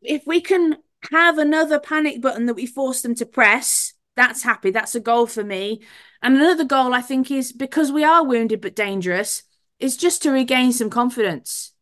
if 0.01 0.25
we 0.25 0.41
can 0.41 0.77
have 1.11 1.37
another 1.37 1.79
panic 1.79 2.19
button 2.21 2.47
that 2.47 2.55
we 2.55 2.65
force 2.65 3.01
them 3.01 3.13
to 3.15 3.25
press, 3.25 3.93
that's 4.15 4.41
happy. 4.41 4.71
That's 4.71 4.95
a 4.95 4.99
goal 4.99 5.27
for 5.27 5.43
me. 5.43 5.81
And 6.23 6.35
another 6.35 6.65
goal, 6.65 6.93
I 6.93 7.01
think, 7.01 7.29
is 7.29 7.51
because 7.51 7.91
we 7.91 8.03
are 8.03 8.25
wounded 8.25 8.61
but 8.61 8.75
dangerous, 8.75 9.43
is 9.79 9.95
just 9.95 10.23
to 10.23 10.31
regain 10.31 10.73
some 10.73 10.89
confidence. 10.89 11.73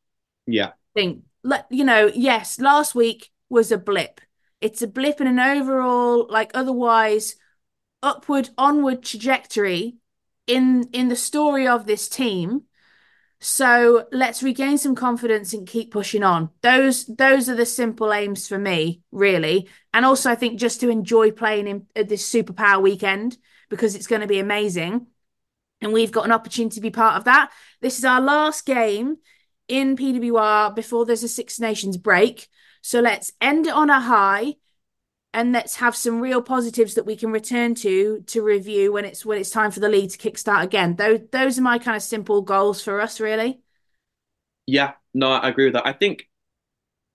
Yeah. 0.45 0.67
I 0.67 0.93
think, 0.93 1.23
you 1.69 1.85
know, 1.85 2.11
yes, 2.13 2.59
last 2.59 2.93
week 2.95 3.31
was 3.47 3.71
a 3.71 3.77
blip. 3.77 4.19
It's 4.59 4.81
a 4.81 4.87
blip 4.87 5.21
in 5.21 5.27
an 5.27 5.39
overall, 5.39 6.27
like, 6.29 6.51
otherwise 6.53 7.35
upward, 8.03 8.49
onward 8.57 9.03
trajectory 9.03 9.95
in 10.47 10.89
in 10.93 11.07
the 11.07 11.15
story 11.15 11.67
of 11.67 11.85
this 11.85 12.07
team 12.07 12.63
so 13.45 14.07
let's 14.11 14.41
regain 14.41 14.79
some 14.79 14.95
confidence 14.95 15.53
and 15.53 15.67
keep 15.67 15.91
pushing 15.91 16.23
on. 16.23 16.49
Those 16.61 17.05
those 17.05 17.47
are 17.47 17.53
the 17.53 17.67
simple 17.67 18.11
aims 18.11 18.47
for 18.47 18.57
me, 18.57 19.03
really. 19.11 19.69
And 19.93 20.03
also, 20.03 20.31
I 20.31 20.35
think 20.35 20.59
just 20.59 20.81
to 20.81 20.89
enjoy 20.89 21.29
playing 21.29 21.67
in 21.67 22.07
this 22.07 22.27
SuperPWR 22.27 22.81
weekend 22.81 23.37
because 23.69 23.93
it's 23.93 24.07
going 24.07 24.21
to 24.21 24.27
be 24.27 24.39
amazing, 24.39 25.05
and 25.79 25.93
we've 25.93 26.11
got 26.11 26.25
an 26.25 26.31
opportunity 26.31 26.73
to 26.73 26.81
be 26.81 26.89
part 26.89 27.17
of 27.17 27.25
that. 27.25 27.51
This 27.81 27.99
is 27.99 28.03
our 28.03 28.19
last 28.19 28.65
game 28.65 29.17
in 29.67 29.95
PWR 29.95 30.73
before 30.73 31.05
there's 31.05 31.21
a 31.21 31.27
Six 31.27 31.59
Nations 31.59 31.97
break. 31.97 32.47
So 32.81 32.99
let's 32.99 33.31
end 33.39 33.67
it 33.67 33.73
on 33.73 33.91
a 33.91 33.99
high 33.99 34.55
and 35.35 35.51
let's 35.51 35.75
have 35.75 35.95
some 35.97 36.21
real 36.21 36.41
positives 36.41 36.95
that 36.95 37.05
we 37.05 37.17
can 37.17 37.29
return 37.29 37.75
to 37.75 38.23
to 38.27 38.41
review 38.41 38.93
when 38.93 39.03
it's 39.03 39.25
when 39.25 39.37
it's 39.37 39.49
time 39.49 39.69
for 39.69 39.81
the 39.81 39.89
league 39.89 40.09
to 40.09 40.17
kickstart 40.17 40.63
again. 40.63 40.95
Those 40.95 41.19
those 41.31 41.59
are 41.59 41.61
my 41.61 41.77
kind 41.77 41.97
of 41.97 42.01
simple 42.01 42.41
goals 42.41 42.81
for 42.81 43.01
us, 43.01 43.19
really. 43.19 43.59
Yeah, 44.65 44.93
no, 45.13 45.27
I 45.31 45.49
agree 45.49 45.65
with 45.65 45.73
that. 45.73 45.85
I 45.85 45.91
think 45.91 46.29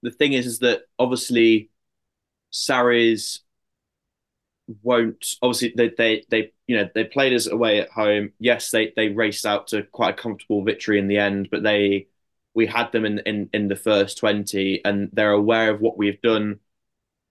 the 0.02 0.10
thing 0.10 0.34
is, 0.34 0.46
is 0.46 0.58
that 0.60 0.82
obviously 0.98 1.70
Sarries 2.52 3.40
won't 4.82 5.24
obviously 5.42 5.72
they 5.74 5.88
they 5.88 6.24
they 6.28 6.52
you 6.66 6.76
know 6.76 6.88
they 6.94 7.04
played 7.04 7.32
us 7.32 7.46
away 7.46 7.80
at 7.80 7.90
home. 7.90 8.32
Yes, 8.38 8.70
they 8.70 8.92
they 8.94 9.08
raced 9.08 9.46
out 9.46 9.68
to 9.68 9.82
quite 9.84 10.14
a 10.14 10.22
comfortable 10.22 10.62
victory 10.62 10.98
in 10.98 11.08
the 11.08 11.18
end, 11.18 11.48
but 11.50 11.62
they 11.62 12.08
we 12.52 12.66
had 12.66 12.92
them 12.92 13.06
in 13.06 13.20
in 13.20 13.48
in 13.54 13.68
the 13.68 13.76
first 13.76 14.18
twenty, 14.18 14.84
and 14.84 15.08
they're 15.14 15.32
aware 15.32 15.70
of 15.70 15.80
what 15.80 15.96
we've 15.96 16.20
done 16.20 16.60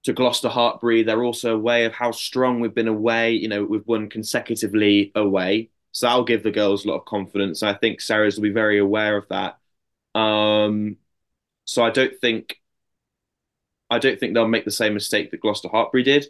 to 0.03 0.13
Gloucester 0.13 0.49
Hartpury. 0.49 1.05
They're 1.05 1.23
also 1.23 1.55
aware 1.55 1.85
of 1.85 1.93
how 1.93 2.11
strong 2.11 2.59
we've 2.59 2.73
been 2.73 2.87
away. 2.87 3.33
You 3.33 3.47
know, 3.47 3.63
we've 3.63 3.87
won 3.87 4.09
consecutively 4.09 5.11
away. 5.15 5.69
So 5.91 6.07
that'll 6.07 6.23
give 6.23 6.43
the 6.43 6.51
girls 6.51 6.85
a 6.85 6.89
lot 6.89 6.99
of 6.99 7.05
confidence. 7.05 7.63
I 7.63 7.73
think 7.73 7.99
Sarries 7.99 8.35
will 8.35 8.43
be 8.43 8.51
very 8.51 8.79
aware 8.79 9.17
of 9.17 9.27
that. 9.29 9.57
Um, 10.17 10.97
so 11.65 11.83
I 11.83 11.89
don't 11.89 12.15
think 12.19 12.59
I 13.89 13.99
don't 13.99 14.19
think 14.19 14.33
they'll 14.33 14.47
make 14.47 14.65
the 14.65 14.71
same 14.71 14.93
mistake 14.93 15.31
that 15.31 15.41
Gloucester 15.41 15.67
Hartpury 15.67 16.03
did. 16.03 16.27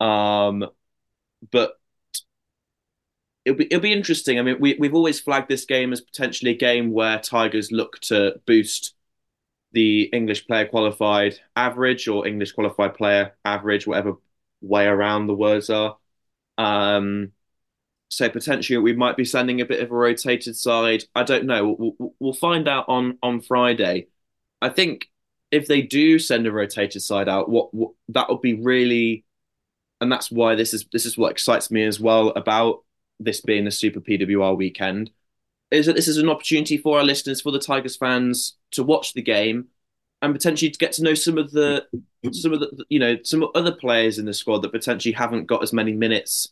Um, 0.00 0.66
but 1.50 1.78
it'll 3.44 3.58
be 3.58 3.66
it'll 3.66 3.80
be 3.80 3.92
interesting. 3.92 4.38
I 4.38 4.42
mean, 4.42 4.56
we 4.60 4.76
we've 4.78 4.94
always 4.94 5.20
flagged 5.20 5.48
this 5.48 5.64
game 5.64 5.92
as 5.92 6.00
potentially 6.00 6.50
a 6.52 6.56
game 6.56 6.90
where 6.92 7.18
Tigers 7.18 7.70
look 7.70 8.00
to 8.02 8.40
boost 8.46 8.95
the 9.76 10.04
English 10.04 10.46
player 10.46 10.64
qualified 10.64 11.38
average 11.54 12.08
or 12.08 12.26
English 12.26 12.52
qualified 12.52 12.94
player 12.94 13.36
average, 13.44 13.86
whatever 13.86 14.14
way 14.62 14.86
around 14.86 15.26
the 15.26 15.34
words 15.34 15.68
are. 15.68 15.98
Um, 16.56 17.32
so 18.08 18.30
potentially 18.30 18.78
we 18.78 18.94
might 18.94 19.18
be 19.18 19.26
sending 19.26 19.60
a 19.60 19.66
bit 19.66 19.82
of 19.82 19.90
a 19.90 19.94
rotated 19.94 20.56
side. 20.56 21.04
I 21.14 21.24
don't 21.24 21.44
know. 21.44 21.76
We'll, 21.78 22.14
we'll 22.18 22.32
find 22.32 22.66
out 22.68 22.86
on 22.88 23.18
on 23.22 23.42
Friday. 23.42 24.06
I 24.62 24.70
think 24.70 25.10
if 25.50 25.66
they 25.68 25.82
do 25.82 26.18
send 26.18 26.46
a 26.46 26.52
rotated 26.52 27.02
side 27.02 27.28
out, 27.28 27.50
what, 27.50 27.74
what 27.74 27.90
that 28.08 28.30
would 28.30 28.40
be 28.40 28.54
really, 28.54 29.26
and 30.00 30.10
that's 30.10 30.30
why 30.30 30.54
this 30.54 30.72
is 30.72 30.86
this 30.90 31.04
is 31.04 31.18
what 31.18 31.32
excites 31.32 31.70
me 31.70 31.84
as 31.84 32.00
well 32.00 32.30
about 32.30 32.82
this 33.20 33.42
being 33.42 33.66
a 33.66 33.70
Super 33.70 34.00
PWR 34.00 34.56
weekend 34.56 35.10
is 35.70 35.86
that 35.86 35.96
this 35.96 36.08
is 36.08 36.18
an 36.18 36.28
opportunity 36.28 36.76
for 36.76 36.98
our 36.98 37.04
listeners, 37.04 37.40
for 37.40 37.50
the 37.52 37.58
Tigers 37.58 37.96
fans, 37.96 38.56
to 38.72 38.82
watch 38.82 39.12
the 39.14 39.22
game 39.22 39.68
and 40.22 40.34
potentially 40.34 40.70
to 40.70 40.78
get 40.78 40.92
to 40.92 41.02
know 41.02 41.14
some 41.14 41.38
of 41.38 41.50
the 41.50 41.86
some 42.32 42.52
of 42.52 42.60
the 42.60 42.84
you 42.88 42.98
know 42.98 43.16
some 43.22 43.46
other 43.54 43.72
players 43.72 44.18
in 44.18 44.24
the 44.24 44.34
squad 44.34 44.62
that 44.62 44.72
potentially 44.72 45.12
haven't 45.12 45.46
got 45.46 45.62
as 45.62 45.72
many 45.72 45.92
minutes 45.92 46.48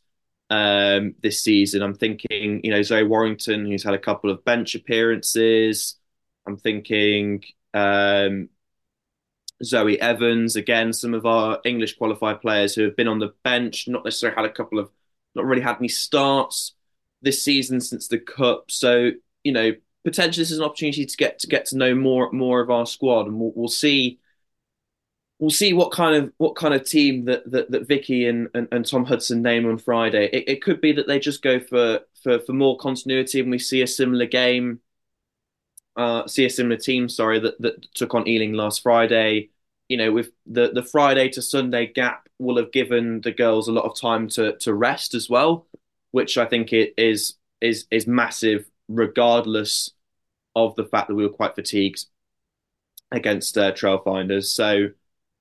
um, 0.51 1.15
this 1.23 1.41
season. 1.41 1.83
I'm 1.83 1.95
thinking, 1.95 2.61
you 2.63 2.71
know, 2.71 2.83
Zoe 2.83 3.03
Warrington, 3.03 3.67
who's 3.67 3.83
had 3.83 3.95
a 3.95 3.99
couple 3.99 4.31
of 4.31 4.45
bench 4.45 4.75
appearances. 4.75 5.97
I'm 6.47 6.57
thinking 6.57 7.43
um, 7.73 8.51
Zoe 9.63 10.01
Evans, 10.01 10.57
again, 10.57 10.93
some 10.93 11.15
of 11.15 11.25
our 11.25 11.61
English 11.65 11.97
qualified 11.97 12.41
players 12.41 12.75
who 12.75 12.83
have 12.83 12.97
been 12.97 13.09
on 13.09 13.19
the 13.19 13.33
bench, 13.43 13.89
not 13.89 14.05
necessarily 14.05 14.37
had 14.37 14.45
a 14.45 14.53
couple 14.53 14.79
of, 14.79 14.91
not 15.35 15.47
really 15.47 15.63
had 15.63 15.79
any 15.79 15.89
starts 15.89 16.75
this 17.25 17.43
season 17.43 17.81
since 17.81 18.07
the 18.09 18.19
cup. 18.19 18.71
So 18.71 19.11
you 19.43 19.53
know, 19.53 19.73
potentially 20.05 20.43
this 20.43 20.51
is 20.51 20.59
an 20.59 20.65
opportunity 20.65 21.07
to 21.07 21.17
get 21.17 21.39
to 21.41 21.47
get 21.47 21.67
to 21.67 21.77
know 21.77 21.95
more 21.95 22.31
more 22.33 22.61
of 22.61 22.71
our 22.71 22.87
squad, 22.87 23.27
and 23.27 23.39
we'll, 23.39 23.53
we'll 23.55 23.69
see. 23.69 24.19
We'll 25.41 25.51
see 25.51 25.73
what 25.73 25.91
kind 25.91 26.15
of 26.15 26.33
what 26.39 26.55
kind 26.55 26.75
of 26.75 26.89
team 26.89 27.25
that 27.27 27.51
that, 27.51 27.71
that 27.71 27.89
Vicky 27.89 28.27
and, 28.27 28.49
and, 28.55 28.69
and 28.71 28.87
Tom 28.87 29.05
Hudson 29.05 29.43
name 29.43 29.67
on 29.67 29.79
Friday. 29.79 30.31
It, 30.33 30.49
it 30.49 30.63
could 30.63 30.81
be 30.81 30.93
that 30.93 31.07
they 31.07 31.19
just 31.19 31.43
go 31.43 31.59
for 31.59 32.01
for 32.23 32.39
for 32.39 32.53
more 32.53 32.79
continuity, 32.79 33.41
and 33.41 33.51
we 33.51 33.59
see 33.59 33.83
a 33.83 33.87
similar 33.87 34.27
game, 34.27 34.81
uh, 35.97 36.27
see 36.27 36.45
a 36.45 36.51
similar 36.51 36.77
team. 36.77 37.09
Sorry, 37.09 37.41
that 37.41 37.61
that 37.61 37.93
took 37.95 38.15
on 38.15 38.29
Ealing 38.29 38.53
last 38.53 38.83
Friday. 38.83 39.51
You 39.89 39.97
know, 39.99 40.13
with 40.13 40.31
the 40.47 40.71
the 40.73 40.85
Friday 40.85 41.29
to 41.31 41.43
Sunday 41.43 41.89
gap, 41.89 42.29
will 42.39 42.57
have 42.57 42.73
given 42.73 43.21
the 43.21 43.33
girls 43.33 43.69
a 43.69 43.73
lot 43.73 43.85
of 43.85 44.01
time 44.01 44.29
to 44.31 44.57
to 44.59 44.73
rest 44.73 45.15
as 45.15 45.29
well 45.29 45.67
which 46.15 46.39
I 46.39 46.47
think 46.47 46.73
it 46.73 46.95
is 46.97 47.35
is 47.61 47.87
is 47.91 48.07
massive, 48.07 48.71
regardless 48.89 49.91
of 50.57 50.77
the 50.77 50.85
fact 50.85 51.09
that 51.09 51.17
we 51.17 51.25
were 51.27 51.33
quite 51.33 51.57
fatigued 51.57 52.07
against 53.11 53.57
uh, 53.59 53.73
Trailfinders. 53.73 54.47
So 54.47 54.89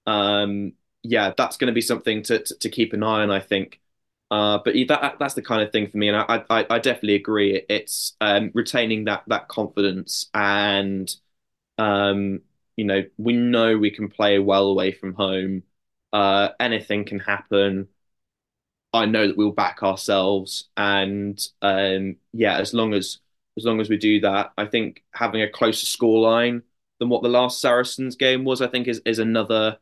um, 0.05 0.73
yeah, 1.03 1.33
that's 1.37 1.57
going 1.57 1.67
to 1.69 1.73
be 1.73 1.81
something 1.81 2.23
to, 2.23 2.39
to, 2.39 2.55
to 2.59 2.69
keep 2.69 2.93
an 2.93 3.03
eye 3.03 3.23
on, 3.23 3.31
I 3.31 3.39
think. 3.39 3.81
Uh, 4.31 4.59
but 4.65 4.75
that 4.89 5.17
that's 5.19 5.35
the 5.35 5.43
kind 5.43 5.61
of 5.61 5.71
thing 5.71 5.87
for 5.87 5.97
me, 5.97 6.09
and 6.09 6.17
I 6.17 6.43
I, 6.49 6.65
I 6.69 6.79
definitely 6.79 7.15
agree. 7.15 7.63
It's 7.69 8.15
um, 8.21 8.51
retaining 8.55 9.05
that 9.05 9.23
that 9.27 9.47
confidence, 9.47 10.29
and 10.33 11.13
um, 11.77 12.41
you 12.77 12.85
know, 12.85 13.03
we 13.17 13.33
know 13.33 13.77
we 13.77 13.91
can 13.91 14.09
play 14.09 14.39
well 14.39 14.67
away 14.67 14.91
from 14.91 15.13
home. 15.15 15.63
Uh, 16.13 16.49
anything 16.59 17.05
can 17.05 17.19
happen. 17.19 17.89
I 18.93 19.05
know 19.05 19.27
that 19.27 19.37
we'll 19.37 19.51
back 19.51 19.81
ourselves, 19.83 20.69
and 20.77 21.39
um, 21.61 22.17
yeah, 22.33 22.57
as 22.59 22.73
long 22.73 22.93
as 22.93 23.19
as 23.57 23.65
long 23.65 23.79
as 23.81 23.89
we 23.89 23.97
do 23.97 24.19
that, 24.21 24.53
I 24.57 24.65
think 24.65 25.03
having 25.13 25.41
a 25.41 25.49
closer 25.49 25.85
scoreline 25.85 26.63
than 26.99 27.09
what 27.09 27.23
the 27.23 27.29
last 27.29 27.61
Saracens 27.61 28.15
game 28.15 28.43
was, 28.45 28.61
I 28.61 28.67
think 28.67 28.87
is 28.87 29.01
is 29.05 29.19
another 29.19 29.79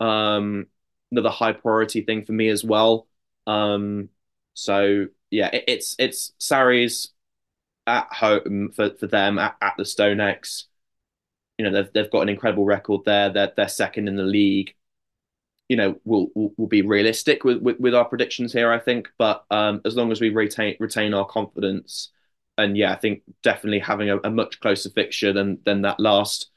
um, 0.00 0.66
another 1.12 1.30
high 1.30 1.52
priority 1.52 2.02
thing 2.02 2.24
for 2.24 2.32
me 2.32 2.48
as 2.48 2.64
well. 2.64 3.08
Um, 3.46 4.10
so 4.54 5.06
yeah, 5.30 5.48
it, 5.52 5.64
it's 5.68 5.96
it's 5.98 6.32
Sarries 6.38 7.08
at 7.86 8.12
home 8.12 8.72
for, 8.74 8.90
for 8.96 9.06
them 9.06 9.38
at, 9.38 9.56
at 9.60 9.74
the 9.76 9.84
StoneX. 9.84 10.64
You 11.58 11.64
know 11.66 11.72
they've 11.72 11.92
they've 11.92 12.10
got 12.10 12.22
an 12.22 12.28
incredible 12.30 12.64
record 12.64 13.02
there. 13.04 13.30
They're 13.30 13.52
they're 13.56 13.68
second 13.68 14.08
in 14.08 14.16
the 14.16 14.22
league. 14.24 14.74
You 15.68 15.76
know 15.76 16.00
we'll 16.04 16.28
we'll, 16.34 16.68
be 16.68 16.82
realistic 16.82 17.42
with, 17.42 17.58
with, 17.58 17.80
with 17.80 17.94
our 17.94 18.04
predictions 18.04 18.52
here, 18.52 18.72
I 18.72 18.78
think. 18.78 19.08
But 19.18 19.44
um, 19.50 19.80
as 19.84 19.96
long 19.96 20.12
as 20.12 20.20
we 20.20 20.30
retain 20.30 20.76
retain 20.78 21.14
our 21.14 21.26
confidence, 21.26 22.10
and 22.58 22.76
yeah, 22.76 22.92
I 22.92 22.96
think 22.96 23.22
definitely 23.42 23.80
having 23.80 24.10
a, 24.10 24.18
a 24.18 24.30
much 24.30 24.60
closer 24.60 24.90
fixture 24.90 25.32
than 25.32 25.58
than 25.64 25.82
that 25.82 25.98
last 26.00 26.50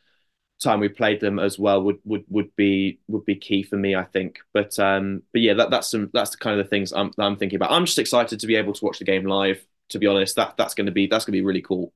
time 0.62 0.80
we 0.80 0.90
played 0.90 1.22
them 1.22 1.40
as 1.40 1.58
well 1.58 1.82
would 1.84 2.00
would 2.04 2.24
would 2.30 2.56
be 2.56 3.00
would 3.08 3.26
be 3.26 3.36
key 3.36 3.64
for 3.64 3.78
me, 3.78 3.96
I 3.96 4.04
think. 4.04 4.40
But 4.54 4.78
um, 4.80 5.24
but 5.32 5.42
yeah, 5.42 5.54
that, 5.56 5.72
that's 5.72 5.90
some 5.90 6.10
that's 6.14 6.32
the 6.32 6.38
kind 6.38 6.60
of 6.60 6.66
the 6.66 6.70
things 6.70 6.92
I'm 6.94 7.12
I'm 7.18 7.38
thinking 7.38 7.58
about. 7.58 7.72
I'm 7.72 7.86
just 7.86 8.00
excited 8.00 8.40
to 8.40 8.48
be 8.48 8.56
able 8.56 8.74
to 8.74 8.86
watch 8.86 9.00
the 9.00 9.06
game 9.06 9.26
live. 9.26 9.66
To 9.90 10.00
be 10.00 10.08
honest, 10.08 10.36
that 10.36 10.56
that's 10.58 10.76
going 10.76 10.86
to 10.86 10.92
be 10.92 11.08
that's 11.08 11.26
going 11.26 11.34
to 11.34 11.40
be 11.40 11.46
really 11.46 11.62
cool. 11.62 11.94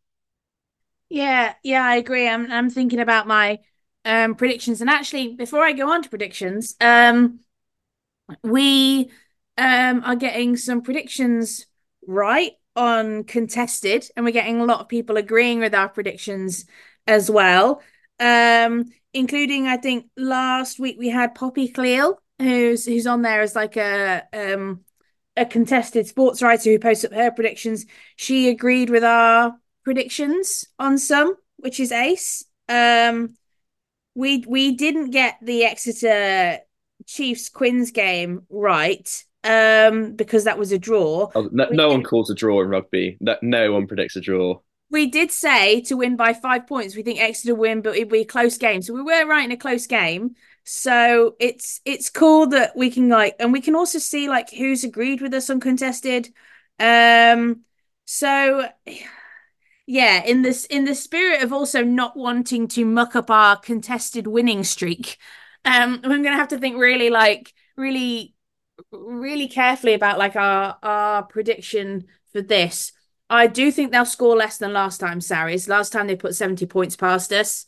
Yeah, 1.10 1.54
yeah, 1.64 1.86
I 1.86 1.98
agree. 1.98 2.28
I'm 2.28 2.52
I'm 2.52 2.70
thinking 2.70 3.00
about 3.00 3.28
my 3.28 3.60
um 4.06 4.36
predictions, 4.36 4.82
and 4.82 4.90
actually, 4.90 5.36
before 5.36 5.64
I 5.64 5.74
go 5.74 5.92
on 5.92 6.04
to 6.04 6.10
predictions, 6.10 6.76
um, 6.82 7.40
we 8.44 9.12
um 9.58 10.04
are 10.04 10.16
getting 10.16 10.58
some 10.58 10.82
predictions 10.82 11.66
right 12.08 12.54
on 12.76 13.24
contested, 13.24 14.10
and 14.16 14.26
we're 14.26 14.32
getting 14.32 14.60
a 14.60 14.66
lot 14.66 14.82
of 14.82 14.88
people 14.90 15.18
agreeing 15.18 15.60
with 15.60 15.76
our 15.76 15.90
predictions 15.90 16.66
as 17.06 17.30
well 17.30 17.82
um, 18.20 18.86
including 19.14 19.68
I 19.68 19.78
think 19.78 20.08
last 20.18 20.80
week 20.80 20.98
we 20.98 21.10
had 21.10 21.36
Poppy 21.36 21.70
Cleall, 21.70 22.16
who's 22.40 22.86
who's 22.86 23.08
on 23.08 23.22
there 23.22 23.42
as 23.42 23.56
like 23.56 23.78
a 23.78 24.24
um 24.34 24.82
a 25.36 25.46
contested 25.46 26.08
sports 26.08 26.42
writer 26.42 26.70
who 26.70 26.80
posts 26.80 27.06
up 27.06 27.14
her 27.14 27.32
predictions. 27.32 27.86
She 28.16 28.50
agreed 28.50 28.90
with 28.90 29.04
our 29.04 29.56
predictions 29.84 30.66
on 30.80 30.98
some, 30.98 31.36
which 31.58 31.80
is 31.80 31.92
ace. 31.92 32.46
Um, 32.70 33.36
we 34.16 34.44
we 34.48 34.76
didn't 34.76 35.12
get 35.12 35.38
the 35.42 35.64
Exeter 35.66 36.60
Chiefs 37.06 37.50
Quins 37.50 37.92
game 37.92 38.44
right 38.50 39.26
um 39.44 40.16
because 40.16 40.46
that 40.46 40.58
was 40.58 40.72
a 40.72 40.80
draw. 40.80 41.30
Oh, 41.36 41.50
no, 41.52 41.68
no 41.72 41.90
one 41.90 42.04
calls 42.04 42.30
a 42.30 42.36
draw 42.36 42.62
in 42.62 42.70
rugby. 42.70 43.18
No, 43.20 43.36
no 43.42 43.74
one 43.74 43.88
predicts 43.88 44.16
a 44.16 44.22
draw 44.22 44.60
we 44.94 45.08
did 45.08 45.32
say 45.32 45.82
to 45.82 45.98
win 45.98 46.16
by 46.16 46.34
five 46.34 46.68
points. 46.68 46.96
We 46.96 47.02
think 47.02 47.20
Exeter 47.20 47.56
win, 47.56 47.82
but 47.82 47.96
it'd 47.96 48.10
be 48.10 48.22
a 48.22 48.26
close 48.26 48.60
game. 48.60 48.84
So 48.84 48.94
we 48.94 49.02
were 49.02 49.26
right 49.26 49.44
in 49.44 49.52
a 49.52 49.58
close 49.58 49.88
game. 49.88 50.36
So 50.66 51.36
it's 51.40 51.82
it's 51.84 52.12
cool 52.12 52.46
that 52.48 52.78
we 52.78 52.92
can 52.92 53.10
like, 53.10 53.36
and 53.40 53.52
we 53.52 53.60
can 53.60 53.76
also 53.76 53.98
see 53.98 54.30
like 54.30 54.52
who's 54.52 54.84
agreed 54.84 55.20
with 55.20 55.34
us 55.34 55.50
uncontested. 55.50 56.32
Um, 56.80 57.62
so 58.06 58.70
yeah, 59.86 60.24
in 60.24 60.42
this 60.42 60.66
in 60.66 60.86
the 60.86 60.96
spirit 60.96 61.44
of 61.44 61.52
also 61.52 61.84
not 61.84 62.16
wanting 62.16 62.68
to 62.70 62.86
muck 62.86 63.16
up 63.16 63.30
our 63.30 63.58
contested 63.58 64.28
winning 64.28 64.64
streak, 64.64 65.18
um, 65.66 66.02
I'm 66.04 66.24
gonna 66.24 66.36
have 66.36 66.50
to 66.50 66.58
think 66.58 66.78
really 66.78 67.10
like 67.10 67.54
really 67.76 68.36
really 68.92 69.48
carefully 69.48 69.94
about 69.94 70.18
like 70.20 70.36
our 70.36 70.78
our 70.84 71.24
prediction 71.24 72.06
for 72.32 72.42
this 72.42 72.92
I 73.30 73.48
do 73.48 73.72
think 73.72 73.92
they'll 73.92 74.06
score 74.06 74.36
less 74.36 74.58
than 74.58 74.74
last 74.74 75.00
time, 75.00 75.20
Sarries. 75.20 75.68
Last 75.68 75.92
time 75.92 76.06
they 76.08 76.16
put 76.16 76.36
70 76.36 76.66
points 76.68 76.96
past 76.96 77.32
us. 77.34 77.66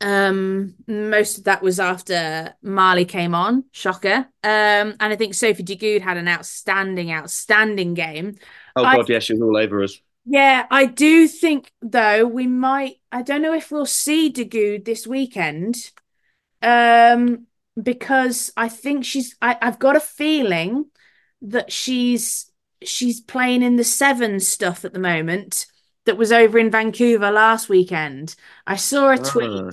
Um, 0.00 0.76
most 0.86 1.38
of 1.38 1.44
that 1.44 1.60
was 1.60 1.80
after 1.80 2.54
Marley 2.62 3.04
came 3.04 3.34
on, 3.34 3.64
shocker. 3.72 4.28
Um, 4.44 4.94
and 4.94 4.96
I 5.00 5.16
think 5.16 5.34
Sophie 5.34 5.64
de 5.64 5.74
Goede 5.74 6.02
had 6.02 6.16
an 6.16 6.28
outstanding, 6.28 7.10
outstanding 7.10 7.94
game. 7.94 8.36
Oh 8.78 8.82
god, 8.82 9.10
I, 9.10 9.12
yeah, 9.12 9.18
she 9.18 9.34
was 9.34 9.42
all 9.42 9.56
over 9.56 9.82
us. 9.82 10.00
Yeah, 10.24 10.66
I 10.70 10.86
do 10.86 11.26
think 11.26 11.72
though 11.80 12.26
we 12.26 12.46
might. 12.46 12.96
I 13.10 13.22
don't 13.22 13.42
know 13.42 13.54
if 13.54 13.70
we'll 13.70 13.86
see 13.86 14.28
De 14.28 14.44
Goede 14.44 14.84
this 14.84 15.06
weekend, 15.06 15.90
um, 16.62 17.46
because 17.80 18.52
I 18.56 18.68
think 18.68 19.04
she's. 19.04 19.36
I, 19.40 19.56
I've 19.60 19.78
got 19.78 19.96
a 19.96 20.00
feeling 20.00 20.86
that 21.42 21.72
she's 21.72 22.50
she's 22.82 23.20
playing 23.20 23.62
in 23.62 23.76
the 23.76 23.84
seven 23.84 24.40
stuff 24.40 24.84
at 24.84 24.92
the 24.92 24.98
moment 24.98 25.66
that 26.04 26.16
was 26.16 26.32
over 26.32 26.58
in 26.58 26.70
Vancouver 26.70 27.30
last 27.30 27.68
weekend. 27.68 28.34
I 28.66 28.76
saw 28.76 29.10
a 29.10 29.18
tweet 29.18 29.50
uh. 29.50 29.70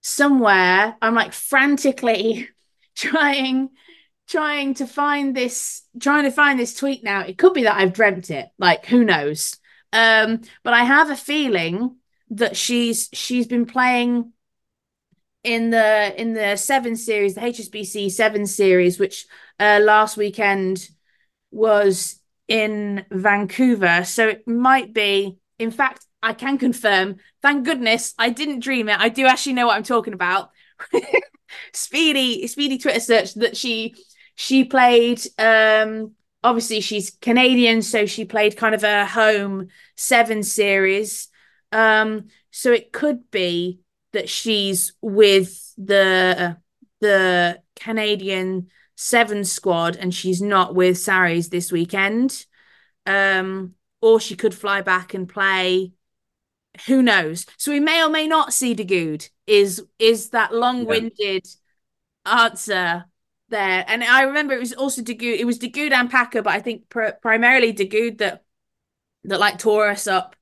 somewhere. 0.00 0.96
I'm 1.02 1.14
like 1.14 1.32
frantically 1.32 2.48
trying 2.94 3.70
trying 4.28 4.74
to 4.74 4.86
find 4.86 5.34
this 5.34 5.82
trying 6.00 6.24
to 6.24 6.30
find 6.30 6.58
this 6.58 6.74
tweet 6.74 7.02
now. 7.02 7.22
It 7.22 7.38
could 7.38 7.54
be 7.54 7.64
that 7.64 7.76
I've 7.76 7.92
dreamt 7.92 8.30
it. 8.30 8.48
Like 8.58 8.86
who 8.86 9.04
knows? 9.04 9.56
Um 9.92 10.42
but 10.62 10.74
I 10.74 10.84
have 10.84 11.10
a 11.10 11.16
feeling 11.16 11.96
that 12.30 12.56
she's 12.56 13.08
she's 13.12 13.46
been 13.46 13.66
playing 13.66 14.32
in 15.44 15.70
the 15.70 16.14
in 16.20 16.34
the 16.34 16.56
7 16.56 16.96
series, 16.96 17.34
the 17.34 17.40
HSBC 17.40 18.10
7 18.10 18.46
series 18.46 18.98
which 18.98 19.26
uh 19.58 19.80
last 19.82 20.16
weekend 20.16 20.88
was 21.50 22.20
in 22.48 23.04
Vancouver. 23.10 24.04
So 24.04 24.28
it 24.28 24.48
might 24.48 24.92
be, 24.92 25.38
in 25.58 25.70
fact, 25.70 26.06
I 26.22 26.32
can 26.32 26.58
confirm, 26.58 27.16
thank 27.42 27.64
goodness 27.64 28.14
I 28.18 28.30
didn't 28.30 28.60
dream 28.60 28.88
it. 28.88 28.98
I 28.98 29.10
do 29.10 29.26
actually 29.26 29.52
know 29.52 29.66
what 29.66 29.76
I'm 29.76 29.82
talking 29.84 30.14
about. 30.14 30.50
speedy, 31.72 32.46
speedy 32.46 32.78
Twitter 32.78 33.00
search 33.00 33.34
that 33.34 33.56
she 33.56 33.94
she 34.40 34.62
played 34.64 35.20
um 35.36 36.12
obviously 36.44 36.80
she's 36.80 37.10
Canadian, 37.20 37.82
so 37.82 38.06
she 38.06 38.24
played 38.24 38.56
kind 38.56 38.74
of 38.74 38.84
a 38.84 39.04
home 39.04 39.68
seven 39.96 40.44
series. 40.44 41.28
Um, 41.72 42.28
so 42.52 42.72
it 42.72 42.92
could 42.92 43.30
be 43.32 43.80
that 44.12 44.28
she's 44.28 44.94
with 45.02 45.74
the 45.76 46.56
the 47.00 47.60
Canadian 47.74 48.68
seven 48.96 49.44
squad 49.44 49.96
and 49.96 50.14
she's 50.14 50.40
not 50.40 50.74
with 50.74 50.98
Sarries 50.98 51.50
this 51.50 51.72
weekend. 51.72 52.46
Um, 53.06 53.74
or 54.00 54.20
she 54.20 54.36
could 54.36 54.54
fly 54.54 54.82
back 54.82 55.14
and 55.14 55.28
play. 55.28 55.92
Who 56.86 57.02
knows? 57.02 57.44
So 57.56 57.72
we 57.72 57.80
may 57.80 58.04
or 58.04 58.08
may 58.08 58.28
not 58.28 58.52
see 58.52 58.74
De 58.74 58.84
Goede. 58.84 59.28
Is 59.48 59.84
is 59.98 60.30
that 60.30 60.54
long-winded 60.54 61.16
yeah. 61.18 62.44
answer 62.44 63.04
there? 63.48 63.84
And 63.86 64.02
I 64.04 64.22
remember 64.22 64.54
it 64.54 64.60
was 64.60 64.72
also 64.72 65.02
De 65.02 65.14
Goede. 65.14 65.40
It 65.40 65.46
was 65.46 65.58
De 65.58 65.68
Goede 65.68 65.92
and 65.92 66.10
Packer, 66.10 66.42
but 66.42 66.54
I 66.54 66.60
think 66.60 66.88
pr- 66.88 67.16
primarily 67.22 67.72
De 67.72 67.86
Goede 67.86 68.18
that 68.18 68.44
that 69.24 69.40
like 69.40 69.58
tore 69.58 69.88
us 69.88 70.06
up. 70.06 70.36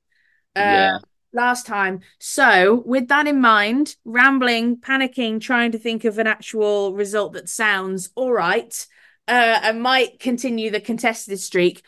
Uh, 0.55 0.61
yeah 0.61 0.97
last 1.33 1.65
time. 1.65 2.01
So, 2.19 2.83
with 2.85 3.07
that 3.07 3.27
in 3.27 3.39
mind, 3.39 3.95
rambling, 4.03 4.77
panicking, 4.77 5.39
trying 5.39 5.71
to 5.71 5.79
think 5.79 6.03
of 6.03 6.17
an 6.17 6.27
actual 6.27 6.93
result 6.93 7.33
that 7.33 7.47
sounds 7.47 8.09
all 8.15 8.33
right, 8.33 8.87
uh, 9.27 9.59
and 9.63 9.81
might 9.81 10.19
continue 10.19 10.71
the 10.71 10.81
contested 10.81 11.39
streak. 11.39 11.83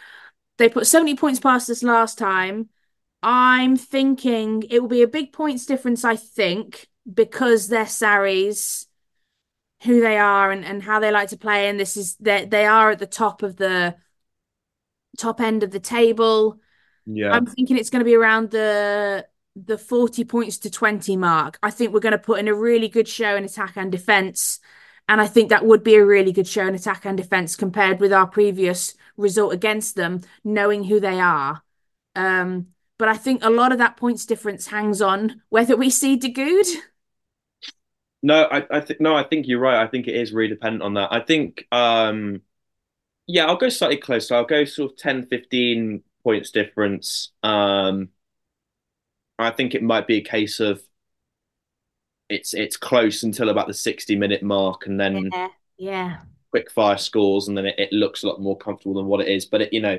They 0.57 0.69
put 0.69 0.87
70 0.87 1.15
points 1.15 1.39
past 1.39 1.69
us 1.69 1.83
last 1.83 2.17
time. 2.17 2.69
I'm 3.21 3.75
thinking 3.75 4.63
it 4.69 4.79
will 4.79 4.89
be 4.89 5.01
a 5.01 5.07
big 5.07 5.33
points 5.33 5.65
difference, 5.65 6.05
I 6.05 6.15
think, 6.15 6.87
because 7.11 7.67
they're 7.67 7.85
Sarries, 7.85 8.85
who 9.83 10.01
they 10.01 10.17
are 10.17 10.51
and, 10.51 10.65
and 10.65 10.83
how 10.83 10.99
they 10.99 11.11
like 11.11 11.29
to 11.29 11.37
play. 11.37 11.69
And 11.69 11.79
this 11.79 11.97
is 11.97 12.15
they 12.17 12.45
they 12.45 12.65
are 12.65 12.91
at 12.91 12.99
the 12.99 13.07
top 13.07 13.43
of 13.43 13.55
the 13.55 13.95
top 15.17 15.41
end 15.41 15.63
of 15.63 15.71
the 15.71 15.79
table. 15.79 16.59
Yeah. 17.05 17.31
I'm 17.31 17.45
thinking 17.45 17.77
it's 17.77 17.89
going 17.89 18.01
to 18.01 18.05
be 18.05 18.15
around 18.15 18.51
the 18.51 19.27
the 19.55 19.77
40 19.77 20.23
points 20.25 20.57
to 20.59 20.69
20 20.69 21.17
mark. 21.17 21.57
I 21.61 21.71
think 21.71 21.93
we're 21.93 21.99
going 21.99 22.11
to 22.11 22.17
put 22.17 22.39
in 22.39 22.47
a 22.47 22.53
really 22.53 22.87
good 22.87 23.07
show 23.07 23.35
in 23.35 23.43
attack 23.43 23.73
and 23.75 23.91
defense. 23.91 24.59
And 25.07 25.19
I 25.19 25.27
think 25.27 25.49
that 25.49 25.65
would 25.65 25.83
be 25.83 25.95
a 25.95 26.05
really 26.05 26.31
good 26.31 26.47
show 26.47 26.67
in 26.67 26.75
attack 26.75 27.05
and 27.05 27.17
defense 27.17 27.55
compared 27.55 27.99
with 27.99 28.13
our 28.13 28.27
previous 28.27 28.93
result 29.17 29.53
against 29.53 29.95
them, 29.95 30.21
knowing 30.43 30.83
who 30.83 30.99
they 30.99 31.19
are. 31.19 31.63
Um, 32.15 32.67
but 32.97 33.07
I 33.07 33.17
think 33.17 33.43
a 33.43 33.49
lot 33.49 33.71
of 33.71 33.79
that 33.79 33.97
points 33.97 34.25
difference 34.25 34.67
hangs 34.67 35.01
on 35.01 35.41
whether 35.49 35.75
we 35.75 35.89
see 35.89 36.15
De 36.15 36.29
Goede. 36.29 36.67
No, 38.21 38.43
I, 38.43 38.65
I 38.69 38.81
think 38.81 38.99
no, 38.99 39.15
I 39.15 39.23
think 39.23 39.47
you're 39.47 39.59
right. 39.59 39.81
I 39.81 39.87
think 39.87 40.07
it 40.07 40.15
is 40.15 40.33
really 40.33 40.49
dependent 40.49 40.83
on 40.83 40.95
that. 40.95 41.11
I 41.11 41.21
think 41.21 41.65
um 41.71 42.41
yeah, 43.27 43.45
I'll 43.45 43.57
go 43.57 43.69
slightly 43.69 43.97
closer. 43.97 44.35
I'll 44.35 44.45
go 44.45 44.65
sort 44.65 44.91
of 44.91 44.97
10, 44.97 45.27
15 45.27 46.03
points 46.23 46.51
difference. 46.51 47.31
Um 47.43 48.09
I 49.37 49.51
think 49.51 49.73
it 49.73 49.83
might 49.83 50.05
be 50.07 50.17
a 50.17 50.21
case 50.21 50.59
of 50.59 50.81
it's 52.29 52.53
it's 52.53 52.77
close 52.77 53.23
until 53.23 53.49
about 53.49 53.67
the 53.67 53.73
60 53.73 54.15
minute 54.15 54.43
mark 54.43 54.85
and 54.85 54.99
then 54.99 55.29
yeah, 55.31 55.47
yeah. 55.77 56.17
quick 56.51 56.69
fire 56.71 56.97
scores 56.97 57.47
and 57.47 57.57
then 57.57 57.65
it, 57.65 57.75
it, 57.79 57.91
looks 57.93 58.23
a 58.23 58.27
lot 58.27 58.39
more 58.39 58.57
comfortable 58.57 58.95
than 58.95 59.07
what 59.07 59.21
it 59.21 59.27
is. 59.27 59.45
But 59.45 59.61
it, 59.61 59.73
you 59.73 59.81
know, 59.81 59.97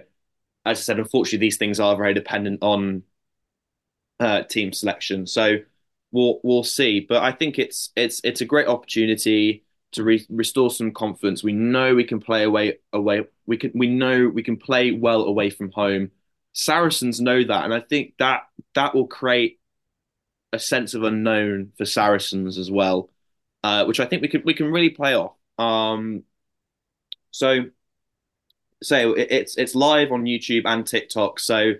as 0.64 0.78
I 0.78 0.82
said, 0.82 0.98
unfortunately 0.98 1.38
these 1.38 1.56
things 1.56 1.80
are 1.80 1.96
very 1.96 2.14
dependent 2.14 2.62
on 2.62 3.02
uh, 4.20 4.42
team 4.42 4.72
selection. 4.72 5.26
So 5.26 5.58
we'll 6.12 6.40
we'll 6.42 6.64
see. 6.64 7.00
But 7.00 7.22
I 7.22 7.32
think 7.32 7.58
it's 7.58 7.90
it's 7.96 8.20
it's 8.24 8.40
a 8.40 8.46
great 8.46 8.68
opportunity 8.68 9.64
to 9.92 10.04
re 10.04 10.24
restore 10.30 10.70
some 10.70 10.92
confidence. 10.92 11.42
We 11.42 11.52
know 11.52 11.94
we 11.94 12.04
can 12.04 12.20
play 12.20 12.44
away 12.44 12.78
away. 12.92 13.24
We 13.46 13.56
can 13.56 13.72
we 13.74 13.88
know 13.88 14.28
we 14.28 14.42
can 14.42 14.56
play 14.56 14.92
well 14.92 15.22
away 15.22 15.50
from 15.50 15.70
home. 15.72 16.10
Saracens 16.52 17.20
know 17.20 17.42
that, 17.44 17.64
and 17.64 17.74
I 17.74 17.80
think 17.80 18.14
that 18.18 18.42
that 18.74 18.94
will 18.94 19.06
create 19.06 19.60
a 20.52 20.58
sense 20.58 20.94
of 20.94 21.02
unknown 21.02 21.72
for 21.78 21.84
Saracens 21.84 22.58
as 22.58 22.70
well, 22.70 23.10
uh, 23.62 23.84
which 23.84 24.00
I 24.00 24.06
think 24.06 24.22
we 24.22 24.28
can 24.28 24.42
we 24.44 24.54
can 24.54 24.70
really 24.72 24.90
play 24.90 25.14
off. 25.14 25.34
Um, 25.58 26.24
so, 27.30 27.66
so 28.82 29.12
it, 29.14 29.28
it's 29.30 29.56
it's 29.56 29.74
live 29.74 30.12
on 30.12 30.24
YouTube 30.24 30.62
and 30.66 30.86
TikTok. 30.86 31.38
So, 31.38 31.74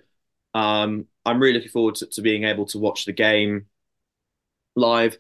um, 0.55 1.07
I'm 1.25 1.41
really 1.41 1.55
looking 1.55 1.71
forward 1.71 1.97
to, 1.97 2.07
to 2.07 2.23
being 2.23 2.45
able 2.45 2.67
to 2.67 2.79
watch 2.79 3.05
the 3.05 3.13
game 3.13 3.67
live. 4.81 5.19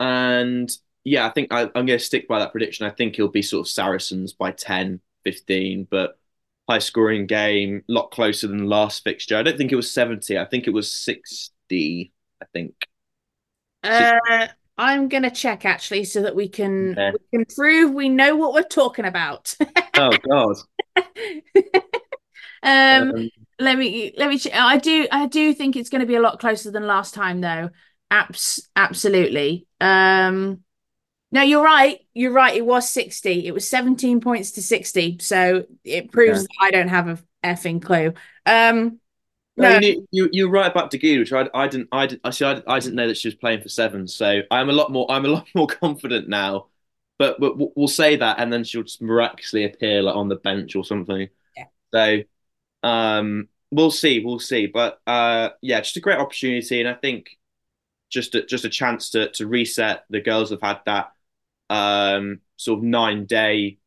And 0.00 0.70
yeah, 1.04 1.26
I 1.26 1.30
think 1.30 1.52
I, 1.52 1.62
am 1.62 1.70
going 1.72 1.86
to 1.86 1.98
stick 1.98 2.28
by 2.28 2.38
that 2.38 2.52
prediction. 2.52 2.86
I 2.86 2.90
think 2.90 3.14
it'll 3.14 3.28
be 3.28 3.42
sort 3.42 3.66
of 3.66 3.70
Saracens 3.70 4.32
by 4.32 4.52
10, 4.52 5.00
15, 5.24 5.88
but 5.90 6.18
high 6.68 6.78
scoring 6.78 7.26
game, 7.26 7.82
a 7.88 7.92
lot 7.92 8.10
closer 8.10 8.46
than 8.46 8.58
the 8.58 8.64
last 8.64 9.04
fixture. 9.04 9.36
I 9.36 9.42
don't 9.42 9.58
think 9.58 9.72
it 9.72 9.76
was 9.76 9.90
70. 9.90 10.38
I 10.38 10.44
think 10.44 10.66
it 10.66 10.70
was 10.72 10.90
60, 10.90 12.12
I 12.40 12.46
think. 12.52 12.74
Uh, 13.82 14.46
I'm 14.78 15.08
going 15.08 15.24
to 15.24 15.30
check 15.30 15.64
actually 15.64 16.04
so 16.04 16.22
that 16.22 16.36
we 16.36 16.48
can, 16.48 16.94
yeah. 16.96 17.12
we 17.12 17.38
can 17.38 17.46
prove 17.54 17.92
we 17.92 18.08
know 18.08 18.36
what 18.36 18.54
we're 18.54 18.62
talking 18.62 19.04
about. 19.04 19.54
oh, 19.94 20.12
God. 20.28 20.56
um, 22.62 23.10
um, 23.10 23.30
let 23.58 23.78
me 23.78 24.12
let 24.16 24.28
me. 24.28 24.40
I 24.52 24.78
do 24.78 25.06
I 25.10 25.26
do 25.26 25.54
think 25.54 25.76
it's 25.76 25.88
going 25.88 26.00
to 26.00 26.06
be 26.06 26.16
a 26.16 26.20
lot 26.20 26.40
closer 26.40 26.70
than 26.70 26.86
last 26.86 27.14
time 27.14 27.40
though. 27.40 27.70
Abs 28.12 28.68
absolutely. 28.76 29.66
Um, 29.80 30.62
no, 31.30 31.40
you're 31.40 31.64
right. 31.64 31.98
You're 32.12 32.32
right. 32.32 32.54
It 32.54 32.66
was 32.66 32.88
sixty. 32.88 33.46
It 33.46 33.54
was 33.54 33.66
seventeen 33.66 34.20
points 34.20 34.52
to 34.52 34.62
sixty. 34.62 35.16
So 35.18 35.64
it 35.82 36.12
proves 36.12 36.42
yeah. 36.42 36.46
that 36.46 36.66
I 36.66 36.70
don't 36.70 36.88
have 36.88 37.08
a 37.08 37.18
effing 37.42 37.82
clue. 37.82 38.12
Um, 38.44 39.00
no, 39.56 39.78
you, 39.78 40.06
you 40.10 40.28
you're 40.30 40.50
right 40.50 40.70
about 40.70 40.90
De 40.90 40.98
Goede, 40.98 41.20
which 41.20 41.32
I, 41.32 41.48
I 41.54 41.68
didn't 41.68 41.88
I 41.90 42.06
didn't 42.06 42.20
actually 42.26 42.62
I, 42.66 42.74
I 42.74 42.78
didn't 42.80 42.96
know 42.96 43.08
that 43.08 43.16
she 43.16 43.28
was 43.28 43.34
playing 43.34 43.62
for 43.62 43.70
seven. 43.70 44.06
So 44.06 44.42
I'm 44.50 44.68
a 44.68 44.72
lot 44.72 44.92
more 44.92 45.10
I'm 45.10 45.24
a 45.24 45.28
lot 45.28 45.48
more 45.54 45.66
confident 45.66 46.28
now. 46.28 46.66
But 47.18 47.40
but 47.40 47.76
we'll 47.76 47.88
say 47.88 48.16
that, 48.16 48.40
and 48.40 48.52
then 48.52 48.62
she'll 48.62 48.82
just 48.82 49.00
miraculously 49.00 49.64
appear 49.64 50.02
like 50.02 50.16
on 50.16 50.28
the 50.28 50.36
bench 50.36 50.76
or 50.76 50.84
something. 50.84 51.28
Yeah. 51.56 51.64
So 51.94 52.22
um, 52.82 53.48
we'll 53.70 53.90
see, 53.90 54.22
we'll 54.22 54.38
see. 54.38 54.66
But 54.66 55.00
uh, 55.06 55.50
yeah, 55.62 55.80
just 55.80 55.96
a 55.96 56.00
great 56.00 56.18
opportunity, 56.18 56.80
and 56.80 56.88
I 56.88 56.94
think 56.94 57.38
just 58.12 58.34
a, 58.34 58.44
just 58.44 58.64
a 58.64 58.68
chance 58.68 59.10
to 59.10 59.30
to 59.32 59.46
reset. 59.46 60.04
The 60.10 60.20
girls 60.20 60.50
have 60.50 60.62
had 60.62 60.80
that 60.86 61.12
um, 61.70 62.40
sort 62.56 62.78
of 62.78 62.84
nine 62.84 63.24
day 63.24 63.78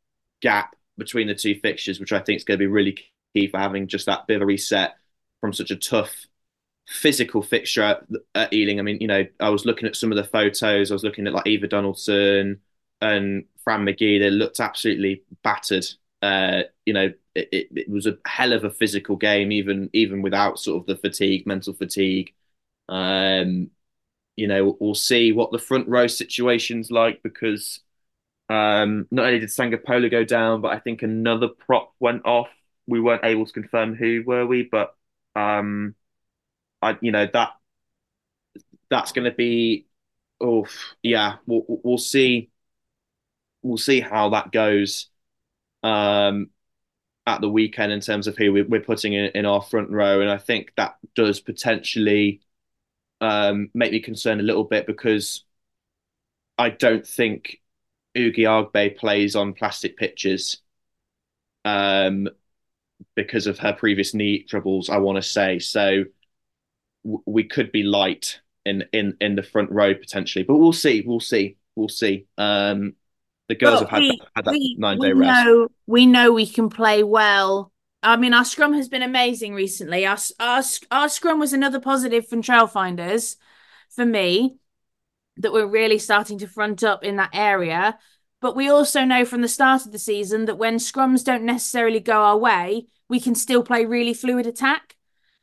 gap 0.42 0.76
between 0.98 1.28
the 1.28 1.36
two 1.36 1.60
fixtures, 1.62 2.00
which 2.00 2.12
I 2.12 2.20
think 2.20 2.38
is 2.38 2.44
going 2.44 2.58
to 2.58 2.64
be 2.64 2.68
really 2.68 2.98
key 3.34 3.48
for 3.48 3.60
having 3.60 3.88
just 3.88 4.08
that 4.08 4.28
bit 4.28 4.38
of 4.38 4.42
a 4.42 4.46
reset 4.46 4.96
from 5.42 5.54
such 5.54 5.72
a 5.72 5.76
tough 5.76 6.26
physical 6.88 7.42
fixture 7.42 8.00
at, 8.36 8.54
Ealing. 8.54 8.80
I 8.80 8.84
mean, 8.84 9.00
you 9.00 9.08
know, 9.08 9.26
I 9.40 9.50
was 9.50 9.66
looking 9.66 9.88
at 9.88 9.96
some 9.96 10.12
of 10.12 10.18
the 10.18 10.24
photos. 10.24 10.92
I 10.92 10.96
was 10.96 11.04
looking 11.04 11.28
at 11.28 11.34
like 11.34 11.48
Eva 11.48 11.68
Donaldson 11.68 12.62
and 13.02 13.46
Fran 13.64 13.86
McGhie. 13.86 14.20
They 14.20 14.30
looked 14.30 14.60
absolutely 14.60 15.24
battered. 15.44 15.86
Uh, 16.22 16.64
you 16.86 16.94
know, 16.94 17.12
it, 17.36 17.50
it, 17.52 17.68
it, 17.76 17.90
was 17.90 18.08
a 18.08 18.18
hell 18.26 18.54
of 18.54 18.64
a 18.64 18.72
physical 18.72 19.16
game, 19.16 19.52
even 19.52 19.90
even 19.94 20.22
without 20.22 20.60
sort 20.60 20.82
of 20.82 20.88
the 20.88 20.96
fatigue, 20.96 21.46
mental 21.46 21.74
fatigue. 21.74 22.34
Um, 22.90 23.70
you 24.36 24.48
know, 24.48 24.78
we'll 24.80 24.96
see 24.96 25.32
what 25.32 25.52
the 25.52 25.60
front 25.60 25.88
row 25.88 26.08
situation's 26.08 26.92
like 26.92 27.24
because 27.24 27.80
um, 28.50 29.08
not 29.12 29.26
only 29.26 29.40
did 29.40 29.50
Sangapola 29.50 30.12
go 30.12 30.24
down, 30.24 30.62
but 30.62 30.74
I 30.74 30.80
think 30.80 31.02
another 31.02 31.48
prop 31.48 31.94
went 32.00 32.26
off. 32.26 32.50
We 32.88 33.00
weren't 33.00 33.26
able 33.26 33.46
to 33.46 33.54
confirm 33.54 33.96
who 33.96 34.24
were 34.26 34.46
we, 34.46 34.64
but 34.64 34.96
um, 35.36 35.96
I, 36.82 36.98
you 37.02 37.12
know 37.12 37.28
that 37.34 37.54
that's 38.90 39.12
going 39.12 39.26
to 39.26 39.36
be, 39.36 39.88
oh 40.40 40.68
yeah, 41.02 41.38
we'll 41.48 41.66
we'll 41.68 41.98
see, 41.98 42.52
we'll 43.64 43.78
see 43.78 44.00
how 44.02 44.30
that 44.30 44.52
goes. 44.52 45.08
Um, 45.84 46.50
at 47.28 47.42
the 47.42 47.50
weekend 47.50 47.92
in 47.92 48.02
terms 48.02 48.28
of 48.28 48.38
who 48.38 48.54
we're 48.54 48.80
putting 48.82 49.14
in, 49.14 49.32
in 49.34 49.46
our 49.46 49.62
front 49.62 49.90
row. 49.90 50.22
And 50.22 50.30
I 50.30 50.38
think 50.38 50.72
that 50.78 50.96
does 51.16 51.40
potentially 51.40 52.42
um, 53.22 53.70
make 53.74 53.92
me 53.92 54.00
concerned 54.00 54.42
a 54.42 54.44
little 54.44 54.64
bit 54.64 54.88
because 54.88 55.44
I 56.58 56.70
don't 56.70 57.06
think 57.06 57.62
Ugi 58.16 58.40
Agbe 58.40 58.98
plays 58.98 59.36
on 59.36 59.54
plastic 59.54 59.98
pitches 59.98 60.58
um, 61.64 62.30
because 63.16 63.48
of 63.48 63.60
her 63.60 63.74
previous 63.74 64.14
knee 64.14 64.44
troubles, 64.44 64.90
I 64.90 64.98
want 64.98 65.18
to 65.18 65.22
say. 65.22 65.60
So 65.60 66.06
we 67.04 67.44
could 67.44 67.72
be 67.72 67.84
light 67.84 68.40
in, 68.66 68.84
in, 68.94 69.18
in 69.22 69.36
the 69.36 69.44
front 69.44 69.72
row 69.72 69.94
potentially, 69.94 70.44
but 70.44 70.58
we'll 70.58 70.74
see. 70.74 71.04
We'll 71.06 71.20
see. 71.20 71.58
We'll 71.76 71.90
see. 71.90 72.28
Um, 72.38 72.94
the 73.48 73.56
girls 73.56 73.82
have 73.82 73.90
had, 73.90 74.00
we, 74.00 74.18
that, 74.18 74.28
had 74.36 74.46
that 74.46 74.52
we, 74.52 74.76
nine 74.80 75.00
day 75.00 75.14
rest. 75.14 75.46
Know, 75.46 75.68
we 75.86 76.06
know 76.06 76.32
we 76.32 76.48
can 76.48 76.70
play 76.70 77.04
well. 77.04 77.72
I 78.06 78.18
mean, 78.18 78.34
our 78.34 78.46
scrum 78.46 78.74
has 78.74 78.88
been 78.88 79.02
amazing 79.02 79.54
recently. 79.54 80.06
Our, 80.06 80.18
our, 80.40 80.64
our 80.92 81.10
scrum 81.10 81.40
was 81.40 81.54
another 81.54 81.80
positive 81.80 82.28
from 82.28 82.42
Trailfinders 82.42 83.36
for 83.90 84.06
me 84.06 84.58
that 85.38 85.52
we're 85.52 85.68
really 85.68 85.98
starting 85.98 86.38
to 86.40 86.48
front 86.48 86.84
up 86.84 87.04
in 87.04 87.16
that 87.18 87.32
area. 87.34 87.98
But 88.42 88.56
we 88.56 88.70
also 88.70 89.06
know 89.06 89.26
from 89.26 89.42
the 89.42 89.48
start 89.48 89.86
of 89.86 89.92
the 89.92 90.00
season 90.00 90.46
that 90.46 90.58
when 90.58 90.76
scrums 90.76 91.24
don't 91.24 91.44
necessarily 91.44 92.00
go 92.00 92.22
our 92.22 92.38
way, 92.38 92.88
we 93.10 93.20
can 93.20 93.34
still 93.34 93.64
play 93.64 93.86
really 93.86 94.14
fluid 94.14 94.46
attack. 94.46 94.96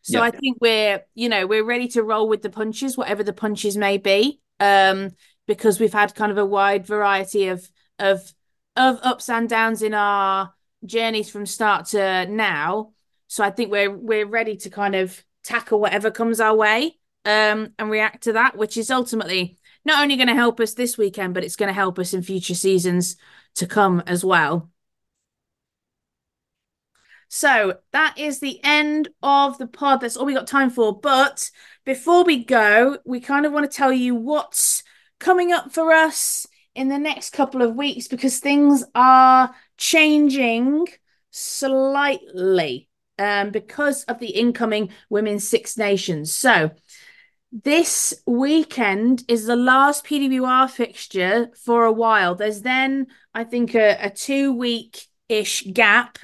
So 0.02 0.18
yeah. 0.18 0.24
I 0.24 0.30
think 0.30 0.58
we're, 0.60 1.02
you 1.14 1.28
know, 1.28 1.46
we're 1.46 1.64
ready 1.64 1.88
to 1.88 2.02
roll 2.02 2.28
with 2.28 2.42
the 2.42 2.50
punches, 2.50 2.96
whatever 2.96 3.24
the 3.24 3.32
punches 3.32 3.76
may 3.76 3.98
be, 3.98 4.40
um, 4.60 5.10
because 5.46 5.80
we've 5.80 5.92
had 5.92 6.14
kind 6.14 6.30
of 6.30 6.38
a 6.38 6.46
wide 6.46 6.86
variety 6.86 7.48
of 7.48 7.68
of 7.98 8.32
of 8.76 8.98
ups 9.02 9.28
and 9.28 9.48
downs 9.48 9.82
in 9.82 9.94
our 9.94 10.52
journeys 10.84 11.30
from 11.30 11.46
start 11.46 11.86
to 11.86 12.26
now. 12.26 12.92
So 13.28 13.42
I 13.44 13.50
think 13.50 13.70
we're 13.70 13.90
we're 13.90 14.26
ready 14.26 14.56
to 14.58 14.70
kind 14.70 14.94
of 14.94 15.22
tackle 15.44 15.80
whatever 15.80 16.10
comes 16.10 16.40
our 16.40 16.54
way 16.54 16.98
um, 17.24 17.72
and 17.78 17.90
react 17.90 18.24
to 18.24 18.34
that, 18.34 18.56
which 18.56 18.76
is 18.76 18.90
ultimately 18.90 19.58
not 19.84 20.02
only 20.02 20.16
going 20.16 20.28
to 20.28 20.34
help 20.34 20.60
us 20.60 20.74
this 20.74 20.96
weekend, 20.96 21.34
but 21.34 21.44
it's 21.44 21.56
going 21.56 21.68
to 21.68 21.72
help 21.72 21.98
us 21.98 22.14
in 22.14 22.22
future 22.22 22.54
seasons 22.54 23.16
to 23.56 23.66
come 23.66 24.02
as 24.06 24.24
well. 24.24 24.70
So 27.28 27.78
that 27.92 28.18
is 28.18 28.40
the 28.40 28.60
end 28.62 29.08
of 29.22 29.56
the 29.56 29.66
pod. 29.66 30.02
That's 30.02 30.18
all 30.18 30.26
we 30.26 30.34
got 30.34 30.46
time 30.46 30.68
for. 30.68 31.00
But 31.00 31.50
before 31.84 32.24
we 32.24 32.44
go, 32.44 32.98
we 33.06 33.20
kind 33.20 33.46
of 33.46 33.52
want 33.52 33.70
to 33.70 33.74
tell 33.74 33.92
you 33.92 34.14
what's 34.14 34.82
coming 35.18 35.50
up 35.50 35.72
for 35.72 35.92
us 35.92 36.46
in 36.74 36.88
the 36.88 36.98
next 36.98 37.30
couple 37.30 37.62
of 37.62 37.74
weeks 37.74 38.06
because 38.06 38.38
things 38.38 38.84
are 38.94 39.54
changing 39.76 40.86
slightly 41.30 42.88
um, 43.18 43.50
because 43.50 44.04
of 44.04 44.18
the 44.18 44.30
incoming 44.30 44.90
Women's 45.10 45.46
Six 45.48 45.76
Nations. 45.76 46.32
So, 46.32 46.70
this 47.52 48.14
weekend 48.26 49.24
is 49.28 49.44
the 49.44 49.56
last 49.56 50.06
PWR 50.06 50.70
fixture 50.70 51.50
for 51.54 51.84
a 51.84 51.92
while. 51.92 52.34
There's 52.34 52.62
then, 52.62 53.08
I 53.34 53.44
think, 53.44 53.74
a, 53.74 53.98
a 54.00 54.10
two 54.10 54.52
week 54.54 55.06
ish 55.28 55.62
gap 55.72 56.18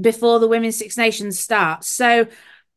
before 0.00 0.40
the 0.40 0.48
Women's 0.48 0.78
Six 0.78 0.96
Nations 0.96 1.38
starts. 1.38 1.88
So, 1.88 2.26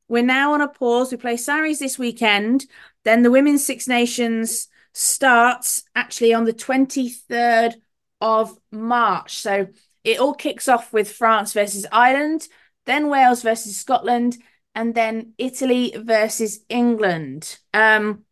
we're 0.07 0.23
now 0.23 0.53
on 0.53 0.61
a 0.61 0.67
pause. 0.67 1.11
We 1.11 1.17
play 1.17 1.37
Sarries 1.37 1.79
this 1.79 1.99
weekend. 1.99 2.65
Then 3.03 3.21
the 3.23 3.31
Women's 3.31 3.65
Six 3.65 3.87
Nations 3.87 4.67
starts 4.93 5.83
actually 5.95 6.33
on 6.33 6.45
the 6.45 6.53
23rd 6.53 7.75
of 8.21 8.57
March. 8.71 9.37
So 9.37 9.67
it 10.03 10.19
all 10.19 10.33
kicks 10.33 10.67
off 10.67 10.93
with 10.93 11.11
France 11.11 11.53
versus 11.53 11.85
Ireland, 11.91 12.47
then 12.85 13.09
Wales 13.09 13.41
versus 13.41 13.77
Scotland, 13.77 14.37
and 14.75 14.95
then 14.95 15.33
Italy 15.37 15.93
versus 15.97 16.59
England. 16.69 17.57
Um, 17.73 18.23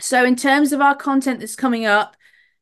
so 0.00 0.24
in 0.24 0.36
terms 0.36 0.72
of 0.72 0.80
our 0.80 0.96
content 0.96 1.40
that's 1.40 1.56
coming 1.56 1.86
up, 1.86 2.16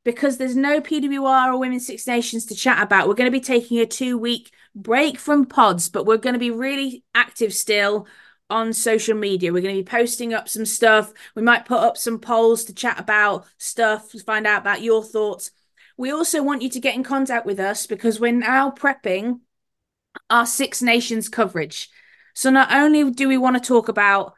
because 0.04 0.38
there's 0.38 0.56
no 0.56 0.80
PWR 0.80 1.52
or 1.52 1.58
Women's 1.58 1.86
Six 1.86 2.06
Nations 2.06 2.46
to 2.46 2.54
chat 2.54 2.82
about, 2.82 3.06
we're 3.06 3.14
going 3.14 3.30
to 3.30 3.36
be 3.36 3.40
taking 3.40 3.78
a 3.78 3.86
two 3.86 4.16
week 4.16 4.50
break 4.74 5.18
from 5.18 5.46
pods, 5.46 5.88
but 5.88 6.06
we're 6.06 6.16
going 6.16 6.34
to 6.34 6.38
be 6.38 6.50
really 6.50 7.04
active 7.14 7.52
still 7.52 8.06
on 8.48 8.72
social 8.72 9.16
media. 9.16 9.52
We're 9.52 9.62
going 9.62 9.76
to 9.76 9.82
be 9.82 9.88
posting 9.88 10.34
up 10.34 10.48
some 10.48 10.66
stuff. 10.66 11.12
We 11.34 11.42
might 11.42 11.66
put 11.66 11.78
up 11.78 11.96
some 11.96 12.18
polls 12.18 12.64
to 12.64 12.74
chat 12.74 12.98
about 12.98 13.46
stuff, 13.58 14.10
find 14.26 14.46
out 14.46 14.62
about 14.62 14.82
your 14.82 15.04
thoughts. 15.04 15.50
We 16.00 16.12
also 16.12 16.42
want 16.42 16.62
you 16.62 16.70
to 16.70 16.80
get 16.80 16.94
in 16.94 17.04
contact 17.04 17.44
with 17.44 17.60
us 17.60 17.86
because 17.86 18.18
we're 18.18 18.32
now 18.32 18.70
prepping 18.70 19.40
our 20.30 20.46
Six 20.46 20.80
Nations 20.80 21.28
coverage. 21.28 21.90
So 22.32 22.48
not 22.48 22.72
only 22.72 23.10
do 23.10 23.28
we 23.28 23.36
want 23.36 23.62
to 23.62 23.68
talk 23.68 23.90
about 23.90 24.32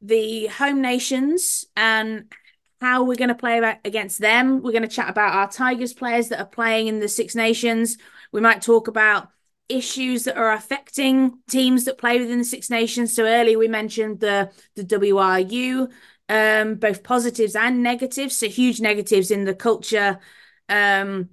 the 0.00 0.46
home 0.46 0.80
nations 0.80 1.66
and 1.76 2.32
how 2.80 3.04
we're 3.04 3.16
going 3.16 3.28
to 3.28 3.34
play 3.34 3.60
against 3.84 4.20
them. 4.20 4.62
We're 4.62 4.72
going 4.72 4.88
to 4.88 4.88
chat 4.88 5.10
about 5.10 5.34
our 5.34 5.50
Tigers 5.50 5.92
players 5.92 6.30
that 6.30 6.40
are 6.40 6.46
playing 6.46 6.86
in 6.86 6.98
the 6.98 7.08
Six 7.08 7.34
Nations. 7.34 7.98
We 8.32 8.40
might 8.40 8.62
talk 8.62 8.88
about 8.88 9.28
issues 9.68 10.24
that 10.24 10.38
are 10.38 10.52
affecting 10.52 11.40
teams 11.46 11.84
that 11.84 11.98
play 11.98 12.20
within 12.20 12.38
the 12.38 12.44
Six 12.44 12.70
Nations. 12.70 13.14
So 13.14 13.26
earlier 13.26 13.58
we 13.58 13.68
mentioned 13.68 14.20
the 14.20 14.50
the 14.76 14.84
WRU, 14.84 15.90
um, 16.30 16.76
both 16.76 17.02
positives 17.02 17.54
and 17.54 17.82
negatives. 17.82 18.34
So 18.38 18.48
huge 18.48 18.80
negatives 18.80 19.30
in 19.30 19.44
the 19.44 19.54
culture 19.54 20.18
um, 20.68 21.30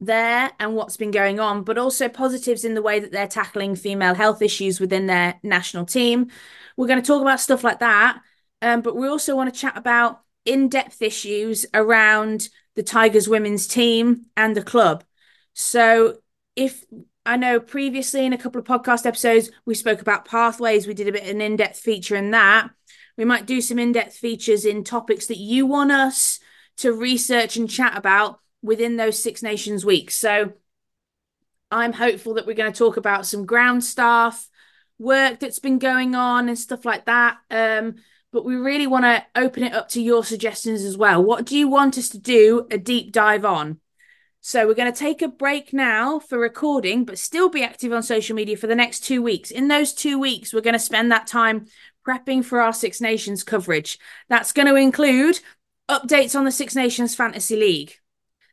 there 0.00 0.50
and 0.58 0.74
what's 0.74 0.96
been 0.96 1.10
going 1.10 1.40
on, 1.40 1.62
but 1.62 1.78
also 1.78 2.08
positives 2.08 2.64
in 2.64 2.74
the 2.74 2.82
way 2.82 2.98
that 2.98 3.12
they're 3.12 3.28
tackling 3.28 3.76
female 3.76 4.14
health 4.14 4.42
issues 4.42 4.80
within 4.80 5.06
their 5.06 5.38
national 5.42 5.86
team. 5.86 6.28
We're 6.76 6.88
going 6.88 7.00
to 7.00 7.06
talk 7.06 7.22
about 7.22 7.40
stuff 7.40 7.64
like 7.64 7.78
that. 7.80 8.20
Um, 8.60 8.80
but 8.80 8.96
we 8.96 9.08
also 9.08 9.36
want 9.36 9.52
to 9.52 9.60
chat 9.60 9.76
about 9.76 10.20
in 10.44 10.68
depth 10.68 11.02
issues 11.02 11.66
around 11.72 12.48
the 12.74 12.82
Tigers 12.82 13.28
women's 13.28 13.66
team 13.66 14.26
and 14.36 14.56
the 14.56 14.62
club. 14.62 15.04
So, 15.54 16.18
if 16.56 16.84
I 17.24 17.36
know 17.36 17.60
previously 17.60 18.26
in 18.26 18.32
a 18.32 18.38
couple 18.38 18.60
of 18.60 18.66
podcast 18.66 19.06
episodes, 19.06 19.50
we 19.64 19.74
spoke 19.74 20.00
about 20.00 20.24
pathways, 20.24 20.86
we 20.86 20.94
did 20.94 21.08
a 21.08 21.12
bit 21.12 21.22
of 21.22 21.30
an 21.30 21.40
in 21.40 21.56
depth 21.56 21.78
feature 21.78 22.16
in 22.16 22.30
that. 22.32 22.70
We 23.16 23.24
might 23.24 23.46
do 23.46 23.60
some 23.60 23.78
in 23.78 23.92
depth 23.92 24.16
features 24.16 24.64
in 24.64 24.84
topics 24.84 25.26
that 25.26 25.38
you 25.38 25.66
want 25.66 25.92
us 25.92 26.40
to 26.78 26.92
research 26.92 27.56
and 27.56 27.68
chat 27.68 27.96
about 27.96 28.40
within 28.62 28.96
those 28.96 29.22
Six 29.22 29.42
Nations 29.42 29.84
weeks. 29.84 30.16
So, 30.16 30.52
I'm 31.70 31.94
hopeful 31.94 32.34
that 32.34 32.46
we're 32.46 32.54
going 32.54 32.72
to 32.72 32.78
talk 32.78 32.98
about 32.98 33.26
some 33.26 33.46
ground 33.46 33.82
staff 33.82 34.46
work 34.98 35.40
that's 35.40 35.58
been 35.58 35.78
going 35.78 36.14
on 36.14 36.48
and 36.48 36.58
stuff 36.58 36.84
like 36.84 37.06
that. 37.06 37.38
Um, 37.50 37.96
but 38.30 38.44
we 38.44 38.56
really 38.56 38.86
want 38.86 39.04
to 39.04 39.24
open 39.34 39.62
it 39.62 39.74
up 39.74 39.88
to 39.90 40.02
your 40.02 40.24
suggestions 40.24 40.84
as 40.84 40.96
well. 40.96 41.22
What 41.22 41.44
do 41.44 41.56
you 41.56 41.68
want 41.68 41.98
us 41.98 42.10
to 42.10 42.18
do 42.18 42.66
a 42.70 42.78
deep 42.78 43.12
dive 43.12 43.44
on? 43.44 43.80
So 44.40 44.66
we're 44.66 44.74
going 44.74 44.92
to 44.92 44.98
take 44.98 45.22
a 45.22 45.28
break 45.28 45.72
now 45.72 46.18
for 46.18 46.38
recording, 46.38 47.04
but 47.04 47.18
still 47.18 47.48
be 47.48 47.62
active 47.62 47.92
on 47.92 48.02
social 48.02 48.34
media 48.34 48.56
for 48.56 48.66
the 48.66 48.74
next 48.74 49.00
two 49.00 49.22
weeks. 49.22 49.50
In 49.50 49.68
those 49.68 49.92
two 49.92 50.18
weeks, 50.18 50.52
we're 50.52 50.62
going 50.62 50.72
to 50.72 50.80
spend 50.80 51.12
that 51.12 51.26
time 51.26 51.66
prepping 52.06 52.44
for 52.44 52.60
our 52.60 52.72
Six 52.72 53.00
Nations 53.00 53.44
coverage. 53.44 53.98
That's 54.28 54.52
going 54.52 54.66
to 54.66 54.74
include 54.74 55.38
updates 55.88 56.36
on 56.36 56.44
the 56.44 56.52
Six 56.52 56.74
Nations 56.74 57.14
Fantasy 57.14 57.56
League. 57.56 57.94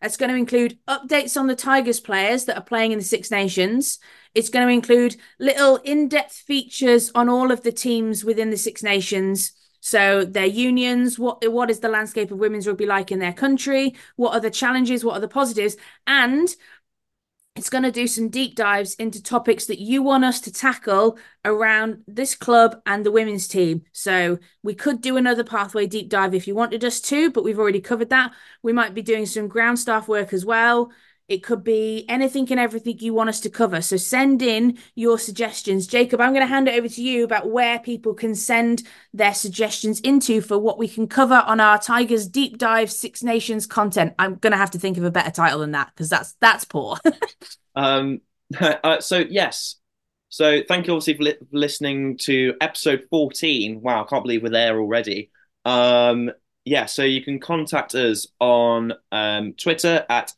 It's 0.01 0.18
going 0.18 0.30
to 0.30 0.38
include 0.38 0.80
updates 0.88 1.38
on 1.38 1.47
the 1.47 1.56
Tigers 1.56 1.99
players 1.99 2.45
that 2.45 2.57
are 2.57 2.64
playing 2.64 2.91
in 2.91 2.99
the 2.99 3.03
Six 3.03 3.31
Nations. 3.31 3.99
It's 4.34 4.49
going 4.49 4.65
to 4.65 4.73
include 4.73 5.18
little 5.39 5.77
in 5.77 6.07
depth 6.07 6.34
features 6.34 7.11
on 7.14 7.27
all 7.27 7.51
of 7.51 7.64
the 7.64 7.72
teams 7.72 8.23
within 8.23 8.49
the 8.49 8.57
Six 8.57 8.81
Nations 8.81 9.53
so 9.81 10.26
their 10.26 10.45
unions, 10.45 11.18
what 11.18 11.49
what 11.51 11.69
is 11.69 11.80
the 11.80 11.89
landscape 11.89 12.31
of 12.31 12.39
women's 12.39 12.68
rugby 12.68 12.85
like 12.85 13.11
in 13.11 13.19
their 13.19 13.34
country? 13.34 13.95
What 14.18 14.34
are 14.34 14.39
the 14.39 14.51
challenges? 14.51 15.06
What 15.06 15.18
are 15.18 15.22
the 15.22 15.27
positives? 15.27 15.77
And 16.06 16.47
it's 17.60 17.69
going 17.69 17.84
to 17.84 17.91
do 17.91 18.07
some 18.07 18.30
deep 18.30 18.56
dives 18.56 18.94
into 18.95 19.22
topics 19.22 19.65
that 19.65 19.80
you 19.80 20.02
want 20.02 20.23
us 20.23 20.40
to 20.40 20.49
tackle 20.49 21.18
around 21.44 22.02
this 22.07 22.34
club 22.34 22.81
and 22.86 23.06
the 23.06 23.11
women's 23.11 23.49
team. 23.49 23.84
So 23.91 24.40
we 24.64 24.73
could 24.73 25.02
do 25.02 25.18
another 25.18 25.44
pathway 25.44 25.86
deep 25.86 26.07
dive 26.07 26.34
if 26.34 26.48
you 26.48 26.56
wanted 26.56 26.86
us 26.86 27.02
to, 27.02 27.30
but 27.31 27.44
we've 27.44 27.60
already 27.60 27.81
covered 27.81 28.11
that. 28.11 28.31
We 28.64 28.72
might 28.72 28.94
be 28.94 29.02
doing 29.02 29.26
some 29.26 29.49
ground 29.49 29.77
staff 29.77 30.07
work 30.07 30.31
as 30.31 30.45
well. 30.45 30.91
It 31.30 31.43
could 31.43 31.64
be 31.64 32.06
anything 32.10 32.47
and 32.51 32.60
everything 32.60 32.97
you 32.99 33.14
want 33.14 33.30
us 33.30 33.39
to 33.41 33.49
cover. 33.49 33.81
So 33.81 33.97
send 33.97 34.41
in 34.41 34.77
your 34.95 35.19
suggestions. 35.19 35.88
Jacob, 35.88 36.19
I'm 36.19 36.34
going 36.34 36.41
to 36.41 36.47
hand 36.47 36.68
it 36.68 36.73
over 36.73 36.89
to 36.89 37.01
you 37.01 37.23
about 37.23 37.49
where 37.49 37.80
people 37.80 38.14
can 38.14 38.34
send 38.34 38.84
their 39.14 39.34
suggestions 39.34 39.99
into 40.01 40.41
for 40.41 40.57
what 40.57 40.80
we 40.80 40.88
can 40.88 41.07
cover 41.07 41.43
on 41.45 41.60
our 41.60 41.80
Tigers 41.80 42.27
Deep 42.27 42.57
Dive 42.57 42.91
Six 42.91 43.23
Nations 43.23 43.68
content. 43.68 44.15
I'm 44.18 44.35
going 44.35 44.51
to 44.51 44.57
have 44.57 44.72
to 44.72 44.80
think 44.80 44.97
of 44.97 45.03
a 45.03 45.11
better 45.11 45.31
title 45.31 45.60
than 45.60 45.72
that 45.72 45.91
because 45.93 46.10
that's 46.10 46.34
that's 46.39 46.65
poor. 46.65 46.97
um, 47.76 48.22
uh, 48.60 48.99
so 48.99 49.19
yes, 49.19 49.76
so 50.30 50.61
thank 50.68 50.88
you 50.88 50.93
obviously 50.93 51.14
for, 51.15 51.23
li- 51.23 51.47
listening 51.51 52.18
to 52.19 52.56
episode 52.61 53.03
14. 53.10 53.81
Wow, 53.81 54.03
I 54.03 54.07
can't 54.10 54.23
believe 54.23 54.43
we're 54.43 54.49
there 54.49 54.80
already. 54.80 55.31
Um, 55.65 56.31
yeah, 56.65 56.85
so 56.85 57.03
you 57.03 57.23
can 57.23 57.39
contact 57.39 57.95
us 57.95 58.27
on 58.39 58.93
um, 59.11 59.53
Twitter 59.53 60.06
at 60.10 60.34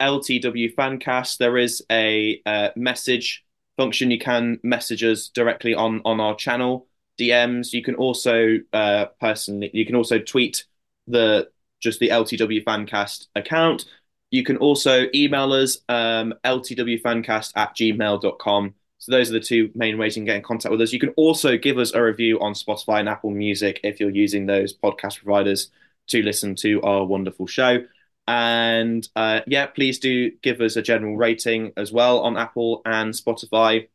LTW 0.00 0.74
Fancast. 0.74 1.38
There 1.38 1.56
is 1.56 1.84
a 1.90 2.40
uh, 2.46 2.70
message 2.76 3.44
function. 3.76 4.10
You 4.10 4.18
can 4.18 4.60
message 4.62 5.02
us 5.02 5.28
directly 5.28 5.74
on 5.74 6.00
on 6.04 6.20
our 6.20 6.34
channel 6.34 6.86
DMs. 7.18 7.72
You 7.72 7.82
can 7.82 7.94
also 7.94 8.58
uh, 8.72 9.06
personally, 9.20 9.70
you 9.72 9.86
can 9.86 9.96
also 9.96 10.18
tweet 10.18 10.64
the 11.06 11.48
just 11.80 12.00
the 12.00 12.08
LTW 12.08 12.64
Fancast 12.64 13.26
account. 13.34 13.84
You 14.30 14.42
can 14.42 14.56
also 14.56 15.06
email 15.14 15.52
us 15.52 15.78
um, 15.88 16.34
ltwfancast 16.44 17.52
at 17.54 17.76
gmail.com. 17.76 18.74
So 18.98 19.12
those 19.12 19.30
are 19.30 19.34
the 19.34 19.40
two 19.40 19.70
main 19.74 19.98
ways 19.98 20.16
you 20.16 20.20
can 20.20 20.26
get 20.26 20.36
in 20.36 20.42
contact 20.42 20.72
with 20.72 20.80
us. 20.80 20.92
You 20.92 20.98
can 20.98 21.10
also 21.10 21.58
give 21.58 21.78
us 21.78 21.92
a 21.92 22.02
review 22.02 22.40
on 22.40 22.54
Spotify 22.54 23.00
and 23.00 23.08
Apple 23.08 23.30
Music 23.30 23.80
if 23.84 24.00
you're 24.00 24.10
using 24.10 24.46
those 24.46 24.76
podcast 24.76 25.22
providers 25.22 25.70
to 26.08 26.22
listen 26.22 26.54
to 26.56 26.80
our 26.82 27.04
wonderful 27.04 27.46
show. 27.46 27.84
And 28.26 29.06
uh, 29.14 29.40
yeah, 29.46 29.66
please 29.66 29.98
do 29.98 30.30
give 30.42 30.60
us 30.60 30.76
a 30.76 30.82
general 30.82 31.16
rating 31.16 31.72
as 31.76 31.92
well 31.92 32.20
on 32.20 32.36
Apple 32.36 32.82
and 32.86 33.12
Spotify. 33.12 33.88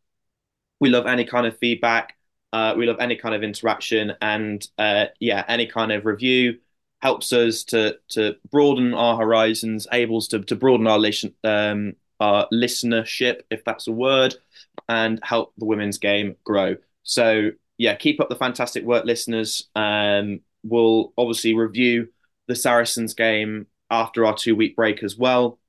We 0.80 0.90
love 0.90 1.08
any 1.08 1.26
kind 1.26 1.48
of 1.48 1.58
feedback. 1.58 2.16
Uh, 2.54 2.74
we 2.78 2.86
love 2.86 2.98
any 3.00 3.16
kind 3.16 3.36
of 3.36 3.44
interaction, 3.44 4.14
and 4.22 4.66
uh, 4.78 5.06
yeah, 5.20 5.46
any 5.48 5.68
kind 5.68 5.92
of 5.92 6.06
review 6.06 6.60
helps 7.02 7.32
us 7.32 7.64
to 7.66 7.98
to 8.10 8.36
broaden 8.50 8.94
our 8.94 9.18
horizons, 9.18 9.88
able 9.92 10.22
to 10.22 10.40
to 10.40 10.56
broaden 10.56 10.88
our 10.88 10.98
listen 10.98 11.34
um, 11.44 11.94
our 12.20 12.48
listenership, 12.52 13.42
if 13.52 13.64
that's 13.66 13.88
a 13.88 13.92
word, 13.92 14.36
and 14.88 15.20
help 15.24 15.54
the 15.58 15.66
women's 15.66 16.00
game 16.00 16.36
grow. 16.44 16.76
So 17.04 17.52
yeah, 17.78 17.96
keep 17.96 18.20
up 18.20 18.30
the 18.30 18.36
fantastic 18.36 18.84
work, 18.84 19.06
listeners. 19.06 19.68
Um, 19.76 20.42
we'll 20.64 21.14
obviously 21.18 21.54
review 21.54 22.10
the 22.48 22.56
Saracens 22.56 23.14
game 23.14 23.68
after 23.90 24.26
our 24.26 24.36
two 24.36 24.56
week 24.56 24.76
break 24.76 25.04
as 25.04 25.18
well. 25.18 25.60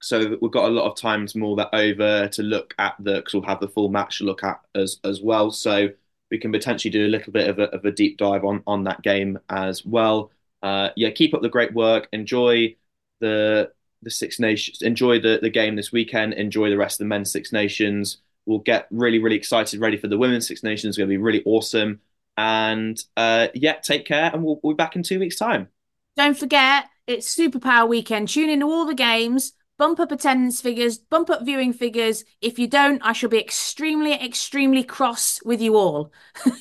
So 0.00 0.36
we've 0.40 0.52
got 0.52 0.68
a 0.68 0.72
lot 0.72 0.88
of 0.90 0.96
time 0.96 1.26
to 1.26 1.38
mull 1.38 1.56
that 1.56 1.70
over 1.72 2.28
to 2.28 2.42
look 2.42 2.74
at 2.78 2.94
the 3.00 3.16
because 3.16 3.34
we'll 3.34 3.42
have 3.44 3.60
the 3.60 3.68
full 3.68 3.88
match 3.88 4.18
to 4.18 4.24
look 4.24 4.44
at 4.44 4.60
as 4.74 5.00
as 5.04 5.20
well. 5.20 5.50
So 5.50 5.88
we 6.30 6.38
can 6.38 6.52
potentially 6.52 6.92
do 6.92 7.06
a 7.06 7.08
little 7.08 7.32
bit 7.32 7.48
of 7.48 7.58
a, 7.58 7.64
of 7.74 7.84
a 7.84 7.90
deep 7.90 8.18
dive 8.18 8.44
on 8.44 8.62
on 8.66 8.84
that 8.84 9.02
game 9.02 9.38
as 9.50 9.84
well. 9.84 10.30
Uh, 10.62 10.90
yeah, 10.96 11.10
keep 11.10 11.34
up 11.34 11.42
the 11.42 11.48
great 11.48 11.74
work. 11.74 12.08
Enjoy 12.12 12.74
the 13.20 13.72
the 14.02 14.10
Six 14.10 14.38
Nations. 14.38 14.82
Enjoy 14.82 15.20
the 15.20 15.40
the 15.42 15.50
game 15.50 15.74
this 15.74 15.90
weekend. 15.90 16.34
Enjoy 16.34 16.70
the 16.70 16.76
rest 16.76 16.94
of 16.94 17.04
the 17.04 17.08
men's 17.08 17.32
Six 17.32 17.52
Nations. 17.52 18.18
We'll 18.46 18.58
get 18.60 18.86
really 18.90 19.18
really 19.18 19.36
excited, 19.36 19.80
ready 19.80 19.96
for 19.96 20.08
the 20.08 20.18
women's 20.18 20.46
Six 20.46 20.62
Nations. 20.62 20.92
It's 20.92 20.98
going 20.98 21.08
to 21.08 21.12
be 21.12 21.16
really 21.16 21.42
awesome. 21.44 22.00
And 22.36 23.02
uh, 23.16 23.48
yeah, 23.54 23.74
take 23.74 24.06
care, 24.06 24.30
and 24.32 24.44
we'll, 24.44 24.60
we'll 24.62 24.74
be 24.74 24.76
back 24.76 24.94
in 24.94 25.02
two 25.02 25.18
weeks' 25.18 25.36
time. 25.36 25.68
Don't 26.16 26.38
forget 26.38 26.84
it's 27.08 27.34
SuperPWR 27.34 27.88
Weekend. 27.88 28.28
Tune 28.28 28.50
in 28.50 28.60
to 28.60 28.66
all 28.66 28.86
the 28.86 28.94
games, 28.94 29.52
bump 29.78 29.98
up 29.98 30.12
attendance 30.12 30.60
figures, 30.60 30.98
bump 30.98 31.30
up 31.30 31.44
viewing 31.44 31.72
figures. 31.72 32.24
If 32.40 32.58
you 32.58 32.68
don't, 32.68 33.00
I 33.02 33.12
shall 33.12 33.30
be 33.30 33.38
extremely, 33.38 34.12
extremely 34.12 34.84
cross 34.84 35.40
with 35.44 35.60
you 35.60 35.76
all. 35.76 36.12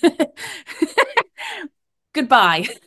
Goodbye. 2.14 2.68